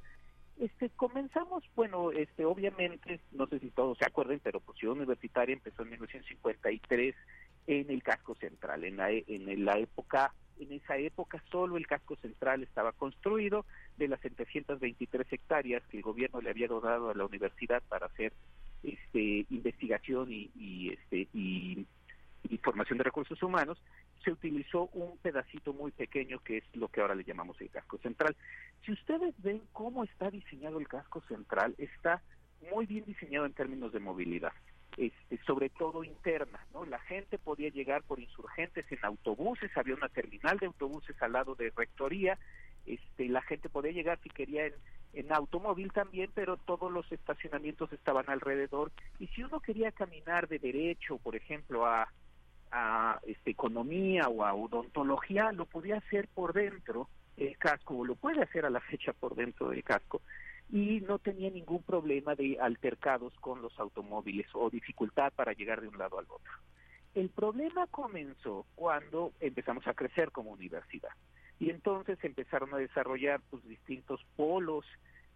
Este, 0.58 0.90
comenzamos, 0.90 1.64
bueno, 1.76 2.12
este, 2.12 2.46
obviamente, 2.46 3.20
no 3.32 3.46
sé 3.48 3.60
si 3.60 3.70
todos 3.72 3.98
se 3.98 4.06
acuerden, 4.06 4.40
pero 4.42 4.60
pues 4.62 4.78
Ciudad 4.80 4.96
Universitaria 4.96 5.54
empezó 5.54 5.84
en 5.84 5.90
1953 5.90 7.16
en 7.68 7.90
el 7.90 8.04
casco 8.04 8.36
central, 8.36 8.84
en 8.84 8.98
la, 8.98 9.10
en 9.12 9.66
la 9.66 9.78
época, 9.78 10.34
en 10.60 10.74
esa 10.74 10.98
época 10.98 11.44
solo 11.52 11.78
el 11.78 11.88
casco 11.88 12.16
central 12.18 12.64
estaba 12.64 12.92
construido 12.92 13.66
de 13.98 14.08
las 14.08 14.20
723 14.22 15.32
hectáreas 15.32 15.84
que 15.88 15.98
el 15.98 16.04
gobierno 16.04 16.42
le 16.42 16.50
había 16.50 16.68
donado 16.68 17.10
a 17.10 17.16
la 17.16 17.26
universidad 17.26 17.84
para 17.88 18.08
hacer 18.08 18.34
este 18.84 19.46
investigación 19.50 20.32
y, 20.32 20.52
y 20.56 20.90
este 20.92 21.28
y, 21.34 21.86
y 22.50 22.58
formación 22.58 22.98
de 22.98 23.04
recursos 23.04 23.42
humanos, 23.42 23.82
se 24.24 24.32
utilizó 24.32 24.90
un 24.94 25.18
pedacito 25.18 25.74
muy 25.74 25.92
pequeño 25.92 26.40
que 26.40 26.58
es 26.58 26.64
lo 26.74 26.88
que 26.88 27.02
ahora 27.02 27.16
le 27.16 27.24
llamamos 27.24 27.60
el 27.62 27.70
casco 27.70 27.98
central. 28.00 28.36
Si 28.86 28.92
ustedes 28.92 29.34
ven 29.40 29.62
cómo 29.72 30.04
está 30.04 30.30
diseñado 30.30 30.80
el 30.80 30.88
casco 30.88 31.22
central, 31.28 31.76
está 31.78 32.22
muy 32.72 32.86
bien 32.86 33.06
diseñado 33.06 33.46
en 33.46 33.54
términos 33.54 33.92
de 33.94 34.00
movilidad, 34.00 34.54
este, 34.98 35.38
sobre 35.46 35.70
todo 35.70 36.04
interna, 36.04 36.66
¿no? 36.74 36.86
La 36.86 37.00
gente 37.00 37.38
podía 37.38 37.70
llegar 37.70 38.04
por 38.04 38.20
insurgentes 38.20 38.90
en 38.92 39.00
autobuses, 39.04 39.76
había 39.76 39.96
una 39.96 40.10
terminal 40.10 40.58
de 40.58 40.68
autobuses 40.68 41.22
al 41.22 41.34
lado 41.34 41.56
de 41.56 41.72
rectoría, 41.76 42.38
este, 42.86 43.28
la 43.28 43.42
gente 43.42 43.70
podía 43.70 43.92
llegar 43.92 44.20
si 44.22 44.30
quería 44.30 44.68
en, 44.68 44.74
en 45.14 45.32
automóvil 45.34 45.92
también, 45.92 46.30
pero 46.34 46.58
todos 46.58 46.92
los 46.92 47.12
estacionamientos 47.12 47.92
estaban 47.94 48.30
alrededor 48.30 48.92
y 49.20 49.28
si 49.28 49.44
uno 49.44 49.60
quería 49.60 49.92
caminar 49.92 50.48
de 50.48 50.60
derecho, 50.60 51.18
por 51.18 51.36
ejemplo, 51.36 51.86
a 51.86 52.08
a 52.72 53.20
este, 53.26 53.52
economía 53.52 54.28
o 54.28 54.44
a 54.44 54.54
odontología, 54.54 55.52
lo 55.54 55.66
podía 55.66 55.98
hacer 55.98 56.28
por 56.28 56.54
dentro 56.54 57.08
el 57.38 57.58
casco, 57.58 57.98
o 57.98 58.06
lo 58.06 58.16
puede 58.16 58.42
hacer 58.42 58.66
a 58.66 58.70
la 58.70 58.82
fecha 58.82 59.14
por 59.14 59.36
dentro 59.36 59.70
del 59.70 59.84
casco, 59.84 60.22
y 60.72 61.02
no 61.02 61.20
tenía 61.20 61.50
ningún 61.50 61.84
problema 61.84 62.36
de 62.36 62.58
altercados 62.60 63.34
con 63.40 63.62
los 63.62 63.78
automóviles 63.80 64.48
o 64.54 64.70
dificultad 64.70 65.32
para 65.34 65.54
llegar 65.54 65.82
de 65.82 65.88
un 65.88 65.98
lado 65.98 66.20
al 66.20 66.26
otro. 66.26 66.52
El 67.14 67.30
problema 67.30 67.88
comenzó 67.88 68.66
cuando 68.76 69.32
empezamos 69.40 69.88
a 69.88 69.94
crecer 69.94 70.32
como 70.32 70.52
universidad 70.52 71.12
y 71.60 71.70
entonces 71.70 72.18
empezaron 72.24 72.74
a 72.74 72.78
desarrollar 72.78 73.42
pues, 73.50 73.66
distintos 73.68 74.22
polos 74.36 74.86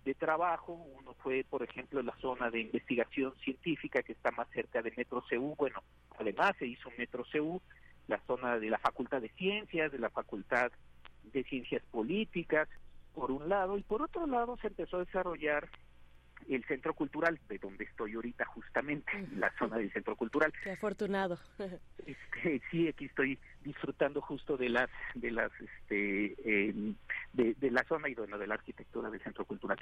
de 0.04 0.14
trabajo. 0.14 0.74
Uno 0.74 1.14
fue, 1.24 1.46
por 1.50 1.64
ejemplo, 1.64 2.02
la 2.02 2.16
zona 2.20 2.50
de 2.50 2.62
investigación 2.62 3.34
científica 3.44 4.04
que 4.04 4.12
está 4.14 4.32
más 4.32 4.50
cerca 4.50 4.82
de 4.82 4.92
Metro 4.98 5.24
CU. 5.30 5.56
Bueno, 5.58 5.82
además 6.18 6.56
se 6.60 6.68
hizo 6.68 6.90
Metro 6.98 7.24
CU, 7.32 7.62
la 8.08 8.20
zona 8.26 8.60
de 8.60 8.70
la 8.70 8.80
Facultad 8.80 9.22
de 9.22 9.30
Ciencias, 9.30 9.92
de 9.92 10.00
la 10.00 10.10
Facultad 10.10 10.72
de 11.24 11.44
Ciencias 11.44 11.84
Políticas, 11.92 12.68
por 13.14 13.32
un 13.32 13.50
lado, 13.50 13.78
y 13.78 13.84
por 13.84 14.02
otro 14.02 14.26
lado 14.28 14.58
se 14.58 14.68
empezó 14.68 14.98
a 14.98 15.06
desarrollar 15.06 15.70
el 16.48 16.64
Centro 16.66 16.94
Cultural, 16.94 17.40
de 17.48 17.58
donde 17.58 17.84
estoy 17.84 18.14
ahorita 18.16 18.46
justamente, 18.46 19.12
la 19.36 19.52
zona 19.58 19.78
del 19.78 19.92
Centro 19.92 20.16
Cultural. 20.16 20.52
Qué 20.64 20.72
afortunado. 20.72 21.38
Este, 22.06 22.60
sí, 22.72 22.88
aquí 22.88 23.06
estoy 23.06 23.38
disfrutando 23.62 24.20
justo 24.20 24.58
de 24.58 24.70
las, 24.70 24.90
de 25.14 25.30
las, 25.30 25.52
este, 25.62 26.34
eh, 26.44 26.74
de, 27.34 27.54
de 27.54 27.70
la 27.70 27.84
zona 27.84 28.10
y 28.10 28.16
bueno, 28.16 28.40
de 28.40 28.48
la 28.48 28.56
arquitectura 28.56 29.12
del 29.12 29.22
Centro 29.22 29.46
Cultural, 29.46 29.78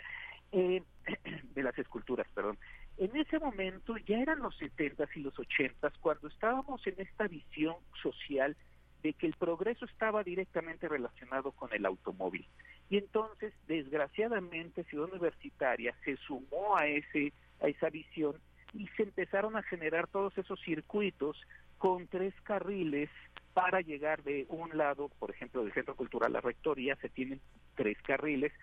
eh, 0.51 0.83
de 1.55 1.63
las 1.63 1.77
esculturas, 1.77 2.27
perdón. 2.33 2.57
En 2.97 3.15
ese 3.15 3.39
momento 3.39 3.95
ya 3.99 4.19
eran 4.19 4.39
los 4.39 4.59
70s 4.59 5.07
y 5.15 5.21
los 5.21 5.35
80s 5.35 5.93
cuando 6.01 6.27
estábamos 6.27 6.85
en 6.85 6.95
esta 6.97 7.27
visión 7.27 7.75
social 8.01 8.57
de 9.03 9.13
que 9.13 9.27
el 9.27 9.35
progreso 9.35 9.85
estaba 9.85 10.23
directamente 10.23 10.89
relacionado 10.89 11.51
con 11.53 11.71
el 11.71 11.85
automóvil. 11.85 12.45
Y 12.89 12.97
entonces, 12.97 13.53
desgraciadamente, 13.67 14.83
Ciudad 14.85 15.09
Universitaria 15.11 15.93
se 16.05 16.17
sumó 16.17 16.77
a 16.77 16.87
ese 16.87 17.33
a 17.59 17.67
esa 17.67 17.89
visión 17.89 18.35
y 18.73 18.87
se 18.89 19.03
empezaron 19.03 19.55
a 19.55 19.63
generar 19.63 20.07
todos 20.07 20.37
esos 20.37 20.59
circuitos 20.61 21.41
con 21.77 22.07
tres 22.07 22.33
carriles 22.43 23.09
para 23.53 23.81
llegar 23.81 24.23
de 24.23 24.45
un 24.49 24.77
lado, 24.77 25.09
por 25.19 25.31
ejemplo, 25.31 25.63
del 25.63 25.73
Centro 25.73 25.95
Cultural 25.95 26.29
a 26.29 26.33
la 26.33 26.41
Rectoría, 26.41 26.95
se 26.97 27.09
tienen 27.09 27.41
tres 27.75 27.97
carriles 28.03 28.53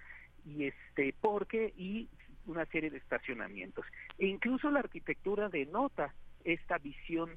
y 0.44 0.66
este 0.66 1.14
porque 1.20 1.72
y 1.76 2.09
una 2.46 2.66
serie 2.66 2.90
de 2.90 2.98
estacionamientos. 2.98 3.84
E 4.18 4.26
incluso 4.26 4.70
la 4.70 4.80
arquitectura 4.80 5.48
denota 5.48 6.14
esta 6.44 6.78
visión 6.78 7.30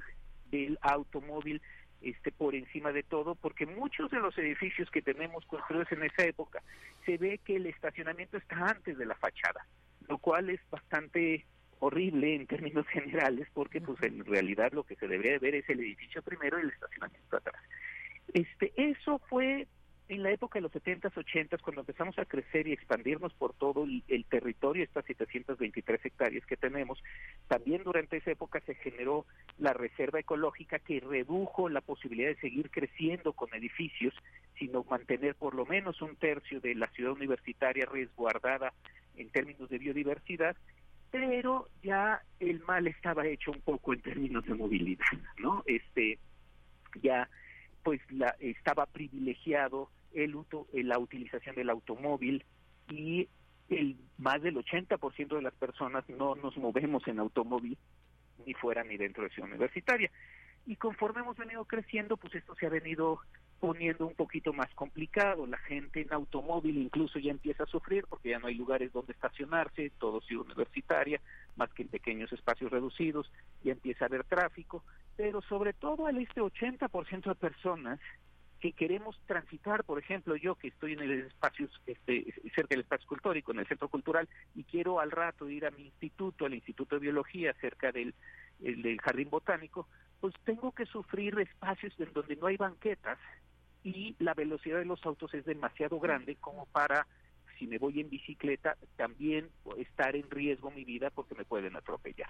del 0.51 0.77
automóvil 0.81 1.61
este 2.01 2.31
por 2.31 2.55
encima 2.55 2.91
de 2.91 3.03
todo, 3.03 3.35
porque 3.35 3.65
muchos 3.65 4.11
de 4.11 4.19
los 4.19 4.37
edificios 4.37 4.89
que 4.91 5.01
tenemos 5.01 5.45
construidos 5.45 5.91
en 5.91 6.03
esa 6.03 6.25
época 6.25 6.61
se 7.05 7.17
ve 7.17 7.39
que 7.43 7.55
el 7.55 7.65
estacionamiento 7.65 8.37
está 8.37 8.55
antes 8.69 8.97
de 8.97 9.05
la 9.05 9.15
fachada, 9.15 9.65
lo 10.07 10.17
cual 10.17 10.49
es 10.49 10.59
bastante 10.69 11.45
horrible 11.79 12.35
en 12.35 12.47
términos 12.47 12.87
generales, 12.91 13.47
porque 13.53 13.81
pues 13.81 14.01
en 14.03 14.23
realidad 14.25 14.71
lo 14.73 14.83
que 14.83 14.95
se 14.95 15.07
debería 15.07 15.33
de 15.33 15.39
ver 15.39 15.55
es 15.55 15.69
el 15.69 15.79
edificio 15.79 16.21
primero 16.21 16.59
y 16.59 16.63
el 16.63 16.69
estacionamiento 16.69 17.37
atrás. 17.37 17.61
Este, 18.33 18.73
eso 18.75 19.19
fue 19.29 19.67
en 20.09 20.23
la 20.23 20.31
época 20.31 20.57
de 20.59 20.61
los 20.61 20.71
70s, 20.71 21.13
80s, 21.13 21.61
cuando 21.61 21.81
empezamos 21.81 22.17
a 22.17 22.25
crecer 22.25 22.67
y 22.67 22.73
expandirnos 22.73 23.33
por 23.33 23.53
todo 23.53 23.83
el, 23.83 24.03
el 24.07 24.25
territorio, 24.25 24.83
estas 24.83 25.05
723 25.05 26.05
hectáreas 26.05 26.45
que 26.45 26.55
tenemos, 26.55 27.03
también 27.47 27.83
durante 27.83 28.17
esa 28.17 28.31
época 28.31 28.61
se 28.61 28.75
generó 28.75 29.25
la 29.57 29.73
reserva 29.73 30.19
ecológica 30.19 30.79
que 30.79 31.01
redujo 31.01 31.67
la 31.67 31.81
posibilidad 31.81 32.29
de 32.29 32.39
seguir 32.39 32.69
creciendo 32.71 33.33
con 33.33 33.53
edificios, 33.53 34.13
sino 34.57 34.85
mantener 34.85 35.35
por 35.35 35.53
lo 35.53 35.65
menos 35.65 36.01
un 36.01 36.15
tercio 36.15 36.61
de 36.61 36.75
la 36.75 36.87
ciudad 36.87 37.11
universitaria 37.11 37.85
resguardada 37.85 38.73
en 39.17 39.29
términos 39.29 39.69
de 39.69 39.77
biodiversidad, 39.77 40.55
pero 41.11 41.67
ya 41.83 42.21
el 42.39 42.61
mal 42.61 42.87
estaba 42.87 43.25
hecho 43.25 43.51
un 43.51 43.61
poco 43.61 43.93
en 43.93 44.01
términos 44.01 44.45
de 44.45 44.53
movilidad, 44.53 45.05
¿no? 45.37 45.63
Este 45.65 46.19
ya 47.01 47.29
pues 47.83 48.01
la, 48.11 48.35
estaba 48.39 48.85
privilegiado 48.85 49.89
el 50.13 50.35
eh, 50.73 50.83
la 50.83 50.99
utilización 50.99 51.55
del 51.55 51.69
automóvil 51.69 52.43
y 52.89 53.27
el 53.69 53.97
más 54.17 54.41
del 54.41 54.55
80% 54.55 55.35
de 55.35 55.41
las 55.41 55.53
personas 55.53 56.07
no 56.09 56.35
nos 56.35 56.55
movemos 56.57 57.07
en 57.07 57.19
automóvil 57.19 57.77
ni 58.45 58.53
fuera 58.53 58.83
ni 58.83 58.97
dentro 58.97 59.23
de 59.23 59.29
ciudad 59.29 59.49
universitaria. 59.49 60.09
Y 60.65 60.75
conforme 60.75 61.21
hemos 61.21 61.37
venido 61.37 61.65
creciendo, 61.65 62.17
pues 62.17 62.35
esto 62.35 62.55
se 62.55 62.65
ha 62.65 62.69
venido 62.69 63.19
poniendo 63.59 64.05
un 64.05 64.13
poquito 64.13 64.53
más 64.53 64.73
complicado. 64.75 65.47
La 65.47 65.57
gente 65.57 66.01
en 66.01 66.13
automóvil 66.13 66.77
incluso 66.77 67.19
ya 67.19 67.31
empieza 67.31 67.63
a 67.63 67.67
sufrir 67.67 68.05
porque 68.07 68.29
ya 68.29 68.39
no 68.39 68.47
hay 68.47 68.55
lugares 68.55 68.91
donde 68.93 69.13
estacionarse, 69.13 69.91
todo 69.99 70.21
ciudad 70.21 70.45
universitaria, 70.45 71.21
más 71.55 71.71
que 71.73 71.83
en 71.83 71.89
pequeños 71.89 72.31
espacios 72.31 72.71
reducidos, 72.71 73.31
ya 73.63 73.71
empieza 73.71 74.05
a 74.05 74.07
haber 74.07 74.23
tráfico, 74.23 74.83
pero 75.15 75.41
sobre 75.41 75.73
todo 75.73 76.07
al 76.07 76.17
este 76.17 76.41
80% 76.41 77.23
de 77.23 77.35
personas 77.35 77.99
que 78.59 78.73
queremos 78.73 79.19
transitar, 79.27 79.83
por 79.83 79.99
ejemplo, 79.99 80.35
yo 80.35 80.55
que 80.55 80.69
estoy 80.69 80.93
en 80.93 81.01
el 81.01 81.11
espacio, 81.27 81.69
este, 81.85 82.33
cerca 82.55 82.69
del 82.69 82.81
espacio 82.81 83.07
cultórico, 83.07 83.51
en 83.51 83.59
el 83.59 83.67
centro 83.67 83.87
cultural, 83.87 84.27
y 84.55 84.63
quiero 84.63 84.99
al 84.99 85.11
rato 85.11 85.47
ir 85.49 85.65
a 85.65 85.71
mi 85.71 85.85
instituto, 85.85 86.45
al 86.45 86.55
Instituto 86.55 86.95
de 86.95 87.01
Biología, 87.01 87.53
cerca 87.61 87.91
del, 87.91 88.15
el, 88.63 88.81
del 88.81 88.99
Jardín 88.99 89.29
Botánico, 89.29 89.87
pues 90.19 90.33
tengo 90.43 90.71
que 90.71 90.85
sufrir 90.85 91.37
espacios 91.39 91.93
en 91.99 92.11
donde 92.13 92.35
no 92.35 92.47
hay 92.47 92.57
banquetas 92.57 93.19
y 93.87 94.15
la 94.19 94.33
velocidad 94.33 94.79
de 94.79 94.85
los 94.85 95.05
autos 95.05 95.33
es 95.33 95.45
demasiado 95.45 95.97
grande 95.99 96.35
como 96.35 96.65
para, 96.65 97.07
si 97.57 97.67
me 97.67 97.77
voy 97.77 98.01
en 98.01 98.09
bicicleta, 98.09 98.75
también 98.97 99.49
estar 99.77 100.13
en 100.15 100.29
riesgo 100.29 100.71
mi 100.71 100.83
vida 100.83 101.09
porque 101.09 101.35
me 101.35 101.45
pueden 101.45 101.75
atropellar. 101.77 102.29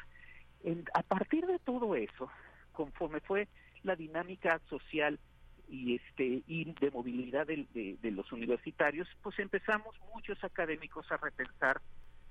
En, 0.63 0.85
a 0.93 1.01
partir 1.01 1.47
de 1.47 1.57
todo 1.57 1.95
eso, 1.95 2.29
conforme 2.73 3.21
fue 3.21 3.47
la 3.81 3.95
dinámica 3.95 4.61
social 4.69 5.19
y 5.67 5.95
este 5.95 6.43
y 6.47 6.73
de 6.79 6.91
movilidad 6.91 7.47
de, 7.47 7.65
de, 7.73 7.97
de, 8.01 8.11
los 8.11 8.31
universitarios, 8.31 9.07
pues 9.23 9.39
empezamos 9.39 9.95
muchos 10.13 10.41
académicos 10.43 11.11
a 11.11 11.17
repensar 11.17 11.81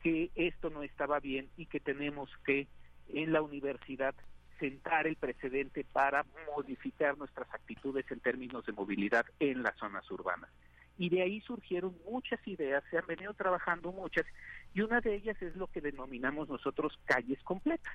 que 0.03 0.31
esto 0.36 0.70
no 0.70 0.85
estaba 0.85 1.19
bien 1.19 1.48
y 1.57 1.66
que 1.66 1.81
tenemos 1.81 2.31
que 2.44 2.69
en 3.09 3.32
la 3.32 3.43
universidad 3.43 4.15
sentar 4.59 5.07
el 5.07 5.16
precedente 5.16 5.85
para 5.85 6.24
modificar 6.55 7.16
nuestras 7.16 7.53
actitudes 7.53 8.11
en 8.11 8.20
términos 8.20 8.65
de 8.66 8.73
movilidad 8.73 9.27
en 9.41 9.62
las 9.62 9.77
zonas 9.77 10.11
urbanas. 10.11 10.51
Y 10.99 11.11
de 11.11 11.23
ahí 11.23 11.41
surgieron 11.43 11.97
muchas 12.11 12.41
ideas, 12.47 12.83
se 12.91 12.99
han 12.99 13.07
venido 13.07 13.35
trabajando 13.35 13.93
muchas, 13.93 14.24
y 14.73 14.81
una 14.81 15.01
de 15.01 15.15
ellas 15.15 15.41
es 15.43 15.55
lo 15.57 15.66
que 15.66 15.81
denominamos 15.81 16.49
nosotros 16.49 16.99
calles 17.05 17.43
completas. 17.43 17.95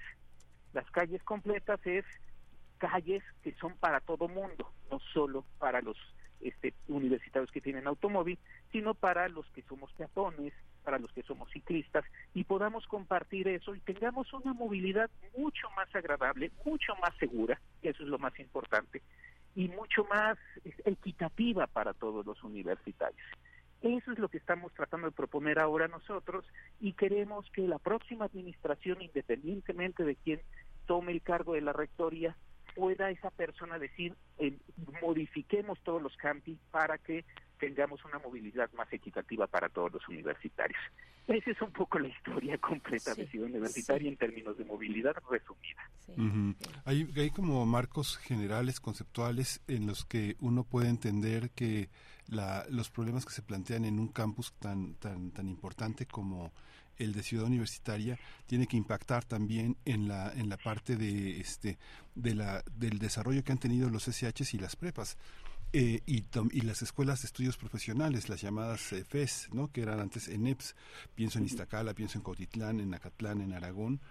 Las 0.73 0.89
calles 0.91 1.23
completas 1.23 1.79
es 1.85 2.05
calles 2.77 3.23
que 3.43 3.53
son 3.55 3.75
para 3.77 3.99
todo 3.99 4.27
mundo, 4.27 4.71
no 4.89 4.99
solo 5.13 5.45
para 5.57 5.81
los 5.81 5.97
este, 6.41 6.73
universitarios 6.87 7.51
que 7.51 7.61
tienen 7.61 7.87
automóvil, 7.87 8.39
sino 8.71 8.93
para 8.93 9.29
los 9.29 9.45
que 9.51 9.61
somos 9.63 9.91
peatones, 9.93 10.53
para 10.83 10.99
los 10.99 11.11
que 11.11 11.23
somos 11.23 11.49
ciclistas, 11.51 12.05
y 12.33 12.43
podamos 12.43 12.85
compartir 12.87 13.47
eso 13.47 13.75
y 13.75 13.79
tengamos 13.79 14.31
una 14.33 14.53
movilidad 14.53 15.09
mucho 15.37 15.69
más 15.75 15.93
agradable, 15.95 16.51
mucho 16.65 16.95
más 17.01 17.15
segura, 17.17 17.59
eso 17.81 18.03
es 18.03 18.09
lo 18.09 18.19
más 18.19 18.37
importante, 18.39 19.01
y 19.55 19.67
mucho 19.69 20.05
más 20.05 20.37
equitativa 20.85 21.67
para 21.67 21.93
todos 21.93 22.25
los 22.25 22.43
universitarios. 22.43 23.27
Eso 23.81 24.11
es 24.11 24.19
lo 24.19 24.29
que 24.29 24.37
estamos 24.37 24.71
tratando 24.73 25.07
de 25.07 25.11
proponer 25.11 25.57
ahora 25.57 25.87
nosotros 25.87 26.45
y 26.79 26.93
queremos 26.93 27.49
que 27.51 27.67
la 27.67 27.79
próxima 27.79 28.25
administración, 28.25 29.01
independientemente 29.01 30.03
de 30.03 30.15
quién 30.15 30.41
tome 30.85 31.11
el 31.13 31.21
cargo 31.23 31.53
de 31.53 31.61
la 31.61 31.73
rectoría, 31.73 32.35
pueda 32.75 33.09
esa 33.09 33.31
persona 33.31 33.79
decir, 33.79 34.15
eh, 34.37 34.57
modifiquemos 35.01 35.79
todos 35.81 36.01
los 36.01 36.15
campi 36.17 36.59
para 36.69 36.99
que 36.99 37.25
tengamos 37.61 38.03
una 38.03 38.17
movilidad 38.17 38.71
más 38.73 38.91
equitativa 38.91 39.45
para 39.45 39.69
todos 39.69 39.93
los 39.93 40.07
universitarios. 40.09 40.81
Esa 41.27 41.51
es 41.51 41.61
un 41.61 41.71
poco 41.71 41.99
la 41.99 42.07
historia 42.07 42.57
completa 42.57 43.13
sí, 43.13 43.21
de 43.21 43.27
Ciudad 43.27 43.49
Universitaria 43.49 44.01
sí. 44.01 44.07
en 44.07 44.17
términos 44.17 44.57
de 44.57 44.65
movilidad 44.65 45.13
resumida. 45.29 45.89
Sí. 45.99 46.13
Uh 46.13 46.23
-huh. 46.23 46.55
hay, 46.85 47.07
hay 47.15 47.29
como 47.29 47.63
marcos 47.67 48.17
generales, 48.17 48.79
conceptuales, 48.79 49.61
en 49.67 49.85
los 49.85 50.05
que 50.05 50.35
uno 50.39 50.63
puede 50.63 50.89
entender 50.89 51.51
que 51.51 51.89
la, 52.27 52.65
los 52.69 52.89
problemas 52.89 53.25
que 53.25 53.31
se 53.31 53.43
plantean 53.43 53.85
en 53.85 53.99
un 53.99 54.07
campus 54.07 54.53
tan, 54.53 54.95
tan, 54.95 55.29
tan 55.31 55.47
importante 55.47 56.07
como 56.07 56.51
el 56.97 57.13
de 57.13 57.23
ciudad 57.23 57.45
universitaria 57.45 58.17
tiene 58.47 58.65
que 58.65 58.77
impactar 58.77 59.23
también 59.23 59.77
en 59.85 60.07
la 60.07 60.31
en 60.33 60.49
la 60.49 60.57
parte 60.57 60.95
de 60.97 61.39
este 61.39 61.77
de 62.13 62.35
la 62.35 62.63
del 62.75 62.99
desarrollo 62.99 63.43
que 63.43 63.51
han 63.51 63.57
tenido 63.57 63.89
los 63.89 64.07
SHs 64.07 64.53
y 64.53 64.59
las 64.59 64.75
prepas 64.75 65.17
eh, 65.73 66.01
y, 66.05 66.25
y, 66.51 66.61
las 66.61 66.81
escuelas 66.81 67.21
de 67.21 67.27
estudios 67.27 67.57
profesionales, 67.57 68.27
las 68.27 68.41
llamadas 68.41 68.91
eh, 68.91 69.05
FES, 69.05 69.49
¿no? 69.53 69.71
que 69.71 69.81
eran 69.81 70.01
antes 70.01 70.27
ENEPS, 70.27 70.75
pienso 71.15 71.39
en 71.39 71.45
Iztacala, 71.45 71.93
pienso 71.93 72.17
en 72.17 72.23
Cautitlán, 72.23 72.81
en 72.81 72.93
Acatlán, 72.93 73.39
en 73.39 73.53
Aragón, 73.53 74.01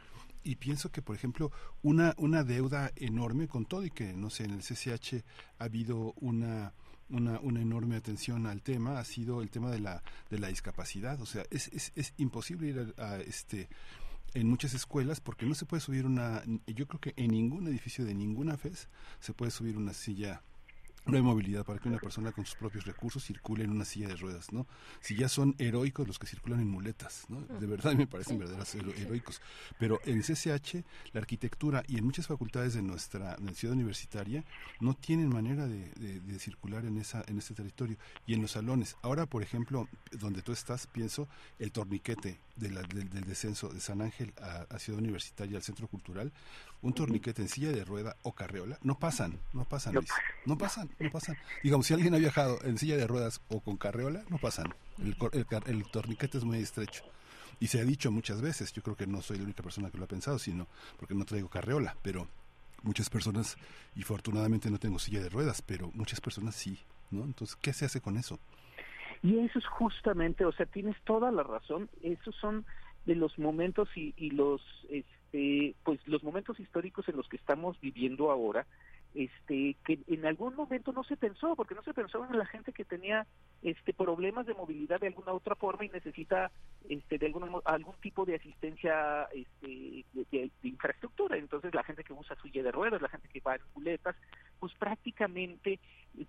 y 0.43 0.57
pienso 0.57 0.91
que, 0.91 1.03
por 1.03 1.17
ejemplo, 1.17 1.53
una, 1.83 2.15
una 2.17 2.45
deuda 2.45 2.93
enorme 2.97 3.47
con 3.47 3.67
todo 3.67 3.85
y 3.85 3.91
que, 3.91 4.15
no 4.15 4.31
sé, 4.31 4.45
en 4.45 4.53
el 4.53 4.63
CCH 4.63 5.23
ha 5.59 5.65
habido 5.65 6.15
una, 6.17 6.73
una, 7.11 7.39
una 7.41 7.61
enorme 7.61 7.97
atención 7.97 8.47
al 8.47 8.63
tema, 8.63 8.99
ha 8.99 9.05
sido 9.05 9.43
el 9.43 9.51
tema 9.51 9.71
de 9.71 9.81
la, 9.81 10.03
de 10.31 10.39
la 10.39 10.49
discapacidad, 10.49 11.21
o 11.21 11.27
sea, 11.27 11.45
es, 11.51 11.69
es, 11.69 11.93
es 11.95 12.15
imposible 12.17 12.69
ir 12.69 12.95
a, 12.97 13.11
a 13.11 13.21
este 13.21 13.69
en 14.33 14.47
muchas 14.47 14.75
escuelas 14.75 15.21
porque 15.21 15.45
no 15.45 15.57
se 15.57 15.67
puede 15.67 15.81
subir 15.81 16.07
una 16.07 16.45
yo 16.69 16.87
creo 16.87 17.01
que 17.01 17.15
en 17.17 17.33
ningún 17.33 17.67
edificio 17.67 18.05
de 18.05 18.15
ninguna 18.15 18.57
FES 18.57 18.89
se 19.19 19.35
puede 19.35 19.51
subir 19.51 19.77
una 19.77 19.93
silla 19.93 20.45
no 21.07 21.17
hay 21.17 21.23
movilidad 21.23 21.65
para 21.65 21.79
que 21.79 21.89
una 21.89 21.99
persona 21.99 22.33
con 22.33 22.45
sus 22.45 22.57
propios 22.57 22.85
recursos 22.85 23.25
circule 23.25 23.65
en 23.65 23.71
una 23.71 23.85
silla 23.85 24.09
de 24.09 24.17
ruedas, 24.17 24.53
¿no? 24.53 24.67
Si 25.01 25.17
ya 25.17 25.29
son 25.29 25.55
heroicos 25.59 26.07
los 26.07 26.19
que 26.19 26.27
circulan 26.27 26.61
en 26.61 26.69
muletas, 26.69 27.25
¿no? 27.29 27.41
De 27.41 27.67
verdad 27.67 27.95
me 27.95 28.07
parecen 28.07 28.39
verdaderos 28.39 28.75
heroicos. 28.75 29.41
Pero 29.79 30.01
en 30.05 30.23
CCH, 30.23 30.85
la 31.13 31.21
arquitectura 31.21 31.83
y 31.89 31.99
en 31.99 32.05
muchas 32.05 32.27
facultades 32.27 32.75
de 32.75 32.83
nuestra 32.83 33.37
de 33.37 33.55
ciudad 33.55 33.75
universitaria 33.75 34.45
no 34.81 34.95
tienen 34.95 35.29
manera 35.29 35.67
de, 35.67 35.91
de, 35.93 36.21
de, 36.21 36.39
circular 36.39 36.85
en 36.85 36.99
esa 36.99 37.25
en 37.27 37.39
este 37.39 37.55
territorio. 37.55 37.97
Y 38.27 38.35
en 38.35 38.43
los 38.43 38.53
salones, 38.53 38.97
ahora 39.03 39.27
por 39.27 39.43
ejemplo, 39.43 39.89
donde 40.13 40.43
tú 40.43 40.53
estás, 40.53 40.87
pienso, 40.87 41.29
el 41.59 41.73
torniquete 41.73 42.39
de 42.61 42.71
la, 42.71 42.83
del, 42.83 43.09
del, 43.09 43.25
descenso 43.25 43.69
de 43.69 43.81
San 43.81 44.03
Ángel 44.03 44.33
a, 44.41 44.67
a 44.75 44.79
Ciudad 44.79 45.01
Universitaria, 45.01 45.57
al 45.57 45.63
Centro 45.63 45.89
Cultural, 45.89 46.33
un 46.83 46.93
torniquete 46.93 47.43
en 47.43 47.49
silla 47.49 47.73
de 47.73 47.85
rueda 47.85 48.17
o 48.23 48.33
carreola, 48.33 48.79
no 48.83 48.99
pasan, 48.99 49.39
no 49.53 49.65
pasan, 49.65 49.95
Luis, 49.95 50.11
no 50.47 50.57
pasan, 50.57 50.91
no 50.99 51.11
pasan. 51.11 51.37
Digamos, 51.63 51.87
si 51.87 51.95
alguien 51.95 52.15
ha 52.15 52.19
viajado 52.19 52.59
en 52.63 52.79
silla 52.79 52.97
de 52.97 53.07
ruedas 53.07 53.41
o 53.49 53.61
con 53.61 53.77
carreola, 53.77 54.23
no 54.29 54.39
pasan. 54.39 54.75
El, 54.99 55.17
el, 55.33 55.47
el, 55.67 55.91
torniquete 55.91 56.39
es 56.39 56.45
muy 56.45 56.59
estrecho. 56.59 57.05
Y 57.59 57.67
se 57.67 57.81
ha 57.81 57.85
dicho 57.85 58.11
muchas 58.11 58.41
veces, 58.41 58.73
yo 58.73 58.83
creo 58.83 58.97
que 58.97 59.07
no 59.07 59.21
soy 59.21 59.39
la 59.39 59.45
única 59.45 59.63
persona 59.63 59.91
que 59.91 59.99
lo 59.99 60.05
ha 60.05 60.09
pensado, 60.09 60.39
sino 60.39 60.67
porque 60.99 61.15
no 61.15 61.25
traigo 61.25 61.49
carreola, 61.49 61.97
pero 62.03 62.29
muchas 62.83 63.11
personas, 63.11 63.57
y 63.95 64.03
afortunadamente 64.03 64.71
no 64.71 64.79
tengo 64.79 64.99
silla 64.99 65.21
de 65.21 65.29
ruedas, 65.29 65.63
pero 65.63 65.91
muchas 65.95 66.21
personas 66.21 66.55
sí, 66.55 66.79
¿no? 67.11 67.25
Entonces, 67.25 67.57
¿qué 67.61 67.73
se 67.73 67.85
hace 67.85 68.01
con 68.01 68.17
eso? 68.17 68.39
Y 69.23 69.39
eso 69.39 69.59
es 69.59 69.67
justamente, 69.67 70.45
o 70.45 70.53
sea, 70.53 70.67
tienes 70.67 70.97
toda 71.05 71.31
la 71.31 71.43
razón, 71.43 71.91
esos 72.03 72.35
son 72.37 72.65
de 73.07 73.15
los 73.15 73.39
momentos 73.39 73.89
y, 73.97 74.15
y 74.17 74.31
los 74.31 74.63
este 74.91 75.75
pues 75.85 76.01
los 76.07 76.23
momentos 76.23 76.59
históricos 76.61 77.09
en 77.09 77.17
los 77.17 77.29
que 77.29 77.37
estamos 77.37 77.81
viviendo 77.81 78.31
ahora 78.31 78.67
este 79.15 79.77
que 79.85 79.99
en 80.07 80.25
algún 80.25 80.55
momento 80.55 80.93
no 80.93 81.03
se 81.05 81.17
pensó 81.17 81.57
porque 81.57 81.75
no 81.75 81.83
se 81.83 81.93
pensó 81.95 82.25
en 82.25 82.39
la 82.39 82.47
gente 82.47 82.73
que 82.73 82.85
tenía 82.85 83.27
este 83.63 83.93
problemas 83.93 84.47
de 84.47 84.55
movilidad 84.55 85.01
de 85.01 85.09
alguna 85.09 85.33
otra 85.33 85.55
forma 85.57 85.85
y 85.85 85.89
necesita 85.89 86.51
este 86.89 87.19
de 87.19 87.27
alguna 87.27 87.47
mo- 87.47 87.63
algún 87.65 87.95
tipo 88.01 88.25
de 88.25 88.37
asistencia 88.37 89.25
este, 89.35 90.05
de, 90.13 90.27
de- 90.31 90.51
de 90.63 90.69
infraestructura. 90.69 91.37
Entonces 91.37 91.75
la 91.75 91.83
gente 91.85 92.05
que 92.05 92.13
usa 92.13 92.37
silla 92.43 92.63
de 92.63 92.71
ruedas 92.73 93.03
la 93.03 93.09
gente 93.09 93.29
que 93.29 93.41
va 93.41 93.57
en 93.57 93.63
muletas 93.75 94.17
pues 94.61 94.75
prácticamente 94.75 95.81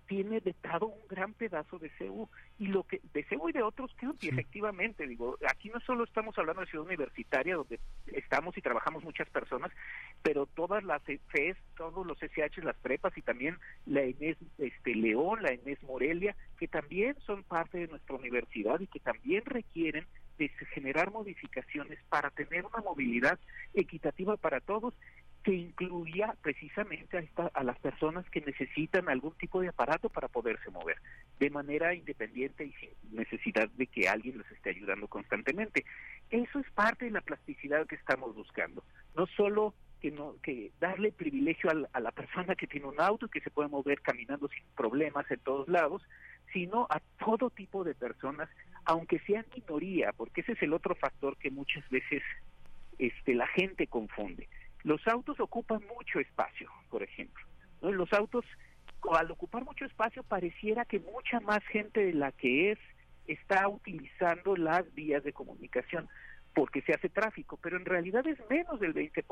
tiene 0.06 0.40
vetado 0.40 0.86
un 0.86 1.06
gran 1.08 1.34
pedazo 1.34 1.78
de 1.78 1.90
CEU 1.98 2.28
y 2.58 2.66
lo 2.68 2.84
que 2.84 3.00
de 3.12 3.24
CEU 3.24 3.48
y 3.48 3.52
de 3.52 3.62
otros 3.62 3.92
county 3.94 4.28
efectivamente 4.28 5.06
digo 5.06 5.36
aquí 5.48 5.68
no 5.70 5.80
solo 5.80 6.04
estamos 6.04 6.38
hablando 6.38 6.60
de 6.62 6.68
ciudad 6.68 6.86
universitaria 6.86 7.56
donde 7.56 7.78
estamos 8.06 8.56
y 8.56 8.62
trabajamos 8.62 9.02
muchas 9.04 9.28
personas 9.28 9.70
pero 10.22 10.46
todas 10.46 10.82
las 10.84 11.02
FES 11.02 11.56
todos 11.76 12.06
los 12.06 12.16
SH 12.22 12.62
las 12.72 12.80
prepas 12.82 13.16
y 13.16 13.22
también 13.22 13.56
la 13.86 14.02
ENES 14.02 14.36
este 14.58 14.94
León 14.94 15.42
la 15.42 15.52
ENES 15.52 15.82
Morelia 15.82 16.34
que 16.58 16.68
también 16.68 17.16
son 17.26 17.42
parte 17.44 17.78
de 17.78 17.88
nuestra 17.88 18.16
universidad 18.16 18.80
y 18.80 18.86
que 18.86 19.00
también 19.00 19.44
requieren 19.44 20.06
de 20.38 20.48
generar 20.74 21.10
modificaciones 21.12 21.98
para 22.08 22.30
tener 22.30 22.64
una 22.64 22.82
movilidad 22.82 23.38
equitativa 23.74 24.36
para 24.36 24.60
todos 24.60 24.94
que 25.44 25.52
incluya 25.52 26.36
precisamente 26.40 27.16
a, 27.16 27.20
esta- 27.20 27.50
a 27.52 27.64
las 27.64 27.78
personas 27.80 28.24
que 28.30 28.40
necesitan 28.40 29.08
algún 29.08 29.32
tipo 29.36 29.60
de 29.60 29.68
aparato 29.68 30.08
para 30.08 30.28
poderse 30.28 30.70
mover 30.70 30.96
de 31.40 31.50
manera 31.50 31.94
independiente 31.94 32.64
y 32.64 32.72
sin 32.74 32.90
necesidad 33.10 33.68
de 33.70 33.86
que 33.88 34.08
alguien 34.08 34.38
les 34.38 34.50
esté 34.52 34.70
ayudando 34.70 35.08
constantemente. 35.08 35.84
Eso 36.30 36.60
es 36.60 36.70
parte 36.70 37.06
de 37.06 37.10
la 37.10 37.20
plasticidad 37.22 37.86
que 37.88 37.96
estamos 37.96 38.34
buscando. 38.36 38.84
No 39.16 39.26
solo 39.26 39.74
que 40.02 40.10
no 40.10 40.34
que 40.42 40.72
darle 40.80 41.12
privilegio 41.12 41.70
al- 41.70 41.88
a 41.92 42.00
la 42.00 42.10
persona 42.10 42.56
que 42.56 42.66
tiene 42.66 42.86
un 42.88 43.00
auto 43.00 43.26
y 43.26 43.28
que 43.28 43.40
se 43.40 43.50
puede 43.50 43.68
mover 43.68 44.02
caminando 44.02 44.48
sin 44.48 44.64
problemas 44.76 45.30
en 45.30 45.38
todos 45.38 45.68
lados, 45.68 46.02
sino 46.52 46.88
a 46.90 47.00
todo 47.24 47.50
tipo 47.50 47.84
de 47.84 47.94
personas, 47.94 48.50
aunque 48.84 49.20
sean 49.20 49.46
minoría, 49.54 50.12
porque 50.12 50.40
ese 50.40 50.52
es 50.52 50.62
el 50.62 50.72
otro 50.72 50.96
factor 50.96 51.36
que 51.38 51.52
muchas 51.52 51.88
veces 51.88 52.20
este 52.98 53.34
la 53.34 53.46
gente 53.46 53.86
confunde. 53.86 54.48
Los 54.82 55.06
autos 55.06 55.38
ocupan 55.38 55.80
mucho 55.96 56.18
espacio, 56.18 56.68
por 56.90 57.04
ejemplo. 57.04 57.46
¿no? 57.80 57.92
Los 57.92 58.12
autos, 58.12 58.44
al 59.12 59.30
ocupar 59.30 59.64
mucho 59.64 59.84
espacio, 59.84 60.24
pareciera 60.24 60.84
que 60.84 60.98
mucha 60.98 61.38
más 61.40 61.64
gente 61.66 62.04
de 62.04 62.12
la 62.14 62.32
que 62.32 62.72
es 62.72 62.78
está 63.28 63.68
utilizando 63.68 64.56
las 64.56 64.92
vías 64.94 65.22
de 65.22 65.32
comunicación 65.32 66.08
porque 66.54 66.82
se 66.82 66.92
hace 66.92 67.08
tráfico, 67.08 67.58
pero 67.62 67.76
en 67.76 67.84
realidad 67.84 68.26
es 68.26 68.38
menos 68.50 68.80
del 68.80 68.94
20%. 68.94 69.24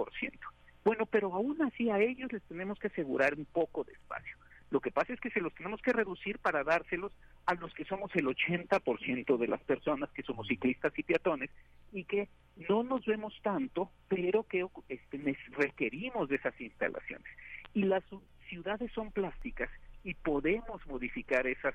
Bueno, 0.84 1.06
pero 1.06 1.34
aún 1.34 1.60
así 1.62 1.90
a 1.90 1.98
ellos 2.00 2.32
les 2.32 2.42
tenemos 2.44 2.78
que 2.78 2.88
asegurar 2.88 3.34
un 3.34 3.44
poco 3.44 3.84
de 3.84 3.92
espacio. 3.92 4.36
Lo 4.70 4.80
que 4.80 4.92
pasa 4.92 5.12
es 5.12 5.20
que 5.20 5.30
se 5.30 5.40
los 5.40 5.52
tenemos 5.54 5.82
que 5.82 5.92
reducir 5.92 6.38
para 6.38 6.62
dárselos 6.62 7.12
a 7.46 7.54
los 7.54 7.74
que 7.74 7.84
somos 7.84 8.14
el 8.14 8.26
80% 8.26 9.36
de 9.36 9.48
las 9.48 9.60
personas 9.62 10.10
que 10.10 10.22
somos 10.22 10.46
ciclistas 10.46 10.96
y 10.96 11.02
peatones 11.02 11.50
y 11.92 12.04
que 12.04 12.28
no 12.68 12.84
nos 12.84 13.04
vemos 13.04 13.34
tanto, 13.42 13.90
pero 14.08 14.44
que 14.44 14.64
este, 14.88 15.36
requerimos 15.50 16.28
de 16.28 16.36
esas 16.36 16.58
instalaciones. 16.60 17.26
Y 17.74 17.82
las 17.82 18.04
ciudades 18.48 18.92
son 18.92 19.10
plásticas 19.10 19.70
y 20.04 20.14
podemos 20.14 20.86
modificar 20.86 21.46
esas 21.46 21.74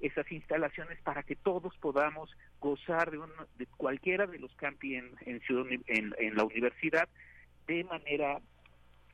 esas 0.00 0.30
instalaciones 0.32 1.00
para 1.02 1.22
que 1.22 1.36
todos 1.36 1.76
podamos 1.78 2.30
gozar 2.60 3.10
de, 3.10 3.18
un- 3.18 3.30
de 3.56 3.66
cualquiera 3.66 4.26
de 4.26 4.38
los 4.38 4.54
campi 4.56 4.96
en, 4.96 5.10
en, 5.26 5.40
en, 5.86 6.14
en 6.18 6.34
la 6.34 6.44
universidad 6.44 7.08
de 7.66 7.84
manera 7.84 8.40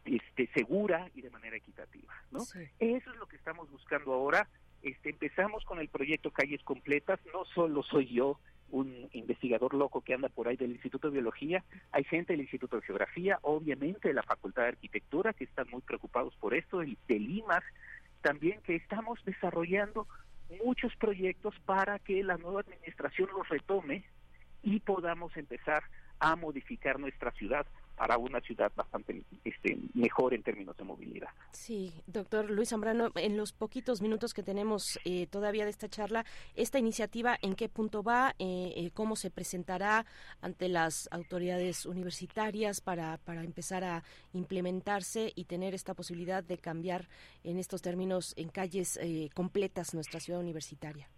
este, 0.04 0.48
segura 0.54 1.08
y 1.14 1.20
de 1.22 1.30
manera 1.30 1.56
equitativa. 1.56 2.14
¿no? 2.30 2.40
Eso 2.78 3.10
es 3.10 3.16
lo 3.18 3.26
que 3.26 3.36
estamos 3.36 3.70
buscando 3.70 4.12
ahora. 4.12 4.48
Este, 4.82 5.10
empezamos 5.10 5.64
con 5.64 5.78
el 5.78 5.88
proyecto 5.88 6.30
Calles 6.30 6.62
Completas. 6.62 7.20
No 7.32 7.44
solo 7.44 7.82
soy 7.82 8.06
yo, 8.06 8.40
un 8.70 9.08
investigador 9.12 9.74
loco 9.74 10.00
que 10.00 10.14
anda 10.14 10.28
por 10.28 10.48
ahí 10.48 10.56
del 10.56 10.70
Instituto 10.70 11.08
de 11.08 11.14
Biología, 11.14 11.64
hay 11.90 12.04
gente 12.04 12.32
del 12.32 12.42
Instituto 12.42 12.76
de 12.76 12.82
Geografía, 12.86 13.38
obviamente 13.42 14.08
de 14.08 14.14
la 14.14 14.22
Facultad 14.22 14.62
de 14.62 14.68
Arquitectura, 14.68 15.32
que 15.32 15.42
están 15.44 15.68
muy 15.70 15.82
preocupados 15.82 16.34
por 16.36 16.54
esto, 16.54 16.78
del- 16.78 16.96
de 17.08 17.18
Limas, 17.18 17.64
también 18.22 18.60
que 18.62 18.76
estamos 18.76 19.18
desarrollando 19.24 20.06
muchos 20.64 20.94
proyectos 20.96 21.54
para 21.64 21.98
que 21.98 22.22
la 22.22 22.36
nueva 22.36 22.60
administración 22.60 23.28
los 23.36 23.48
retome 23.48 24.04
y 24.62 24.80
podamos 24.80 25.36
empezar 25.36 25.82
a 26.18 26.36
modificar 26.36 26.98
nuestra 26.98 27.30
ciudad 27.32 27.66
para 28.00 28.16
una 28.16 28.40
ciudad 28.40 28.72
bastante 28.74 29.24
este, 29.44 29.78
mejor 29.92 30.32
en 30.32 30.42
términos 30.42 30.74
de 30.74 30.84
movilidad. 30.84 31.28
Sí, 31.52 31.92
doctor 32.06 32.50
Luis 32.50 32.70
Zambrano, 32.70 33.10
en 33.14 33.36
los 33.36 33.52
poquitos 33.52 34.00
minutos 34.00 34.32
que 34.32 34.42
tenemos 34.42 34.98
eh, 35.04 35.26
todavía 35.26 35.64
de 35.64 35.70
esta 35.70 35.86
charla, 35.86 36.24
¿esta 36.54 36.78
iniciativa 36.78 37.36
en 37.42 37.54
qué 37.54 37.68
punto 37.68 38.02
va? 38.02 38.34
Eh, 38.38 38.72
eh, 38.74 38.90
¿Cómo 38.94 39.16
se 39.16 39.30
presentará 39.30 40.06
ante 40.40 40.70
las 40.70 41.10
autoridades 41.12 41.84
universitarias 41.84 42.80
para, 42.80 43.18
para 43.18 43.44
empezar 43.44 43.84
a 43.84 44.02
implementarse 44.32 45.34
y 45.34 45.44
tener 45.44 45.74
esta 45.74 45.92
posibilidad 45.92 46.42
de 46.42 46.56
cambiar 46.56 47.06
en 47.44 47.58
estos 47.58 47.82
términos 47.82 48.32
en 48.38 48.48
calles 48.48 48.98
eh, 49.02 49.28
completas 49.34 49.92
nuestra 49.92 50.20
ciudad 50.20 50.40
universitaria? 50.40 51.10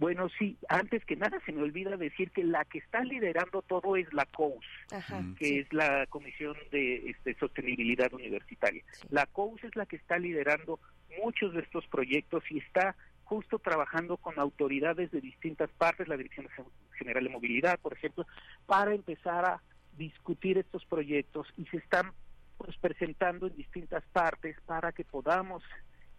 Bueno, 0.00 0.30
sí, 0.38 0.56
antes 0.70 1.04
que 1.04 1.14
nada 1.14 1.38
se 1.44 1.52
me 1.52 1.60
olvida 1.60 1.94
decir 1.98 2.30
que 2.30 2.42
la 2.42 2.64
que 2.64 2.78
está 2.78 3.04
liderando 3.04 3.60
todo 3.60 3.96
es 3.96 4.10
la 4.14 4.24
COUS, 4.24 4.64
Ajá, 4.90 5.22
que 5.38 5.44
sí. 5.44 5.58
es 5.58 5.70
la 5.74 6.06
Comisión 6.06 6.56
de 6.72 7.10
este, 7.10 7.34
Sostenibilidad 7.34 8.10
Universitaria. 8.14 8.82
La 9.10 9.26
COUS 9.26 9.62
es 9.62 9.76
la 9.76 9.84
que 9.84 9.96
está 9.96 10.18
liderando 10.18 10.80
muchos 11.22 11.52
de 11.52 11.60
estos 11.60 11.86
proyectos 11.88 12.42
y 12.50 12.60
está 12.60 12.96
justo 13.24 13.58
trabajando 13.58 14.16
con 14.16 14.38
autoridades 14.38 15.10
de 15.10 15.20
distintas 15.20 15.68
partes, 15.76 16.08
la 16.08 16.16
Dirección 16.16 16.48
General 16.96 17.22
de 17.22 17.28
Movilidad, 17.28 17.78
por 17.78 17.92
ejemplo, 17.92 18.26
para 18.64 18.94
empezar 18.94 19.44
a 19.44 19.62
discutir 19.98 20.56
estos 20.56 20.82
proyectos 20.86 21.46
y 21.58 21.66
se 21.66 21.76
están 21.76 22.12
pues 22.56 22.74
presentando 22.78 23.48
en 23.48 23.54
distintas 23.54 24.02
partes 24.14 24.56
para 24.64 24.92
que 24.92 25.04
podamos 25.04 25.62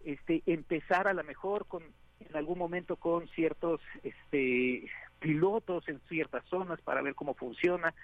este 0.04 0.44
empezar 0.46 1.08
a 1.08 1.14
lo 1.14 1.24
mejor 1.24 1.66
con 1.66 1.82
en 2.28 2.36
algún 2.36 2.58
momento 2.58 2.96
con 2.96 3.28
ciertos 3.28 3.80
este 4.02 4.90
pilotos 5.18 5.88
en 5.88 6.00
ciertas 6.08 6.44
zonas 6.46 6.80
para 6.82 7.02
ver 7.02 7.14
cómo 7.14 7.34
funciona 7.34 7.94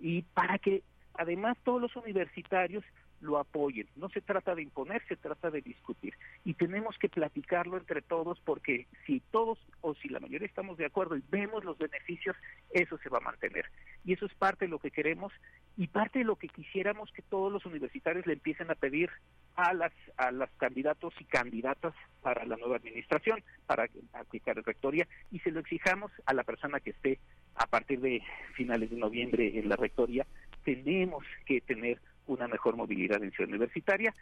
y 0.00 0.22
para 0.22 0.58
que 0.58 0.82
además 1.14 1.56
todos 1.64 1.80
los 1.80 1.96
universitarios 1.96 2.84
lo 3.20 3.38
apoyen. 3.38 3.86
No 3.96 4.08
se 4.08 4.20
trata 4.20 4.54
de 4.54 4.62
imponer, 4.62 5.02
se 5.08 5.16
trata 5.16 5.50
de 5.50 5.62
discutir. 5.62 6.14
Y 6.44 6.54
tenemos 6.54 6.98
que 6.98 7.08
platicarlo 7.08 7.76
entre 7.76 8.02
todos 8.02 8.38
porque 8.40 8.86
si 9.06 9.20
todos 9.30 9.58
o 9.80 9.94
si 9.94 10.08
la 10.08 10.20
mayoría 10.20 10.46
estamos 10.46 10.76
de 10.76 10.86
acuerdo 10.86 11.16
y 11.16 11.22
vemos 11.30 11.64
los 11.64 11.78
beneficios, 11.78 12.36
eso 12.70 12.98
se 12.98 13.08
va 13.08 13.18
a 13.18 13.22
mantener. 13.22 13.66
Y 14.04 14.12
eso 14.12 14.26
es 14.26 14.34
parte 14.34 14.66
de 14.66 14.70
lo 14.70 14.78
que 14.78 14.90
queremos 14.90 15.32
y 15.76 15.88
parte 15.88 16.20
de 16.20 16.24
lo 16.24 16.36
que 16.36 16.48
quisiéramos 16.48 17.12
que 17.12 17.22
todos 17.22 17.52
los 17.52 17.66
universitarios 17.66 18.26
le 18.26 18.34
empiecen 18.34 18.70
a 18.70 18.74
pedir 18.74 19.10
a 19.56 19.72
las 19.74 19.92
a 20.16 20.30
los 20.30 20.50
candidatos 20.58 21.14
y 21.18 21.24
candidatas 21.24 21.94
para 22.22 22.44
la 22.44 22.56
nueva 22.56 22.76
administración 22.76 23.42
para 23.66 23.88
aplicar 24.12 24.56
rectoría 24.64 25.06
y 25.30 25.38
se 25.40 25.50
lo 25.50 25.60
exijamos 25.60 26.12
a 26.26 26.34
la 26.34 26.44
persona 26.44 26.80
que 26.80 26.90
esté 26.90 27.18
a 27.54 27.66
partir 27.66 28.00
de 28.00 28.22
finales 28.54 28.90
de 28.90 28.96
noviembre 28.96 29.58
en 29.58 29.68
la 29.68 29.76
rectoría 29.76 30.26
tenemos 30.64 31.24
que 31.46 31.60
tener 31.60 32.00
una 32.26 32.48
mejor 32.48 32.76
movilidad 32.76 33.22
en 33.22 33.32
ciudad 33.32 33.50
universitaria. 33.50 34.14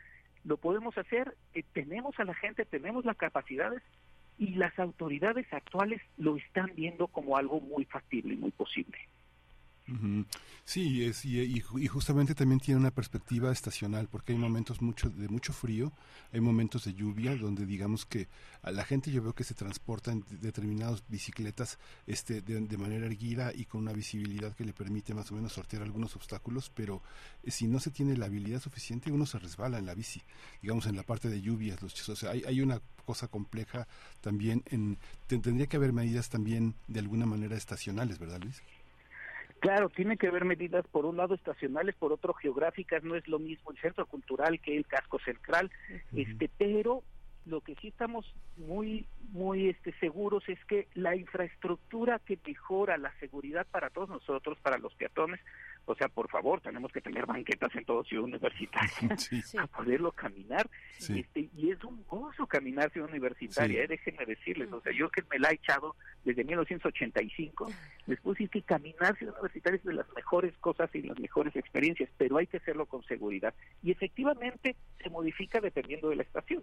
Lo 0.44 0.56
podemos 0.56 0.96
hacer 0.98 1.36
eh, 1.54 1.62
tenemos 1.72 2.18
a 2.18 2.24
la 2.24 2.34
gente 2.34 2.64
tenemos 2.64 3.04
las 3.04 3.16
capacidades 3.16 3.82
y 4.38 4.54
las 4.54 4.78
autoridades 4.78 5.46
actuales 5.52 6.02
lo 6.18 6.36
están 6.36 6.72
viendo 6.74 7.06
como 7.06 7.36
algo 7.36 7.60
muy 7.60 7.84
factible 7.84 8.34
y 8.34 8.36
muy 8.36 8.50
posible 8.50 8.98
Sí, 10.64 11.12
y, 11.24 11.28
y 11.58 11.62
y 11.84 11.86
justamente 11.88 12.34
también 12.34 12.58
tiene 12.60 12.80
una 12.80 12.90
perspectiva 12.90 13.52
estacional, 13.52 14.08
porque 14.08 14.32
hay 14.32 14.38
momentos 14.38 14.80
mucho, 14.80 15.10
de 15.10 15.28
mucho 15.28 15.52
frío, 15.52 15.92
hay 16.32 16.40
momentos 16.40 16.84
de 16.84 16.94
lluvia, 16.94 17.36
donde 17.36 17.66
digamos 17.66 18.06
que 18.06 18.28
a 18.62 18.70
la 18.70 18.84
gente 18.84 19.10
yo 19.12 19.22
veo 19.22 19.34
que 19.34 19.44
se 19.44 19.54
transporta 19.54 20.10
en 20.12 20.20
de- 20.30 20.38
determinadas 20.38 21.02
bicicletas 21.08 21.78
este, 22.06 22.40
de, 22.40 22.78
manera 22.78 23.04
erguida 23.06 23.52
y 23.54 23.66
con 23.66 23.82
una 23.82 23.92
visibilidad 23.92 24.54
que 24.54 24.64
le 24.64 24.72
permite 24.72 25.12
más 25.14 25.30
o 25.30 25.34
menos 25.34 25.52
sortear 25.52 25.82
algunos 25.82 26.16
obstáculos, 26.16 26.70
pero 26.74 27.02
eh, 27.42 27.50
si 27.50 27.66
no 27.66 27.78
se 27.78 27.90
tiene 27.90 28.16
la 28.16 28.26
habilidad 28.26 28.60
suficiente, 28.62 29.12
uno 29.12 29.26
se 29.26 29.38
resbala 29.38 29.78
en 29.78 29.86
la 29.86 29.94
bici, 29.94 30.22
digamos 30.62 30.86
en 30.86 30.96
la 30.96 31.02
parte 31.02 31.28
de 31.28 31.42
lluvias, 31.42 31.82
los, 31.82 32.08
o 32.08 32.16
sea, 32.16 32.30
hay, 32.30 32.42
hay 32.46 32.60
una 32.62 32.80
cosa 33.04 33.28
compleja 33.28 33.86
también, 34.22 34.62
en, 34.70 34.96
te- 35.26 35.38
tendría 35.38 35.66
que 35.66 35.76
haber 35.76 35.92
medidas 35.92 36.30
también 36.30 36.74
de 36.88 37.00
alguna 37.00 37.26
manera 37.26 37.56
estacionales, 37.56 38.18
¿verdad 38.18 38.40
Luis? 38.42 38.62
Claro, 39.64 39.88
tiene 39.88 40.18
que 40.18 40.26
haber 40.26 40.44
medidas 40.44 40.86
por 40.88 41.06
un 41.06 41.16
lado 41.16 41.34
estacionales, 41.34 41.94
por 41.94 42.12
otro 42.12 42.34
geográficas, 42.34 43.02
no 43.02 43.14
es 43.14 43.26
lo 43.26 43.38
mismo 43.38 43.70
el 43.70 43.78
centro 43.78 44.04
cultural 44.04 44.60
que 44.60 44.76
el 44.76 44.84
casco 44.84 45.18
central, 45.20 45.70
este, 46.14 46.50
pero 46.58 47.02
lo 47.46 47.60
que 47.60 47.74
sí 47.76 47.88
estamos 47.88 48.24
muy 48.56 49.06
muy 49.32 49.68
este 49.68 49.92
seguros 49.98 50.48
es 50.48 50.62
que 50.66 50.86
la 50.94 51.16
infraestructura 51.16 52.20
que 52.20 52.38
mejora 52.46 52.96
la 52.98 53.12
seguridad 53.18 53.66
para 53.70 53.90
todos 53.90 54.08
nosotros, 54.08 54.58
para 54.62 54.78
los 54.78 54.94
peatones, 54.94 55.40
o 55.86 55.94
sea, 55.94 56.08
por 56.08 56.30
favor, 56.30 56.60
tenemos 56.60 56.92
que 56.92 57.00
tener 57.00 57.26
banquetas 57.26 57.74
en 57.74 57.84
todo 57.84 58.04
Ciudad 58.04 58.24
Universitaria 58.24 58.90
para 59.54 59.66
poderlo 59.66 60.12
caminar. 60.12 60.70
Sí. 60.98 61.20
Este, 61.20 61.50
y 61.56 61.70
es 61.72 61.82
un 61.84 62.04
gozo 62.06 62.46
caminar 62.46 62.90
Ciudad 62.92 63.10
Universitaria, 63.10 63.80
Sí. 63.80 63.84
eh, 63.84 63.88
déjenme 63.88 64.24
decirles. 64.24 64.72
O 64.72 64.80
sea, 64.80 64.92
yo 64.92 65.10
que 65.10 65.22
me 65.30 65.38
la 65.38 65.50
he 65.50 65.54
echado 65.54 65.96
desde 66.24 66.44
1985, 66.44 67.70
les 68.06 68.20
puedo 68.20 68.34
decir 68.34 68.48
que 68.50 68.62
caminar 68.62 69.16
Ciudad 69.18 69.34
Universitaria 69.34 69.76
es 69.78 69.84
de 69.84 69.94
las 69.94 70.06
mejores 70.14 70.56
cosas 70.58 70.88
y 70.94 71.02
las 71.02 71.18
mejores 71.18 71.54
experiencias, 71.56 72.08
pero 72.16 72.38
hay 72.38 72.46
que 72.46 72.58
hacerlo 72.58 72.86
con 72.86 73.02
seguridad. 73.04 73.52
Y 73.82 73.90
efectivamente 73.90 74.76
se 75.02 75.10
modifica 75.10 75.60
dependiendo 75.60 76.08
de 76.08 76.16
la 76.16 76.22
estación. 76.22 76.62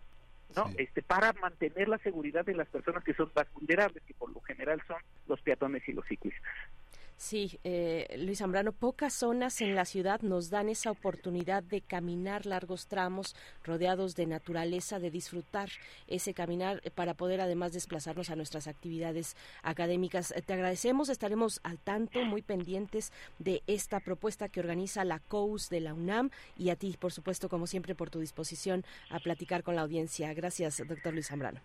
¿No? 0.55 0.69
Este, 0.77 1.01
para 1.01 1.33
mantener 1.33 1.87
la 1.87 1.97
seguridad 1.99 2.45
de 2.45 2.55
las 2.55 2.67
personas 2.67 3.03
que 3.03 3.13
son 3.13 3.31
más 3.35 3.51
vulnerables, 3.53 4.03
que 4.03 4.13
por 4.13 4.31
lo 4.31 4.41
general 4.41 4.81
son 4.87 4.97
los 5.27 5.41
peatones 5.41 5.87
y 5.87 5.93
los 5.93 6.05
ciclistas. 6.07 6.51
Sí, 7.22 7.60
eh, 7.64 8.15
Luis 8.18 8.39
Zambrano, 8.39 8.72
pocas 8.72 9.14
zonas 9.14 9.61
en 9.61 9.76
la 9.76 9.85
ciudad 9.85 10.22
nos 10.22 10.49
dan 10.49 10.69
esa 10.69 10.89
oportunidad 10.89 11.61
de 11.61 11.81
caminar 11.81 12.48
largos 12.48 12.88
tramos 12.88 13.35
rodeados 13.64 14.15
de 14.15 14.26
naturaleza, 14.26 14.98
de 14.98 15.11
disfrutar 15.11 15.69
ese 16.07 16.34
caminar 16.34 16.81
eh, 16.84 16.89
para 16.89 17.14
poder 17.14 17.39
además 17.39 17.73
desplazarnos 17.73 18.31
a 18.31 18.35
nuestras 18.35 18.68
actividades 18.68 19.38
académicas. 19.61 20.31
Eh, 20.31 20.41
Te 20.41 20.53
agradecemos, 20.53 21.10
estaremos 21.10 21.60
al 21.61 21.77
tanto, 21.77 22.26
muy 22.26 22.41
pendientes 22.41 23.14
de 23.38 23.61
esta 23.68 23.99
propuesta 23.99 24.49
que 24.49 24.60
organiza 24.60 25.06
la 25.06 25.19
COUS 25.19 25.69
de 25.69 25.81
la 25.81 25.93
UNAM 25.93 26.31
y 26.57 26.72
a 26.72 26.76
ti, 26.76 26.98
por 26.99 27.14
supuesto, 27.14 27.49
como 27.49 27.68
siempre, 27.68 27.93
por 27.93 28.10
tu 28.10 28.19
disposición 28.19 28.84
a 29.11 29.19
platicar 29.19 29.61
con 29.61 29.76
la 29.76 29.84
audiencia. 29.84 30.34
Gracias, 30.34 30.81
doctor 30.88 31.14
Luis 31.14 31.27
Zambrano. 31.27 31.61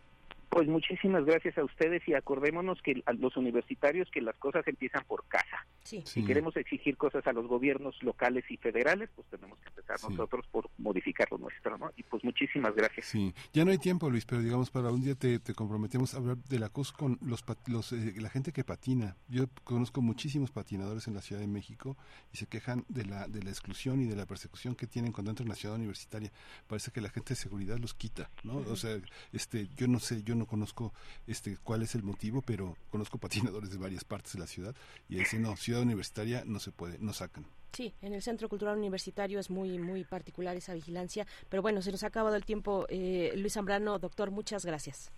Pues 0.56 0.68
muchísimas 0.68 1.26
gracias 1.26 1.58
a 1.58 1.64
ustedes 1.64 2.00
y 2.08 2.14
acordémonos 2.14 2.80
que 2.80 3.02
a 3.04 3.12
los 3.12 3.36
universitarios 3.36 4.10
que 4.10 4.22
las 4.22 4.34
cosas 4.38 4.66
empiezan 4.66 5.04
por 5.04 5.26
casa. 5.26 5.66
Sí. 5.84 6.02
Si 6.06 6.24
queremos 6.24 6.56
exigir 6.56 6.96
cosas 6.96 7.26
a 7.26 7.34
los 7.34 7.46
gobiernos 7.46 8.02
locales 8.02 8.42
y 8.48 8.56
federales, 8.56 9.10
pues 9.14 9.28
tenemos 9.28 9.58
que 9.58 9.68
empezar 9.68 9.98
nosotros 10.08 10.46
por 10.50 10.70
modificar 10.78 11.30
lo 11.30 11.36
nuestro, 11.36 11.76
¿no? 11.76 11.92
Y 11.98 12.04
pues 12.04 12.24
muchísimas 12.24 12.74
gracias. 12.74 13.04
Sí, 13.04 13.34
ya 13.52 13.66
no 13.66 13.70
hay 13.70 13.76
tiempo, 13.76 14.08
Luis, 14.08 14.24
pero 14.24 14.40
digamos, 14.40 14.70
para 14.70 14.90
un 14.90 15.02
día 15.02 15.14
te, 15.14 15.38
te 15.40 15.52
comprometemos 15.52 16.14
a 16.14 16.16
hablar 16.16 16.38
de 16.38 16.58
la 16.58 16.70
cosa 16.70 16.94
con 16.96 17.18
los, 17.20 17.42
pat- 17.42 17.68
los 17.68 17.92
eh, 17.92 18.14
la 18.16 18.30
gente 18.30 18.50
que 18.52 18.64
patina. 18.64 19.14
Yo 19.28 19.48
conozco 19.62 20.00
muchísimos 20.00 20.50
patinadores 20.52 21.06
en 21.06 21.12
la 21.12 21.20
Ciudad 21.20 21.42
de 21.42 21.48
México 21.48 21.98
y 22.32 22.38
se 22.38 22.46
quejan 22.46 22.86
de 22.88 23.04
la, 23.04 23.28
de 23.28 23.42
la 23.42 23.50
exclusión 23.50 24.00
y 24.00 24.06
de 24.06 24.16
la 24.16 24.24
persecución 24.24 24.74
que 24.74 24.86
tienen 24.86 25.12
cuando 25.12 25.32
entran 25.32 25.48
a 25.48 25.50
la 25.50 25.56
ciudad 25.56 25.76
universitaria. 25.76 26.32
Parece 26.66 26.92
que 26.92 27.02
la 27.02 27.10
gente 27.10 27.34
de 27.34 27.36
seguridad 27.36 27.76
los 27.76 27.92
quita, 27.92 28.30
¿no? 28.42 28.56
O 28.56 28.76
sea, 28.76 28.96
este, 29.34 29.68
yo 29.76 29.86
no 29.86 30.00
sé, 30.00 30.22
yo 30.22 30.34
no 30.34 30.45
conozco 30.46 30.92
este 31.26 31.56
cuál 31.62 31.82
es 31.82 31.94
el 31.94 32.02
motivo, 32.02 32.42
pero 32.42 32.76
conozco 32.90 33.18
patinadores 33.18 33.70
de 33.70 33.78
varias 33.78 34.04
partes 34.04 34.34
de 34.34 34.40
la 34.40 34.46
ciudad 34.46 34.74
y 35.08 35.16
dicen, 35.16 35.42
no, 35.42 35.56
ciudad 35.56 35.82
universitaria 35.82 36.44
no 36.44 36.58
se 36.60 36.72
puede, 36.72 36.98
no 36.98 37.12
sacan. 37.12 37.46
Sí, 37.72 37.92
en 38.00 38.14
el 38.14 38.22
Centro 38.22 38.48
Cultural 38.48 38.78
Universitario 38.78 39.38
es 39.38 39.50
muy 39.50 39.78
muy 39.78 40.04
particular 40.04 40.56
esa 40.56 40.72
vigilancia, 40.72 41.26
pero 41.48 41.62
bueno, 41.62 41.82
se 41.82 41.92
nos 41.92 42.02
ha 42.04 42.06
acabado 42.06 42.36
el 42.36 42.44
tiempo. 42.44 42.86
Eh, 42.88 43.32
Luis 43.36 43.52
Zambrano, 43.52 43.98
doctor, 43.98 44.30
muchas 44.30 44.64
gracias. 44.64 45.10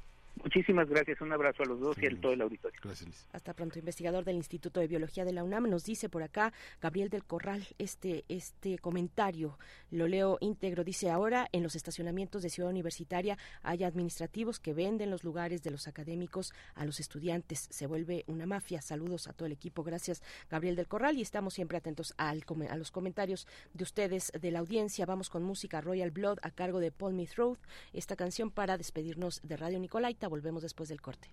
Muchísimas 0.43 0.89
gracias, 0.89 1.21
un 1.21 1.33
abrazo 1.33 1.63
a 1.63 1.67
los 1.67 1.81
dos 1.81 1.97
y 2.03 2.07
a 2.07 2.21
todo 2.21 2.33
el 2.33 2.41
auditorio. 2.41 2.81
Gracias, 2.83 3.29
Hasta 3.33 3.55
pronto, 3.55 3.79
investigador 3.79 4.25
del 4.25 4.37
Instituto 4.37 4.81
de 4.81 4.87
Biología 4.87 5.25
de 5.25 5.33
la 5.33 5.45
UNAM, 5.45 5.69
nos 5.69 5.85
dice 5.85 6.09
por 6.09 6.23
acá 6.23 6.53
Gabriel 6.81 7.09
del 7.09 7.25
Corral 7.25 7.67
este 7.79 8.25
este 8.29 8.79
comentario, 8.79 9.59
lo 9.91 10.07
leo 10.07 10.39
íntegro, 10.41 10.85
dice 10.85 11.11
ahora 11.11 11.49
en 11.53 11.63
los 11.63 11.75
estacionamientos 11.75 12.43
de 12.43 12.51
Ciudad 12.51 12.71
Universitaria 12.71 13.39
hay 13.63 13.85
administrativos 13.85 14.61
que 14.61 14.75
venden 14.75 15.11
los 15.11 15.25
lugares 15.25 15.63
de 15.63 15.71
los 15.71 15.89
académicos 15.89 16.53
a 16.75 16.85
los 16.85 17.01
estudiantes, 17.01 17.69
se 17.71 17.87
vuelve 17.87 18.25
una 18.27 18.47
mafia. 18.47 18.81
Saludos 18.81 19.29
a 19.29 19.33
todo 19.33 19.47
el 19.47 19.53
equipo, 19.53 19.83
gracias 19.83 20.23
Gabriel 20.51 20.77
del 20.77 20.89
Corral 20.89 21.19
y 21.19 21.23
estamos 21.23 21.55
siempre 21.55 21.79
atentos 21.79 22.15
al 22.17 22.45
a 22.71 22.77
los 22.77 22.91
comentarios 22.91 23.47
de 23.75 23.85
ustedes 23.85 24.33
de 24.39 24.51
la 24.51 24.61
audiencia. 24.61 25.07
Vamos 25.07 25.29
con 25.29 25.43
música 25.43 25.81
Royal 25.81 26.11
Blood 26.11 26.39
a 26.43 26.51
cargo 26.51 26.81
de 26.81 26.91
Paul 26.93 27.15
Mithroth, 27.15 27.59
esta 27.93 28.17
canción 28.17 28.51
para 28.51 28.77
despedirnos 28.79 29.41
de 29.43 29.57
Radio 29.57 29.79
Nicolaita. 29.79 30.28
Volvemos 30.29 30.63
después 30.63 30.89
del 30.89 31.01
corte. 31.01 31.29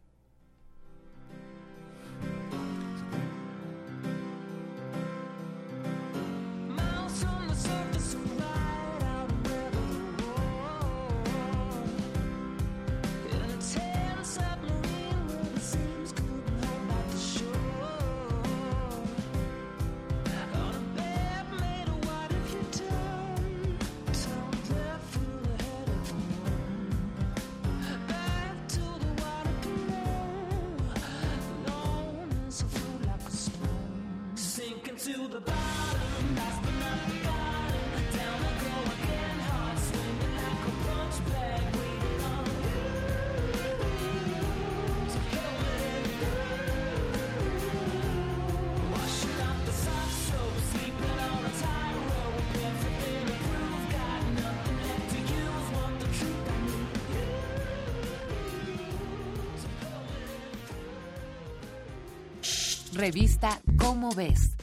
Revista 63.05 63.61
Cómo 63.77 64.15
ves. 64.15 64.55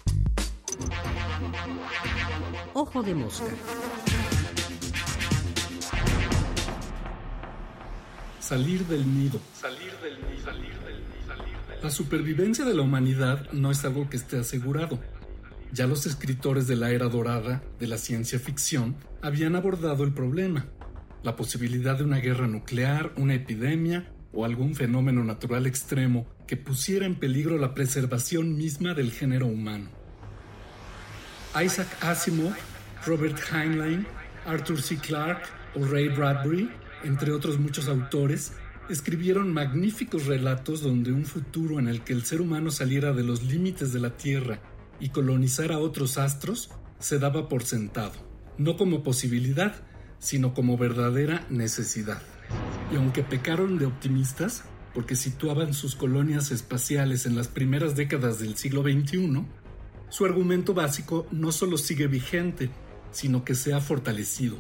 Ojo 2.74 3.01
de 3.05 3.14
mosca. 3.14 3.47
Salir 8.40 8.85
del 8.89 9.06
nido. 9.16 9.39
Salir 9.55 9.93
del 10.02 10.14
nido. 10.28 10.44
Salir 10.44 10.74
del 10.81 10.97
nido. 10.97 11.27
Salir 11.28 11.55
del 11.69 11.82
La 11.85 11.90
supervivencia 11.90 12.64
de 12.64 12.74
la 12.74 12.82
humanidad 12.82 13.48
no 13.52 13.70
es 13.70 13.85
algo 13.85 14.10
que 14.10 14.16
esté 14.16 14.40
asegurado. 14.40 14.98
Ya 15.70 15.86
los 15.86 16.06
escritores 16.06 16.66
de 16.66 16.74
la 16.74 16.90
era 16.90 17.06
dorada 17.06 17.62
de 17.78 17.86
la 17.86 17.97
ciencia 17.97 18.40
ficción 18.40 18.97
habían 19.20 19.55
abordado 19.55 20.02
el 20.02 20.12
problema, 20.12 20.66
la 21.23 21.36
posibilidad 21.36 21.97
de 21.97 22.02
una 22.02 22.19
guerra 22.19 22.48
nuclear, 22.48 23.12
una 23.16 23.35
epidemia 23.35 24.12
o 24.32 24.44
algún 24.44 24.74
fenómeno 24.74 25.23
natural 25.23 25.69
extremo 25.69 26.27
pusiera 26.56 27.06
en 27.06 27.16
peligro 27.16 27.58
la 27.58 27.74
preservación 27.74 28.56
misma 28.56 28.94
del 28.94 29.12
género 29.12 29.46
humano. 29.46 29.90
Isaac 31.62 31.88
Asimov, 32.00 32.54
Robert 33.06 33.38
Heinlein, 33.52 34.06
Arthur 34.46 34.80
C. 34.80 34.96
Clarke 34.96 35.46
o 35.74 35.84
Ray 35.84 36.08
Bradbury, 36.08 36.70
entre 37.04 37.32
otros 37.32 37.58
muchos 37.58 37.88
autores, 37.88 38.52
escribieron 38.88 39.52
magníficos 39.52 40.26
relatos 40.26 40.82
donde 40.82 41.12
un 41.12 41.24
futuro 41.24 41.78
en 41.78 41.88
el 41.88 42.02
que 42.02 42.12
el 42.12 42.24
ser 42.24 42.40
humano 42.40 42.70
saliera 42.70 43.12
de 43.12 43.22
los 43.22 43.42
límites 43.42 43.92
de 43.92 44.00
la 44.00 44.16
Tierra 44.16 44.60
y 45.00 45.10
colonizara 45.10 45.78
otros 45.78 46.18
astros 46.18 46.70
se 46.98 47.18
daba 47.18 47.48
por 47.48 47.64
sentado, 47.64 48.12
no 48.58 48.76
como 48.76 49.02
posibilidad, 49.02 49.74
sino 50.18 50.54
como 50.54 50.78
verdadera 50.78 51.46
necesidad. 51.50 52.22
Y 52.92 52.96
aunque 52.96 53.22
pecaron 53.22 53.78
de 53.78 53.86
optimistas, 53.86 54.64
porque 54.94 55.16
situaban 55.16 55.74
sus 55.74 55.94
colonias 55.94 56.51
espaciales 56.51 57.27
en 57.27 57.36
las 57.36 57.48
primeras 57.48 57.97
décadas 57.97 58.39
del 58.39 58.56
siglo 58.56 58.82
XXI, 58.82 59.44
su 60.09 60.24
argumento 60.24 60.74
básico 60.74 61.27
no 61.31 61.52
solo 61.52 61.78
sigue 61.78 62.06
vigente, 62.06 62.70
sino 63.10 63.44
que 63.44 63.55
se 63.55 63.73
ha 63.73 63.81
fortalecido. 63.81 64.59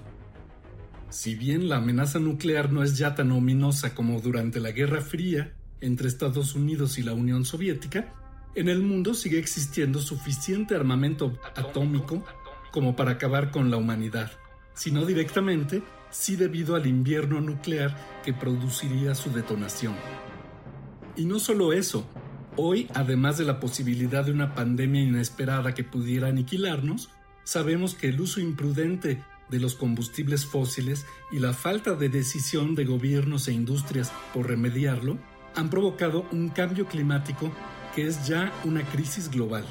Si 1.10 1.34
bien 1.34 1.68
la 1.68 1.76
amenaza 1.76 2.18
nuclear 2.18 2.72
no 2.72 2.82
es 2.82 2.96
ya 2.96 3.14
tan 3.14 3.32
ominosa 3.32 3.94
como 3.94 4.20
durante 4.20 4.60
la 4.60 4.70
Guerra 4.70 5.02
Fría 5.02 5.52
entre 5.82 6.08
Estados 6.08 6.54
Unidos 6.54 6.96
y 6.96 7.02
la 7.02 7.12
Unión 7.12 7.44
Soviética, 7.44 8.14
en 8.54 8.68
el 8.68 8.82
mundo 8.82 9.12
sigue 9.14 9.38
existiendo 9.38 10.00
suficiente 10.00 10.74
armamento 10.74 11.38
atómico 11.54 12.24
como 12.70 12.96
para 12.96 13.12
acabar 13.12 13.50
con 13.50 13.70
la 13.70 13.76
humanidad, 13.76 14.32
si 14.74 14.90
no 14.90 15.04
directamente, 15.04 15.82
sí 16.12 16.36
debido 16.36 16.76
al 16.76 16.86
invierno 16.86 17.40
nuclear 17.40 17.96
que 18.24 18.32
produciría 18.32 19.16
su 19.16 19.30
detonación. 19.32 19.94
Y 21.16 21.24
no 21.24 21.40
solo 21.40 21.72
eso, 21.72 22.06
hoy, 22.56 22.88
además 22.94 23.38
de 23.38 23.44
la 23.44 23.58
posibilidad 23.58 24.24
de 24.24 24.32
una 24.32 24.54
pandemia 24.54 25.02
inesperada 25.02 25.74
que 25.74 25.82
pudiera 25.82 26.28
aniquilarnos, 26.28 27.10
sabemos 27.42 27.94
que 27.94 28.08
el 28.08 28.20
uso 28.20 28.40
imprudente 28.40 29.22
de 29.50 29.58
los 29.58 29.74
combustibles 29.74 30.46
fósiles 30.46 31.04
y 31.30 31.38
la 31.38 31.52
falta 31.52 31.94
de 31.94 32.08
decisión 32.08 32.74
de 32.74 32.84
gobiernos 32.84 33.48
e 33.48 33.52
industrias 33.52 34.12
por 34.32 34.48
remediarlo 34.48 35.18
han 35.54 35.68
provocado 35.68 36.26
un 36.32 36.48
cambio 36.48 36.86
climático 36.86 37.52
que 37.94 38.06
es 38.06 38.26
ya 38.26 38.52
una 38.64 38.82
crisis 38.84 39.30
global. 39.30 39.64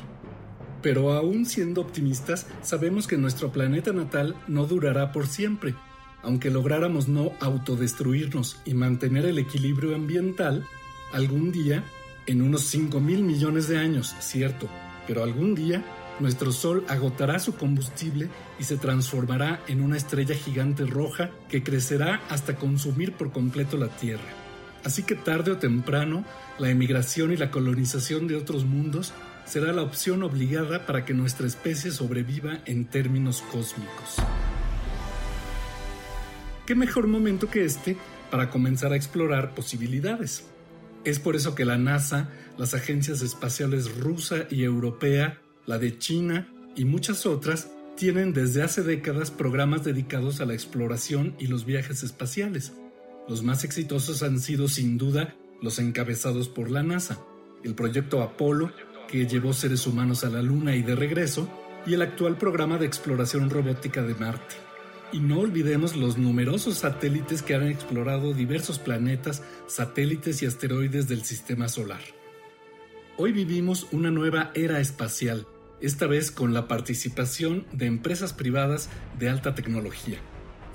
Pero 0.82 1.14
aún 1.14 1.46
siendo 1.46 1.82
optimistas, 1.82 2.48
sabemos 2.62 3.08
que 3.08 3.18
nuestro 3.18 3.52
planeta 3.52 3.94
natal 3.94 4.36
no 4.48 4.66
durará 4.66 5.12
por 5.12 5.28
siempre. 5.28 5.76
Aunque 6.24 6.52
lográramos 6.52 7.08
no 7.08 7.32
autodestruirnos 7.40 8.60
y 8.66 8.74
mantener 8.74 9.26
el 9.26 9.40
equilibrio 9.40 9.96
ambiental, 9.96 10.66
algún 11.14 11.52
día, 11.52 11.84
en 12.28 12.42
unos 12.42 12.62
5 12.66 13.00
mil 13.00 13.24
millones 13.24 13.68
de 13.68 13.78
años, 13.78 14.16
cierto, 14.20 14.70
pero 15.08 15.24
algún 15.24 15.56
día 15.56 15.84
nuestro 16.20 16.52
Sol 16.52 16.86
agotará 16.88 17.40
su 17.40 17.56
combustible 17.56 18.30
y 18.60 18.64
se 18.64 18.78
transformará 18.78 19.62
en 19.68 19.82
una 19.82 19.98
estrella 19.98 20.36
gigante 20.36 20.86
roja 20.86 21.32
que 21.50 21.64
crecerá 21.64 22.22
hasta 22.30 22.56
consumir 22.56 23.14
por 23.14 23.32
completo 23.32 23.78
la 23.78 23.88
Tierra. 23.88 24.30
Así 24.84 25.04
que 25.04 25.16
tarde 25.16 25.52
o 25.52 25.58
temprano, 25.58 26.24
la 26.60 26.70
emigración 26.70 27.32
y 27.32 27.38
la 27.38 27.52
colonización 27.52 28.28
de 28.28 28.36
otros 28.36 28.66
mundos 28.66 29.14
será 29.46 29.74
la 29.74 29.82
opción 29.82 30.24
obligada 30.24 30.86
para 30.86 31.06
que 31.06 31.14
nuestra 31.14 31.48
especie 31.48 31.92
sobreviva 31.92 32.60
en 32.66 32.86
términos 32.86 33.44
cósmicos. 33.52 34.18
¿Qué 36.66 36.76
mejor 36.76 37.08
momento 37.08 37.50
que 37.50 37.66
este 37.66 37.98
para 38.30 38.50
comenzar 38.50 38.94
a 38.94 38.96
explorar 38.96 39.56
posibilidades? 39.56 40.46
Es 41.04 41.20
por 41.20 41.36
eso 41.36 41.56
que 41.56 41.66
la 41.66 41.78
NASA, 41.78 42.30
las 42.58 42.76
agencias 42.76 43.24
espaciales 43.24 43.98
rusa 43.98 44.46
y 44.50 44.64
europea, 44.64 45.42
la 45.66 45.80
de 45.80 45.98
China 45.98 46.48
y 46.76 46.86
muchas 46.86 47.26
otras 47.26 47.72
tienen 47.98 48.34
desde 48.34 48.62
hace 48.62 48.84
décadas 48.84 49.32
programas 49.32 49.84
dedicados 49.84 50.40
a 50.40 50.46
la 50.46 50.54
exploración 50.54 51.36
y 51.40 51.48
los 51.48 51.66
viajes 51.66 52.04
espaciales. 52.04 52.74
Los 53.28 53.44
más 53.44 53.64
exitosos 53.64 54.22
han 54.24 54.40
sido 54.40 54.68
sin 54.68 54.98
duda 54.98 55.36
los 55.62 55.80
encabezados 55.80 56.48
por 56.48 56.70
la 56.70 56.84
NASA, 56.84 57.20
el 57.64 57.76
proyecto 57.76 58.22
Apolo, 58.22 58.72
que 59.08 59.28
llevó 59.28 59.54
seres 59.54 59.86
humanos 59.88 60.24
a 60.24 60.30
la 60.30 60.42
Luna 60.42 60.76
y 60.76 60.84
de 60.84 60.96
regreso, 60.96 61.50
y 61.86 61.96
el 61.96 62.02
actual 62.02 62.38
programa 62.38 62.78
de 62.78 62.86
exploración 62.86 63.50
robótica 63.50 64.04
de 64.04 64.16
Marte. 64.16 64.71
Y 65.14 65.20
no 65.20 65.40
olvidemos 65.40 65.98
los 65.98 66.18
numerosos 66.18 66.78
satélites 66.78 67.42
que 67.42 67.54
han 67.54 67.68
explorado 67.68 68.34
diversos 68.34 68.80
planetas, 68.80 69.44
satélites 69.68 70.42
y 70.42 70.46
asteroides 70.46 71.08
del 71.10 71.24
Sistema 71.24 71.68
Solar. 71.68 72.00
Hoy 73.18 73.34
vivimos 73.34 73.88
una 73.92 74.10
nueva 74.10 74.52
era 74.56 74.80
espacial, 74.80 75.46
esta 75.82 76.08
vez 76.08 76.32
con 76.32 76.54
la 76.54 76.68
participación 76.70 77.66
de 77.74 77.88
empresas 77.88 78.32
privadas 78.32 78.90
de 79.20 79.30
alta 79.30 79.54
tecnología. 79.54 80.20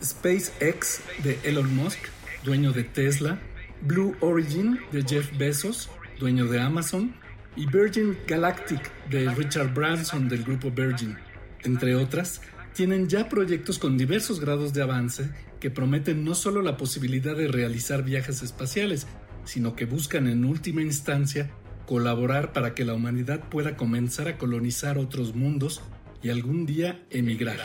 SpaceX 0.04 1.00
de 1.24 1.38
Elon 1.44 1.74
Musk, 1.74 1.98
dueño 2.44 2.72
de 2.72 2.84
Tesla, 2.84 3.38
Blue 3.80 4.14
Origin 4.20 4.78
de 4.92 5.02
Jeff 5.02 5.30
Bezos, 5.38 5.88
dueño 6.18 6.46
de 6.46 6.60
Amazon, 6.60 7.14
y 7.56 7.66
Virgin 7.66 8.18
Galactic 8.26 8.90
de 9.08 9.30
Richard 9.30 9.72
Branson 9.72 10.28
del 10.28 10.44
grupo 10.44 10.70
Virgin, 10.70 11.16
entre 11.64 11.94
otras, 11.94 12.42
tienen 12.76 13.08
ya 13.08 13.30
proyectos 13.30 13.78
con 13.78 13.96
diversos 13.96 14.38
grados 14.38 14.74
de 14.74 14.82
avance 14.82 15.30
que 15.60 15.70
prometen 15.70 16.26
no 16.26 16.34
solo 16.34 16.60
la 16.60 16.76
posibilidad 16.76 17.34
de 17.34 17.48
realizar 17.48 18.04
viajes 18.04 18.42
espaciales, 18.42 19.06
sino 19.46 19.74
que 19.74 19.86
buscan 19.86 20.28
en 20.28 20.44
última 20.44 20.82
instancia 20.82 21.50
colaborar 21.86 22.52
para 22.52 22.74
que 22.74 22.84
la 22.84 22.92
humanidad 22.92 23.48
pueda 23.48 23.78
comenzar 23.78 24.28
a 24.28 24.36
colonizar 24.36 24.98
otros 24.98 25.34
mundos 25.34 25.80
y 26.22 26.28
algún 26.28 26.66
día 26.66 27.02
emigrar. 27.08 27.60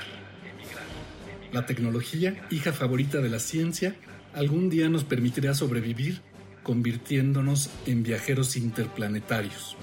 La 1.52 1.66
tecnología, 1.66 2.48
hija 2.50 2.72
favorita 2.72 3.18
de 3.18 3.30
la 3.30 3.40
ciencia, 3.40 3.98
algún 4.34 4.70
día 4.70 4.88
nos 4.88 5.04
permitirá 5.04 5.54
sobrevivir 5.54 6.22
convirtiéndonos 6.64 7.70
en 7.86 8.04
viajeros 8.04 8.56
interplanetarios. 8.56 9.76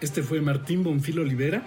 Este 0.00 0.22
fue 0.22 0.40
Martín 0.40 0.84
Bonfil 0.84 1.18
Olivera. 1.18 1.66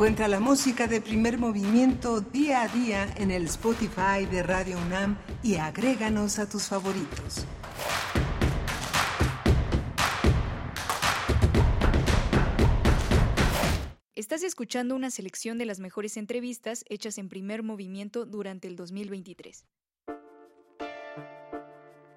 Encuentra 0.00 0.28
la 0.28 0.40
música 0.40 0.86
de 0.86 1.02
primer 1.02 1.36
movimiento 1.36 2.22
día 2.22 2.62
a 2.62 2.68
día 2.68 3.06
en 3.18 3.30
el 3.30 3.44
Spotify 3.44 4.24
de 4.30 4.42
Radio 4.42 4.78
UNAM 4.78 5.18
y 5.42 5.56
agréganos 5.56 6.38
a 6.38 6.48
tus 6.48 6.68
favoritos. 6.68 7.44
Estás 14.14 14.42
escuchando 14.42 14.96
una 14.96 15.10
selección 15.10 15.58
de 15.58 15.66
las 15.66 15.80
mejores 15.80 16.16
entrevistas 16.16 16.82
hechas 16.88 17.18
en 17.18 17.28
primer 17.28 17.62
movimiento 17.62 18.24
durante 18.24 18.68
el 18.68 18.76
2023. 18.76 19.66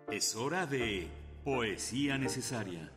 Es 0.10 0.38
hora 0.38 0.66
de 0.68 1.10
Poesía 1.44 2.18
Necesaria. 2.18 2.94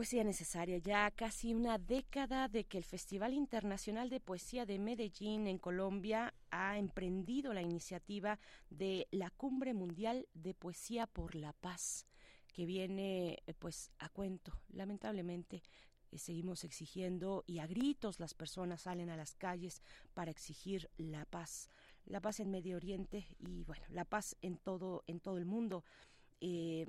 Poesía 0.00 0.24
necesaria, 0.24 0.78
ya 0.78 1.10
casi 1.10 1.52
una 1.52 1.76
década 1.76 2.48
de 2.48 2.64
que 2.64 2.78
el 2.78 2.84
Festival 2.84 3.34
Internacional 3.34 4.08
de 4.08 4.18
Poesía 4.18 4.64
de 4.64 4.78
Medellín 4.78 5.46
en 5.46 5.58
Colombia 5.58 6.32
ha 6.50 6.78
emprendido 6.78 7.52
la 7.52 7.60
iniciativa 7.60 8.38
de 8.70 9.08
la 9.10 9.28
Cumbre 9.28 9.74
Mundial 9.74 10.26
de 10.32 10.54
Poesía 10.54 11.06
por 11.06 11.34
la 11.34 11.52
Paz, 11.52 12.06
que 12.54 12.64
viene 12.64 13.42
eh, 13.46 13.52
pues 13.58 13.90
a 13.98 14.08
cuento, 14.08 14.58
lamentablemente. 14.70 15.62
eh, 16.10 16.16
Seguimos 16.16 16.64
exigiendo 16.64 17.44
y 17.46 17.58
a 17.58 17.66
gritos 17.66 18.20
las 18.20 18.32
personas 18.32 18.80
salen 18.80 19.10
a 19.10 19.18
las 19.18 19.34
calles 19.34 19.82
para 20.14 20.30
exigir 20.30 20.88
la 20.96 21.26
paz, 21.26 21.68
la 22.06 22.22
paz 22.22 22.40
en 22.40 22.50
Medio 22.50 22.76
Oriente 22.76 23.26
y 23.38 23.64
bueno, 23.64 23.84
la 23.90 24.06
paz 24.06 24.34
en 24.40 24.56
todo 24.56 25.04
en 25.06 25.20
todo 25.20 25.36
el 25.36 25.44
mundo. 25.44 25.84
Eh, 26.40 26.86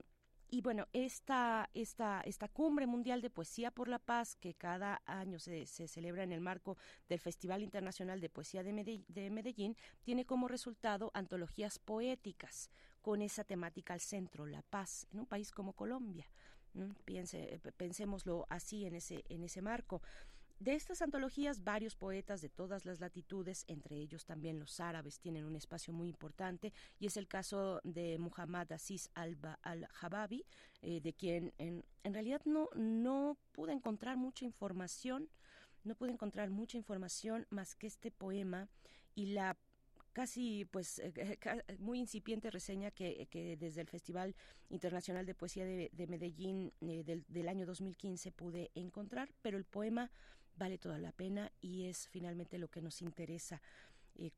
y 0.52 0.62
bueno, 0.62 0.86
esta, 0.92 1.70
esta, 1.74 2.22
esta 2.26 2.50
cumbre 2.50 2.86
mundial 2.86 3.22
de 3.22 3.30
poesía 3.30 3.72
por 3.72 3.88
la 3.88 4.00
paz 4.00 4.36
que 4.36 4.54
cada 4.54 5.02
año 5.06 5.40
se, 5.40 5.66
se 5.66 5.88
celebra 5.88 6.24
en 6.24 6.34
el 6.34 6.42
marco 6.42 6.78
del 7.08 7.20
Festival 7.20 7.64
Internacional 7.64 8.20
de 8.20 8.30
Poesía 8.30 8.62
de 8.62 8.74
Medell- 8.74 9.06
de 9.08 9.30
Medellín 9.30 9.78
tiene 10.04 10.26
como 10.26 10.50
resultado 10.50 11.10
antologías 11.14 11.80
poéticas 11.80 12.70
con 13.02 13.22
esa 13.22 13.46
temática 13.46 13.94
al 13.94 14.02
centro, 14.02 14.46
la 14.46 14.62
paz, 14.62 15.08
en 15.14 15.22
un 15.22 15.26
país 15.26 15.52
como 15.52 15.74
Colombia. 15.74 16.28
Piense, 17.06 17.60
pensémoslo 17.78 18.46
así 18.50 18.86
en 18.86 18.96
ese, 18.96 19.24
en 19.30 19.44
ese 19.44 19.62
marco. 19.62 20.02
De 20.62 20.76
estas 20.76 21.02
antologías, 21.02 21.64
varios 21.64 21.96
poetas 21.96 22.40
de 22.40 22.48
todas 22.48 22.86
las 22.86 23.00
latitudes, 23.00 23.66
entre 23.68 23.96
ellos 23.96 24.26
también 24.26 24.60
los 24.60 24.80
árabes, 24.80 25.20
tienen 25.20 25.46
un 25.46 25.56
espacio 25.56 25.92
muy 25.92 26.08
importante 26.08 26.72
y 27.00 27.08
es 27.08 27.18
el 27.18 27.28
caso 27.28 27.82
de 27.84 28.20
Muhammad 28.20 28.72
Aziz 28.72 29.10
al-Jababi, 29.16 30.46
eh, 30.84 31.02
de 31.02 31.14
quien 31.14 31.52
en, 31.58 31.84
realidad 32.04 32.44
no, 32.46 32.70
no 32.76 33.40
pude 33.54 33.74
encontrar 33.74 34.18
mucha 34.18 34.46
información, 34.46 35.30
no 35.84 35.96
pude 35.96 36.12
encontrar 36.12 36.52
mucha 36.52 36.78
información 36.78 37.48
más 37.50 37.74
que 37.74 37.88
este 37.88 38.12
poema 38.12 38.70
y 39.16 39.34
la 39.34 39.58
casi 40.14 40.66
pues 40.66 41.00
eh, 41.00 41.12
eh, 41.16 41.78
muy 41.80 41.98
incipiente 41.98 42.52
reseña 42.52 42.92
que, 42.92 43.28
que 43.32 43.58
desde 43.58 43.82
el 43.82 43.88
Festival 43.88 44.36
Internacional 44.70 45.26
de 45.26 45.34
Poesía 45.34 45.66
de, 45.66 45.90
de 45.92 46.06
Medellín 46.06 46.72
del, 46.82 47.26
del 47.28 47.50
año 47.50 47.66
2015 47.66 48.32
pude 48.32 48.70
encontrar, 48.76 49.34
pero 49.42 49.58
el 49.58 49.66
poema 49.66 50.12
vale 50.62 50.78
toda 50.78 51.00
la 51.00 51.12
pena 51.12 51.52
y 51.60 51.86
es 51.86 52.08
finalmente 52.10 52.60
lo 52.60 52.70
que 52.70 52.84
nos 52.84 53.02
interesa. 53.02 53.60
eh, 54.14 54.32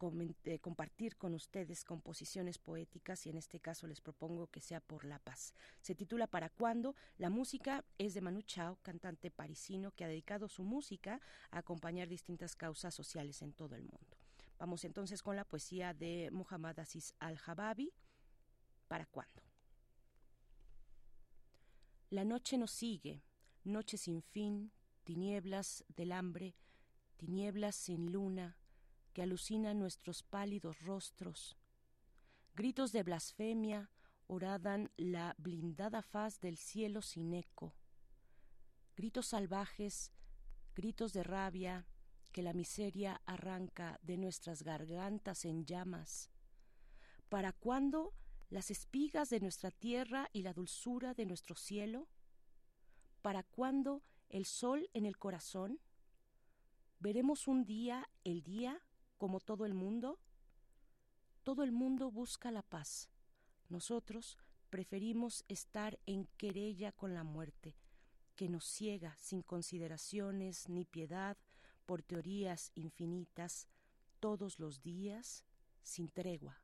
eh, 0.46 0.60
compartir 0.60 1.18
con 1.18 1.34
ustedes 1.34 1.84
composiciones 1.84 2.58
poéticas 2.60 3.26
y 3.26 3.30
en 3.30 3.36
este 3.36 3.60
caso 3.60 3.88
les 3.88 4.00
propongo 4.00 4.48
que 4.48 4.62
sea 4.62 4.80
por 4.80 5.04
la 5.04 5.20
paz. 5.20 5.54
Se 5.82 5.96
titula 5.96 6.28
¿Para 6.28 6.50
cuándo? 6.50 6.96
La 7.18 7.30
música 7.30 7.84
es 7.98 8.14
de 8.14 8.22
Manu 8.22 8.42
Chao, 8.44 8.78
cantante 8.84 9.32
parisino 9.32 9.92
que 9.92 10.06
ha 10.06 10.08
dedicado 10.08 10.48
su 10.48 10.64
música 10.64 11.20
a 11.52 11.58
acompañar 11.58 12.08
distintas 12.08 12.56
causas 12.56 12.96
sociales 12.96 13.42
en 13.42 13.52
todo 13.52 13.76
el 13.76 13.82
mundo. 13.82 14.18
Vamos 14.58 14.86
entonces 14.86 15.22
con 15.22 15.36
la 15.36 15.44
poesía 15.44 15.94
de 15.94 16.30
Muhammad 16.32 16.80
Aziz 16.80 17.14
al-Jababi. 17.20 17.92
¿Para 18.88 19.08
cuándo? 19.08 19.42
La 22.12 22.24
noche 22.24 22.58
nos 22.58 22.72
sigue, 22.72 23.24
noche 23.66 23.98
sin 23.98 24.22
fin, 24.22 24.72
tinieblas 25.04 25.84
del 25.90 26.12
hambre, 26.12 26.56
tinieblas 27.18 27.76
sin 27.76 28.12
luna, 28.12 28.58
que 29.14 29.22
alucinan 29.22 29.80
nuestros 29.80 30.24
pálidos 30.24 30.82
rostros. 30.82 31.58
Gritos 32.56 32.92
de 32.92 33.04
blasfemia 33.04 33.92
horadan 34.28 34.92
la 34.98 35.36
blindada 35.38 36.02
faz 36.02 36.40
del 36.40 36.58
cielo 36.58 37.02
sin 37.02 37.34
eco. 37.34 37.76
Gritos 38.96 39.28
salvajes, 39.28 40.12
gritos 40.76 41.14
de 41.14 41.24
rabia 41.24 41.88
que 42.32 42.42
la 42.42 42.54
miseria 42.54 43.22
arranca 43.26 44.00
de 44.02 44.18
nuestras 44.18 44.64
gargantas 44.64 45.46
en 45.46 45.66
llamas. 45.66 46.32
¿Para 47.30 47.54
cuándo 47.54 48.14
las 48.50 48.72
espigas 48.72 49.30
de 49.30 49.40
nuestra 49.40 49.72
tierra 49.72 50.30
y 50.34 50.42
la 50.42 50.54
dulzura 50.54 51.14
de 51.14 51.26
nuestro 51.26 51.56
cielo? 51.56 52.08
¿Para 53.22 53.44
cuándo 53.44 54.04
el 54.34 54.46
sol 54.46 54.90
en 54.94 55.06
el 55.06 55.18
corazón? 55.18 55.80
¿Veremos 57.00 57.48
un 57.48 57.66
día 57.66 58.10
el 58.24 58.42
día 58.44 58.82
como 59.18 59.40
todo 59.40 59.66
el 59.66 59.76
mundo? 59.76 60.20
Todo 61.44 61.64
el 61.64 61.72
mundo 61.72 62.10
busca 62.10 62.52
la 62.52 62.64
paz. 62.64 63.10
Nosotros 63.70 64.38
preferimos 64.72 65.46
estar 65.48 66.00
en 66.08 66.26
querella 66.38 66.92
con 66.92 67.14
la 67.14 67.24
muerte, 67.24 67.76
que 68.36 68.50
nos 68.50 68.66
ciega 68.66 69.16
sin 69.20 69.44
consideraciones 69.44 70.68
ni 70.68 70.84
piedad 70.84 71.38
por 71.86 72.02
teorías 72.02 72.72
infinitas 72.74 73.68
todos 74.20 74.58
los 74.58 74.82
días 74.82 75.46
sin 75.84 76.10
tregua. 76.10 76.63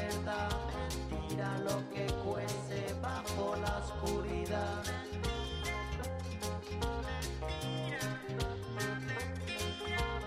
Mentira 0.00 1.58
lo 1.58 1.76
que 1.90 2.06
cuece 2.24 2.94
bajo 3.02 3.56
la 3.56 3.78
oscuridad. 3.78 4.82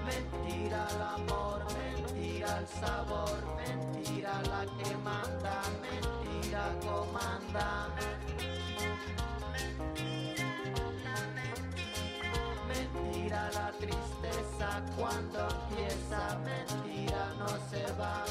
Mentira 0.05 0.87
el 0.95 1.01
amor, 1.01 1.65
mentira 1.77 2.59
el 2.59 2.67
sabor, 2.67 3.37
mentira 3.55 4.41
la 4.43 4.65
que 4.77 4.95
manda, 4.97 5.61
mentira 5.81 6.63
comanda. 6.81 7.89
Mentira 12.67 13.51
la 13.53 13.71
tristeza 13.71 14.83
cuando 14.95 15.39
empieza, 15.49 16.39
mentira 16.39 17.33
no 17.39 17.47
se 17.69 17.91
va, 17.93 18.22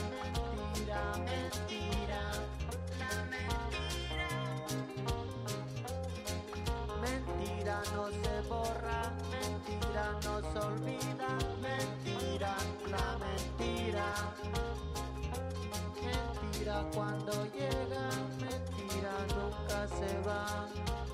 Mentira 16.73 16.91
cuando 16.95 17.33
llega, 17.53 18.09
mentira 18.41 19.13
nunca 19.37 19.87
se 19.89 20.19
va. 20.27 20.67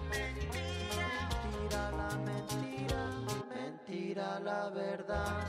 Mentira 0.09 1.91
la 1.91 2.17
mentira, 2.19 3.01
mentira 3.53 4.39
la 4.39 4.71
verdad. 4.71 5.47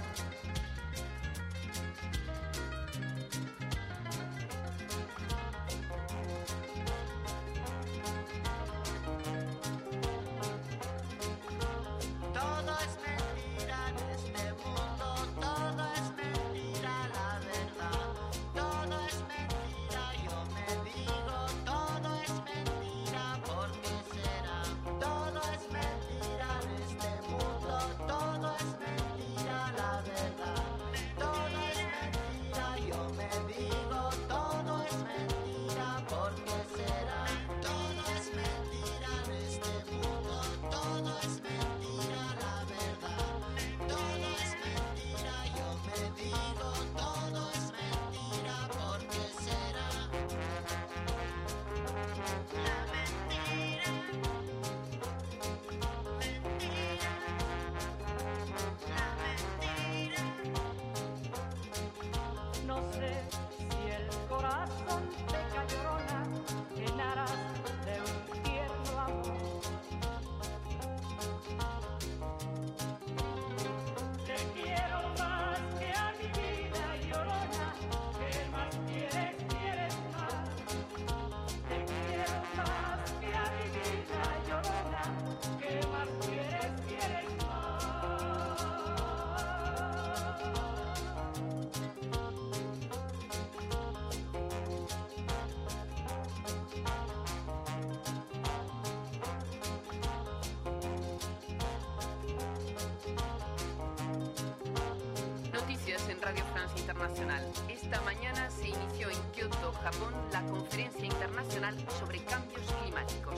Radio 106.29 106.45
Francia 106.53 106.79
Internacional. 106.79 107.43
Esta 107.69 107.99
mañana 108.01 108.51
se 108.51 108.67
inició 108.67 109.09
en 109.09 109.17
Kioto, 109.31 109.71
Japón, 109.81 110.13
la 110.31 110.43
conferencia 110.43 111.03
internacional 111.03 111.75
sobre 111.99 112.19
cambios 112.19 112.61
climáticos. 112.83 113.33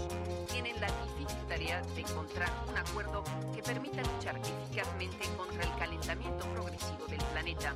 La 0.82 0.88
difícil 0.88 1.46
tarea 1.48 1.80
de 1.94 2.02
encontrar 2.02 2.50
un 2.68 2.76
acuerdo 2.76 3.24
que 3.54 3.62
permita 3.62 4.02
luchar 4.02 4.36
eficazmente 4.38 5.30
contra 5.38 5.64
el 5.64 5.76
calentamiento 5.78 6.44
progresivo 6.48 7.06
del 7.08 7.24
planeta. 7.26 7.76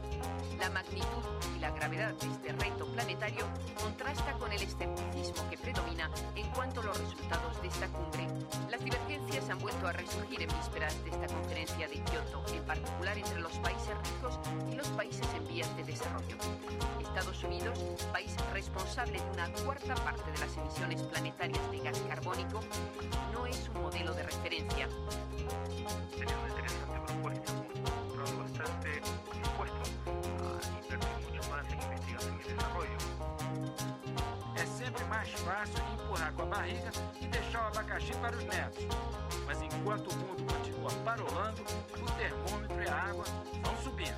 La 0.57 0.72
magnitud 0.72 1.23
y 1.56 1.60
la 1.60 1.69
gravedad 1.69 2.15
de 2.15 2.32
este 2.32 2.52
reto 2.53 2.88
planetario 2.88 3.45
contrasta 3.80 4.34
con 4.40 4.52
el 4.52 4.64
escepticismo 4.64 5.48
que 5.52 5.57
predomina 5.60 6.10
en 6.36 6.49
cuanto 6.49 6.82
a 6.82 6.86
los 6.86 6.98
resultados 6.98 7.61
de 7.61 7.68
esta 7.68 7.88
cumbre. 7.90 8.27
Las 8.72 8.84
divergencias 8.84 9.52
han 9.52 9.60
vuelto 9.60 9.88
a 9.88 9.91
resurgir 9.91 10.41
en 10.41 10.49
vísperas 10.49 10.95
de 11.03 11.11
esta 11.11 11.27
conferencia 11.27 11.88
de 11.88 12.03
Kioto, 12.06 12.44
en 12.56 12.64
particular 12.64 13.15
entre 13.19 13.40
los 13.40 13.53
países 13.60 13.95
ricos 14.03 14.40
y 14.72 14.76
los 14.76 14.88
países 14.88 15.27
en 15.36 15.48
vías 15.48 15.77
de 15.77 15.84
desarrollo. 15.84 16.38
Estados 16.99 17.44
Unidos, 17.45 17.80
país 18.11 18.36
responsable 18.52 19.22
de 19.22 19.32
una 19.32 19.49
cuarta 19.64 19.95
parte 19.95 20.30
de 20.32 20.38
las 20.40 20.57
emisiones 20.57 21.02
planetarias 21.03 21.72
de 21.72 21.80
gas 21.80 21.98
carbónico, 22.10 22.60
no 23.34 23.45
es 23.45 23.69
un 23.69 23.81
modelo 23.81 24.13
de 24.13 24.23
referencia. 24.23 24.88
Sería 26.17 26.38
una 26.38 26.49
interesante 26.49 26.99
propuesta, 27.05 27.53
comprado 28.07 28.38
bastante 28.39 29.01
impuestos 29.35 29.91
a 30.05 30.84
invertir 30.84 31.17
mucho 31.30 31.49
más 31.49 31.65
en 31.72 31.81
investigación 31.81 32.39
y 32.39 32.43
desarrollo. 32.49 32.97
É 34.55 34.65
sempre 34.65 35.03
mais 35.05 35.30
fácil 35.30 35.84
empurrar 35.93 36.34
com 36.34 36.43
a 36.43 36.45
barriga 36.45 36.91
e 37.22 37.27
deixar 37.27 37.63
o 37.63 37.67
abacaxi 37.67 38.13
para 38.17 38.35
os 38.35 38.43
netos. 38.45 38.85
Mas 39.45 39.61
enquanto 39.61 40.07
o 40.11 40.15
mundo 40.17 40.53
continua 40.53 40.91
parolando, 41.03 41.61
o 42.01 42.11
termômetro 42.11 42.81
e 42.81 42.88
a 42.88 42.95
água 42.95 43.26
vão 43.63 43.77
subindo. 43.84 44.17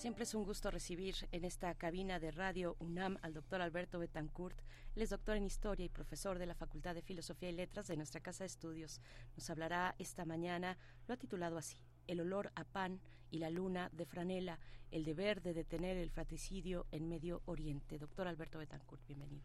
Siempre 0.00 0.22
es 0.24 0.34
un 0.34 0.44
gusto 0.44 0.70
recibir 0.70 1.14
en 1.30 1.44
esta 1.44 1.74
cabina 1.74 2.18
de 2.18 2.30
radio 2.30 2.74
UNAM 2.78 3.18
al 3.20 3.34
doctor 3.34 3.60
Alberto 3.60 3.98
Betancourt. 3.98 4.58
Él 4.96 5.02
es 5.02 5.10
doctor 5.10 5.36
en 5.36 5.44
Historia 5.44 5.84
y 5.84 5.90
profesor 5.90 6.38
de 6.38 6.46
la 6.46 6.54
Facultad 6.54 6.94
de 6.94 7.02
Filosofía 7.02 7.50
y 7.50 7.52
Letras 7.52 7.86
de 7.86 7.98
nuestra 7.98 8.22
Casa 8.22 8.44
de 8.44 8.46
Estudios. 8.46 9.02
Nos 9.36 9.50
hablará 9.50 9.94
esta 9.98 10.24
mañana, 10.24 10.78
lo 11.06 11.12
ha 11.12 11.18
titulado 11.18 11.58
así, 11.58 11.76
El 12.06 12.20
olor 12.20 12.50
a 12.54 12.64
pan 12.64 12.98
y 13.30 13.40
la 13.40 13.50
luna 13.50 13.90
de 13.92 14.06
franela, 14.06 14.58
el 14.90 15.04
deber 15.04 15.42
de 15.42 15.52
detener 15.52 15.98
el 15.98 16.08
fratricidio 16.08 16.86
en 16.92 17.06
Medio 17.06 17.42
Oriente. 17.44 17.98
Doctor 17.98 18.26
Alberto 18.26 18.58
Betancourt, 18.58 19.06
bienvenido. 19.06 19.44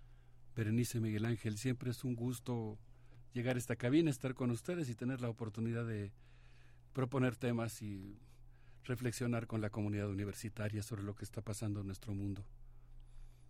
Berenice 0.55 1.01
Miguel 1.01 1.25
Ángel, 1.25 1.57
siempre 1.57 1.91
es 1.91 2.05
un 2.05 2.15
gusto 2.15 2.79
llegar 3.33 3.57
a 3.57 3.59
esta 3.59 3.75
cabina, 3.75 4.09
estar 4.09 4.33
con 4.35 4.51
ustedes 4.51 4.89
y 4.89 4.95
tener 4.95 5.19
la 5.19 5.27
oportunidad 5.27 5.85
de 5.85 6.13
proponer 6.93 7.35
temas 7.35 7.81
y 7.81 8.17
reflexionar 8.85 9.47
con 9.47 9.61
la 9.61 9.69
comunidad 9.69 10.09
universitaria 10.09 10.81
sobre 10.81 11.03
lo 11.03 11.15
que 11.15 11.25
está 11.25 11.41
pasando 11.41 11.81
en 11.81 11.87
nuestro 11.87 12.13
mundo. 12.13 12.45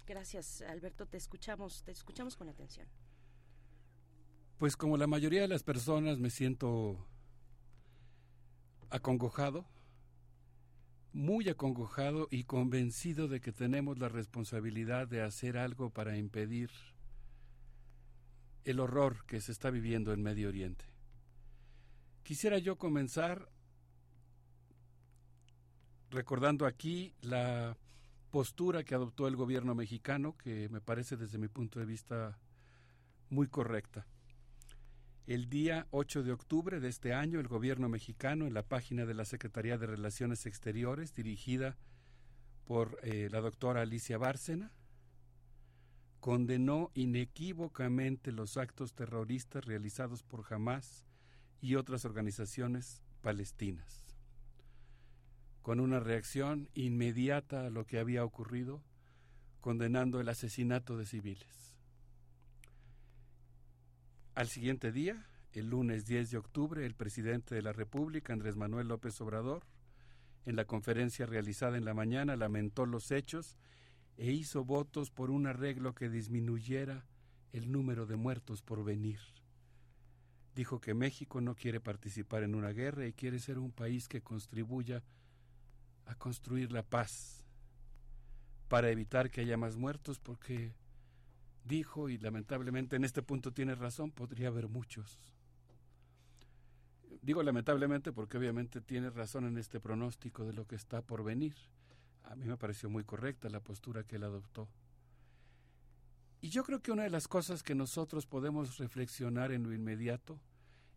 Gracias, 0.08 0.62
Alberto. 0.62 1.06
Te 1.06 1.18
escuchamos, 1.18 1.84
te 1.84 1.92
escuchamos 1.92 2.36
con 2.36 2.50
atención. 2.50 2.88
Pues 4.58 4.78
como 4.78 4.98
la 4.98 5.08
mayoría 5.08 5.42
de 5.42 5.48
las 5.48 5.64
personas 5.64 6.20
me 6.20 6.30
siento 6.30 7.06
acongojado, 8.90 9.66
muy 11.12 11.50
acongojado 11.50 12.28
y 12.30 12.44
convencido 12.44 13.28
de 13.28 13.42
que 13.42 13.52
tenemos 13.52 13.98
la 14.00 14.10
responsabilidad 14.10 15.08
de 15.08 15.22
hacer 15.22 15.58
algo 15.58 15.90
para 15.90 16.18
impedir 16.18 16.70
el 18.64 18.80
horror 18.80 19.26
que 19.26 19.42
se 19.42 19.52
está 19.52 19.70
viviendo 19.70 20.14
en 20.14 20.22
Medio 20.22 20.50
Oriente. 20.50 20.86
Quisiera 22.24 22.58
yo 22.58 22.78
comenzar 22.78 23.50
recordando 26.16 26.66
aquí 26.66 27.14
la 27.22 27.78
postura 28.32 28.84
que 28.84 28.96
adoptó 28.96 29.28
el 29.28 29.36
gobierno 29.36 29.76
mexicano, 29.76 30.36
que 30.38 30.70
me 30.70 30.82
parece 30.82 31.18
desde 31.18 31.38
mi 31.38 31.50
punto 31.50 31.80
de 31.80 31.86
vista 31.86 32.40
muy 33.30 33.48
correcta. 33.48 34.08
El 35.28 35.50
día 35.50 35.88
8 35.92 36.24
de 36.24 36.32
octubre 36.32 36.80
de 36.80 36.88
este 36.88 37.14
año, 37.14 37.40
el 37.40 37.48
gobierno 37.48 37.90
mexicano, 37.90 38.48
en 38.48 38.54
la 38.54 38.64
página 38.64 39.06
de 39.06 39.14
la 39.14 39.26
Secretaría 39.26 39.78
de 39.78 39.88
Relaciones 39.88 40.46
Exteriores, 40.46 41.14
dirigida 41.14 41.76
por 42.64 42.98
eh, 43.04 43.28
la 43.32 43.42
doctora 43.42 43.82
Alicia 43.82 44.18
Bárcena, 44.18 44.72
condenó 46.22 46.92
inequívocamente 46.94 48.32
los 48.32 48.58
actos 48.58 48.94
terroristas 48.94 49.66
realizados 49.66 50.24
por 50.24 50.46
Hamas 50.50 51.06
y 51.60 51.76
otras 51.76 52.06
organizaciones 52.06 53.02
palestinas. 53.22 54.05
Con 55.66 55.80
una 55.80 56.00
reacción 56.00 56.70
inmediata 56.76 57.66
a 57.66 57.72
lo 57.72 57.88
que 57.88 57.98
había 57.98 58.24
ocurrido, 58.24 58.84
condenando 59.62 60.20
el 60.20 60.30
asesinato 60.30 60.96
de 60.96 61.08
civiles. 61.08 61.74
Al 64.36 64.48
siguiente 64.48 64.92
día, 64.92 65.26
el 65.54 65.72
lunes 65.72 66.06
10 66.06 66.30
de 66.30 66.38
octubre, 66.38 66.86
el 66.86 66.94
presidente 66.94 67.56
de 67.56 67.64
la 67.64 67.74
República, 67.74 68.32
Andrés 68.32 68.56
Manuel 68.56 68.90
López 68.90 69.20
Obrador, 69.22 69.66
en 70.46 70.56
la 70.56 70.66
conferencia 70.66 71.26
realizada 71.26 71.78
en 71.78 71.86
la 71.86 71.96
mañana, 71.96 72.36
lamentó 72.36 72.86
los 72.86 73.10
hechos 73.10 73.58
e 74.18 74.32
hizo 74.32 74.66
votos 74.66 75.10
por 75.10 75.32
un 75.32 75.48
arreglo 75.48 75.96
que 75.96 76.10
disminuyera 76.10 77.08
el 77.54 77.72
número 77.72 78.06
de 78.06 78.18
muertos 78.18 78.62
por 78.62 78.84
venir. 78.84 79.18
Dijo 80.54 80.80
que 80.80 80.94
México 80.94 81.42
no 81.42 81.56
quiere 81.56 81.80
participar 81.82 82.44
en 82.44 82.54
una 82.54 82.70
guerra 82.70 83.08
y 83.08 83.14
quiere 83.14 83.40
ser 83.40 83.58
un 83.58 83.72
país 83.72 84.08
que 84.08 84.22
contribuya 84.22 85.02
a 86.06 86.16
construir 86.16 86.72
la 86.72 86.84
paz 86.84 87.46
para 88.68 88.90
evitar 88.90 89.30
que 89.30 89.42
haya 89.42 89.58
más 89.58 89.76
muertos 89.76 90.20
porque 90.20 90.74
dijo 91.64 92.10
y 92.10 92.18
lamentablemente 92.18 92.96
en 92.96 93.04
este 93.04 93.22
punto 93.22 93.52
tiene 93.52 93.76
razón, 93.76 94.12
podría 94.12 94.48
haber 94.48 94.68
muchos. 94.68 95.20
Digo 97.22 97.42
lamentablemente 97.42 98.12
porque 98.12 98.38
obviamente 98.38 98.82
tiene 98.82 99.10
razón 99.10 99.46
en 99.46 99.58
este 99.58 99.80
pronóstico 99.80 100.46
de 100.46 100.54
lo 100.54 100.68
que 100.68 100.76
está 100.76 101.02
por 101.02 101.24
venir. 101.24 101.56
A 102.24 102.36
mí 102.36 102.46
me 102.46 102.58
pareció 102.58 102.90
muy 102.90 103.04
correcta 103.04 103.50
la 103.50 103.60
postura 103.60 104.04
que 104.04 104.18
él 104.18 104.24
adoptó. 104.24 104.68
Y 106.42 106.50
yo 106.50 106.64
creo 106.64 106.82
que 106.82 106.92
una 106.92 107.04
de 107.04 107.10
las 107.10 107.28
cosas 107.28 107.64
que 107.64 107.74
nosotros 107.74 108.28
podemos 108.28 108.78
reflexionar 108.78 109.52
en 109.52 109.64
lo 109.64 109.74
inmediato 109.74 110.40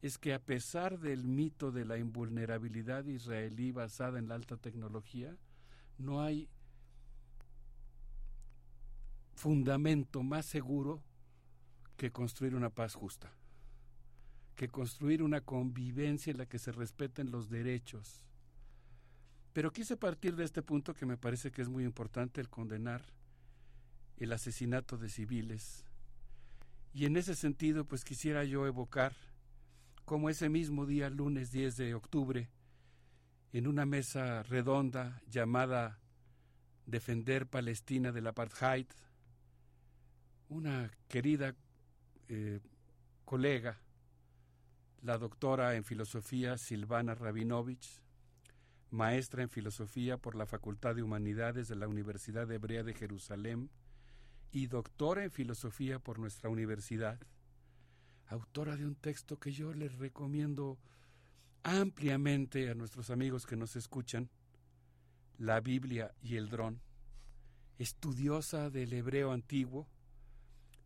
es 0.01 0.19
que 0.19 0.33
a 0.33 0.39
pesar 0.39 0.99
del 0.99 1.25
mito 1.25 1.73
de 1.73 1.85
la 1.85 1.99
invulnerabilidad 1.99 3.05
israelí 3.07 3.73
basada 3.73 4.19
en 4.19 4.29
la 4.29 4.37
alta 4.37 4.57
tecnología, 4.57 5.37
no 5.99 6.23
hay 6.23 6.49
fundamento 9.35 10.23
más 10.23 10.47
seguro 10.47 11.03
que 11.97 12.13
construir 12.13 12.55
una 12.55 12.71
paz 12.71 12.95
justa, 12.95 13.33
que 14.55 14.69
construir 14.69 15.23
una 15.23 15.41
convivencia 15.41 16.31
en 16.31 16.39
la 16.39 16.47
que 16.47 16.59
se 16.59 16.71
respeten 16.71 17.33
los 17.33 17.49
derechos. 17.49 18.25
Pero 19.53 19.73
quise 19.73 19.97
partir 19.97 20.37
de 20.37 20.45
este 20.45 20.63
punto 20.63 20.95
que 20.95 21.07
me 21.07 21.17
parece 21.17 21.51
que 21.51 21.63
es 21.63 21.69
muy 21.69 21.85
importante 21.85 22.41
el 22.41 22.49
condenar 22.49 23.05
el 24.17 24.33
asesinato 24.33 24.97
de 24.97 25.09
civiles. 25.09 25.85
Y 26.93 27.07
en 27.07 27.17
ese 27.17 27.35
sentido, 27.35 27.85
pues 27.85 28.05
quisiera 28.05 28.45
yo 28.45 28.67
evocar 28.67 29.13
como 30.09 30.31
ese 30.31 30.49
mismo 30.49 30.87
día, 30.87 31.11
lunes 31.11 31.53
10 31.53 31.77
de 31.77 31.95
octubre, 31.95 32.49
en 33.53 33.67
una 33.67 33.85
mesa 33.85 34.43
redonda 34.43 35.21
llamada 35.29 36.01
Defender 36.87 37.47
Palestina 37.47 38.11
del 38.11 38.27
Apartheid, 38.27 38.87
una 40.49 40.91
querida 41.09 41.55
eh, 42.31 42.61
colega, 43.27 43.83
la 45.03 45.19
doctora 45.19 45.77
en 45.77 45.85
filosofía 45.85 46.57
Silvana 46.57 47.15
Rabinovich, 47.15 48.01
maestra 48.91 49.43
en 49.43 49.51
filosofía 49.51 50.17
por 50.17 50.37
la 50.37 50.47
Facultad 50.47 50.95
de 50.95 51.03
Humanidades 51.03 51.69
de 51.69 51.77
la 51.77 51.87
Universidad 51.87 52.51
Hebrea 52.51 52.83
de 52.83 52.95
Jerusalén 52.95 53.69
y 54.53 54.69
doctora 54.69 55.25
en 55.25 55.31
filosofía 55.31 55.99
por 55.99 56.19
nuestra 56.19 56.49
universidad, 56.49 57.21
autora 58.29 58.77
de 58.77 58.87
un 58.87 58.95
texto 58.95 59.39
que 59.39 59.53
yo 59.53 59.73
les 59.73 59.97
recomiendo 59.99 60.79
ampliamente 61.63 62.71
a 62.71 62.75
nuestros 62.75 63.11
amigos 63.11 63.47
que 63.47 63.57
nos 63.57 63.77
escuchan 63.77 64.31
la 65.39 65.61
Biblia 65.61 66.15
y 66.21 66.37
el 66.37 66.49
dron, 66.49 66.81
estudiosa 67.79 68.71
del 68.71 68.93
hebreo 68.93 69.33
antiguo, 69.33 69.89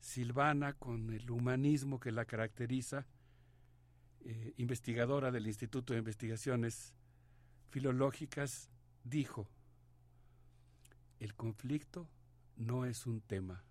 Silvana 0.01 0.73
con 0.73 1.13
el 1.13 1.31
humanismo 1.31 2.01
que 2.01 2.11
la 2.11 2.25
caracteriza, 2.25 3.07
eh, 4.25 4.53
investigadora 4.57 5.31
del 5.31 5.47
Instituto 5.47 5.93
de 5.93 6.01
Investigaciones 6.01 6.93
Filológicas, 7.71 8.69
dijo, 9.05 9.49
el 11.21 11.35
conflicto 11.35 12.09
no 12.57 12.85
es 12.85 13.07
un 13.07 13.21
tema, 13.21 13.65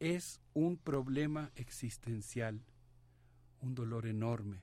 es 0.00 0.40
un 0.54 0.76
problema 0.76 1.50
existencial, 1.56 2.60
un 3.60 3.74
dolor 3.74 4.06
enorme. 4.06 4.62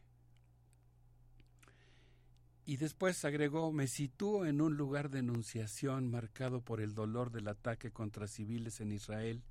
Y 2.66 2.78
después 2.78 3.24
agregó, 3.26 3.72
me 3.72 3.88
sitúo 3.88 4.46
en 4.46 4.60
un 4.60 4.76
lugar 4.76 5.10
de 5.10 5.20
enunciación 5.20 6.10
marcado 6.10 6.62
por 6.62 6.82
el 6.82 6.96
dolor 6.96 7.32
del 7.32 7.48
ataque 7.48 7.92
contra 7.92 8.28
civiles 8.28 8.82
en 8.82 8.92
Israel 8.92 9.44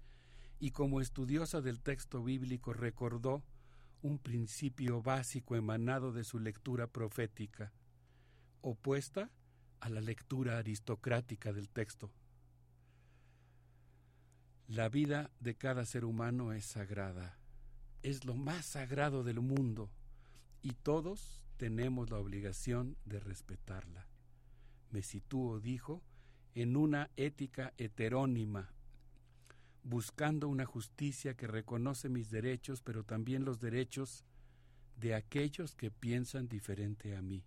y 0.59 0.71
como 0.71 1.01
estudiosa 1.01 1.61
del 1.61 1.81
texto 1.81 2.25
bíblico 2.25 2.73
recordó 2.73 3.45
un 4.03 4.19
principio 4.19 5.01
básico 5.01 5.55
emanado 5.55 6.13
de 6.13 6.25
su 6.25 6.39
lectura 6.39 6.89
profética, 6.89 7.73
opuesta 8.63 9.31
a 9.81 9.89
la 9.89 10.01
lectura 10.01 10.59
aristocrática 10.59 11.53
del 11.53 11.69
texto. 11.69 12.11
La 14.69 14.89
vida 14.89 15.31
de 15.41 15.57
cada 15.57 15.85
ser 15.85 16.07
humano 16.07 16.55
es 16.55 16.65
sagrada, 16.65 17.37
es 18.03 18.25
lo 18.25 18.35
más 18.35 18.65
sagrado 18.65 19.23
del 19.23 19.41
mundo 19.41 19.91
y 20.63 20.73
todos 20.73 21.43
tenemos 21.59 22.09
la 22.09 22.19
obligación 22.19 22.97
de 23.05 23.21
respetarla. 23.21 24.07
Me 24.91 25.03
sitúo, 25.03 25.61
dijo, 25.61 26.03
en 26.55 26.77
una 26.79 27.11
ética 27.17 27.75
heterónima, 27.77 28.71
buscando 29.83 30.49
una 30.49 30.65
justicia 30.65 31.35
que 31.35 31.47
reconoce 31.47 32.09
mis 32.09 32.31
derechos, 32.31 32.81
pero 32.81 33.05
también 33.05 33.45
los 33.45 33.61
derechos 33.61 34.25
de 34.97 35.15
aquellos 35.15 35.75
que 35.75 35.91
piensan 35.91 36.49
diferente 36.49 37.17
a 37.17 37.21
mí. 37.21 37.45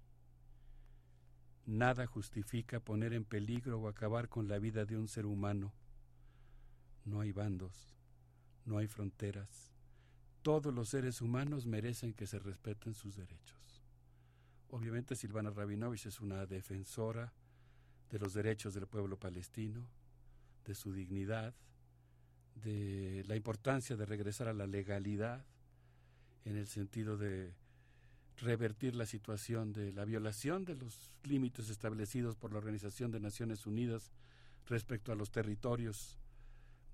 Nada 1.66 2.06
justifica 2.06 2.80
poner 2.80 3.14
en 3.14 3.26
peligro 3.26 3.80
o 3.80 3.88
acabar 3.88 4.30
con 4.30 4.48
la 4.48 4.60
vida 4.60 4.86
de 4.86 4.98
un 4.98 5.08
ser 5.08 5.26
humano. 5.26 5.74
No 7.08 7.22
hay 7.22 7.32
bandos, 7.32 7.96
no 8.66 8.78
hay 8.78 8.88
fronteras. 8.88 9.72
Todos 10.42 10.74
los 10.74 10.90
seres 10.90 11.22
humanos 11.22 11.66
merecen 11.66 12.14
que 12.14 12.28
se 12.28 12.38
respeten 12.38 12.94
sus 12.94 13.16
derechos. 13.16 13.82
Obviamente 14.70 15.16
Silvana 15.16 15.50
Rabinovich 15.50 16.06
es 16.06 16.20
una 16.20 16.46
defensora 16.46 17.32
de 18.10 18.20
los 18.20 18.34
derechos 18.34 18.74
del 18.74 18.88
pueblo 18.88 19.18
palestino, 19.18 19.88
de 20.66 20.76
su 20.76 20.92
dignidad, 20.92 21.56
de 22.56 23.24
la 23.26 23.38
importancia 23.38 23.96
de 23.96 24.06
regresar 24.06 24.50
a 24.50 24.54
la 24.54 24.68
legalidad 24.68 25.46
en 26.44 26.58
el 26.58 26.68
sentido 26.68 27.16
de 27.16 27.54
revertir 28.36 28.96
la 28.96 29.06
situación 29.06 29.72
de 29.72 29.94
la 29.94 30.04
violación 30.04 30.66
de 30.66 30.76
los 30.76 31.10
límites 31.24 31.70
establecidos 31.70 32.36
por 32.36 32.52
la 32.52 32.58
Organización 32.58 33.12
de 33.12 33.22
Naciones 33.22 33.66
Unidas 33.66 34.12
respecto 34.66 35.14
a 35.14 35.16
los 35.16 35.32
territorios 35.32 36.18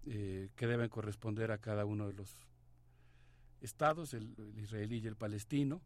eh, 0.05 0.49
que 0.55 0.67
deben 0.67 0.89
corresponder 0.89 1.51
a 1.51 1.57
cada 1.57 1.85
uno 1.85 2.07
de 2.07 2.13
los 2.13 2.47
estados, 3.61 4.13
el, 4.13 4.35
el, 4.38 4.59
israelí 4.59 4.97
y 4.97 5.07
el 5.07 5.15
palestino, 5.15 5.81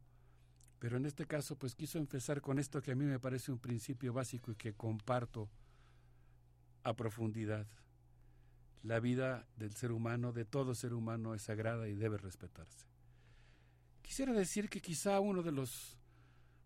pero 0.80 0.98
en 0.98 1.06
este 1.06 1.26
caso 1.26 1.56
pues 1.56 1.76
quiso 1.76 2.00
empezar 2.00 2.42
con 2.42 2.60
esto 2.60 2.82
que 2.82 2.92
a 2.92 2.96
mí 2.96 3.06
me 3.06 3.20
parece 3.20 3.52
un 3.52 3.60
principio 3.60 4.14
básico 4.14 4.52
y 4.52 4.56
que 4.56 4.74
comparto 4.74 5.50
a 6.84 6.94
profundidad. 6.96 7.68
La 8.84 9.00
vida 9.00 9.46
del 9.58 9.76
ser 9.76 9.92
humano, 9.92 10.32
de 10.32 10.46
todo 10.46 10.74
ser 10.74 10.94
humano, 10.94 11.34
es 11.34 11.42
sagrada 11.42 11.88
y 11.88 11.96
debe 11.96 12.18
respetarse. 12.18 12.88
Quisiera 14.02 14.32
decir 14.32 14.70
que 14.70 14.80
quizá 14.80 15.20
uno 15.20 15.44
de 15.44 15.52
los 15.52 15.98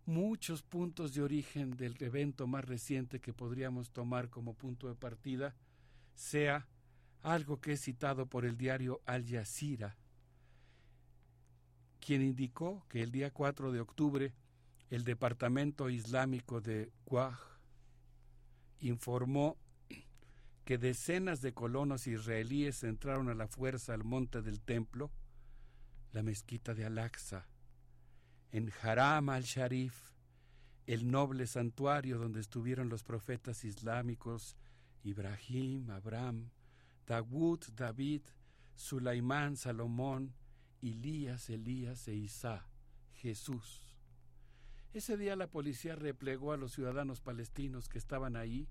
muchos 0.06 0.62
puntos 0.62 1.14
de 1.14 1.22
origen 1.22 1.72
del 1.72 1.96
evento 2.00 2.48
más 2.48 2.66
reciente 2.66 3.20
que 3.20 3.34
podríamos 3.34 3.92
tomar 3.92 4.30
como 4.30 4.54
punto 4.54 4.88
de 4.88 4.96
partida 4.96 5.56
sea 6.14 6.68
algo 7.24 7.60
que 7.62 7.74
es 7.74 7.82
citado 7.82 8.26
por 8.26 8.46
el 8.46 8.58
diario 8.58 9.02
Al 9.06 9.28
Jazeera, 9.28 9.96
quien 12.00 12.22
indicó 12.22 12.86
que 12.90 13.04
el 13.04 13.12
día 13.12 13.32
4 13.32 13.72
de 13.72 13.80
octubre 13.80 14.34
el 14.90 15.04
Departamento 15.04 15.90
Islámico 15.90 16.60
de 16.60 16.92
Guaj 17.06 17.40
informó 18.80 19.58
que 20.66 20.78
decenas 20.78 21.42
de 21.42 21.54
colonos 21.54 22.08
israelíes 22.08 22.84
entraron 22.84 23.30
a 23.30 23.36
la 23.36 23.48
fuerza 23.48 23.94
al 23.94 24.04
monte 24.04 24.42
del 24.42 24.60
templo, 24.60 25.12
la 26.12 26.24
mezquita 26.24 26.74
de 26.74 26.86
Al-Aqsa, 26.86 27.48
en 28.52 28.72
Haram 28.82 29.30
al-Sharif, 29.30 30.12
el 30.88 31.10
noble 31.10 31.48
santuario 31.48 32.18
donde 32.18 32.42
estuvieron 32.42 32.90
los 32.90 33.04
profetas 33.04 33.64
islámicos 33.64 34.58
Ibrahim, 35.04 35.90
Abraham, 35.90 36.50
Dawud, 37.06 37.60
David, 37.76 38.22
Sulaimán, 38.76 39.58
Salomón, 39.58 40.34
Elías, 40.82 41.50
Elías 41.50 42.08
e 42.08 42.16
Isa, 42.16 42.68
Jesús. 43.14 43.96
Ese 44.94 45.18
día 45.18 45.36
la 45.36 45.48
policía 45.48 45.96
replegó 45.96 46.52
a 46.52 46.58
los 46.58 46.74
ciudadanos 46.74 47.22
palestinos 47.22 47.88
que 47.88 47.98
estaban 47.98 48.36
ahí 48.36 48.68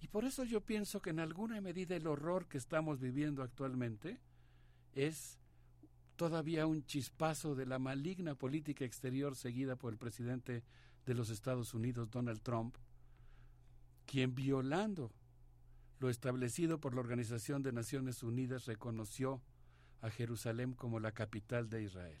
y 0.00 0.08
por 0.08 0.24
eso 0.24 0.44
yo 0.44 0.60
pienso 0.60 1.02
que 1.02 1.10
en 1.10 1.20
alguna 1.20 1.60
medida 1.60 1.96
el 1.96 2.06
horror 2.06 2.46
que 2.46 2.58
estamos 2.58 3.00
viviendo 3.00 3.42
actualmente 3.42 4.20
es 4.94 5.38
todavía 6.16 6.66
un 6.66 6.84
chispazo 6.84 7.54
de 7.54 7.66
la 7.66 7.78
maligna 7.78 8.34
política 8.34 8.84
exterior 8.84 9.36
seguida 9.36 9.76
por 9.76 9.92
el 9.92 9.98
presidente 9.98 10.62
de 11.06 11.14
los 11.14 11.30
Estados 11.30 11.74
Unidos, 11.74 12.10
Donald 12.10 12.42
Trump, 12.42 12.76
quien 14.06 14.34
violando 14.34 15.12
lo 16.00 16.08
establecido 16.08 16.80
por 16.80 16.94
la 16.94 17.00
Organización 17.00 17.62
de 17.62 17.72
Naciones 17.72 18.22
Unidas 18.22 18.64
reconoció 18.64 19.40
a 20.00 20.10
Jerusalén 20.10 20.72
como 20.72 20.98
la 20.98 21.12
capital 21.12 21.68
de 21.68 21.82
Israel, 21.82 22.18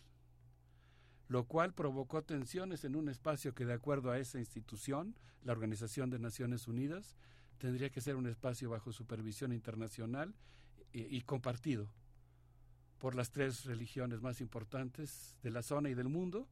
lo 1.28 1.44
cual 1.44 1.72
provocó 1.72 2.22
tensiones 2.22 2.84
en 2.84 2.94
un 2.94 3.08
espacio 3.08 3.54
que 3.54 3.64
de 3.64 3.72
acuerdo 3.72 4.10
a 4.10 4.18
esa 4.18 4.38
institución, 4.38 5.16
la 5.42 5.52
Organización 5.52 6.10
de 6.10 6.18
Naciones 6.18 6.68
Unidas, 6.68 7.16
tendría 7.56 7.88
que 7.88 8.02
ser 8.02 8.16
un 8.16 8.26
espacio 8.26 8.68
bajo 8.68 8.92
supervisión 8.92 9.52
internacional 9.52 10.34
y, 10.92 11.16
y 11.16 11.22
compartido 11.22 11.90
por 12.98 13.14
las 13.14 13.30
tres 13.30 13.64
religiones 13.64 14.20
más 14.20 14.42
importantes 14.42 15.38
de 15.42 15.50
la 15.50 15.62
zona 15.62 15.88
y 15.88 15.94
del 15.94 16.10
mundo, 16.10 16.46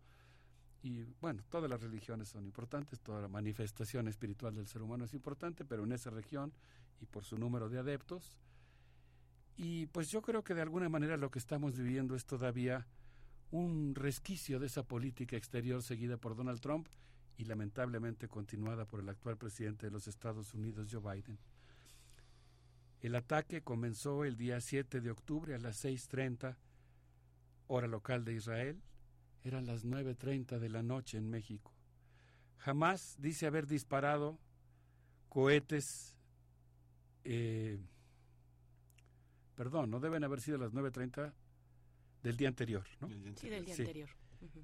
y 0.82 1.02
bueno, 1.20 1.42
todas 1.50 1.68
las 1.68 1.82
religiones 1.82 2.28
son 2.28 2.46
importantes, 2.46 3.00
toda 3.00 3.20
la 3.20 3.28
manifestación 3.28 4.08
espiritual 4.08 4.54
del 4.54 4.66
ser 4.66 4.80
humano 4.80 5.04
es 5.04 5.12
importante, 5.12 5.66
pero 5.66 5.84
en 5.84 5.92
esa 5.92 6.08
región 6.08 6.52
y 7.00 7.06
por 7.06 7.24
su 7.24 7.38
número 7.38 7.68
de 7.68 7.78
adeptos. 7.78 8.38
Y 9.56 9.86
pues 9.86 10.10
yo 10.10 10.22
creo 10.22 10.44
que 10.44 10.54
de 10.54 10.62
alguna 10.62 10.88
manera 10.88 11.16
lo 11.16 11.30
que 11.30 11.38
estamos 11.38 11.76
viviendo 11.76 12.14
es 12.14 12.24
todavía 12.24 12.86
un 13.50 13.94
resquicio 13.94 14.58
de 14.58 14.66
esa 14.66 14.82
política 14.82 15.36
exterior 15.36 15.82
seguida 15.82 16.16
por 16.16 16.36
Donald 16.36 16.60
Trump 16.60 16.88
y 17.36 17.44
lamentablemente 17.44 18.28
continuada 18.28 18.84
por 18.84 19.00
el 19.00 19.08
actual 19.08 19.36
presidente 19.36 19.86
de 19.86 19.92
los 19.92 20.06
Estados 20.08 20.54
Unidos, 20.54 20.88
Joe 20.90 21.00
Biden. 21.00 21.38
El 23.00 23.14
ataque 23.14 23.62
comenzó 23.62 24.24
el 24.24 24.36
día 24.36 24.60
7 24.60 25.00
de 25.00 25.10
octubre 25.10 25.54
a 25.54 25.58
las 25.58 25.84
6.30 25.84 26.56
hora 27.68 27.86
local 27.86 28.24
de 28.24 28.34
Israel. 28.34 28.82
Eran 29.44 29.66
las 29.66 29.84
9.30 29.84 30.58
de 30.58 30.68
la 30.68 30.82
noche 30.82 31.16
en 31.16 31.30
México. 31.30 31.72
Jamás 32.58 33.16
dice 33.20 33.46
haber 33.46 33.66
disparado 33.66 34.38
cohetes. 35.28 36.14
Eh, 37.30 37.78
perdón, 39.54 39.90
no 39.90 40.00
deben 40.00 40.24
haber 40.24 40.40
sido 40.40 40.56
las 40.56 40.72
9.30 40.72 41.32
del 42.22 42.36
día 42.38 42.48
anterior, 42.48 42.84
¿no? 43.00 43.08
Sí, 43.36 43.48
del 43.50 43.64
día 43.66 43.74
Sí. 43.74 43.82
anterior. 43.82 44.08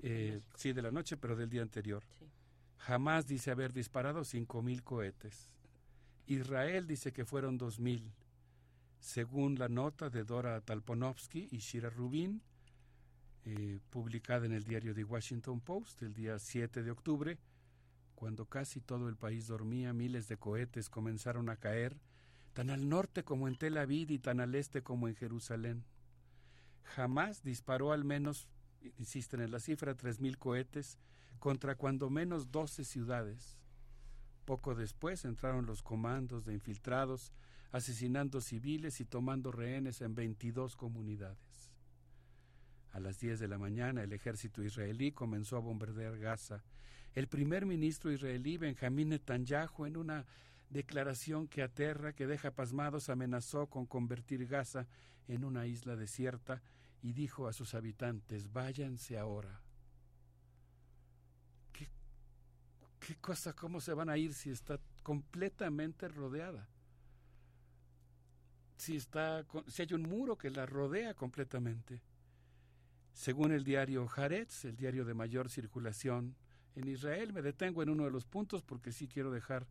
Eh, 0.03 0.41
sí, 0.57 0.73
de 0.73 0.81
la 0.83 0.91
noche, 0.91 1.17
pero 1.19 1.37
del 1.37 1.51
día 1.51 1.61
anterior. 1.63 2.03
Jamás 2.79 3.27
dice 3.27 3.51
haber 3.51 3.73
disparado 3.75 4.25
5.000 4.25 4.83
cohetes. 4.83 5.51
Israel 6.27 6.87
dice 6.87 7.13
que 7.13 7.25
fueron 7.27 7.59
2.000. 7.59 8.13
Según 8.99 9.59
la 9.59 9.69
nota 9.69 10.09
de 10.09 10.25
Dora 10.25 10.61
Talponovsky 10.63 11.49
y 11.51 11.59
Shira 11.59 11.91
Rubin, 11.91 12.41
eh, 13.45 13.79
publicada 13.91 14.47
en 14.47 14.53
el 14.53 14.65
diario 14.65 14.95
The 14.95 15.05
Washington 15.05 15.61
Post 15.61 16.01
el 16.03 16.15
día 16.15 16.39
7 16.39 16.83
de 16.83 16.91
octubre, 16.91 17.39
cuando 18.15 18.47
casi 18.47 18.81
todo 18.81 19.09
el 19.11 19.17
país 19.17 19.49
dormía, 19.49 19.93
miles 19.93 20.29
de 20.29 20.39
cohetes 20.39 20.89
comenzaron 20.89 21.51
a 21.51 21.57
caer, 21.57 21.99
tan 22.55 22.71
al 22.71 22.89
norte 22.89 23.25
como 23.25 23.49
en 23.49 23.57
Tel 23.57 23.77
Aviv 23.77 24.11
y 24.11 24.19
tan 24.19 24.41
al 24.41 24.55
este 24.55 24.83
como 24.83 25.09
en 25.09 25.17
Jerusalén. 25.17 25.85
Jamás 26.85 27.43
disparó 27.43 27.93
al 27.93 28.05
menos 28.05 28.49
insisten 28.99 29.41
en 29.41 29.51
la 29.51 29.61
cifra, 29.61 29.97
3.000 29.97 30.37
cohetes 30.39 30.99
contra 31.39 31.75
cuando 31.75 32.11
menos 32.11 32.51
12 32.51 32.85
ciudades. 32.85 33.59
Poco 34.45 34.75
después 34.75 35.25
entraron 35.25 35.67
los 35.67 35.83
comandos 35.83 36.45
de 36.45 36.53
infiltrados, 36.55 37.33
asesinando 37.73 38.41
civiles 38.41 39.01
y 39.01 39.05
tomando 39.05 39.51
rehenes 39.51 40.01
en 40.01 40.15
22 40.15 40.77
comunidades. 40.77 41.73
A 42.93 43.01
las 43.01 43.19
10 43.19 43.41
de 43.41 43.49
la 43.49 43.59
mañana 43.59 44.05
el 44.05 44.13
ejército 44.13 44.63
israelí 44.63 45.11
comenzó 45.11 45.57
a 45.57 45.61
bombardear 45.61 46.19
Gaza. 46.19 46.63
El 47.15 47.27
primer 47.27 47.67
ministro 47.67 48.13
israelí 48.13 48.59
Benjamín 48.59 49.09
Netanyahu 49.09 49.87
en 49.87 49.97
una 49.97 50.27
declaración 50.71 51.49
que 51.49 51.63
aterra, 51.63 52.13
que 52.13 52.27
deja 52.27 52.51
pasmados, 52.51 53.09
amenazó 53.09 53.67
con 53.69 53.87
convertir 53.87 54.47
Gaza 54.47 54.87
en 55.29 55.45
una 55.45 55.67
isla 55.67 55.97
desierta 55.97 56.63
y 57.03 57.13
dijo 57.13 57.49
a 57.49 57.53
sus 57.53 57.75
habitantes, 57.75 58.53
váyanse 58.53 59.19
ahora. 59.19 59.61
¿Qué, 61.73 61.89
qué 62.99 63.17
cosa, 63.17 63.53
cómo 63.53 63.81
se 63.81 63.93
van 63.93 64.09
a 64.09 64.17
ir 64.17 64.35
si 64.35 64.51
está 64.51 64.81
completamente 65.03 66.09
rodeada? 66.09 66.69
Si, 68.77 68.97
está, 68.97 69.47
si 69.69 69.83
hay 69.83 69.93
un 69.93 70.03
muro 70.03 70.37
que 70.37 70.51
la 70.51 70.67
rodea 70.67 71.15
completamente. 71.15 72.03
Según 73.13 73.53
el 73.53 73.65
diario 73.65 74.09
Haaretz, 74.17 74.65
el 74.65 74.77
diario 74.77 75.05
de 75.05 75.15
mayor 75.15 75.49
circulación 75.49 76.35
en 76.75 76.89
Israel, 76.89 77.33
me 77.33 77.43
detengo 77.43 77.83
en 77.83 77.91
uno 77.91 78.05
de 78.05 78.11
los 78.11 78.25
puntos 78.25 78.63
porque 78.63 78.93
sí 78.93 79.07
quiero 79.07 79.31
dejar 79.31 79.67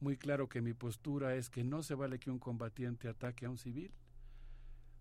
muy 0.00 0.16
claro 0.16 0.48
que 0.48 0.60
mi 0.60 0.74
postura 0.74 1.34
es 1.34 1.50
que 1.50 1.64
no 1.64 1.82
se 1.82 1.94
vale 1.94 2.18
que 2.18 2.30
un 2.30 2.38
combatiente 2.38 3.08
ataque 3.08 3.46
a 3.46 3.50
un 3.50 3.58
civil. 3.58 3.92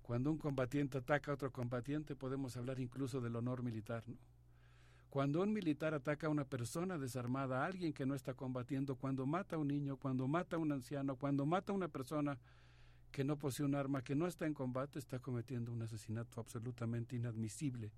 Cuando 0.01 0.31
un 0.31 0.37
combatiente 0.37 0.97
ataca 0.97 1.31
a 1.31 1.33
otro 1.35 1.51
combatiente 1.51 2.15
podemos 2.15 2.55
hablar 2.57 2.79
incluso 2.79 3.19
del 3.21 3.35
honor 3.35 3.61
militar. 3.63 4.03
Cuando 5.09 5.41
un 5.41 5.53
militar 5.53 5.93
ataca 5.93 6.27
a 6.27 6.29
una 6.29 6.45
persona 6.45 6.97
desarmada, 6.97 7.63
a 7.63 7.65
alguien 7.65 7.93
que 7.93 8.05
no 8.05 8.15
está 8.15 8.33
combatiendo, 8.33 8.95
cuando 8.95 9.25
mata 9.25 9.55
a 9.55 9.59
un 9.59 9.67
niño, 9.67 9.97
cuando 9.97 10.27
mata 10.27 10.55
a 10.55 10.59
un 10.59 10.71
anciano, 10.71 11.15
cuando 11.15 11.45
mata 11.45 11.71
a 11.71 11.75
una 11.75 11.87
persona 11.87 12.37
que 13.11 13.23
no 13.23 13.37
posee 13.37 13.65
un 13.65 13.75
arma, 13.75 14.03
que 14.03 14.15
no 14.15 14.27
está 14.27 14.45
en 14.45 14.53
combate, 14.53 14.99
está 14.99 15.19
cometiendo 15.19 15.71
un 15.71 15.81
asesinato 15.81 16.39
absolutamente 16.39 17.15
inadmisible. 17.15 17.91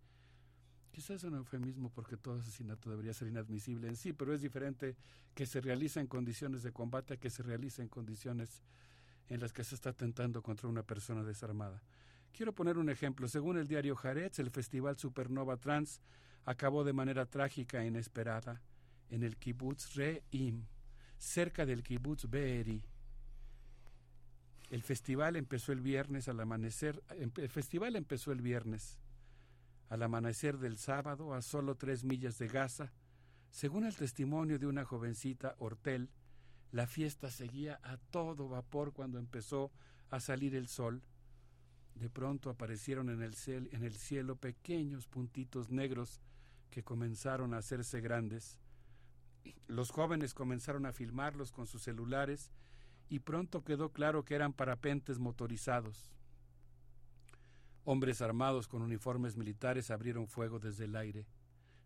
Quizás 0.91 1.17
es 1.17 1.23
un 1.23 1.35
eufemismo 1.35 1.89
porque 1.89 2.17
todo 2.17 2.39
asesinato 2.39 2.89
debería 2.89 3.13
ser 3.13 3.27
inadmisible 3.27 3.87
en 3.87 3.95
sí, 3.95 4.11
pero 4.13 4.33
es 4.33 4.41
diferente 4.41 4.95
que 5.35 5.45
se 5.45 5.61
realice 5.61 5.99
en 5.99 6.07
condiciones 6.07 6.63
de 6.63 6.71
combate 6.71 7.13
a 7.13 7.17
que 7.17 7.29
se 7.29 7.43
realice 7.43 7.81
en 7.81 7.89
condiciones 7.89 8.63
en 9.29 9.39
las 9.39 9.53
que 9.53 9.63
se 9.63 9.75
está 9.75 9.91
atentando 9.91 10.41
contra 10.41 10.67
una 10.67 10.83
persona 10.83 11.23
desarmada. 11.23 11.81
Quiero 12.33 12.53
poner 12.53 12.77
un 12.77 12.89
ejemplo. 12.89 13.27
Según 13.27 13.57
el 13.57 13.67
diario 13.67 13.97
Haaretz, 14.01 14.39
el 14.39 14.49
festival 14.49 14.97
Supernova 14.97 15.57
Trans 15.57 16.01
acabó 16.45 16.83
de 16.83 16.93
manera 16.93 17.25
trágica 17.25 17.83
e 17.83 17.87
inesperada 17.87 18.61
en 19.09 19.23
el 19.23 19.37
kibbutz 19.37 19.95
Re'im, 19.95 20.65
cerca 21.17 21.65
del 21.65 21.83
kibbutz 21.83 22.29
Be'eri. 22.29 22.83
El 24.69 24.83
festival 24.83 25.35
empezó 25.35 25.71
el 25.71 25.81
viernes 25.81 26.27
al 26.27 26.39
amanecer. 26.39 27.03
El 27.09 27.49
festival 27.49 27.95
empezó 27.95 28.31
el 28.31 28.41
viernes 28.41 28.99
al 29.89 30.03
amanecer 30.03 30.57
del 30.59 30.77
sábado 30.77 31.33
a 31.33 31.41
solo 31.41 31.75
tres 31.75 32.03
millas 32.03 32.37
de 32.37 32.47
Gaza. 32.47 32.93
Según 33.49 33.85
el 33.85 33.95
testimonio 33.95 34.59
de 34.59 34.67
una 34.67 34.85
jovencita 34.85 35.55
Hortel, 35.57 36.09
la 36.71 36.85
fiesta 36.85 37.31
seguía 37.31 37.79
a 37.83 37.97
todo 37.97 38.47
vapor 38.47 38.93
cuando 38.93 39.17
empezó 39.17 39.71
a 40.11 40.19
salir 40.19 40.55
el 40.55 40.67
sol. 40.67 41.01
De 41.95 42.09
pronto 42.09 42.51
aparecieron 42.51 43.09
en 43.09 43.23
el, 43.23 43.35
en 43.47 43.83
el 43.83 43.95
cielo 43.95 44.35
pequeños 44.35 45.07
puntitos 45.07 45.71
negros 45.71 46.21
que 46.69 46.83
comenzaron 46.83 47.53
a 47.53 47.57
hacerse 47.57 47.99
grandes. 47.99 48.59
Los 49.67 49.89
jóvenes 49.89 50.35
comenzaron 50.35 50.85
a 50.85 50.93
filmarlos 50.93 51.51
con 51.51 51.65
sus 51.65 51.81
celulares 51.81 52.51
y 53.09 53.19
pronto 53.19 53.63
quedó 53.63 53.91
claro 53.91 54.23
que 54.23 54.35
eran 54.35 54.53
parapentes 54.53 55.17
motorizados. 55.17 56.11
Hombres 57.85 58.22
armados 58.22 58.68
con 58.68 58.81
uniformes 58.81 59.38
militares 59.38 59.89
abrieron 59.91 60.27
fuego 60.27 60.60
desde 60.60 60.85
el 60.85 60.95
aire. 60.95 61.26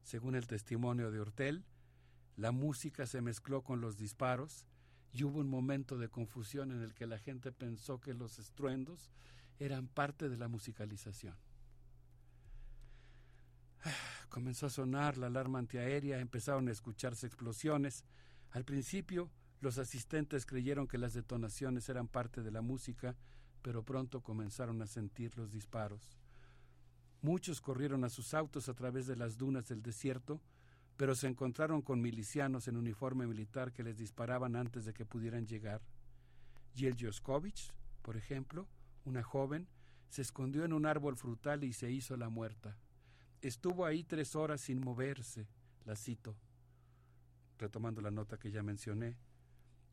Según 0.04 0.36
el 0.36 0.48
testimonio 0.48 1.12
de 1.12 1.20
Hortel, 1.20 1.64
la 2.36 2.52
música 2.52 3.06
se 3.06 3.22
mezcló 3.22 3.62
con 3.62 3.80
los 3.80 3.98
disparos 3.98 4.66
y 5.12 5.24
hubo 5.24 5.40
un 5.40 5.48
momento 5.48 5.98
de 5.98 6.10
confusión 6.10 6.72
en 6.72 6.82
el 6.82 6.94
que 6.94 7.06
la 7.06 7.20
gente 7.20 7.52
pensó 7.52 8.00
que 8.00 8.14
los 8.14 8.40
estruendos 8.40 9.12
eran 9.60 9.88
parte 9.88 10.30
de 10.30 10.38
la 10.38 10.48
musicalización. 10.48 11.38
Comenzó 14.30 14.66
a 14.66 14.72
sonar 14.72 15.18
la 15.18 15.28
alarma 15.28 15.60
antiaérea, 15.60 16.20
empezaron 16.20 16.68
a 16.68 16.72
escucharse 16.72 17.28
explosiones. 17.28 18.04
Al 18.50 18.66
principio, 18.66 19.30
los 19.62 19.78
asistentes 19.78 20.46
creyeron 20.46 20.88
que 20.88 20.98
las 20.98 21.14
detonaciones 21.14 21.88
eran 21.88 22.08
parte 22.08 22.42
de 22.42 22.52
la 22.52 22.62
música, 22.62 23.16
pero 23.64 23.82
pronto 23.82 24.22
comenzaron 24.22 24.82
a 24.82 24.88
sentir 24.88 25.36
los 25.38 25.50
disparos. 25.50 26.18
Muchos 27.22 27.62
corrieron 27.62 28.04
a 28.04 28.10
sus 28.10 28.34
autos 28.34 28.68
a 28.68 28.74
través 28.74 29.08
de 29.08 29.16
las 29.16 29.38
dunas 29.38 29.68
del 29.70 29.82
desierto, 29.82 30.42
pero 30.98 31.16
se 31.16 31.28
encontraron 31.28 31.82
con 31.82 32.02
milicianos 32.02 32.68
en 32.68 32.76
uniforme 32.76 33.26
militar 33.26 33.72
que 33.72 33.82
les 33.82 33.98
disparaban 33.98 34.58
antes 34.58 34.84
de 34.84 34.94
que 34.94 35.06
pudieran 35.06 35.48
llegar. 35.48 35.82
Yel 36.76 36.98
Joskovich, 37.00 37.74
por 38.02 38.18
ejemplo, 38.18 38.68
una 39.06 39.24
joven, 39.24 39.70
se 40.10 40.22
escondió 40.22 40.66
en 40.66 40.74
un 40.74 40.86
árbol 40.86 41.16
frutal 41.16 41.64
y 41.64 41.72
se 41.72 41.90
hizo 41.90 42.18
la 42.18 42.28
muerta. 42.28 42.78
Estuvo 43.42 43.86
ahí 43.86 44.04
tres 44.04 44.36
horas 44.36 44.60
sin 44.60 44.82
moverse, 44.82 45.48
la 45.86 45.96
cito, 45.96 46.36
retomando 47.58 48.02
la 48.02 48.12
nota 48.12 48.38
que 48.38 48.52
ya 48.52 48.62
mencioné. 48.62 49.16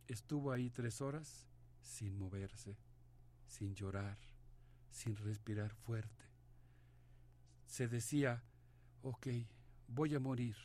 Estuvo 0.08 0.50
ahí 0.50 0.70
tres 0.70 1.00
horas 1.00 1.46
sin 1.80 2.18
moverse 2.18 2.76
sin 3.50 3.74
llorar, 3.74 4.16
sin 4.90 5.16
respirar 5.16 5.74
fuerte. 5.74 6.24
Se 7.66 7.88
decía, 7.88 8.42
ok, 9.02 9.26
voy 9.88 10.14
a 10.14 10.20
morir, 10.20 10.56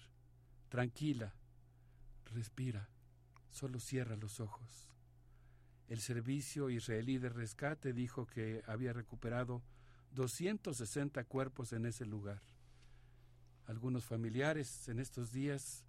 tranquila, 0.69 1.33
respira, 2.25 2.87
solo 3.49 3.79
cierra 3.79 4.15
los 4.15 4.39
ojos. 4.39 4.89
El 5.87 5.99
servicio 5.99 6.69
israelí 6.69 7.17
de 7.17 7.29
rescate 7.29 7.91
dijo 7.91 8.27
que 8.27 8.63
había 8.67 8.93
recuperado 8.93 9.63
260 10.11 11.23
cuerpos 11.25 11.73
en 11.73 11.85
ese 11.85 12.05
lugar. 12.05 12.41
Algunos 13.65 14.05
familiares 14.05 14.87
en 14.89 14.99
estos 14.99 15.31
días 15.31 15.83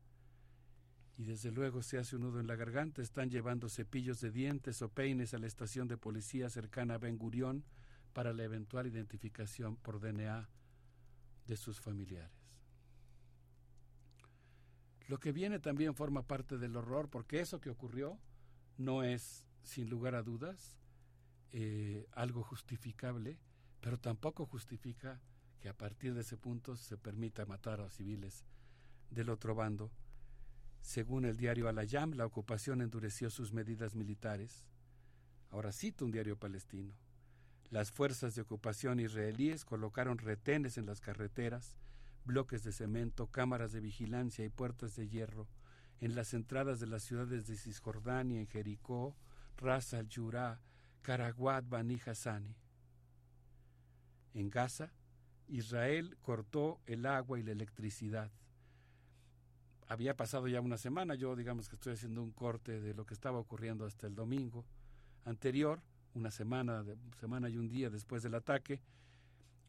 y 1.19 1.25
desde 1.25 1.51
luego 1.51 1.83
se 1.83 1.99
hace 1.99 2.17
un 2.17 2.23
nudo 2.23 2.41
en 2.41 2.47
la 2.47 2.57
garganta. 2.57 3.01
Están 3.01 3.31
llevando 3.31 3.69
cepillos 3.69 4.21
de 4.21 4.31
dientes 4.31 4.83
o 4.83 4.91
peines 4.91 5.33
a 5.33 5.39
la 5.39 5.47
estación 5.47 5.89
de 5.89 5.97
policía 5.97 6.51
cercana 6.51 6.95
a 6.95 6.99
Ben 6.99 7.17
Gurión 7.17 7.65
para 8.13 8.33
la 8.33 8.45
eventual 8.45 8.87
identificación 8.87 9.77
por 9.77 10.01
DNA 10.01 10.49
de 11.47 11.57
sus 11.57 11.81
familiares. 11.81 12.33
Lo 15.09 15.19
que 15.19 15.33
viene 15.33 15.59
también 15.59 15.95
forma 15.95 16.23
parte 16.23 16.59
del 16.59 16.77
horror, 16.77 17.09
porque 17.09 17.41
eso 17.41 17.61
que 17.61 17.71
ocurrió 17.71 18.19
no 18.77 19.03
es, 19.03 19.47
sin 19.63 19.89
lugar 19.89 20.17
a 20.17 20.23
dudas, 20.23 20.77
eh, 21.53 22.07
algo 22.13 22.43
justificable, 22.43 23.39
pero 23.81 23.99
tampoco 23.99 24.47
justifica 24.47 25.21
que 25.61 25.69
a 25.69 25.77
partir 25.77 26.13
de 26.13 26.23
ese 26.23 26.37
punto 26.37 26.77
se 26.77 26.99
permita 26.99 27.47
matar 27.47 27.81
a 27.81 27.89
civiles 27.89 28.45
del 29.11 29.31
otro 29.31 29.55
bando 29.55 29.91
según 30.87 31.25
el 31.25 31.37
diario 31.37 31.69
Al-Ayam, 31.69 32.13
la 32.13 32.25
ocupación 32.25 32.81
endureció 32.81 33.29
sus 33.29 33.53
medidas 33.53 33.97
militares. 33.97 34.65
Ahora 35.51 35.73
cito 35.73 36.05
un 36.05 36.13
diario 36.13 36.39
palestino. 36.39 36.95
Las 37.71 37.91
fuerzas 37.91 38.37
de 38.37 38.43
ocupación 38.43 39.01
israelíes 39.01 39.65
colocaron 39.65 40.19
retenes 40.19 40.79
en 40.79 40.87
las 40.87 41.01
carreteras, 41.01 41.77
bloques 42.25 42.63
de 42.63 42.71
cemento, 42.71 43.27
cámaras 43.27 43.73
de 43.73 43.81
vigilancia 43.81 44.45
y 44.45 44.49
puertas 44.49 44.95
de 44.95 45.09
hierro 45.09 45.49
en 45.99 46.15
las 46.15 46.35
entradas 46.35 46.79
de 46.79 46.87
las 46.87 47.03
ciudades 47.03 47.49
de 47.49 47.57
Cisjordania, 47.57 48.39
en 48.39 48.47
Jericó, 48.47 49.17
Ras 49.57 49.93
al-Jurá, 49.93 50.61
Karaguat, 51.03 51.69
Bani 51.69 51.99
Hassani. 52.07 52.55
En 54.35 54.51
Gaza, 54.51 54.93
Israel 55.49 56.17
cortó 56.23 56.81
el 56.87 57.07
agua 57.07 57.41
y 57.41 57.43
la 57.43 57.51
electricidad 57.51 58.31
había 59.89 60.17
pasado 60.17 60.49
ya 60.49 60.61
una 60.61 60.79
semana, 60.79 61.15
yo 61.15 61.37
digamos 61.37 61.69
que 61.69 61.77
estoy 61.77 61.95
haciendo 61.95 62.23
un 62.23 62.33
corte 62.33 62.81
de 62.81 62.95
lo 62.95 63.07
que 63.07 63.15
estaba 63.15 63.39
ocurriendo 63.39 63.85
hasta 63.85 64.07
el 64.07 64.15
domingo 64.15 64.65
anterior, 65.25 65.81
una 66.15 66.31
semana, 66.31 66.85
semana 67.21 67.49
y 67.49 67.57
un 67.57 67.69
día 67.69 67.91
después 67.91 68.23
del 68.23 68.35
ataque. 68.35 68.81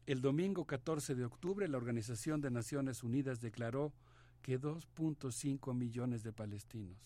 El 0.06 0.20
domingo 0.20 0.64
14 0.64 1.14
de 1.14 1.24
octubre 1.24 1.68
la 1.68 1.76
Organización 1.76 2.40
de 2.40 2.50
Naciones 2.50 3.02
Unidas 3.02 3.40
declaró 3.40 3.92
que 4.42 4.60
2.5 4.60 5.74
millones 5.74 6.22
de 6.22 6.32
palestinos, 6.32 6.98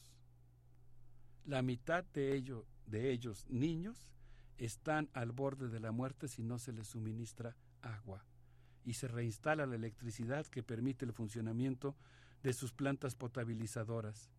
la 1.44 1.62
mitad 1.62 2.04
de 2.04 2.34
ellos, 2.34 2.64
de 2.86 3.10
ellos 3.10 3.44
niños, 3.48 4.08
están 4.58 5.08
al 5.12 5.32
borde 5.32 5.68
de 5.68 5.80
la 5.80 5.90
muerte 5.90 6.28
si 6.28 6.42
no 6.42 6.58
se 6.58 6.72
les 6.72 6.86
suministra 6.86 7.56
agua. 7.80 8.24
y 8.84 8.94
se 8.94 9.06
reinstala 9.06 9.64
la 9.64 9.76
electricidad 9.76 10.44
que 10.46 10.64
permite 10.64 11.04
el 11.04 11.12
funcionamiento 11.12 11.94
de 12.42 12.52
sus 12.52 12.72
plantas 12.72 13.14
potabilizadoras. 13.14 14.30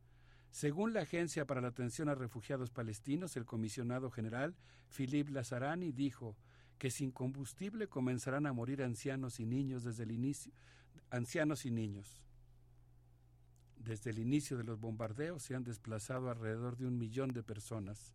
Según 0.52 0.94
la 0.94 1.02
Agencia 1.02 1.46
para 1.46 1.62
la 1.62 1.70
Atención 1.70 2.10
a 2.10 2.16
Refugiados 2.16 2.70
Palestinos, 2.70 3.36
el 3.38 3.46
comisionado 3.46 4.12
general 4.12 4.56
Philippe 4.90 5.32
Lazarani 5.32 5.92
dijo 5.92 6.36
que 6.78 6.92
sin 6.92 7.12
combustible 7.12 7.88
comenzarán 7.88 8.46
a 8.46 8.54
morir 8.54 8.84
ancianos 8.84 9.40
y 9.40 9.46
niños 9.46 9.84
desde 9.84 10.04
el 10.04 10.12
inicio, 10.12 10.54
ancianos 11.10 11.66
y 11.66 11.72
niños. 11.72 12.22
Desde 13.78 14.12
el 14.12 14.20
inicio 14.20 14.58
de 14.58 14.64
los 14.64 14.80
bombardeos 14.80 15.44
se 15.44 15.56
han 15.56 15.64
desplazado 15.64 16.30
alrededor 16.30 16.78
de 16.78 16.86
un 16.86 16.98
millón 16.98 17.32
de 17.32 17.44
personas. 17.44 18.14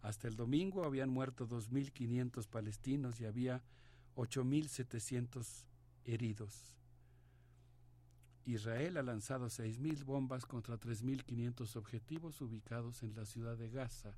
Hasta 0.00 0.28
el 0.28 0.36
domingo 0.36 0.84
habían 0.84 1.10
muerto 1.10 1.46
2.500 1.46 2.48
palestinos 2.48 3.20
y 3.20 3.26
había 3.26 3.62
8.700 4.16 5.66
heridos. 6.04 6.74
Israel 8.46 8.96
ha 8.98 9.02
lanzado 9.02 9.46
6.000 9.46 10.04
bombas 10.04 10.44
contra 10.46 10.78
3.500 10.78 11.76
objetivos 11.76 12.40
ubicados 12.40 13.02
en 13.02 13.14
la 13.14 13.24
ciudad 13.24 13.56
de 13.56 13.70
Gaza, 13.70 14.16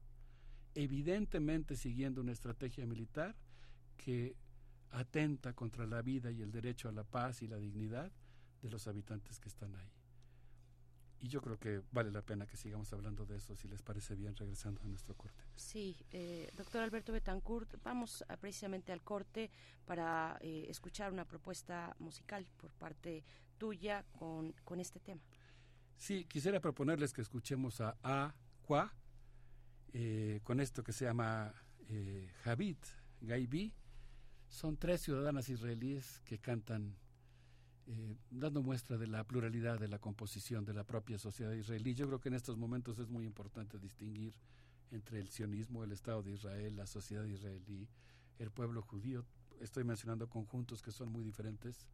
evidentemente 0.74 1.76
siguiendo 1.76 2.20
una 2.20 2.32
estrategia 2.32 2.86
militar 2.86 3.36
que 3.96 4.36
atenta 4.90 5.52
contra 5.52 5.86
la 5.86 6.02
vida 6.02 6.30
y 6.30 6.42
el 6.42 6.50
derecho 6.50 6.88
a 6.88 6.92
la 6.92 7.04
paz 7.04 7.42
y 7.42 7.48
la 7.48 7.58
dignidad 7.58 8.12
de 8.62 8.70
los 8.70 8.86
habitantes 8.88 9.38
que 9.38 9.48
están 9.48 9.74
ahí. 9.76 9.90
Y 11.18 11.28
yo 11.28 11.40
creo 11.40 11.58
que 11.58 11.82
vale 11.92 12.10
la 12.10 12.20
pena 12.20 12.46
que 12.46 12.56
sigamos 12.56 12.92
hablando 12.92 13.24
de 13.24 13.36
eso, 13.36 13.56
si 13.56 13.68
les 13.68 13.80
parece 13.80 14.14
bien, 14.14 14.36
regresando 14.36 14.82
a 14.82 14.86
nuestro 14.86 15.14
corte. 15.14 15.42
Sí, 15.54 15.96
eh, 16.10 16.50
doctor 16.56 16.82
Alberto 16.82 17.12
Betancourt, 17.12 17.82
vamos 17.82 18.22
precisamente 18.38 18.92
al 18.92 19.02
corte 19.02 19.50
para 19.86 20.36
eh, 20.42 20.66
escuchar 20.68 21.12
una 21.12 21.24
propuesta 21.24 21.96
musical 22.00 22.46
por 22.58 22.70
parte 22.72 23.24
tuya 23.58 24.04
con, 24.18 24.52
con 24.64 24.80
este 24.80 25.00
tema. 25.00 25.20
Sí, 25.96 26.24
quisiera 26.24 26.60
proponerles 26.60 27.12
que 27.12 27.22
escuchemos 27.22 27.80
a 27.80 27.96
Aqua 28.02 28.92
eh, 29.92 30.40
con 30.44 30.60
esto 30.60 30.84
que 30.84 30.92
se 30.92 31.06
llama 31.06 31.52
eh, 31.88 32.30
Javid 32.44 32.76
Gaibi. 33.20 33.72
Son 34.48 34.76
tres 34.76 35.00
ciudadanas 35.00 35.48
israelíes 35.48 36.20
que 36.24 36.38
cantan 36.38 36.96
eh, 37.86 38.16
dando 38.30 38.62
muestra 38.62 38.98
de 38.98 39.06
la 39.06 39.24
pluralidad 39.24 39.78
de 39.78 39.88
la 39.88 39.98
composición 39.98 40.64
de 40.64 40.74
la 40.74 40.84
propia 40.84 41.18
sociedad 41.18 41.52
israelí. 41.52 41.94
Yo 41.94 42.06
creo 42.06 42.20
que 42.20 42.28
en 42.28 42.34
estos 42.34 42.56
momentos 42.58 42.98
es 42.98 43.08
muy 43.08 43.24
importante 43.24 43.78
distinguir 43.78 44.34
entre 44.90 45.20
el 45.20 45.28
sionismo, 45.28 45.84
el 45.84 45.92
Estado 45.92 46.22
de 46.22 46.32
Israel, 46.32 46.76
la 46.76 46.86
sociedad 46.86 47.24
israelí, 47.24 47.88
el 48.38 48.50
pueblo 48.50 48.82
judío. 48.82 49.24
Estoy 49.60 49.84
mencionando 49.84 50.28
conjuntos 50.28 50.82
que 50.82 50.92
son 50.92 51.10
muy 51.10 51.24
diferentes, 51.24 51.86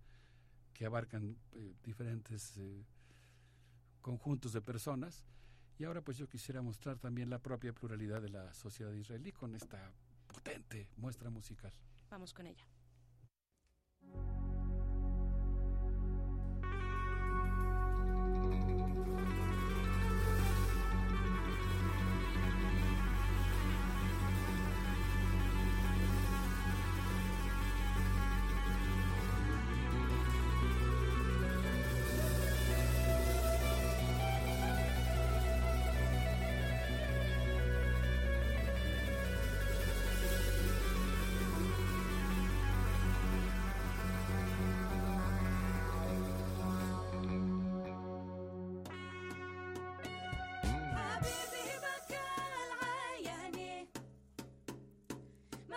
que 0.73 0.87
abarcan 0.87 1.37
eh, 1.53 1.75
diferentes 1.83 2.57
eh, 2.59 2.85
conjuntos 4.01 4.53
de 4.53 4.61
personas. 4.61 5.25
Y 5.79 5.85
ahora 5.85 6.03
pues 6.03 6.17
yo 6.19 6.29
quisiera 6.29 6.63
mostrar 6.63 6.99
también 6.99 7.31
la 7.31 7.39
propia 7.39 7.73
pluralidad 7.73 8.23
de 8.23 8.29
la 8.29 8.53
sociedad 8.55 8.93
israelí 8.93 9.33
con 9.33 9.55
esta 9.55 9.93
potente 10.27 10.89
muestra 10.97 11.31
musical. 11.31 11.73
Vamos 12.11 12.33
con 12.33 12.47
ella. 12.47 12.65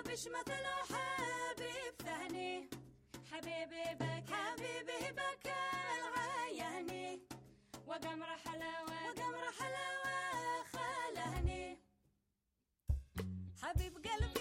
مش 0.07 0.27
مثله 0.27 0.75
حبيب 0.91 1.95
ثاني. 2.05 2.69
حبيبي 3.31 3.83
بك 3.99 4.23
حبيبي 4.33 5.11
بك 5.11 5.53
العياني. 5.97 7.21
وقمر 7.87 8.37
حلاوة 8.37 9.09
وقمر 9.09 9.51
حلاوة 9.59 10.63
خلهني 10.73 11.79
حبيب 13.63 13.93
قلب 13.97 14.34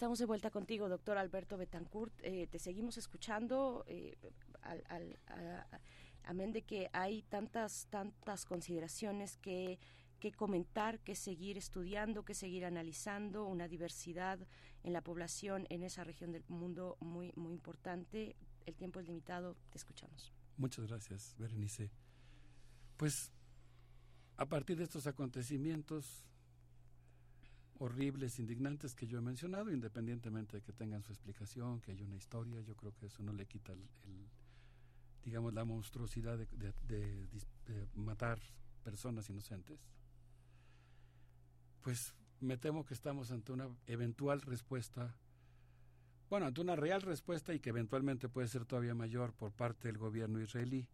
Estamos 0.00 0.18
de 0.18 0.24
vuelta 0.24 0.50
contigo, 0.50 0.88
doctor 0.88 1.18
Alberto 1.18 1.58
Betancourt. 1.58 2.14
Eh, 2.22 2.46
te 2.46 2.58
seguimos 2.58 2.96
escuchando, 2.96 3.84
eh, 3.86 4.16
amén 6.24 6.52
de 6.52 6.62
que 6.62 6.88
hay 6.94 7.20
tantas, 7.20 7.86
tantas 7.90 8.46
consideraciones 8.46 9.36
que, 9.36 9.78
que 10.18 10.32
comentar, 10.32 11.00
que 11.00 11.14
seguir 11.14 11.58
estudiando, 11.58 12.24
que 12.24 12.32
seguir 12.32 12.64
analizando, 12.64 13.44
una 13.44 13.68
diversidad 13.68 14.38
en 14.84 14.94
la 14.94 15.02
población 15.02 15.66
en 15.68 15.82
esa 15.82 16.02
región 16.02 16.32
del 16.32 16.44
mundo 16.48 16.96
muy, 17.00 17.34
muy 17.36 17.52
importante. 17.52 18.36
El 18.64 18.76
tiempo 18.76 19.00
es 19.00 19.06
limitado, 19.06 19.54
te 19.68 19.76
escuchamos. 19.76 20.32
Muchas 20.56 20.86
gracias, 20.86 21.36
Berenice. 21.36 21.90
Pues 22.96 23.32
a 24.38 24.46
partir 24.46 24.78
de 24.78 24.84
estos 24.84 25.06
acontecimientos 25.06 26.24
horribles, 27.80 28.38
indignantes 28.38 28.94
que 28.94 29.06
yo 29.06 29.18
he 29.18 29.22
mencionado, 29.22 29.72
independientemente 29.72 30.58
de 30.58 30.62
que 30.62 30.72
tengan 30.72 31.02
su 31.02 31.12
explicación, 31.12 31.80
que 31.80 31.92
haya 31.92 32.04
una 32.04 32.16
historia, 32.16 32.60
yo 32.60 32.76
creo 32.76 32.94
que 32.94 33.06
eso 33.06 33.22
no 33.22 33.32
le 33.32 33.46
quita 33.46 33.72
el, 33.72 33.82
digamos, 35.24 35.54
la 35.54 35.64
monstruosidad 35.64 36.38
de, 36.38 36.72
de 36.86 37.86
matar 37.94 38.38
personas 38.84 39.28
inocentes. 39.30 39.80
Pues 41.80 42.14
me 42.40 42.58
temo 42.58 42.84
que 42.84 42.94
estamos 42.94 43.30
ante 43.30 43.52
una 43.52 43.68
eventual 43.86 44.42
respuesta 44.42 45.16
bueno, 46.30 46.46
ante 46.46 46.60
una 46.60 46.76
real 46.76 47.02
respuesta 47.02 47.52
y 47.52 47.58
que 47.58 47.70
eventualmente 47.70 48.28
puede 48.28 48.46
ser 48.46 48.64
todavía 48.64 48.94
mayor 48.94 49.32
por 49.32 49.50
parte 49.50 49.88
del 49.88 49.98
gobierno 49.98 50.40
israelí. 50.40 50.86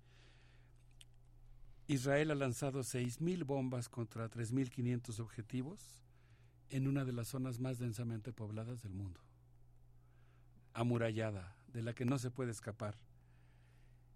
Israel 1.88 2.30
ha 2.30 2.34
lanzado 2.34 2.80
6.000 2.80 3.44
bombas 3.44 3.90
contra 3.90 4.30
3.500 4.30 5.20
objetivos 5.20 6.05
en 6.70 6.88
una 6.88 7.04
de 7.04 7.12
las 7.12 7.28
zonas 7.28 7.60
más 7.60 7.78
densamente 7.78 8.32
pobladas 8.32 8.82
del 8.82 8.92
mundo, 8.92 9.20
amurallada, 10.72 11.56
de 11.68 11.82
la 11.82 11.94
que 11.94 12.04
no 12.04 12.18
se 12.18 12.30
puede 12.30 12.50
escapar. 12.50 12.96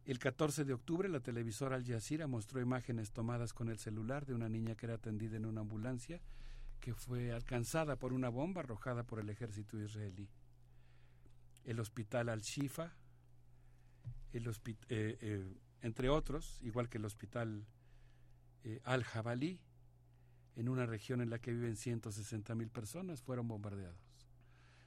El 0.04 0.18
14 0.18 0.64
de 0.64 0.72
octubre 0.72 1.08
la 1.08 1.20
televisora 1.20 1.76
Al 1.76 1.84
Jazeera 1.84 2.26
mostró 2.26 2.60
imágenes 2.60 3.12
tomadas 3.12 3.52
con 3.52 3.68
el 3.68 3.78
celular 3.78 4.26
de 4.26 4.34
una 4.34 4.48
niña 4.48 4.74
que 4.74 4.86
era 4.86 4.96
atendida 4.96 5.36
en 5.36 5.46
una 5.46 5.60
ambulancia 5.60 6.20
que 6.80 6.94
fue 6.94 7.32
alcanzada 7.32 7.96
por 7.96 8.12
una 8.12 8.30
bomba 8.30 8.62
arrojada 8.62 9.04
por 9.04 9.20
el 9.20 9.28
ejército 9.28 9.78
israelí. 9.78 10.28
El 11.64 11.78
hospital 11.78 12.30
Al-Shifa, 12.30 12.94
eh, 14.32 14.42
eh, 14.88 15.54
entre 15.82 16.08
otros, 16.08 16.58
igual 16.62 16.88
que 16.88 16.98
el 16.98 17.04
hospital 17.04 17.66
eh, 18.64 18.80
Al-Jabalí, 18.84 19.60
en 20.60 20.68
una 20.68 20.84
región 20.84 21.22
en 21.22 21.30
la 21.30 21.38
que 21.38 21.52
viven 21.52 21.74
160 21.74 22.54
mil 22.54 22.68
personas, 22.68 23.22
fueron 23.22 23.48
bombardeados. 23.48 23.96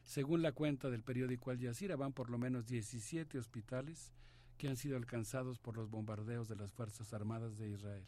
Según 0.04 0.44
la 0.44 0.52
cuenta 0.52 0.92
del 0.92 1.02
periódico 1.02 1.50
Al 1.50 1.60
Jazeera, 1.60 1.96
van 1.96 2.14
por 2.14 2.30
lo 2.30 2.38
menos 2.38 2.68
17 2.68 3.40
hospitales 3.40 4.14
que 4.60 4.68
han 4.68 4.78
sido 4.78 4.98
alcanzados 4.98 5.58
por 5.58 5.76
los 5.76 5.90
bombardeos 5.90 6.48
de 6.48 6.58
las 6.58 6.72
Fuerzas 6.72 7.12
Armadas 7.12 7.58
de 7.58 7.70
Israel. 7.70 8.06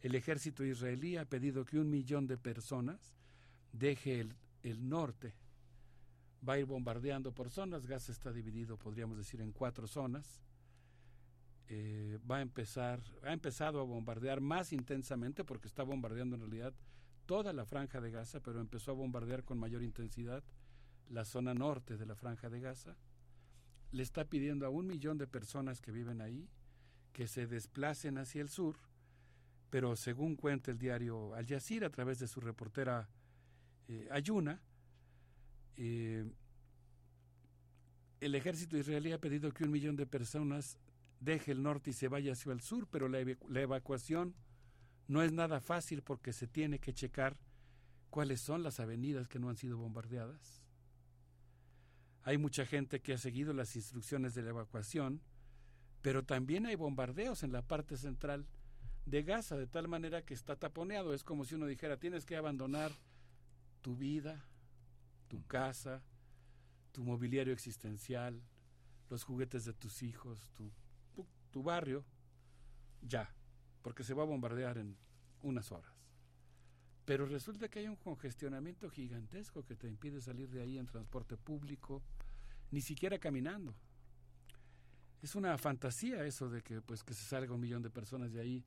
El 0.00 0.14
ejército 0.14 0.64
israelí 0.64 1.18
ha 1.18 1.26
pedido 1.26 1.66
que 1.66 1.78
un 1.78 1.90
millón 1.90 2.26
de 2.26 2.38
personas 2.38 3.12
deje 3.74 4.20
el, 4.20 4.34
el 4.62 4.88
norte. 4.88 5.34
Va 6.48 6.54
a 6.54 6.58
ir 6.60 6.64
bombardeando 6.64 7.32
por 7.32 7.50
zonas. 7.50 7.86
Gaza 7.86 8.10
está 8.10 8.32
dividido, 8.32 8.78
podríamos 8.78 9.18
decir, 9.18 9.42
en 9.42 9.52
cuatro 9.52 9.86
zonas. 9.86 10.40
Eh, 11.68 12.18
va 12.30 12.38
a 12.38 12.42
empezar, 12.42 13.00
ha 13.22 13.32
empezado 13.32 13.80
a 13.80 13.84
bombardear 13.84 14.40
más 14.40 14.72
intensamente 14.72 15.44
porque 15.44 15.66
está 15.66 15.82
bombardeando 15.82 16.36
en 16.36 16.42
realidad 16.42 16.74
toda 17.24 17.52
la 17.52 17.64
franja 17.64 18.00
de 18.00 18.10
Gaza, 18.10 18.40
pero 18.40 18.60
empezó 18.60 18.90
a 18.90 18.94
bombardear 18.94 19.44
con 19.44 19.58
mayor 19.58 19.82
intensidad 19.82 20.44
la 21.08 21.24
zona 21.24 21.54
norte 21.54 21.96
de 21.96 22.06
la 22.06 22.14
franja 22.14 22.50
de 22.50 22.60
Gaza. 22.60 22.96
Le 23.92 24.02
está 24.02 24.24
pidiendo 24.24 24.66
a 24.66 24.70
un 24.70 24.86
millón 24.86 25.16
de 25.16 25.26
personas 25.26 25.80
que 25.80 25.92
viven 25.92 26.20
ahí 26.20 26.48
que 27.12 27.28
se 27.28 27.46
desplacen 27.46 28.18
hacia 28.18 28.42
el 28.42 28.48
sur, 28.48 28.76
pero 29.70 29.96
según 29.96 30.36
cuenta 30.36 30.70
el 30.70 30.78
diario 30.78 31.34
Al 31.34 31.46
Jazeera 31.46 31.86
a 31.86 31.90
través 31.90 32.18
de 32.18 32.26
su 32.26 32.40
reportera 32.40 33.08
eh, 33.88 34.08
Ayuna, 34.10 34.60
eh, 35.76 36.28
el 38.20 38.34
ejército 38.34 38.76
israelí 38.76 39.12
ha 39.12 39.20
pedido 39.20 39.52
que 39.52 39.64
un 39.64 39.70
millón 39.70 39.96
de 39.96 40.06
personas 40.06 40.78
deje 41.20 41.52
el 41.52 41.62
norte 41.62 41.90
y 41.90 41.92
se 41.92 42.08
vaya 42.08 42.32
hacia 42.32 42.52
el 42.52 42.60
sur, 42.60 42.86
pero 42.90 43.08
la, 43.08 43.20
evacu- 43.20 43.48
la 43.48 43.60
evacuación 43.60 44.34
no 45.08 45.22
es 45.22 45.32
nada 45.32 45.60
fácil 45.60 46.02
porque 46.02 46.32
se 46.32 46.46
tiene 46.46 46.78
que 46.78 46.94
checar 46.94 47.36
cuáles 48.10 48.40
son 48.40 48.62
las 48.62 48.80
avenidas 48.80 49.28
que 49.28 49.38
no 49.38 49.48
han 49.48 49.56
sido 49.56 49.76
bombardeadas. 49.78 50.62
Hay 52.22 52.38
mucha 52.38 52.64
gente 52.64 53.00
que 53.00 53.12
ha 53.12 53.18
seguido 53.18 53.52
las 53.52 53.76
instrucciones 53.76 54.34
de 54.34 54.42
la 54.42 54.50
evacuación, 54.50 55.20
pero 56.00 56.24
también 56.24 56.64
hay 56.66 56.74
bombardeos 56.74 57.42
en 57.42 57.52
la 57.52 57.62
parte 57.62 57.96
central 57.96 58.46
de 59.04 59.22
Gaza, 59.22 59.56
de 59.56 59.66
tal 59.66 59.88
manera 59.88 60.24
que 60.24 60.32
está 60.32 60.56
taponeado. 60.56 61.12
Es 61.12 61.24
como 61.24 61.44
si 61.44 61.54
uno 61.54 61.66
dijera, 61.66 61.98
tienes 61.98 62.24
que 62.24 62.36
abandonar 62.36 62.92
tu 63.82 63.96
vida, 63.96 64.42
tu 65.28 65.44
casa, 65.46 66.02
tu 66.92 67.04
mobiliario 67.04 67.52
existencial, 67.52 68.40
los 69.10 69.24
juguetes 69.24 69.66
de 69.66 69.74
tus 69.74 70.02
hijos, 70.02 70.48
tu, 70.54 70.70
tu, 71.54 71.62
barrio, 71.62 72.04
ya, 73.00 73.32
porque 73.80 74.02
se 74.02 74.12
va 74.12 74.24
a 74.24 74.26
bombardear 74.26 74.76
en 74.76 74.96
unas 75.42 75.70
horas. 75.70 75.94
Pero 77.04 77.26
resulta 77.26 77.68
que 77.68 77.78
hay 77.78 77.86
un 77.86 77.94
congestionamiento 77.94 78.90
gigantesco 78.90 79.64
que 79.64 79.76
te 79.76 79.86
impide 79.86 80.20
salir 80.20 80.50
de 80.50 80.62
ahí 80.62 80.78
en 80.78 80.86
transporte 80.86 81.36
público, 81.36 82.02
ni 82.72 82.80
siquiera 82.80 83.20
caminando. 83.20 83.72
Es 85.22 85.36
una 85.36 85.56
fantasía 85.56 86.26
eso 86.26 86.50
de 86.50 86.60
que 86.60 86.80
pues 86.80 87.04
que 87.04 87.14
se 87.14 87.22
salga 87.22 87.54
un 87.54 87.60
millón 87.60 87.82
de 87.82 87.90
personas 87.90 88.32
de 88.32 88.40
ahí. 88.40 88.64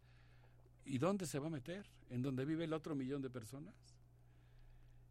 ¿Y 0.85 0.97
dónde 0.97 1.25
se 1.25 1.39
va 1.39 1.47
a 1.47 1.51
meter? 1.51 1.85
¿En 2.09 2.21
donde 2.21 2.45
vive 2.45 2.63
el 2.63 2.71
otro 2.71 2.95
millón 2.95 3.21
de 3.21 3.29
personas? 3.29 3.75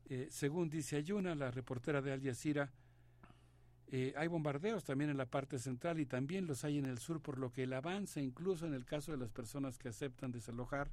Eh, 0.08 0.28
según 0.30 0.70
dice 0.70 0.96
Ayuna, 0.96 1.34
la 1.34 1.50
reportera 1.50 2.00
de 2.00 2.12
Al 2.12 2.22
Jazeera, 2.22 2.72
eh, 3.88 4.14
hay 4.16 4.26
bombardeos 4.26 4.84
también 4.84 5.10
en 5.10 5.16
la 5.16 5.26
parte 5.26 5.58
central 5.58 6.00
y 6.00 6.06
también 6.06 6.46
los 6.46 6.64
hay 6.64 6.78
en 6.78 6.86
el 6.86 6.98
sur, 6.98 7.20
por 7.22 7.38
lo 7.38 7.52
que 7.52 7.62
el 7.62 7.72
avance, 7.72 8.20
incluso 8.20 8.66
en 8.66 8.74
el 8.74 8.84
caso 8.84 9.12
de 9.12 9.18
las 9.18 9.30
personas 9.30 9.78
que 9.78 9.88
aceptan 9.88 10.32
desalojar, 10.32 10.90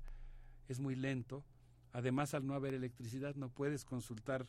es 0.68 0.80
muy 0.80 0.96
lento. 0.96 1.44
Además, 1.92 2.34
al 2.34 2.46
no 2.46 2.54
haber 2.54 2.74
electricidad, 2.74 3.36
no 3.36 3.50
puedes 3.50 3.84
consultar 3.86 4.46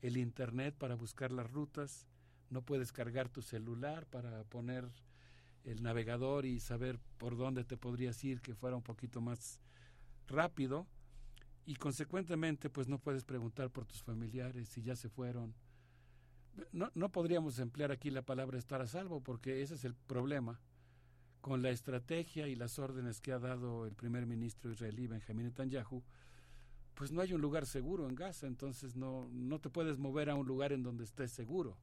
el 0.00 0.16
Internet 0.16 0.74
para 0.76 0.94
buscar 0.94 1.30
las 1.30 1.50
rutas, 1.50 2.06
no 2.50 2.62
puedes 2.62 2.92
cargar 2.92 3.28
tu 3.28 3.42
celular 3.42 4.06
para 4.06 4.44
poner 4.44 4.86
el 5.64 5.82
navegador 5.82 6.44
y 6.44 6.60
saber 6.60 6.98
por 7.18 7.36
dónde 7.36 7.64
te 7.64 7.76
podrías 7.76 8.22
ir, 8.24 8.40
que 8.40 8.54
fuera 8.54 8.76
un 8.76 8.82
poquito 8.82 9.20
más 9.20 9.60
rápido. 10.26 10.86
Y 11.66 11.76
consecuentemente, 11.76 12.68
pues 12.68 12.88
no 12.88 12.98
puedes 12.98 13.24
preguntar 13.24 13.70
por 13.70 13.86
tus 13.86 14.02
familiares 14.02 14.68
si 14.68 14.82
ya 14.82 14.96
se 14.96 15.08
fueron. 15.08 15.54
No, 16.72 16.90
no 16.94 17.10
podríamos 17.10 17.58
emplear 17.58 17.90
aquí 17.90 18.10
la 18.10 18.22
palabra 18.22 18.58
estar 18.58 18.80
a 18.80 18.86
salvo, 18.86 19.20
porque 19.20 19.62
ese 19.62 19.74
es 19.74 19.84
el 19.84 19.94
problema. 19.94 20.60
Con 21.40 21.62
la 21.62 21.70
estrategia 21.70 22.48
y 22.48 22.54
las 22.54 22.78
órdenes 22.78 23.20
que 23.20 23.32
ha 23.32 23.38
dado 23.38 23.86
el 23.86 23.94
primer 23.94 24.26
ministro 24.26 24.70
israelí, 24.70 25.06
Benjamín 25.06 25.46
Netanyahu, 25.46 26.02
pues 26.94 27.12
no 27.12 27.20
hay 27.20 27.32
un 27.32 27.40
lugar 27.40 27.66
seguro 27.66 28.08
en 28.08 28.14
Gaza, 28.14 28.46
entonces 28.46 28.96
no, 28.96 29.28
no 29.32 29.60
te 29.60 29.68
puedes 29.68 29.98
mover 29.98 30.30
a 30.30 30.36
un 30.36 30.46
lugar 30.46 30.72
en 30.72 30.82
donde 30.82 31.04
estés 31.04 31.32
seguro. 31.32 31.76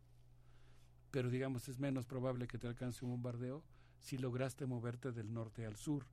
Pero 1.11 1.29
digamos, 1.29 1.67
es 1.67 1.77
menos 1.77 2.05
probable 2.05 2.47
que 2.47 2.57
te 2.57 2.67
alcance 2.67 3.03
un 3.03 3.11
bombardeo 3.11 3.63
si 3.99 4.17
lograste 4.17 4.65
moverte 4.65 5.11
del 5.11 5.33
norte 5.33 5.65
al 5.65 5.75
sur. 5.75 6.05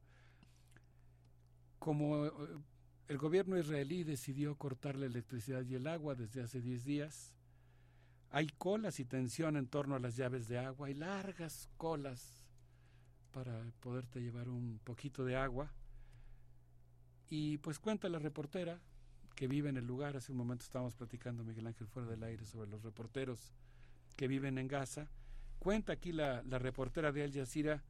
Como 1.78 2.26
eh, 2.26 2.32
el 3.06 3.18
gobierno 3.18 3.56
israelí 3.56 4.04
decidió 4.04 4.56
cortar 4.56 4.96
la 4.96 5.06
electricidad 5.06 5.64
y 5.64 5.76
el 5.76 5.86
agua 5.86 6.14
desde 6.14 6.42
hace 6.42 6.60
10 6.60 6.84
días, 6.84 7.32
hay 8.30 8.48
colas 8.48 9.00
y 9.00 9.04
tensión 9.04 9.56
en 9.56 9.66
torno 9.66 9.94
a 9.94 9.98
las 9.98 10.16
llaves 10.16 10.48
de 10.48 10.58
agua, 10.58 10.88
hay 10.88 10.94
largas 10.94 11.68
colas 11.76 12.44
para 13.32 13.62
poderte 13.80 14.20
llevar 14.20 14.48
un 14.48 14.80
poquito 14.84 15.24
de 15.24 15.36
agua. 15.36 15.70
Y 17.30 17.58
pues 17.58 17.78
cuenta 17.78 18.08
la 18.08 18.18
reportera 18.18 18.80
que 19.34 19.46
vive 19.46 19.68
en 19.68 19.76
el 19.76 19.86
lugar, 19.86 20.16
hace 20.16 20.32
un 20.32 20.38
momento 20.38 20.64
estábamos 20.64 20.94
platicando 20.94 21.44
Miguel 21.44 21.66
Ángel 21.66 21.86
fuera 21.86 22.08
del 22.08 22.22
aire 22.22 22.44
sobre 22.44 22.68
los 22.68 22.82
reporteros 22.82 23.52
que 24.16 24.26
viven 24.26 24.58
en 24.58 24.66
Gaza, 24.66 25.08
cuenta 25.58 25.92
aquí 25.92 26.12
la, 26.12 26.42
la 26.42 26.58
reportera 26.58 27.12
de 27.12 27.22
Al 27.22 27.32
Jazeera 27.32 27.82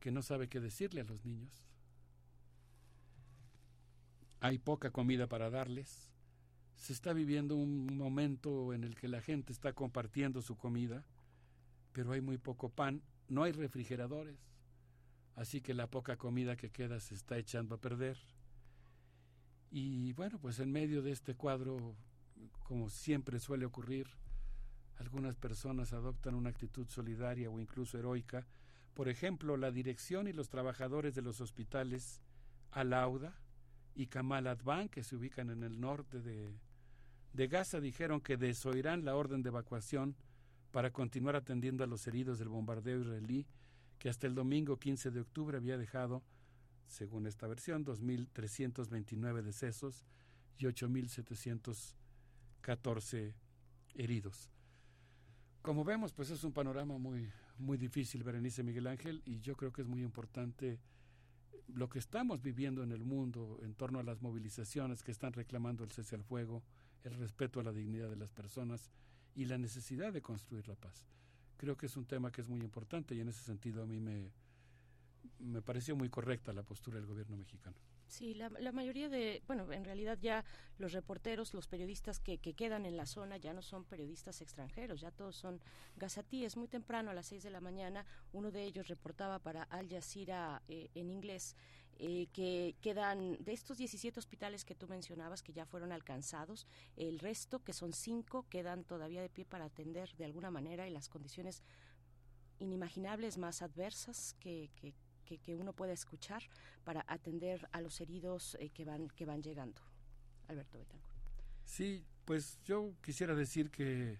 que 0.00 0.10
no 0.10 0.22
sabe 0.22 0.48
qué 0.48 0.58
decirle 0.58 1.02
a 1.02 1.04
los 1.04 1.24
niños. 1.24 1.52
Hay 4.40 4.58
poca 4.58 4.90
comida 4.90 5.28
para 5.28 5.50
darles. 5.50 6.11
Se 6.76 6.92
está 6.92 7.12
viviendo 7.12 7.56
un 7.56 7.96
momento 7.96 8.72
en 8.72 8.84
el 8.84 8.94
que 8.94 9.08
la 9.08 9.20
gente 9.20 9.52
está 9.52 9.72
compartiendo 9.72 10.42
su 10.42 10.56
comida, 10.56 11.04
pero 11.92 12.12
hay 12.12 12.20
muy 12.20 12.38
poco 12.38 12.70
pan, 12.70 13.02
no 13.28 13.44
hay 13.44 13.52
refrigeradores, 13.52 14.38
así 15.36 15.60
que 15.60 15.74
la 15.74 15.86
poca 15.86 16.16
comida 16.16 16.56
que 16.56 16.70
queda 16.70 17.00
se 17.00 17.14
está 17.14 17.38
echando 17.38 17.76
a 17.76 17.80
perder. 17.80 18.18
Y 19.70 20.12
bueno, 20.14 20.38
pues 20.38 20.58
en 20.58 20.70
medio 20.72 21.02
de 21.02 21.12
este 21.12 21.34
cuadro, 21.34 21.96
como 22.64 22.88
siempre 22.88 23.38
suele 23.38 23.64
ocurrir, 23.64 24.06
algunas 24.96 25.36
personas 25.36 25.92
adoptan 25.92 26.34
una 26.34 26.50
actitud 26.50 26.88
solidaria 26.88 27.50
o 27.50 27.58
incluso 27.58 27.98
heroica. 27.98 28.46
Por 28.94 29.08
ejemplo, 29.08 29.56
la 29.56 29.70
dirección 29.70 30.28
y 30.28 30.32
los 30.32 30.48
trabajadores 30.48 31.14
de 31.14 31.22
los 31.22 31.40
hospitales 31.40 32.20
Al-Auda 32.70 33.34
y 33.94 34.06
Kamal 34.06 34.46
Advan, 34.46 34.88
que 34.88 35.02
se 35.02 35.16
ubican 35.16 35.50
en 35.50 35.62
el 35.62 35.78
norte 35.80 36.20
de, 36.20 36.54
Gaza, 37.48 37.80
dijeron 37.80 38.20
que 38.20 38.36
desoirán 38.36 39.04
la 39.04 39.16
orden 39.16 39.42
de 39.42 39.48
evacuación 39.48 40.14
para 40.70 40.92
continuar 40.92 41.36
atendiendo 41.36 41.84
a 41.84 41.86
los 41.86 42.06
heridos 42.06 42.38
del 42.38 42.48
bombardeo 42.48 43.00
israelí, 43.00 43.46
que 43.98 44.08
hasta 44.08 44.26
el 44.26 44.34
domingo 44.34 44.78
15 44.78 45.10
de 45.10 45.20
octubre 45.20 45.56
había 45.56 45.76
dejado, 45.76 46.22
según 46.86 47.26
esta 47.26 47.46
versión, 47.46 47.84
2.329 47.84 49.42
decesos 49.42 50.04
y 50.58 50.64
8.714 50.64 53.34
heridos. 53.94 54.50
Como 55.60 55.84
vemos, 55.84 56.12
pues 56.12 56.30
es 56.30 56.42
un 56.44 56.52
panorama 56.52 56.98
muy, 56.98 57.30
muy 57.58 57.78
difícil, 57.78 58.24
Berenice 58.24 58.62
Miguel 58.62 58.88
Ángel, 58.88 59.22
y 59.24 59.40
yo 59.40 59.56
creo 59.56 59.72
que 59.72 59.82
es 59.82 59.88
muy 59.88 60.02
importante 60.02 60.80
lo 61.68 61.88
que 61.88 61.98
estamos 61.98 62.42
viviendo 62.42 62.82
en 62.82 62.92
el 62.92 63.04
mundo 63.04 63.58
en 63.62 63.74
torno 63.74 63.98
a 63.98 64.02
las 64.02 64.22
movilizaciones 64.22 65.02
que 65.02 65.10
están 65.10 65.32
reclamando 65.32 65.84
el 65.84 65.90
cese 65.90 66.14
al 66.14 66.24
fuego, 66.24 66.62
el 67.04 67.14
respeto 67.14 67.60
a 67.60 67.62
la 67.62 67.72
dignidad 67.72 68.10
de 68.10 68.16
las 68.16 68.30
personas 68.30 68.90
y 69.34 69.46
la 69.46 69.58
necesidad 69.58 70.12
de 70.12 70.22
construir 70.22 70.68
la 70.68 70.74
paz. 70.74 71.04
Creo 71.56 71.76
que 71.76 71.86
es 71.86 71.96
un 71.96 72.04
tema 72.04 72.30
que 72.30 72.40
es 72.40 72.48
muy 72.48 72.60
importante 72.60 73.14
y 73.14 73.20
en 73.20 73.28
ese 73.28 73.42
sentido 73.42 73.82
a 73.82 73.86
mí 73.86 74.00
me, 74.00 74.30
me 75.38 75.62
pareció 75.62 75.96
muy 75.96 76.08
correcta 76.08 76.52
la 76.52 76.62
postura 76.62 76.96
del 76.96 77.06
gobierno 77.06 77.36
mexicano. 77.36 77.76
Sí, 78.12 78.34
la, 78.34 78.72
mayoría 78.72 79.08
de, 79.08 79.42
bueno, 79.46 79.72
en 79.72 79.86
realidad 79.86 80.18
ya 80.20 80.44
los 80.76 80.92
reporteros, 80.92 81.54
los 81.54 81.66
periodistas 81.66 82.20
que, 82.20 82.36
que, 82.36 82.52
quedan 82.52 82.84
en 82.84 82.94
la 82.94 83.06
zona 83.06 83.38
ya 83.38 83.54
no 83.54 83.62
son 83.62 83.84
periodistas 83.84 84.42
extranjeros, 84.42 85.00
ya 85.00 85.10
todos 85.10 85.34
son 85.34 85.62
gazatíes. 85.96 86.58
Muy 86.58 86.68
temprano, 86.68 87.10
a 87.10 87.14
las 87.14 87.24
seis 87.24 87.42
de 87.42 87.48
la 87.48 87.62
mañana, 87.62 88.04
uno 88.34 88.50
de 88.50 88.64
ellos 88.64 88.88
reportaba 88.88 89.38
para 89.38 89.62
Al 89.62 89.88
Jazeera 89.88 90.60
eh, 90.68 90.90
en 90.94 91.08
inglés 91.08 91.56
eh, 91.96 92.26
que 92.34 92.76
quedan, 92.82 93.42
de 93.42 93.54
estos 93.54 93.78
17 93.78 94.20
hospitales 94.20 94.66
que 94.66 94.74
tú 94.74 94.88
mencionabas, 94.88 95.42
que 95.42 95.54
ya 95.54 95.64
fueron 95.64 95.90
alcanzados, 95.90 96.66
el 96.96 97.18
resto, 97.18 97.64
que 97.64 97.72
son 97.72 97.94
cinco, 97.94 98.44
quedan 98.50 98.84
todavía 98.84 99.22
de 99.22 99.30
pie 99.30 99.46
para 99.46 99.64
atender 99.64 100.14
de 100.18 100.26
alguna 100.26 100.50
manera 100.50 100.86
y 100.86 100.90
las 100.90 101.08
condiciones 101.08 101.62
inimaginables 102.58 103.38
más 103.38 103.62
adversas 103.62 104.36
que 104.38 104.68
que, 105.38 105.44
que, 105.44 105.54
uno 105.54 105.72
pueda 105.72 105.92
escuchar 105.92 106.42
para 106.84 107.04
atender 107.08 107.68
a 107.72 107.80
los 107.80 108.00
heridos 108.00 108.56
eh, 108.60 108.70
que 108.70 108.84
van 108.84 109.08
que 109.08 109.24
van 109.24 109.42
llegando. 109.42 109.80
Alberto 110.48 110.78
Betancourt. 110.78 111.16
Sí, 111.64 112.04
pues 112.24 112.58
yo 112.64 112.94
quisiera 113.02 113.34
decir 113.34 113.70
que 113.70 114.18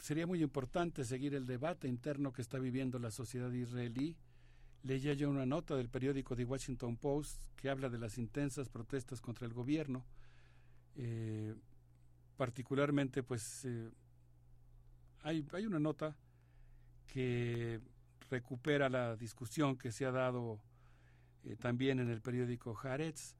sería 0.00 0.26
muy 0.26 0.42
importante 0.42 1.04
seguir 1.04 1.34
el 1.34 1.46
debate 1.46 1.88
interno 1.88 2.32
que 2.32 2.42
está 2.42 2.58
viviendo 2.58 2.98
la 2.98 3.10
sociedad 3.10 3.50
israelí. 3.50 4.16
Leía 4.82 5.14
yo 5.14 5.30
una 5.30 5.46
nota 5.46 5.74
del 5.74 5.88
periódico 5.88 6.36
The 6.36 6.44
Washington 6.44 6.96
Post 6.96 7.42
que 7.56 7.70
habla 7.70 7.88
de 7.88 7.98
las 7.98 8.18
intensas 8.18 8.68
protestas 8.68 9.20
contra 9.20 9.46
el 9.46 9.52
gobierno. 9.52 10.04
Eh, 10.94 11.54
particularmente, 12.36 13.22
pues, 13.22 13.64
eh, 13.64 13.90
hay, 15.22 15.44
hay 15.52 15.66
una 15.66 15.80
nota 15.80 16.16
que 17.06 17.80
recupera 18.30 18.88
la 18.88 19.16
discusión 19.16 19.76
que 19.76 19.92
se 19.92 20.06
ha 20.06 20.10
dado 20.10 20.60
eh, 21.44 21.56
también 21.56 22.00
en 22.00 22.10
el 22.10 22.20
periódico 22.20 22.76
Haaretz, 22.82 23.34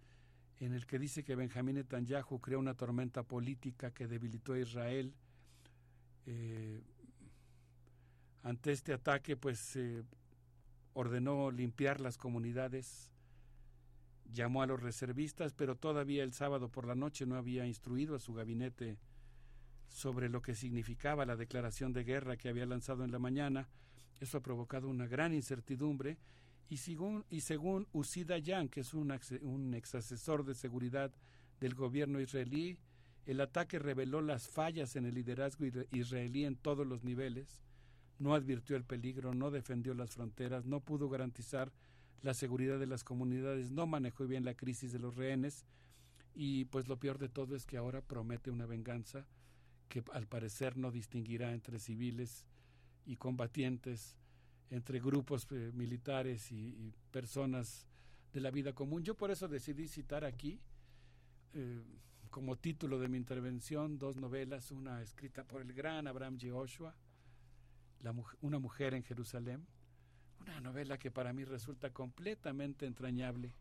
en 0.60 0.72
el 0.72 0.86
que 0.86 0.98
dice 0.98 1.22
que 1.22 1.34
Benjamín 1.34 1.76
Netanyahu 1.76 2.40
creó 2.40 2.58
una 2.58 2.74
tormenta 2.74 3.22
política 3.22 3.90
que 3.90 4.06
debilitó 4.06 4.54
a 4.54 4.58
Israel. 4.58 5.12
Eh, 6.26 6.80
ante 8.42 8.72
este 8.72 8.92
ataque, 8.92 9.36
pues 9.36 9.76
ordenó 10.94 11.50
limpiar 11.50 12.00
las 12.00 12.16
comunidades, 12.16 13.10
llamó 14.32 14.62
a 14.62 14.66
los 14.66 14.80
reservistas, 14.80 15.52
pero 15.52 15.76
todavía 15.76 16.22
el 16.22 16.32
sábado 16.32 16.68
por 16.70 16.86
la 16.86 16.94
noche 16.94 17.26
no 17.26 17.36
había 17.36 17.66
instruido 17.66 18.14
a 18.14 18.18
su 18.18 18.34
gabinete 18.34 18.98
sobre 19.88 20.28
lo 20.28 20.42
que 20.42 20.54
significaba 20.54 21.26
la 21.26 21.36
declaración 21.36 21.92
de 21.92 22.04
guerra 22.04 22.36
que 22.36 22.48
había 22.48 22.66
lanzado 22.66 23.04
en 23.04 23.12
la 23.12 23.18
mañana. 23.18 23.68
Eso 24.20 24.38
ha 24.38 24.42
provocado 24.42 24.88
una 24.88 25.06
gran 25.06 25.34
incertidumbre 25.34 26.16
y 26.68 26.78
según, 26.78 27.24
y 27.30 27.40
según 27.40 27.86
Usida 27.92 28.38
Yan, 28.38 28.68
que 28.68 28.80
es 28.80 28.94
un, 28.94 29.16
un 29.42 29.74
ex 29.74 29.94
asesor 29.94 30.44
de 30.44 30.54
seguridad 30.54 31.12
del 31.60 31.74
gobierno 31.74 32.20
israelí, 32.20 32.78
el 33.26 33.40
ataque 33.40 33.78
reveló 33.78 34.20
las 34.20 34.48
fallas 34.48 34.96
en 34.96 35.04
el 35.04 35.14
liderazgo 35.14 35.66
israelí 35.92 36.44
en 36.44 36.56
todos 36.56 36.86
los 36.86 37.04
niveles, 37.04 37.62
no 38.18 38.34
advirtió 38.34 38.76
el 38.76 38.84
peligro, 38.84 39.34
no 39.34 39.50
defendió 39.50 39.94
las 39.94 40.10
fronteras, 40.10 40.64
no 40.64 40.80
pudo 40.80 41.08
garantizar 41.08 41.72
la 42.22 42.34
seguridad 42.34 42.78
de 42.78 42.86
las 42.86 43.04
comunidades, 43.04 43.70
no 43.70 43.86
manejó 43.86 44.26
bien 44.26 44.44
la 44.44 44.54
crisis 44.54 44.92
de 44.92 44.98
los 44.98 45.16
rehenes 45.16 45.64
y 46.34 46.66
pues 46.66 46.88
lo 46.88 46.98
peor 46.98 47.18
de 47.18 47.28
todo 47.28 47.54
es 47.54 47.66
que 47.66 47.76
ahora 47.76 48.00
promete 48.00 48.50
una 48.50 48.66
venganza 48.66 49.26
que 49.88 50.02
al 50.12 50.26
parecer 50.26 50.76
no 50.76 50.90
distinguirá 50.90 51.52
entre 51.52 51.78
civiles 51.78 52.44
y 53.06 53.16
combatientes, 53.16 54.16
entre 54.70 55.00
grupos 55.00 55.46
eh, 55.52 55.70
militares 55.72 56.50
y, 56.50 56.56
y, 56.56 56.94
personas 57.10 57.86
de 58.32 58.40
la 58.40 58.50
vida 58.50 58.74
común. 58.74 59.02
Yo 59.02 59.16
por 59.16 59.30
eso 59.30 59.48
decidí 59.48 59.88
citar 59.88 60.24
aquí, 60.24 60.60
eh, 61.54 61.82
como 62.30 62.56
título 62.56 62.98
de 62.98 63.08
mi 63.08 63.16
intervención, 63.16 63.98
dos 63.98 64.16
novelas, 64.16 64.70
una 64.70 65.00
escrita 65.00 65.44
por 65.44 65.62
el 65.62 65.72
gran 65.72 66.06
Abraham 66.06 66.36
Yehoshua, 66.36 66.94
la, 68.02 68.14
Una 68.42 68.58
mujer 68.58 68.92
en 68.94 69.02
Jerusalén, 69.02 69.66
una 70.40 70.60
novela 70.60 70.98
que 70.98 71.10
para 71.10 71.32
mí 71.32 71.44
resulta 71.44 71.90
completamente 71.92 72.86
entrañable, 72.86 73.54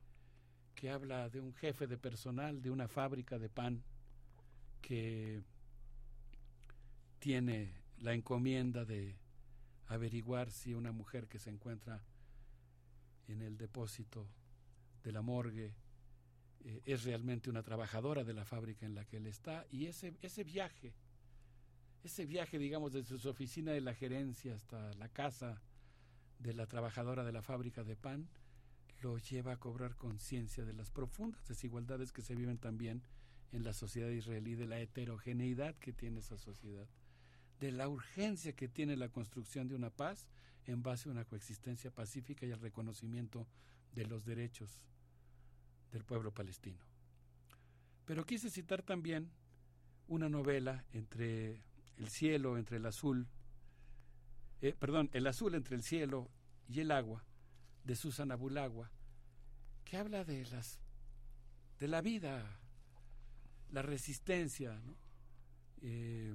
que 0.74 0.90
habla 0.90 1.30
de 1.30 1.40
un 1.40 1.54
jefe 1.54 1.88
de 1.88 1.98
personal 1.98 2.62
de 2.62 2.70
una 2.70 2.88
fábrica 2.88 3.40
de 3.40 3.50
pan 3.50 3.82
que 4.82 5.42
tiene 7.20 7.72
la 8.00 8.14
encomienda 8.14 8.84
de 8.84 9.16
averiguar 9.88 10.52
si 10.52 10.74
una 10.74 10.92
mujer 10.92 11.28
que 11.28 11.40
se 11.40 11.50
encuentra 11.50 12.02
en 13.28 13.42
el 13.42 13.58
depósito 13.58 14.28
de 15.04 15.12
la 15.12 15.22
morgue 15.22 15.74
eh, 16.64 16.82
es 16.86 17.04
realmente 17.04 17.50
una 17.50 17.64
trabajadora 17.64 18.24
de 18.24 18.34
la 18.34 18.46
fábrica 18.46 18.86
en 18.86 18.96
la 18.96 19.06
que 19.06 19.18
él 19.18 19.28
está 19.28 19.66
y 19.72 19.86
ese 19.86 20.16
ese 20.22 20.44
viaje 20.44 20.94
ese 22.04 22.26
viaje 22.26 22.58
digamos 22.58 22.94
desde 22.94 23.18
su 23.18 23.30
oficina 23.30 23.72
de 23.72 23.82
la 23.82 23.94
gerencia 23.94 24.56
hasta 24.56 24.94
la 24.94 25.10
casa 25.10 25.62
de 26.40 26.54
la 26.54 26.66
trabajadora 26.66 27.24
de 27.24 27.32
la 27.32 27.42
fábrica 27.42 27.84
de 27.84 27.96
pan 27.96 28.28
lo 29.02 29.18
lleva 29.18 29.54
a 29.54 29.60
cobrar 29.60 29.96
conciencia 29.96 30.66
de 30.66 30.74
las 30.74 30.90
profundas 30.90 31.48
desigualdades 31.48 32.12
que 32.12 32.22
se 32.22 32.36
viven 32.36 32.58
también 32.58 33.04
en 33.52 33.64
la 33.64 33.74
sociedad 33.74 34.10
israelí 34.10 34.56
de 34.56 34.66
la 34.66 34.80
heterogeneidad 34.80 35.76
que 35.76 35.94
tiene 35.94 36.20
esa 36.20 36.38
sociedad 36.38 36.88
de 37.60 37.72
la 37.72 37.88
urgencia 37.88 38.54
que 38.54 38.68
tiene 38.68 38.98
la 38.98 39.10
construcción 39.10 39.68
de 39.68 39.76
una 39.76 39.90
paz 39.90 40.28
en 40.66 40.84
base 40.84 41.10
a 41.10 41.12
una 41.12 41.26
coexistencia 41.26 41.92
pacífica 41.92 42.46
y 42.46 42.52
al 42.52 42.60
reconocimiento 42.60 43.48
de 43.94 44.06
los 44.06 44.26
derechos 44.26 44.82
del 45.92 46.04
pueblo 46.04 46.32
palestino. 46.32 46.84
Pero 48.06 48.26
quise 48.26 48.50
citar 48.50 48.84
también 48.84 49.30
una 50.08 50.30
novela 50.30 50.86
entre 50.92 51.64
el 51.98 52.10
cielo, 52.10 52.58
entre 52.58 52.78
el 52.78 52.86
azul, 52.86 53.28
eh, 54.62 54.76
perdón, 54.78 55.10
el 55.14 55.28
azul 55.28 55.56
entre 55.56 55.76
el 55.76 55.84
cielo 55.84 56.30
y 56.68 56.82
el 56.82 56.92
agua, 56.92 57.24
de 57.84 57.96
Susan 57.96 58.32
Abulagua, 58.32 58.92
que 59.84 59.98
habla 59.98 60.24
de 60.24 60.46
las 60.48 60.80
de 61.80 61.88
la 61.88 62.02
vida, 62.02 62.60
la 63.72 63.82
resistencia, 63.82 64.80
¿no? 64.80 64.96
eh, 65.82 66.34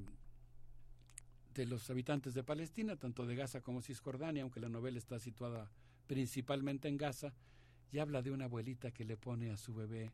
de 1.54 1.66
los 1.66 1.88
habitantes 1.90 2.34
de 2.34 2.44
Palestina, 2.44 2.96
tanto 2.96 3.26
de 3.26 3.34
Gaza 3.34 3.60
como 3.60 3.82
Cisjordania, 3.82 4.42
aunque 4.42 4.60
la 4.60 4.68
novela 4.68 4.98
está 4.98 5.18
situada 5.18 5.70
principalmente 6.06 6.88
en 6.88 6.96
Gaza, 6.96 7.32
y 7.92 7.98
habla 7.98 8.22
de 8.22 8.30
una 8.30 8.44
abuelita 8.44 8.92
que 8.92 9.04
le 9.04 9.16
pone 9.16 9.50
a 9.50 9.56
su 9.56 9.74
bebé 9.74 10.12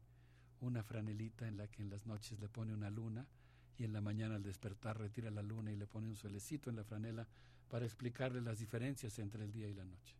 una 0.61 0.83
franelita 0.83 1.47
en 1.47 1.59
la 1.59 1.69
que 1.69 1.83
en 1.83 1.91
las 1.91 2.07
noches 2.07 2.41
le 2.41 2.49
pone 2.49 2.73
una 2.73 2.91
luna 2.91 3.27
y 3.79 3.85
en 3.85 3.93
la 3.93 4.01
mañana 4.01 4.37
al 4.37 4.43
despertar 4.43 4.99
retira 4.99 5.31
la 5.31 5.43
luna 5.43 5.71
y 5.71 5.77
le 5.77 5.87
pone 5.87 6.09
un 6.09 6.17
suelecito 6.17 6.71
en 6.71 6.77
la 6.77 6.85
franela 6.85 7.27
para 7.69 7.85
explicarle 7.85 8.41
las 8.41 8.59
diferencias 8.59 9.19
entre 9.19 9.45
el 9.45 9.53
día 9.53 9.69
y 9.69 9.75
la 9.75 9.85
noche. 9.85 10.17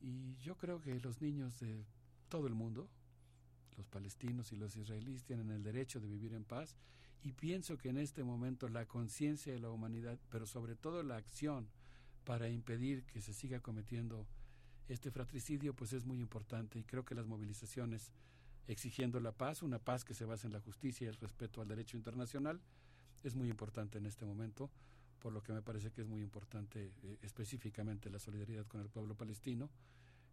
Y 0.00 0.36
yo 0.38 0.56
creo 0.56 0.80
que 0.80 0.98
los 1.00 1.20
niños 1.20 1.60
de 1.60 1.84
todo 2.28 2.46
el 2.46 2.54
mundo, 2.54 2.88
los 3.76 3.86
palestinos 3.86 4.52
y 4.52 4.56
los 4.56 4.76
israelíes, 4.76 5.24
tienen 5.24 5.50
el 5.50 5.62
derecho 5.62 6.00
de 6.00 6.08
vivir 6.08 6.32
en 6.32 6.44
paz 6.44 6.76
y 7.22 7.32
pienso 7.32 7.78
que 7.78 7.88
en 7.88 7.98
este 7.98 8.24
momento 8.24 8.68
la 8.68 8.86
conciencia 8.86 9.52
de 9.52 9.60
la 9.60 9.70
humanidad, 9.70 10.18
pero 10.30 10.46
sobre 10.46 10.74
todo 10.74 11.02
la 11.02 11.16
acción 11.16 11.68
para 12.24 12.48
impedir 12.48 13.04
que 13.04 13.20
se 13.20 13.32
siga 13.32 13.60
cometiendo 13.60 14.26
este 14.88 15.10
fratricidio, 15.10 15.74
pues 15.74 15.92
es 15.92 16.04
muy 16.04 16.20
importante 16.20 16.78
y 16.78 16.84
creo 16.84 17.04
que 17.04 17.14
las 17.14 17.26
movilizaciones 17.26 18.12
exigiendo 18.66 19.20
la 19.20 19.32
paz, 19.32 19.62
una 19.62 19.78
paz 19.78 20.04
que 20.04 20.14
se 20.14 20.24
basa 20.24 20.46
en 20.46 20.52
la 20.52 20.60
justicia 20.60 21.04
y 21.04 21.08
el 21.08 21.16
respeto 21.16 21.60
al 21.60 21.68
derecho 21.68 21.96
internacional, 21.96 22.60
es 23.22 23.34
muy 23.34 23.48
importante 23.48 23.98
en 23.98 24.06
este 24.06 24.24
momento, 24.24 24.70
por 25.20 25.32
lo 25.32 25.42
que 25.42 25.52
me 25.52 25.62
parece 25.62 25.92
que 25.92 26.00
es 26.00 26.08
muy 26.08 26.22
importante 26.22 26.92
eh, 27.02 27.18
específicamente 27.22 28.10
la 28.10 28.18
solidaridad 28.18 28.66
con 28.66 28.80
el 28.80 28.88
pueblo 28.88 29.14
palestino 29.14 29.70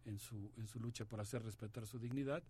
en 0.04 0.18
su, 0.18 0.52
en 0.56 0.66
su 0.66 0.80
lucha 0.80 1.04
por 1.04 1.20
hacer 1.20 1.42
respetar 1.42 1.86
su 1.86 1.98
dignidad 1.98 2.42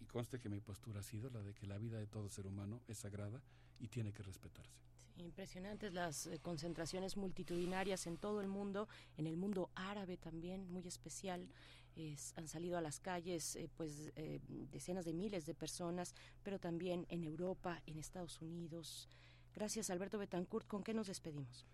y 0.00 0.06
conste 0.06 0.38
que 0.38 0.48
mi 0.48 0.60
postura 0.60 1.00
ha 1.00 1.02
sido 1.02 1.30
la 1.30 1.42
de 1.42 1.54
que 1.54 1.66
la 1.66 1.78
vida 1.78 1.98
de 1.98 2.06
todo 2.06 2.28
ser 2.28 2.46
humano 2.46 2.80
es 2.88 2.98
sagrada 2.98 3.40
y 3.78 3.88
tiene 3.88 4.12
que 4.12 4.22
respetarse. 4.22 4.78
Sí, 5.14 5.22
impresionantes 5.22 5.92
las 5.92 6.26
eh, 6.26 6.38
concentraciones 6.40 7.16
multitudinarias 7.16 8.06
en 8.06 8.16
todo 8.16 8.40
el 8.40 8.48
mundo, 8.48 8.88
en 9.16 9.26
el 9.26 9.36
mundo 9.36 9.70
árabe 9.74 10.16
también, 10.16 10.70
muy 10.70 10.86
especial. 10.86 11.48
Es, 11.96 12.32
han 12.36 12.46
salido 12.46 12.78
a 12.78 12.80
las 12.80 13.00
calles 13.00 13.56
eh, 13.56 13.68
pues 13.76 14.12
eh, 14.14 14.40
decenas 14.70 15.04
de 15.04 15.12
miles 15.12 15.44
de 15.46 15.54
personas, 15.54 16.14
pero 16.42 16.58
también 16.58 17.06
en 17.08 17.24
Europa, 17.24 17.82
en 17.86 17.98
Estados 17.98 18.40
Unidos. 18.40 19.08
Gracias, 19.54 19.90
Alberto 19.90 20.18
Betancourt. 20.18 20.66
¿Con 20.66 20.82
qué 20.82 20.94
nos 20.94 21.08
despedimos? 21.08 21.66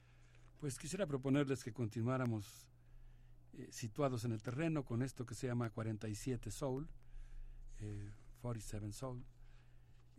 Pues 0.59 0.79
quisiera 0.79 1.07
proponerles 1.07 1.63
que 1.63 1.73
continuáramos 1.73 2.67
eh, 3.53 3.69
situados 3.71 4.25
en 4.25 4.33
el 4.33 4.43
terreno 4.43 4.85
con 4.85 5.03
esto 5.03 5.25
que 5.27 5.35
se 5.35 5.47
llama 5.47 5.71
47 5.71 6.51
Soul, 6.51 6.89
eh, 7.81 8.11
47 8.41 8.93
Soul. 8.93 9.25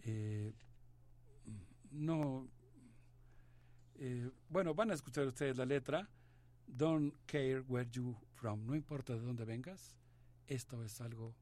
Eh, 0.04 0.54
no, 1.92 2.48
eh, 3.96 4.30
bueno, 4.50 4.74
van 4.74 4.92
a 4.92 4.94
escuchar 4.94 5.26
ustedes 5.28 5.58
la 5.58 5.66
letra, 5.66 6.10
Don't 6.68 7.16
care 7.26 7.62
where 7.62 7.90
you 7.90 8.16
from, 8.34 8.66
no 8.66 8.76
importa 8.76 9.14
de 9.14 9.22
dónde 9.22 9.46
vengas, 9.46 9.96
esto 10.48 10.84
es 10.84 11.00
algo 11.00 11.34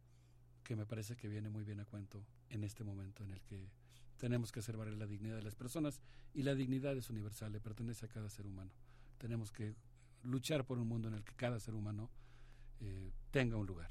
que 0.63 0.75
me 0.75 0.85
parece 0.85 1.15
que 1.15 1.27
viene 1.27 1.49
muy 1.49 1.63
bien 1.63 1.79
a 1.79 1.85
cuento 1.85 2.23
en 2.49 2.63
este 2.63 2.83
momento 2.83 3.23
en 3.23 3.31
el 3.31 3.41
que 3.41 3.69
tenemos 4.17 4.51
que 4.51 4.59
hacer 4.59 4.77
valer 4.77 4.95
la 4.97 5.07
dignidad 5.07 5.35
de 5.35 5.41
las 5.41 5.55
personas 5.55 5.99
y 6.33 6.43
la 6.43 6.55
dignidad 6.55 6.95
es 6.95 7.09
universal, 7.09 7.51
le 7.51 7.59
pertenece 7.59 8.05
a 8.05 8.09
cada 8.09 8.29
ser 8.29 8.45
humano. 8.45 8.71
Tenemos 9.17 9.51
que 9.51 9.75
luchar 10.23 10.65
por 10.65 10.77
un 10.79 10.87
mundo 10.87 11.07
en 11.07 11.15
el 11.15 11.23
que 11.23 11.33
cada 11.35 11.59
ser 11.59 11.73
humano 11.73 12.09
eh, 12.79 13.11
tenga 13.31 13.57
un 13.57 13.67
lugar. 13.67 13.89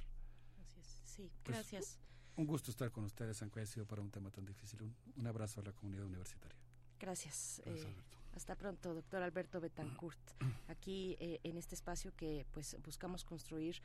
Así 0.62 0.80
es. 0.80 0.86
Sí, 1.04 1.30
Pues, 1.42 1.56
gracias. 1.56 1.98
Un 2.36 2.46
gusto 2.46 2.70
estar 2.70 2.90
con 2.90 3.04
ustedes, 3.04 3.40
aunque 3.42 3.60
haya 3.60 3.66
sido 3.70 3.86
para 3.86 4.02
un 4.02 4.10
tema 4.10 4.30
tan 4.30 4.44
difícil. 4.44 4.82
Un, 4.82 4.94
un 5.16 5.26
abrazo 5.26 5.60
a 5.60 5.64
la 5.64 5.72
comunidad 5.72 6.04
universitaria. 6.04 6.58
Gracias. 6.98 7.60
Gracias, 7.64 7.86
eh, 7.86 7.96
hasta 8.34 8.56
pronto, 8.56 8.94
doctor 8.94 9.22
Alberto 9.22 9.60
Betancourt. 9.60 10.18
Aquí 10.68 11.16
eh, 11.20 11.40
en 11.44 11.56
este 11.56 11.74
espacio 11.74 12.12
que 12.16 12.46
pues 12.52 12.76
buscamos 12.82 13.24
construir 13.24 13.80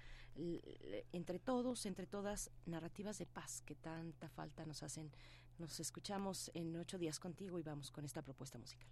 entre 1.12 1.40
todos, 1.40 1.86
entre 1.86 2.08
todas, 2.08 2.50
narrativas 2.66 3.18
de 3.18 3.26
paz 3.26 3.62
que 3.66 3.76
tanta 3.76 4.30
falta 4.30 4.66
nos 4.66 4.84
hacen. 4.84 5.12
Nos 5.58 5.80
escuchamos 5.80 6.50
en 6.54 6.76
ocho 6.78 6.98
días 6.98 7.20
contigo 7.20 7.60
y 7.60 7.64
vamos 7.64 7.92
con 7.92 8.06
esta 8.06 8.22
propuesta 8.22 8.58
musical. 8.58 8.88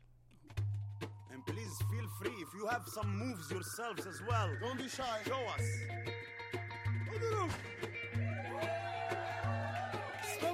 And 1.32 1.46
please 1.46 1.78
feel 1.90 2.08
free 2.20 2.36
if 2.42 2.54
you 2.54 2.68
have 2.68 2.86
some 2.90 3.08
moves 3.18 3.50
yourselves 3.50 4.06
as 4.06 4.22
well. 4.22 4.50
Don't 4.60 4.78
be 4.78 4.90
shy. 4.90 5.24
Show 5.26 5.40
us. 5.56 5.64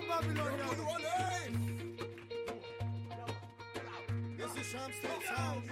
Babylonia. 0.07 0.67
This 4.38 4.51
is 4.57 4.65
Shamstein's 4.72 5.25
house. 5.25 5.64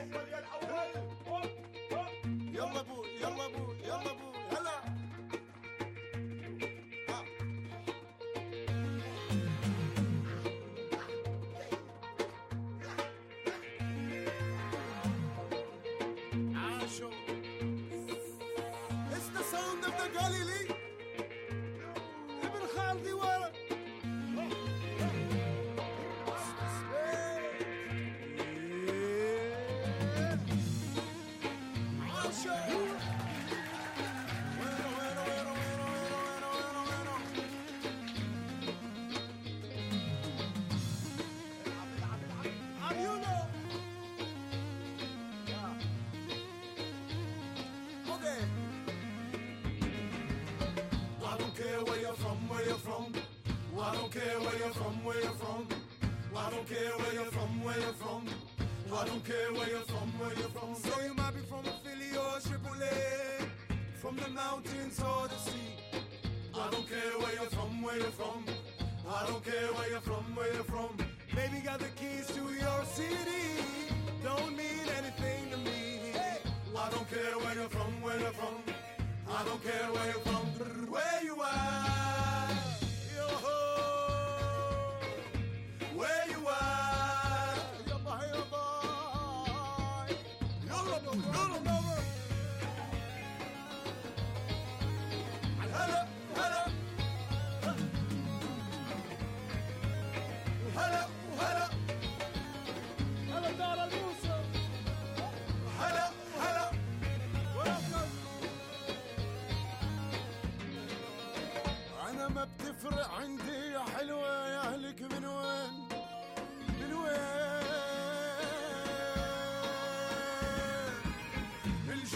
يلا 2.53 2.81
بو 2.81 3.03
يلا 3.21 3.47
بو 3.47 3.73
يلا 3.85 4.13
بو 4.13 4.29
هلا 4.51 4.77
عاشوا 16.55 17.11
It's 19.15 19.29
the 19.37 19.43
sound 19.43 19.83
of 19.85 19.93
the 20.01 20.07
Galilee 20.17 20.60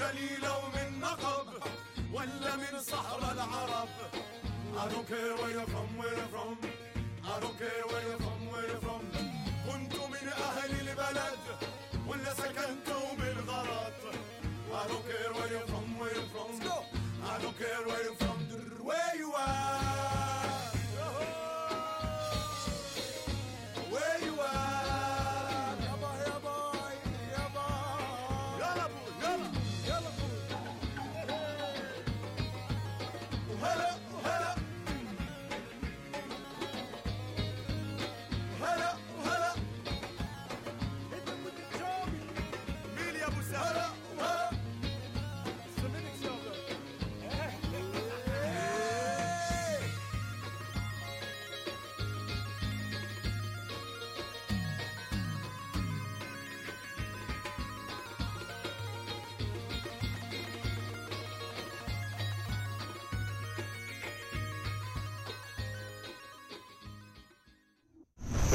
جليلة 0.05 0.51
ومن 0.57 0.99
نقب 0.99 1.47
ولا 2.13 2.55
من 2.55 2.79
صحراء 2.79 3.33
العرب. 3.33 3.89
أركي 4.77 5.43
ويقم 5.43 5.84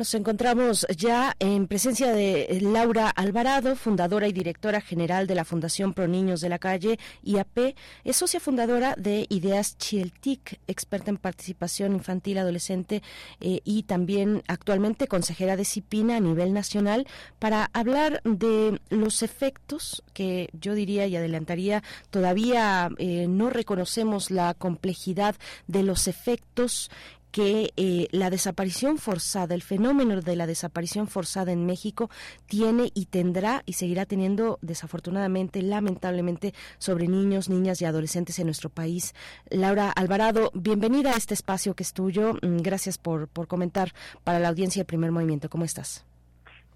Nos 0.00 0.14
encontramos 0.14 0.86
ya 0.96 1.36
en 1.40 1.66
presencia 1.66 2.14
de 2.14 2.58
Laura 2.62 3.10
Alvarado, 3.10 3.76
fundadora 3.76 4.28
y 4.28 4.32
directora 4.32 4.80
general 4.80 5.26
de 5.26 5.34
la 5.34 5.44
Fundación 5.44 5.92
Pro 5.92 6.08
Niños 6.08 6.40
de 6.40 6.48
la 6.48 6.58
Calle, 6.58 6.98
IAP. 7.22 7.76
Es 8.02 8.16
socia 8.16 8.40
fundadora 8.40 8.94
de 8.96 9.26
Ideas 9.28 9.76
Chieltic, 9.76 10.58
experta 10.66 11.10
en 11.10 11.18
participación 11.18 11.92
infantil 11.92 12.38
adolescente 12.38 13.02
eh, 13.42 13.60
y 13.62 13.82
también 13.82 14.42
actualmente 14.48 15.06
consejera 15.06 15.58
de 15.58 15.66
CIPINA 15.66 16.16
a 16.16 16.20
nivel 16.20 16.54
nacional 16.54 17.06
para 17.38 17.68
hablar 17.74 18.22
de 18.24 18.80
los 18.88 19.22
efectos 19.22 20.02
que 20.14 20.48
yo 20.58 20.74
diría 20.74 21.08
y 21.08 21.16
adelantaría 21.16 21.82
todavía 22.08 22.88
eh, 22.96 23.26
no 23.28 23.50
reconocemos 23.50 24.30
la 24.30 24.54
complejidad 24.54 25.36
de 25.66 25.82
los 25.82 26.08
efectos 26.08 26.90
que 27.30 27.70
eh, 27.76 28.08
la 28.10 28.30
desaparición 28.30 28.98
forzada, 28.98 29.54
el 29.54 29.62
fenómeno 29.62 30.20
de 30.20 30.36
la 30.36 30.46
desaparición 30.46 31.06
forzada 31.06 31.52
en 31.52 31.66
México 31.66 32.10
tiene 32.46 32.90
y 32.94 33.06
tendrá 33.06 33.62
y 33.66 33.74
seguirá 33.74 34.06
teniendo 34.06 34.58
desafortunadamente, 34.62 35.62
lamentablemente, 35.62 36.52
sobre 36.78 37.08
niños, 37.08 37.48
niñas 37.48 37.80
y 37.82 37.84
adolescentes 37.84 38.38
en 38.38 38.46
nuestro 38.46 38.70
país. 38.70 39.14
Laura 39.50 39.90
Alvarado, 39.90 40.50
bienvenida 40.54 41.12
a 41.12 41.16
este 41.16 41.34
espacio 41.34 41.74
que 41.74 41.82
es 41.82 41.92
tuyo. 41.92 42.34
Mm, 42.42 42.58
gracias 42.58 42.98
por, 42.98 43.28
por 43.28 43.46
comentar 43.46 43.92
para 44.24 44.38
la 44.38 44.48
audiencia 44.48 44.80
el 44.80 44.86
primer 44.86 45.12
movimiento. 45.12 45.48
¿Cómo 45.48 45.64
estás? 45.64 46.06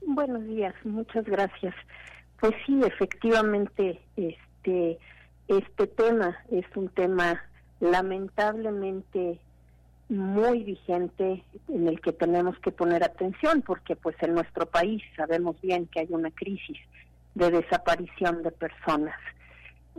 Buenos 0.06 0.44
días, 0.46 0.74
muchas 0.84 1.24
gracias. 1.24 1.74
Pues 2.40 2.52
sí, 2.66 2.78
efectivamente, 2.84 4.00
este, 4.16 4.98
este 5.48 5.86
tema 5.86 6.36
es 6.50 6.64
un 6.76 6.88
tema 6.90 7.42
lamentablemente 7.80 9.40
muy 10.08 10.64
vigente 10.64 11.42
en 11.68 11.88
el 11.88 12.00
que 12.00 12.12
tenemos 12.12 12.58
que 12.58 12.70
poner 12.70 13.02
atención 13.02 13.62
porque 13.62 13.96
pues 13.96 14.16
en 14.20 14.34
nuestro 14.34 14.66
país 14.66 15.02
sabemos 15.16 15.60
bien 15.60 15.86
que 15.86 16.00
hay 16.00 16.08
una 16.10 16.30
crisis 16.30 16.78
de 17.34 17.50
desaparición 17.50 18.42
de 18.42 18.50
personas. 18.50 19.18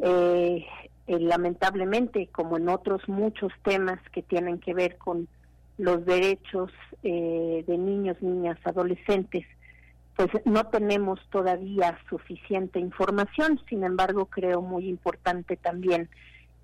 Eh, 0.01 0.65
eh, 1.07 1.19
lamentablemente, 1.19 2.27
como 2.27 2.57
en 2.57 2.69
otros 2.69 3.07
muchos 3.07 3.51
temas 3.63 3.99
que 4.11 4.21
tienen 4.21 4.59
que 4.59 4.73
ver 4.73 4.97
con 4.97 5.27
los 5.77 6.05
derechos 6.05 6.71
eh, 7.03 7.63
de 7.67 7.77
niños, 7.77 8.21
niñas, 8.21 8.57
adolescentes, 8.63 9.45
pues 10.15 10.29
no 10.45 10.65
tenemos 10.67 11.19
todavía 11.29 11.99
suficiente 12.09 12.79
información. 12.79 13.59
Sin 13.69 13.83
embargo, 13.83 14.27
creo 14.27 14.61
muy 14.61 14.87
importante 14.87 15.57
también 15.57 16.09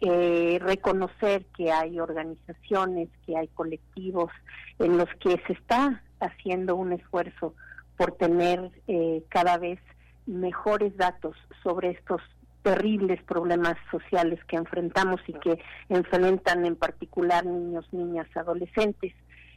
eh, 0.01 0.57
reconocer 0.59 1.45
que 1.55 1.71
hay 1.71 1.99
organizaciones, 1.99 3.09
que 3.25 3.37
hay 3.37 3.47
colectivos 3.49 4.31
en 4.79 4.97
los 4.97 5.07
que 5.19 5.39
se 5.45 5.53
está 5.53 6.01
haciendo 6.19 6.75
un 6.75 6.93
esfuerzo 6.93 7.53
por 7.97 8.13
tener 8.13 8.71
eh, 8.87 9.23
cada 9.29 9.57
vez 9.59 9.79
mejores 10.25 10.97
datos 10.97 11.35
sobre 11.61 11.91
estos 11.91 12.21
terribles 12.63 13.21
problemas 13.23 13.75
sociales 13.91 14.39
que 14.45 14.55
enfrentamos 14.55 15.21
y 15.27 15.33
que 15.33 15.59
enfrentan 15.89 16.65
en 16.65 16.75
particular 16.75 17.45
niños, 17.45 17.85
niñas, 17.91 18.27
adolescentes. 18.35 19.13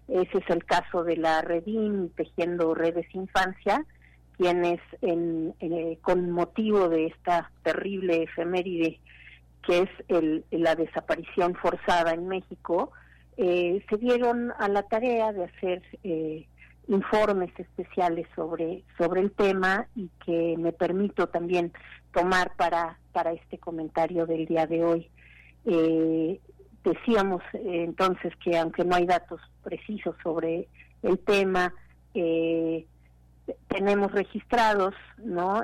Ese 0.09 0.39
es 0.39 0.51
el 0.51 0.65
caso 0.65 1.05
de 1.05 1.17
la 1.17 1.41
Redim, 1.41 2.11
Tejiendo 2.11 2.75
Redes 2.75 3.07
Infancia, 3.15 3.85
quienes 4.37 4.81
en, 5.01 5.55
eh, 5.61 5.99
con 6.03 6.31
motivo 6.31 6.89
de 6.89 7.07
esta 7.07 7.51
terrible 7.63 8.25
efeméride 8.25 9.01
que 9.67 9.81
es 9.81 9.91
el, 10.09 10.45
la 10.51 10.75
desaparición 10.75 11.55
forzada 11.55 12.13
en 12.13 12.29
México, 12.29 12.93
eh, 13.37 13.85
se 13.89 13.97
dieron 13.97 14.53
a 14.59 14.69
la 14.69 14.83
tarea 14.85 15.33
de 15.33 15.45
hacer 15.45 15.83
eh, 16.05 16.47
informes 16.87 17.51
especiales 17.59 18.27
sobre, 18.37 18.85
sobre 18.97 19.23
el 19.23 19.33
tema 19.33 19.89
y 19.97 20.11
que 20.25 20.55
me 20.59 20.73
permito 20.73 21.29
también 21.29 21.73
tomar 22.13 22.55
para, 22.57 22.99
para 23.13 23.33
este 23.33 23.59
comentario 23.59 24.27
del 24.27 24.47
día 24.47 24.67
de 24.67 24.85
hoy. 24.85 25.11
Eh, 25.65 26.41
decíamos 26.85 27.43
entonces 27.55 28.33
que 28.37 28.59
aunque 28.59 28.85
no 28.85 28.95
hay 28.95 29.07
datos 29.07 29.41
precisos 29.63 30.15
sobre 30.23 30.69
el 31.03 31.19
tema, 31.19 31.73
tenemos 33.69 34.13
registrados 34.13 34.95
no 35.19 35.63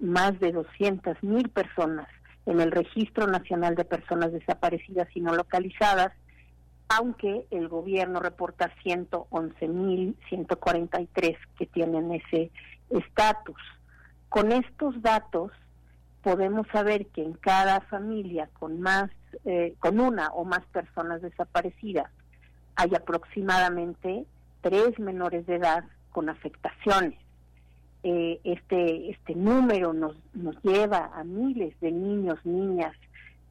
más 0.00 0.38
de 0.40 0.52
200 0.52 1.22
mil 1.22 1.48
personas 1.48 2.08
en 2.48 2.60
el 2.60 2.72
Registro 2.72 3.26
Nacional 3.26 3.74
de 3.74 3.84
Personas 3.84 4.32
Desaparecidas 4.32 5.08
y 5.14 5.20
No 5.20 5.34
Localizadas, 5.34 6.14
aunque 6.88 7.44
el 7.50 7.68
gobierno 7.68 8.20
reporta 8.20 8.72
111.143 8.82 11.36
que 11.58 11.66
tienen 11.66 12.12
ese 12.12 12.50
estatus. 12.88 13.60
Con 14.30 14.52
estos 14.52 15.02
datos 15.02 15.52
podemos 16.22 16.66
saber 16.68 17.08
que 17.08 17.22
en 17.22 17.34
cada 17.34 17.82
familia 17.82 18.48
con 18.58 18.80
más, 18.80 19.10
eh, 19.44 19.74
con 19.78 20.00
una 20.00 20.30
o 20.30 20.46
más 20.46 20.64
personas 20.72 21.20
desaparecidas, 21.20 22.10
hay 22.76 22.94
aproximadamente 22.94 24.24
tres 24.62 24.98
menores 24.98 25.44
de 25.46 25.56
edad 25.56 25.84
con 26.12 26.30
afectaciones. 26.30 27.18
Eh, 28.04 28.40
este, 28.44 29.10
este 29.10 29.34
número 29.34 29.92
nos, 29.92 30.16
nos 30.32 30.60
lleva 30.62 31.10
a 31.14 31.24
miles 31.24 31.78
de 31.80 31.90
niños, 31.90 32.38
niñas 32.44 32.94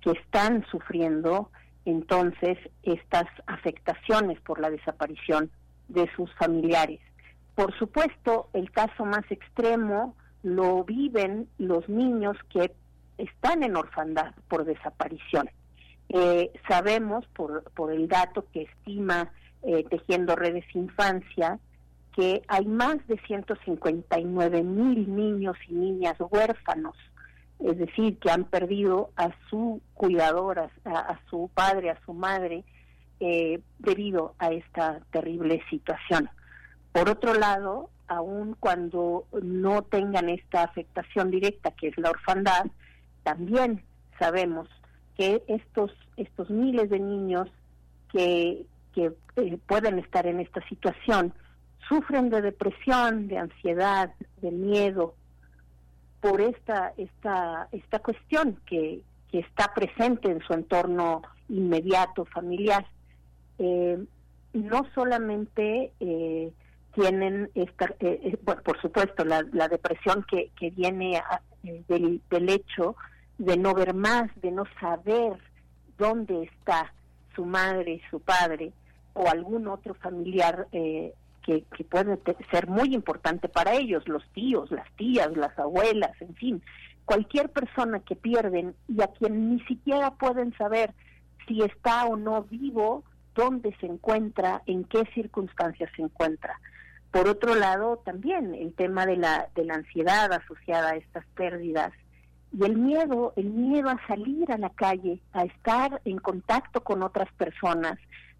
que 0.01 0.11
están 0.11 0.65
sufriendo 0.71 1.49
entonces 1.85 2.57
estas 2.83 3.25
afectaciones 3.45 4.39
por 4.41 4.59
la 4.59 4.69
desaparición 4.69 5.49
de 5.87 6.09
sus 6.15 6.33
familiares. 6.35 6.99
Por 7.55 7.77
supuesto, 7.77 8.49
el 8.53 8.71
caso 8.71 9.05
más 9.05 9.29
extremo 9.29 10.15
lo 10.43 10.83
viven 10.83 11.47
los 11.57 11.87
niños 11.89 12.37
que 12.49 12.73
están 13.17 13.63
en 13.63 13.75
orfandad 13.75 14.33
por 14.47 14.65
desaparición. 14.65 15.49
Eh, 16.09 16.51
sabemos 16.67 17.25
por, 17.35 17.63
por 17.71 17.91
el 17.91 18.07
dato 18.07 18.45
que 18.53 18.63
estima 18.63 19.31
eh, 19.63 19.83
Tejiendo 19.89 20.35
Redes 20.35 20.65
Infancia 20.73 21.59
que 22.17 22.41
hay 22.47 22.65
más 22.65 22.97
de 23.05 23.19
159 23.27 24.63
mil 24.63 25.15
niños 25.15 25.55
y 25.69 25.73
niñas 25.75 26.17
huérfanos, 26.19 26.95
es 27.59 27.77
decir, 27.77 28.17
que 28.17 28.31
han 28.31 28.45
perdido 28.45 29.11
a 29.15 29.29
su 29.51 29.81
cuidadora, 29.93 30.71
a, 30.83 31.19
su 31.29 31.51
padre, 31.53 31.91
a 31.91 32.01
su 32.05 32.15
madre, 32.15 32.63
eh, 33.19 33.61
debido 33.77 34.33
a 34.39 34.49
esta 34.49 34.99
terrible 35.11 35.61
situación. 35.69 36.27
Por 36.91 37.07
otro 37.07 37.35
lado, 37.35 37.91
aun 38.07 38.55
cuando 38.59 39.27
no 39.43 39.83
tengan 39.83 40.29
esta 40.29 40.63
afectación 40.63 41.29
directa, 41.29 41.69
que 41.69 41.89
es 41.89 41.97
la 41.99 42.09
orfandad, 42.09 42.65
también 43.21 43.83
sabemos 44.17 44.67
que 45.15 45.43
estos, 45.47 45.91
estos 46.15 46.49
miles 46.49 46.89
de 46.89 46.99
niños 46.99 47.47
que, 48.11 48.65
que 48.95 49.11
eh, 49.35 49.59
pueden 49.67 49.99
estar 49.99 50.25
en 50.25 50.39
esta 50.39 50.67
situación, 50.67 51.31
sufren 51.87 52.29
de 52.29 52.41
depresión, 52.41 53.27
de 53.27 53.37
ansiedad, 53.37 54.13
de 54.41 54.51
miedo 54.51 55.15
por 56.19 56.41
esta 56.41 56.93
esta 56.97 57.67
esta 57.71 57.99
cuestión 57.99 58.59
que, 58.65 59.01
que 59.31 59.39
está 59.39 59.73
presente 59.73 60.31
en 60.31 60.41
su 60.41 60.53
entorno 60.53 61.21
inmediato 61.49 62.25
familiar. 62.25 62.85
Eh, 63.59 63.97
no 64.53 64.87
solamente 64.95 65.91
eh, 65.99 66.51
tienen 66.93 67.49
esta, 67.53 67.93
eh, 67.99 68.37
bueno, 68.43 68.61
por 68.63 68.81
supuesto, 68.81 69.23
la, 69.23 69.45
la 69.51 69.67
depresión 69.67 70.25
que, 70.29 70.49
que 70.59 70.71
viene 70.71 71.21
del, 71.87 72.21
del 72.29 72.49
hecho 72.49 72.95
de 73.37 73.55
no 73.57 73.73
ver 73.73 73.93
más, 73.93 74.29
de 74.41 74.51
no 74.51 74.63
saber 74.79 75.37
dónde 75.97 76.43
está 76.43 76.91
su 77.35 77.45
madre, 77.45 78.01
su 78.09 78.19
padre 78.19 78.73
o 79.13 79.27
algún 79.29 79.67
otro 79.67 79.93
familiar 79.95 80.67
eh, 80.71 81.13
que, 81.47 81.83
puede 81.85 82.19
ser 82.51 82.67
muy 82.67 82.93
importante 82.93 83.47
para 83.47 83.73
ellos, 83.73 84.07
los 84.07 84.23
tíos, 84.33 84.69
las 84.69 84.89
tías, 84.97 85.35
las 85.37 85.57
abuelas, 85.57 86.11
en 86.21 86.35
fin, 86.35 86.61
cualquier 87.05 87.49
persona 87.49 88.01
que 88.01 88.17
pierden 88.17 88.75
y 88.89 89.01
a 89.01 89.07
quien 89.07 89.49
ni 89.49 89.61
siquiera 89.61 90.11
pueden 90.11 90.55
saber 90.57 90.93
si 91.47 91.61
está 91.61 92.05
o 92.05 92.17
no 92.17 92.43
vivo, 92.43 93.05
dónde 93.33 93.73
se 93.79 93.85
encuentra, 93.85 94.61
en 94.65 94.83
qué 94.83 95.05
circunstancias 95.13 95.89
se 95.95 96.01
encuentra. 96.01 96.59
Por 97.11 97.29
otro 97.29 97.55
lado, 97.55 98.01
también 98.03 98.53
el 98.53 98.73
tema 98.73 99.05
de 99.05 99.15
la, 99.15 99.47
de 99.55 99.63
la 99.63 99.75
ansiedad 99.75 100.31
asociada 100.33 100.89
a 100.89 100.95
estas 100.97 101.25
pérdidas 101.27 101.93
y 102.51 102.65
el 102.65 102.77
miedo, 102.77 103.31
el 103.37 103.49
miedo 103.51 103.89
a 103.89 104.05
salir 104.07 104.51
a 104.51 104.57
la 104.57 104.71
calle, 104.71 105.21
a 105.31 105.43
estar 105.43 106.01
en 106.03 106.17
contacto 106.17 106.83
con 106.83 107.03
otras 107.03 107.31
personas, 107.33 107.97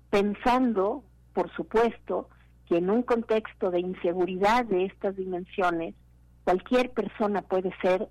pensando, 0.10 1.03
por 1.34 1.50
supuesto, 1.56 2.30
que 2.68 2.78
en 2.78 2.90
un 2.90 3.04
contexto 3.04 3.72
de 3.72 3.80
inseguridad 3.80 4.66
de 4.66 4.86
estas 4.86 5.16
dimensiones, 5.16 5.96
cualquier 6.44 6.92
persona 6.92 7.42
puede 7.42 7.74
ser 7.82 8.10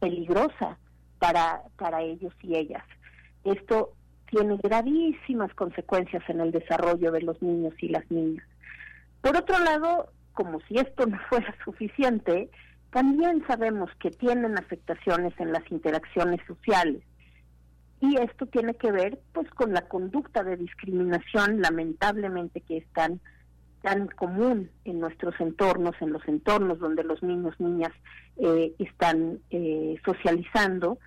peligrosa 0.00 0.78
para, 1.18 1.62
para 1.76 2.02
ellos 2.02 2.32
y 2.42 2.56
ellas. 2.56 2.84
Esto 3.44 3.92
tiene 4.30 4.56
gravísimas 4.62 5.52
consecuencias 5.54 6.22
en 6.28 6.40
el 6.40 6.50
desarrollo 6.50 7.12
de 7.12 7.22
los 7.22 7.40
niños 7.40 7.74
y 7.78 7.88
las 7.88 8.08
niñas. 8.10 8.44
Por 9.20 9.36
otro 9.36 9.58
lado, 9.60 10.10
como 10.32 10.60
si 10.62 10.76
esto 10.76 11.06
no 11.06 11.18
fuera 11.28 11.54
suficiente, 11.64 12.50
también 12.90 13.44
sabemos 13.46 13.90
que 13.98 14.10
tienen 14.10 14.58
afectaciones 14.58 15.32
en 15.38 15.52
las 15.52 15.68
interacciones 15.70 16.40
sociales. 16.46 17.02
Y 18.00 18.20
esto 18.20 18.46
tiene 18.46 18.74
que 18.74 18.92
ver 18.92 19.18
pues 19.32 19.48
con 19.50 19.72
la 19.72 19.88
conducta 19.88 20.42
de 20.42 20.56
discriminación 20.56 21.60
lamentablemente 21.60 22.60
que 22.60 22.78
es 22.78 22.86
tan, 23.84 24.08
común 24.08 24.70
en 24.84 24.98
nuestros 24.98 25.38
entornos, 25.40 25.94
en 26.00 26.12
los 26.12 26.26
entornos 26.26 26.78
donde 26.78 27.04
los 27.04 27.22
niños, 27.22 27.54
niñas 27.58 27.92
eh, 28.38 28.74
están 28.78 29.40
eh, 29.50 29.96
socializando. 30.04 30.98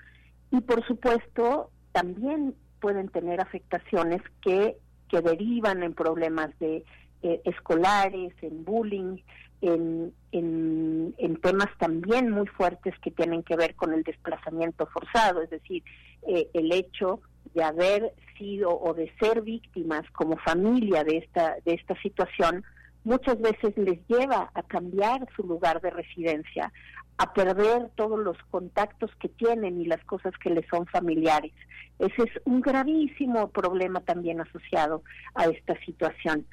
Y 0.51 0.61
por 0.61 0.85
supuesto 0.85 1.71
también 1.91 2.55
pueden 2.79 3.09
tener 3.09 3.41
afectaciones 3.41 4.21
que, 4.41 4.77
que 5.09 5.21
derivan 5.21 5.81
en 5.81 5.93
problemas 5.93 6.49
de 6.59 6.85
eh, 7.23 7.41
escolares, 7.45 8.33
en 8.41 8.63
bullying, 8.63 9.17
en, 9.61 10.13
en, 10.31 11.15
en, 11.17 11.35
temas 11.37 11.69
también 11.79 12.29
muy 12.29 12.45
fuertes 12.45 12.93
que 13.01 13.09
tienen 13.09 13.41
que 13.41 13.55
ver 13.55 13.73
con 13.73 13.91
el 13.91 14.03
desplazamiento 14.03 14.85
forzado, 14.85 15.41
es 15.41 15.49
decir, 15.49 15.83
eh, 16.27 16.47
el 16.53 16.71
hecho 16.71 17.21
de 17.57 17.63
haber 17.63 18.13
sido 18.37 18.69
o 18.69 18.93
de 18.93 19.11
ser 19.19 19.41
víctimas 19.41 20.03
como 20.11 20.37
familia 20.37 21.03
de 21.03 21.17
esta, 21.17 21.55
de 21.65 21.73
esta 21.73 21.99
situación, 22.01 22.63
muchas 23.03 23.41
veces 23.41 23.75
les 23.77 23.99
lleva 24.07 24.51
a 24.53 24.61
cambiar 24.61 25.27
su 25.35 25.41
lugar 25.41 25.81
de 25.81 25.89
residencia, 25.89 26.71
a 27.17 27.33
perder 27.33 27.89
todos 27.95 28.19
los 28.19 28.37
contactos 28.51 29.09
que 29.19 29.29
tienen 29.29 29.81
y 29.81 29.85
las 29.85 30.03
cosas 30.05 30.33
que 30.37 30.51
les 30.51 30.67
son 30.67 30.85
familiares. 30.85 31.51
Ese 31.97 32.23
es 32.23 32.41
un 32.45 32.61
gravísimo 32.61 33.49
problema 33.49 34.01
también 34.01 34.39
asociado 34.39 35.01
a 35.33 35.45
esta 35.45 35.73
situación. 35.83 36.45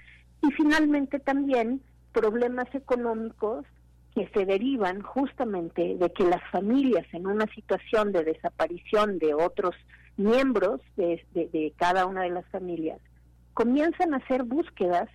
Y 0.42 0.52
finalmente 0.52 1.18
también 1.18 1.82
problemas 2.12 2.74
económicos 2.74 3.66
que 4.14 4.26
se 4.28 4.46
derivan 4.46 5.02
justamente 5.02 5.96
de 5.96 6.12
que 6.14 6.24
las 6.24 6.42
familias 6.50 7.04
en 7.12 7.26
una 7.26 7.46
situación 7.54 8.12
de 8.12 8.24
desaparición 8.24 9.18
de 9.18 9.34
otros 9.34 9.74
miembros 10.16 10.80
de, 10.96 11.72
cada 11.76 12.06
una 12.06 12.22
de 12.22 12.30
las 12.30 12.46
familias 12.46 13.00
comienzan 13.52 14.14
a 14.14 14.18
hacer 14.18 14.44
búsquedas 14.44 15.08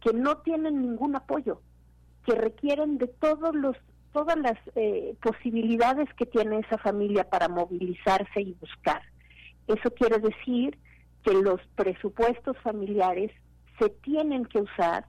que 0.00 0.12
no 0.12 0.38
tienen 0.38 0.82
ningún 0.82 1.16
apoyo, 1.16 1.60
que 2.26 2.34
requieren 2.34 2.98
de 2.98 3.06
todos 3.06 3.54
los 3.54 3.76
todas 4.12 4.36
las 4.36 4.56
eh, 4.76 5.16
posibilidades 5.20 6.08
que 6.14 6.24
tiene 6.24 6.60
esa 6.60 6.78
familia 6.78 7.28
para 7.28 7.48
movilizarse 7.48 8.42
y 8.42 8.52
buscar. 8.60 9.02
Eso 9.66 9.90
quiere 9.90 10.18
decir 10.20 10.78
que 11.24 11.32
los 11.32 11.60
presupuestos 11.74 12.56
familiares 12.58 13.32
se 13.76 13.88
tienen 13.88 14.44
que 14.44 14.60
usar 14.60 15.06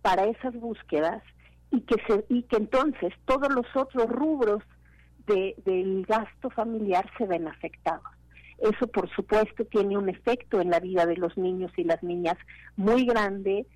para 0.00 0.24
esas 0.24 0.54
búsquedas 0.54 1.22
y 1.70 1.82
que 1.82 1.96
se 2.06 2.24
y 2.30 2.44
que 2.44 2.56
entonces 2.56 3.12
todos 3.26 3.52
los 3.52 3.66
otros 3.74 4.08
rubros 4.08 4.62
de, 5.26 5.54
del 5.66 6.06
gasto 6.06 6.48
familiar 6.48 7.10
se 7.18 7.26
ven 7.26 7.48
afectados. 7.48 8.15
Eso, 8.58 8.86
por 8.86 9.10
supuesto, 9.14 9.64
tiene 9.66 9.98
un 9.98 10.08
efecto 10.08 10.60
en 10.60 10.70
la 10.70 10.80
vida 10.80 11.06
de 11.06 11.16
los 11.16 11.36
niños 11.36 11.70
y 11.76 11.84
las 11.84 12.02
niñas 12.02 12.36
muy 12.76 13.04
grande 13.04 13.66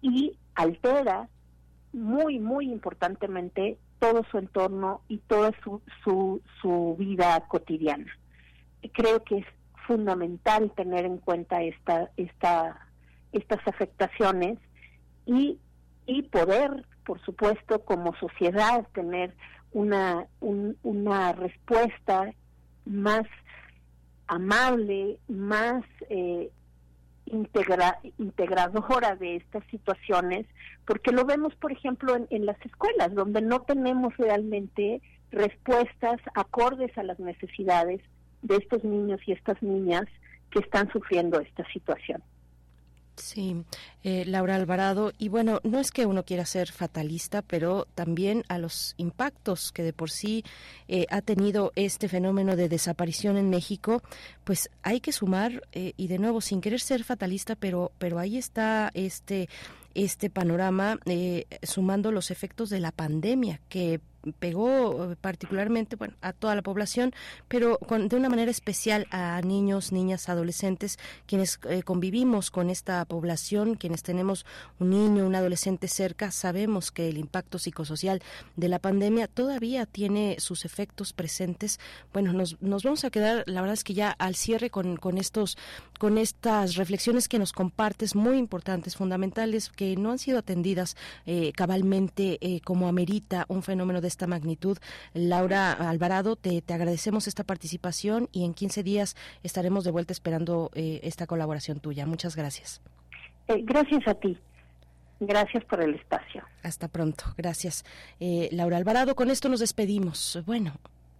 y 0.00 0.36
altera 0.54 1.28
muy, 1.92 2.38
muy 2.38 2.70
importantemente 2.70 3.78
todo 3.98 4.24
su 4.30 4.38
entorno 4.38 5.02
y 5.08 5.18
toda 5.18 5.52
su, 5.62 5.82
su, 6.02 6.40
su 6.60 6.96
vida 6.98 7.38
cotidiana. 7.48 8.06
Creo 8.92 9.22
que 9.24 9.38
es 9.38 9.46
fundamental 9.86 10.72
tener 10.74 11.04
en 11.04 11.18
cuenta 11.18 11.62
esta, 11.62 12.10
esta, 12.16 12.86
estas 13.32 13.58
afectaciones 13.66 14.58
y, 15.26 15.58
y 16.06 16.22
poder, 16.22 16.86
por 17.04 17.20
supuesto, 17.20 17.84
como 17.84 18.14
sociedad, 18.16 18.86
tener 18.94 19.34
una, 19.72 20.26
un, 20.40 20.76
una 20.82 21.32
respuesta 21.32 22.32
más 22.86 23.26
amable, 24.30 25.18
más 25.26 25.84
eh, 26.08 26.50
integra, 27.26 27.98
integradora 28.16 29.16
de 29.16 29.36
estas 29.36 29.64
situaciones, 29.66 30.46
porque 30.86 31.10
lo 31.10 31.24
vemos, 31.24 31.54
por 31.56 31.72
ejemplo, 31.72 32.16
en, 32.30 32.46
las 32.46 32.56
escuelas, 32.64 33.12
donde 33.12 33.42
no 33.42 33.62
tenemos 33.62 34.16
realmente 34.16 35.02
respuestas 35.32 36.20
acordes 36.34 36.96
a 36.96 37.02
las 37.02 37.18
necesidades 37.18 38.00
de 38.42 38.56
estos 38.56 38.84
niños 38.84 39.20
y 39.26 39.32
estas 39.32 39.60
niñas 39.62 40.04
que 40.52 40.60
están 40.60 40.90
sufriendo 40.92 41.40
esta 41.40 41.64
situación. 41.72 42.22
Sí, 43.16 43.64
eh, 44.02 44.24
Laura 44.26 44.54
Alvarado. 44.54 45.12
Y 45.18 45.28
bueno, 45.28 45.60
no 45.62 45.78
es 45.78 45.90
que 45.90 46.06
uno 46.06 46.24
quiera 46.24 46.46
ser 46.46 46.72
fatalista, 46.72 47.42
pero 47.42 47.86
también 47.94 48.44
a 48.48 48.58
los 48.58 48.94
impactos 48.96 49.72
que 49.72 49.82
de 49.82 49.92
por 49.92 50.10
sí 50.10 50.44
eh, 50.88 51.06
ha 51.10 51.20
tenido 51.20 51.72
este 51.76 52.08
fenómeno 52.08 52.56
de 52.56 52.68
desaparición 52.68 53.36
en 53.36 53.50
México, 53.50 54.02
pues 54.44 54.70
hay 54.82 55.00
que 55.00 55.12
sumar, 55.12 55.62
eh, 55.72 55.92
y 55.96 56.08
de 56.08 56.18
nuevo, 56.18 56.40
sin 56.40 56.60
querer 56.60 56.80
ser 56.80 57.04
fatalista, 57.04 57.56
pero, 57.56 57.92
pero 57.98 58.18
ahí 58.18 58.38
está 58.38 58.90
este 58.94 59.48
este 59.94 60.30
panorama 60.30 60.98
eh, 61.06 61.46
sumando 61.62 62.12
los 62.12 62.30
efectos 62.30 62.70
de 62.70 62.80
la 62.80 62.92
pandemia 62.92 63.60
que 63.68 64.00
pegó 64.38 65.14
particularmente 65.20 65.96
bueno 65.96 66.14
a 66.20 66.32
toda 66.32 66.54
la 66.54 66.62
población 66.62 67.12
pero 67.48 67.78
con, 67.78 68.08
de 68.08 68.16
una 68.16 68.28
manera 68.28 68.50
especial 68.50 69.06
a 69.10 69.40
niños 69.42 69.92
niñas 69.92 70.28
adolescentes 70.28 70.98
quienes 71.26 71.58
eh, 71.68 71.82
convivimos 71.82 72.50
con 72.50 72.70
esta 72.70 73.04
población 73.04 73.74
quienes 73.74 74.02
tenemos 74.02 74.46
un 74.78 74.90
niño 74.90 75.26
un 75.26 75.34
adolescente 75.34 75.88
cerca 75.88 76.30
sabemos 76.30 76.90
que 76.90 77.08
el 77.08 77.18
impacto 77.18 77.58
psicosocial 77.58 78.22
de 78.56 78.68
la 78.68 78.78
pandemia 78.78 79.28
todavía 79.28 79.86
tiene 79.86 80.36
sus 80.38 80.64
efectos 80.64 81.12
presentes. 81.12 81.78
Bueno 82.12 82.32
nos, 82.32 82.60
nos 82.60 82.82
vamos 82.82 83.04
a 83.04 83.10
quedar 83.10 83.44
la 83.46 83.60
verdad 83.60 83.74
es 83.74 83.84
que 83.84 83.94
ya 83.94 84.10
al 84.10 84.34
cierre 84.34 84.70
con, 84.70 84.96
con 84.96 85.18
estos 85.18 85.56
con 85.98 86.18
estas 86.18 86.76
reflexiones 86.76 87.28
que 87.28 87.38
nos 87.38 87.52
compartes 87.52 88.14
muy 88.14 88.38
importantes 88.38 88.96
fundamentales 88.96 89.68
que 89.68 89.96
no 89.96 90.10
han 90.10 90.18
sido 90.18 90.38
atendidas 90.38 90.96
eh, 91.26 91.52
cabalmente 91.54 92.38
eh, 92.40 92.60
como 92.62 92.88
amerita 92.88 93.44
un 93.48 93.62
fenómeno 93.62 94.00
de 94.00 94.08
esta 94.10 94.26
magnitud. 94.26 94.76
Laura 95.14 95.72
Alvarado, 95.72 96.36
te, 96.36 96.60
te, 96.60 96.74
agradecemos 96.74 97.26
esta 97.26 97.44
participación 97.44 98.28
y 98.32 98.44
en 98.44 98.52
15 98.52 98.82
días 98.82 99.16
estaremos 99.42 99.84
de 99.84 99.90
vuelta 99.90 100.12
esperando 100.12 100.70
eh, 100.74 101.00
esta 101.02 101.26
colaboración 101.26 101.80
tuya. 101.80 102.04
Muchas 102.04 102.36
gracias. 102.36 102.82
Eh, 103.48 103.62
gracias 103.64 104.06
a 104.06 104.14
ti. 104.14 104.38
Gracias 105.20 105.64
por 105.64 105.82
el 105.82 105.94
espacio. 105.94 106.42
Hasta 106.62 106.88
pronto. 106.88 107.24
Gracias. 107.36 107.84
Eh, 108.20 108.48
Laura 108.52 108.78
Alvarado, 108.78 109.14
con 109.14 109.30
esto 109.30 109.48
nos 109.48 109.60
despedimos. 109.60 110.42
Bueno, 110.46 110.72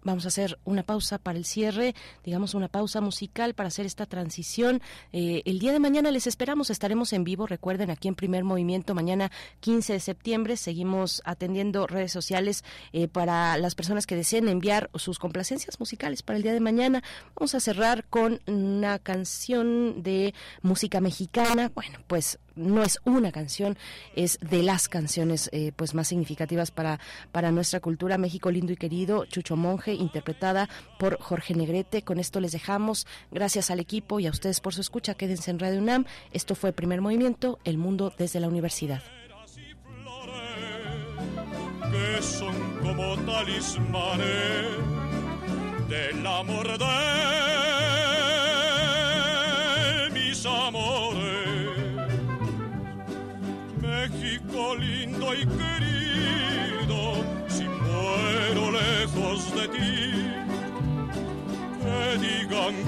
Vamos 0.03 0.25
a 0.25 0.29
hacer 0.29 0.57
una 0.65 0.83
pausa 0.83 1.17
para 1.17 1.37
el 1.37 1.45
cierre, 1.45 1.93
digamos 2.23 2.53
una 2.53 2.67
pausa 2.67 3.01
musical 3.01 3.53
para 3.53 3.67
hacer 3.67 3.85
esta 3.85 4.05
transición. 4.05 4.81
Eh, 5.13 5.43
el 5.45 5.59
día 5.59 5.71
de 5.71 5.79
mañana 5.79 6.11
les 6.11 6.27
esperamos, 6.27 6.69
estaremos 6.69 7.13
en 7.13 7.23
vivo, 7.23 7.45
recuerden, 7.47 7.91
aquí 7.91 8.07
en 8.07 8.15
Primer 8.15 8.43
Movimiento, 8.43 8.95
mañana 8.95 9.31
15 9.59 9.93
de 9.93 9.99
septiembre. 9.99 10.57
Seguimos 10.57 11.21
atendiendo 11.25 11.87
redes 11.87 12.11
sociales 12.11 12.63
eh, 12.93 13.07
para 13.07 13.57
las 13.57 13.75
personas 13.75 14.07
que 14.07 14.15
deseen 14.15 14.47
enviar 14.47 14.89
sus 14.95 15.19
complacencias 15.19 15.79
musicales 15.79 16.23
para 16.23 16.37
el 16.37 16.43
día 16.43 16.53
de 16.53 16.59
mañana. 16.59 17.03
Vamos 17.35 17.55
a 17.55 17.59
cerrar 17.59 18.05
con 18.05 18.41
una 18.47 18.99
canción 18.99 20.01
de 20.03 20.33
música 20.61 21.01
mexicana. 21.01 21.71
Bueno, 21.73 21.99
pues 22.07 22.39
no 22.55 22.83
es 22.83 22.99
una 23.05 23.31
canción, 23.31 23.77
es 24.15 24.39
de 24.41 24.63
las 24.63 24.89
canciones 24.89 25.49
eh, 25.53 25.71
pues 25.75 25.93
más 25.93 26.07
significativas 26.07 26.71
para, 26.71 26.99
para 27.31 27.51
nuestra 27.51 27.79
cultura. 27.79 28.17
México 28.17 28.51
lindo 28.51 28.73
y 28.73 28.77
querido, 28.77 29.25
Chucho 29.25 29.55
Monje, 29.55 29.93
interpretada 29.93 30.69
por 30.99 31.19
Jorge 31.19 31.53
Negrete. 31.53 32.01
Con 32.03 32.19
esto 32.19 32.39
les 32.39 32.51
dejamos. 32.51 33.07
Gracias 33.31 33.71
al 33.71 33.79
equipo 33.79 34.19
y 34.19 34.27
a 34.27 34.31
ustedes 34.31 34.59
por 34.59 34.73
su 34.73 34.81
escucha. 34.81 35.15
Quédense 35.15 35.51
en 35.51 35.59
Radio 35.59 35.79
UNAM. 35.79 36.05
Esto 36.31 36.55
fue 36.55 36.73
Primer 36.73 37.01
Movimiento, 37.01 37.59
El 37.63 37.77
Mundo 37.77 38.13
desde 38.17 38.39
la 38.39 38.47
Universidad. 38.47 39.01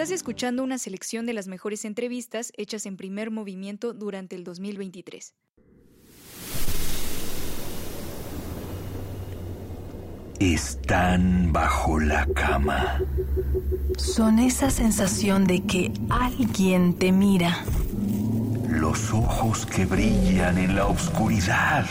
Estás 0.00 0.14
escuchando 0.14 0.62
una 0.62 0.78
selección 0.78 1.26
de 1.26 1.34
las 1.34 1.46
mejores 1.46 1.84
entrevistas 1.84 2.54
hechas 2.56 2.86
en 2.86 2.96
primer 2.96 3.30
movimiento 3.30 3.92
durante 3.92 4.34
el 4.34 4.44
2023. 4.44 5.34
Están 10.38 11.52
bajo 11.52 12.00
la 12.00 12.24
cama. 12.28 13.02
Son 13.98 14.38
esa 14.38 14.70
sensación 14.70 15.44
de 15.44 15.64
que 15.64 15.92
alguien 16.08 16.94
te 16.94 17.12
mira. 17.12 17.62
Los 18.70 19.12
ojos 19.12 19.66
que 19.66 19.84
brillan 19.84 20.56
en 20.56 20.76
la 20.76 20.86
oscuridad. 20.86 21.84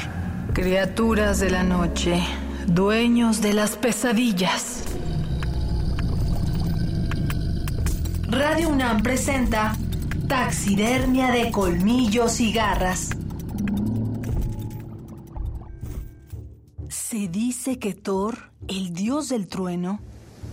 Criaturas 0.53 1.39
de 1.39 1.51
la 1.51 1.63
noche, 1.63 2.19
dueños 2.65 3.39
de 3.39 3.53
las 3.53 3.77
pesadillas. 3.77 4.78
Radio 8.31 8.69
UNAM 8.69 9.01
presenta 9.01 9.75
Taxidermia 10.27 11.31
de 11.31 11.49
colmillos 11.49 12.39
y 12.39 12.53
garras. 12.53 13.09
Se 16.89 17.27
dice 17.27 17.79
que 17.79 17.95
Thor, 17.95 18.51
el 18.67 18.93
dios 18.93 19.29
del 19.29 19.47
trueno, 19.47 19.99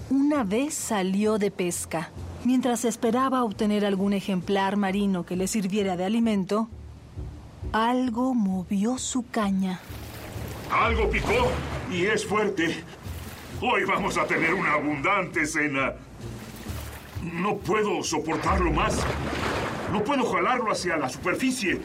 una 0.09 0.43
vez 0.43 0.73
salió 0.73 1.37
de 1.37 1.51
pesca. 1.51 2.11
Mientras 2.45 2.87
esperaba 2.87 3.45
obtener 3.45 3.85
algún 3.85 4.15
ejemplar 4.15 4.79
marino 4.79 5.27
que 5.27 5.37
le 5.37 5.47
sirviera 5.47 5.99
de 5.99 6.07
alimento, 6.07 6.71
algo 7.73 8.33
movió 8.35 8.97
su 8.97 9.29
caña. 9.29 9.81
Algo 10.71 11.11
picó 11.11 11.51
y 11.93 12.07
es 12.07 12.25
fuerte. 12.25 12.83
Hoy 13.61 13.85
vamos 13.85 14.17
a 14.17 14.25
tener 14.25 14.55
una 14.55 14.73
abundante 14.75 15.45
cena. 15.45 15.93
No 17.33 17.57
puedo 17.57 18.03
soportarlo 18.05 18.73
más. 18.73 19.05
No 19.93 20.05
puedo 20.05 20.25
jalarlo 20.25 20.71
hacia 20.71 20.97
la 20.97 21.09
superficie. 21.09 21.81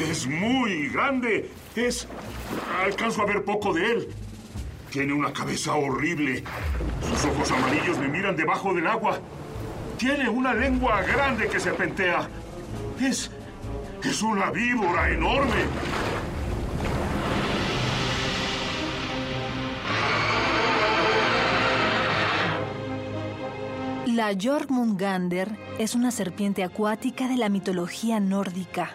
Es 0.00 0.26
muy 0.26 0.88
grande. 0.88 1.50
Es... 1.74 2.06
Alcanzo 2.84 3.22
a 3.22 3.26
ver 3.26 3.44
poco 3.44 3.72
de 3.72 3.84
él. 3.84 4.08
Tiene 4.90 5.12
una 5.12 5.32
cabeza 5.32 5.74
horrible. 5.74 6.44
Sus 7.08 7.24
ojos 7.24 7.50
amarillos 7.50 7.98
me 7.98 8.08
miran 8.08 8.36
debajo 8.36 8.72
del 8.74 8.86
agua. 8.86 9.18
Tiene 9.98 10.28
una 10.28 10.54
lengua 10.54 11.02
grande 11.02 11.48
que 11.48 11.58
serpentea. 11.58 12.28
Es... 13.00 13.30
Es 14.04 14.22
una 14.22 14.50
víbora 14.50 15.10
enorme. 15.10 15.64
La 24.14 24.36
Jormungandr 24.38 25.56
es 25.78 25.94
una 25.94 26.10
serpiente 26.10 26.62
acuática 26.62 27.28
de 27.28 27.38
la 27.38 27.48
mitología 27.48 28.20
nórdica. 28.20 28.90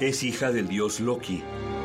Es 0.00 0.22
hija 0.22 0.50
del 0.50 0.68
dios 0.68 1.00
Loki. 1.00 1.42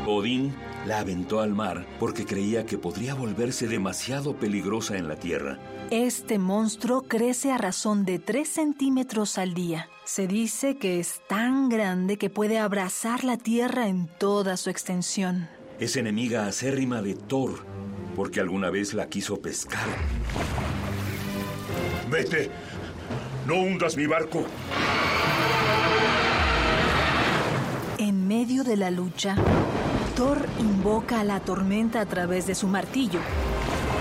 Odín 0.07 0.55
la 0.85 0.99
aventó 0.99 1.41
al 1.41 1.53
mar 1.53 1.85
porque 1.99 2.25
creía 2.25 2.65
que 2.65 2.77
podría 2.77 3.15
volverse 3.15 3.67
demasiado 3.67 4.37
peligrosa 4.37 4.95
en 4.95 5.09
la 5.09 5.17
tierra. 5.17 5.59
Este 5.91 6.39
monstruo 6.39 7.01
crece 7.01 7.51
a 7.51 7.57
razón 7.57 8.05
de 8.05 8.19
3 8.19 8.47
centímetros 8.47 9.37
al 9.37 9.53
día. 9.53 9.89
Se 10.05 10.25
dice 10.27 10.77
que 10.77 11.01
es 11.01 11.19
tan 11.27 11.67
grande 11.67 12.17
que 12.17 12.29
puede 12.29 12.59
abrazar 12.59 13.25
la 13.25 13.37
tierra 13.37 13.89
en 13.89 14.07
toda 14.07 14.55
su 14.55 14.69
extensión. 14.69 15.49
Es 15.81 15.97
enemiga 15.97 16.47
acérrima 16.47 17.01
de 17.01 17.15
Thor 17.15 17.65
porque 18.15 18.39
alguna 18.39 18.69
vez 18.69 18.93
la 18.93 19.09
quiso 19.09 19.41
pescar. 19.41 19.89
Vete. 22.09 22.49
No 23.47 23.55
hundas 23.55 23.97
mi 23.97 24.07
barco. 24.07 24.45
En 27.97 28.27
medio 28.27 28.63
de 28.63 28.77
la 28.77 28.91
lucha, 28.91 29.35
Thor 30.15 30.47
invoca 30.59 31.19
a 31.19 31.23
la 31.23 31.39
tormenta 31.39 32.01
a 32.01 32.05
través 32.05 32.47
de 32.47 32.55
su 32.55 32.67
martillo. 32.67 33.19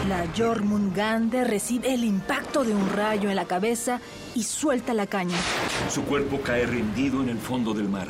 La 0.09 0.27
Jormungandr 0.37 1.47
recibe 1.49 1.95
el 1.95 2.05
impacto 2.05 2.65
de 2.65 2.75
un 2.75 2.91
rayo 2.91 3.31
en 3.31 3.37
la 3.37 3.45
cabeza 3.45 4.01
y 4.35 4.43
suelta 4.43 4.95
la 4.95 5.07
caña. 5.07 5.37
Su 5.89 6.03
cuerpo 6.05 6.41
cae 6.41 6.67
rendido 6.67 7.23
en 7.23 7.29
el 7.29 7.39
fondo 7.39 7.73
del 7.73 7.89
mar. 7.89 8.09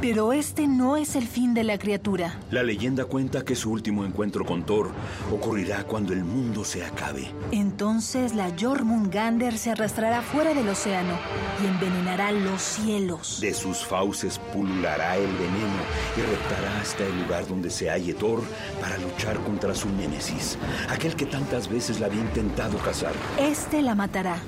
Pero 0.00 0.32
este 0.32 0.66
no 0.66 0.96
es 0.96 1.14
el 1.14 1.28
fin 1.28 1.52
de 1.52 1.62
la 1.62 1.78
criatura. 1.78 2.34
La 2.50 2.62
leyenda 2.62 3.04
cuenta 3.04 3.44
que 3.44 3.54
su 3.54 3.70
último 3.70 4.06
encuentro 4.06 4.46
con 4.46 4.64
Thor 4.64 4.90
ocurrirá 5.30 5.84
cuando 5.84 6.14
el 6.14 6.24
mundo 6.24 6.64
se 6.64 6.82
acabe. 6.82 7.30
Entonces 7.52 8.34
la 8.34 8.50
Jormungandr 8.58 9.58
se 9.58 9.72
arrastrará 9.72 10.22
fuera 10.22 10.54
del 10.54 10.68
océano 10.70 11.18
y 11.62 11.66
envenenará 11.66 12.32
los 12.32 12.62
cielos. 12.62 13.40
De 13.42 13.52
sus 13.52 13.84
fauces 13.84 14.38
pululará 14.54 15.18
el 15.18 15.32
veneno 15.34 15.82
y 16.16 16.20
reptará 16.22 16.80
hasta 16.80 17.04
el 17.04 17.22
lugar 17.22 17.46
donde 17.46 17.68
se 17.68 17.90
halle 17.90 18.14
Thor 18.14 18.42
para 18.80 18.96
luchar 18.96 19.38
contra 19.40 19.74
su 19.74 19.90
némesis, 19.90 20.56
aquel 20.88 21.14
que 21.14 21.26
tantas 21.26 21.68
veces 21.68 22.00
la 22.00 22.06
había 22.06 22.20
intentado 22.20 22.78
cazar. 22.78 23.12
Este 23.38 23.82
la 23.82 23.94
matará. 23.94 24.38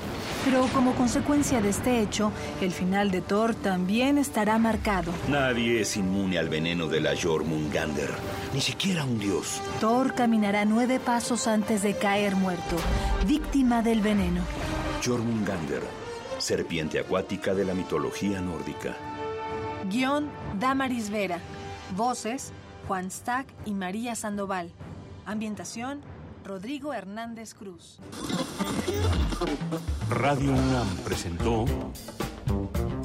Pero 0.45 0.67
como 0.75 0.95
consecuencia 0.95 1.61
de 1.61 1.69
este 1.69 2.01
hecho, 2.01 2.33
el 2.61 2.73
final 2.73 3.13
de 3.13 3.21
Thor 3.21 3.55
también 3.55 4.19
estará 4.19 4.59
marcado. 4.59 5.13
Nadie 5.43 5.81
es 5.81 5.97
inmune 5.97 6.39
al 6.39 6.49
veneno 6.49 6.87
de 6.87 7.01
la 7.01 7.15
Jormungandr, 7.21 8.15
ni 8.55 8.61
siquiera 8.61 9.05
un 9.05 9.19
dios. 9.19 9.61
Thor 9.81 10.15
caminará 10.15 10.65
nueve 10.65 11.01
pasos 11.01 11.49
antes 11.49 11.83
de 11.83 11.97
caer 11.97 12.37
muerto, 12.37 12.77
víctima 13.27 13.83
del 13.83 14.03
veneno. 14.03 14.41
Jormungandr, 15.05 15.83
serpiente 16.39 17.01
acuática 17.01 17.55
de 17.55 17.65
la 17.65 17.75
mitología 17.75 18.41
nórdica. 18.41 18.95
Guión 19.91 20.31
Damaris 20.61 21.11
Vera. 21.11 21.41
Voces 21.97 22.53
Juan 22.87 23.11
Stack 23.11 23.49
y 23.67 23.75
María 23.75 24.15
Sandoval. 24.15 24.71
Ambientación 25.27 26.03
Rodrigo 26.45 26.95
Hernández 26.95 27.55
Cruz. 27.55 27.99
Radio 30.09 30.53
UNAM 30.53 30.87
presentó 31.05 31.65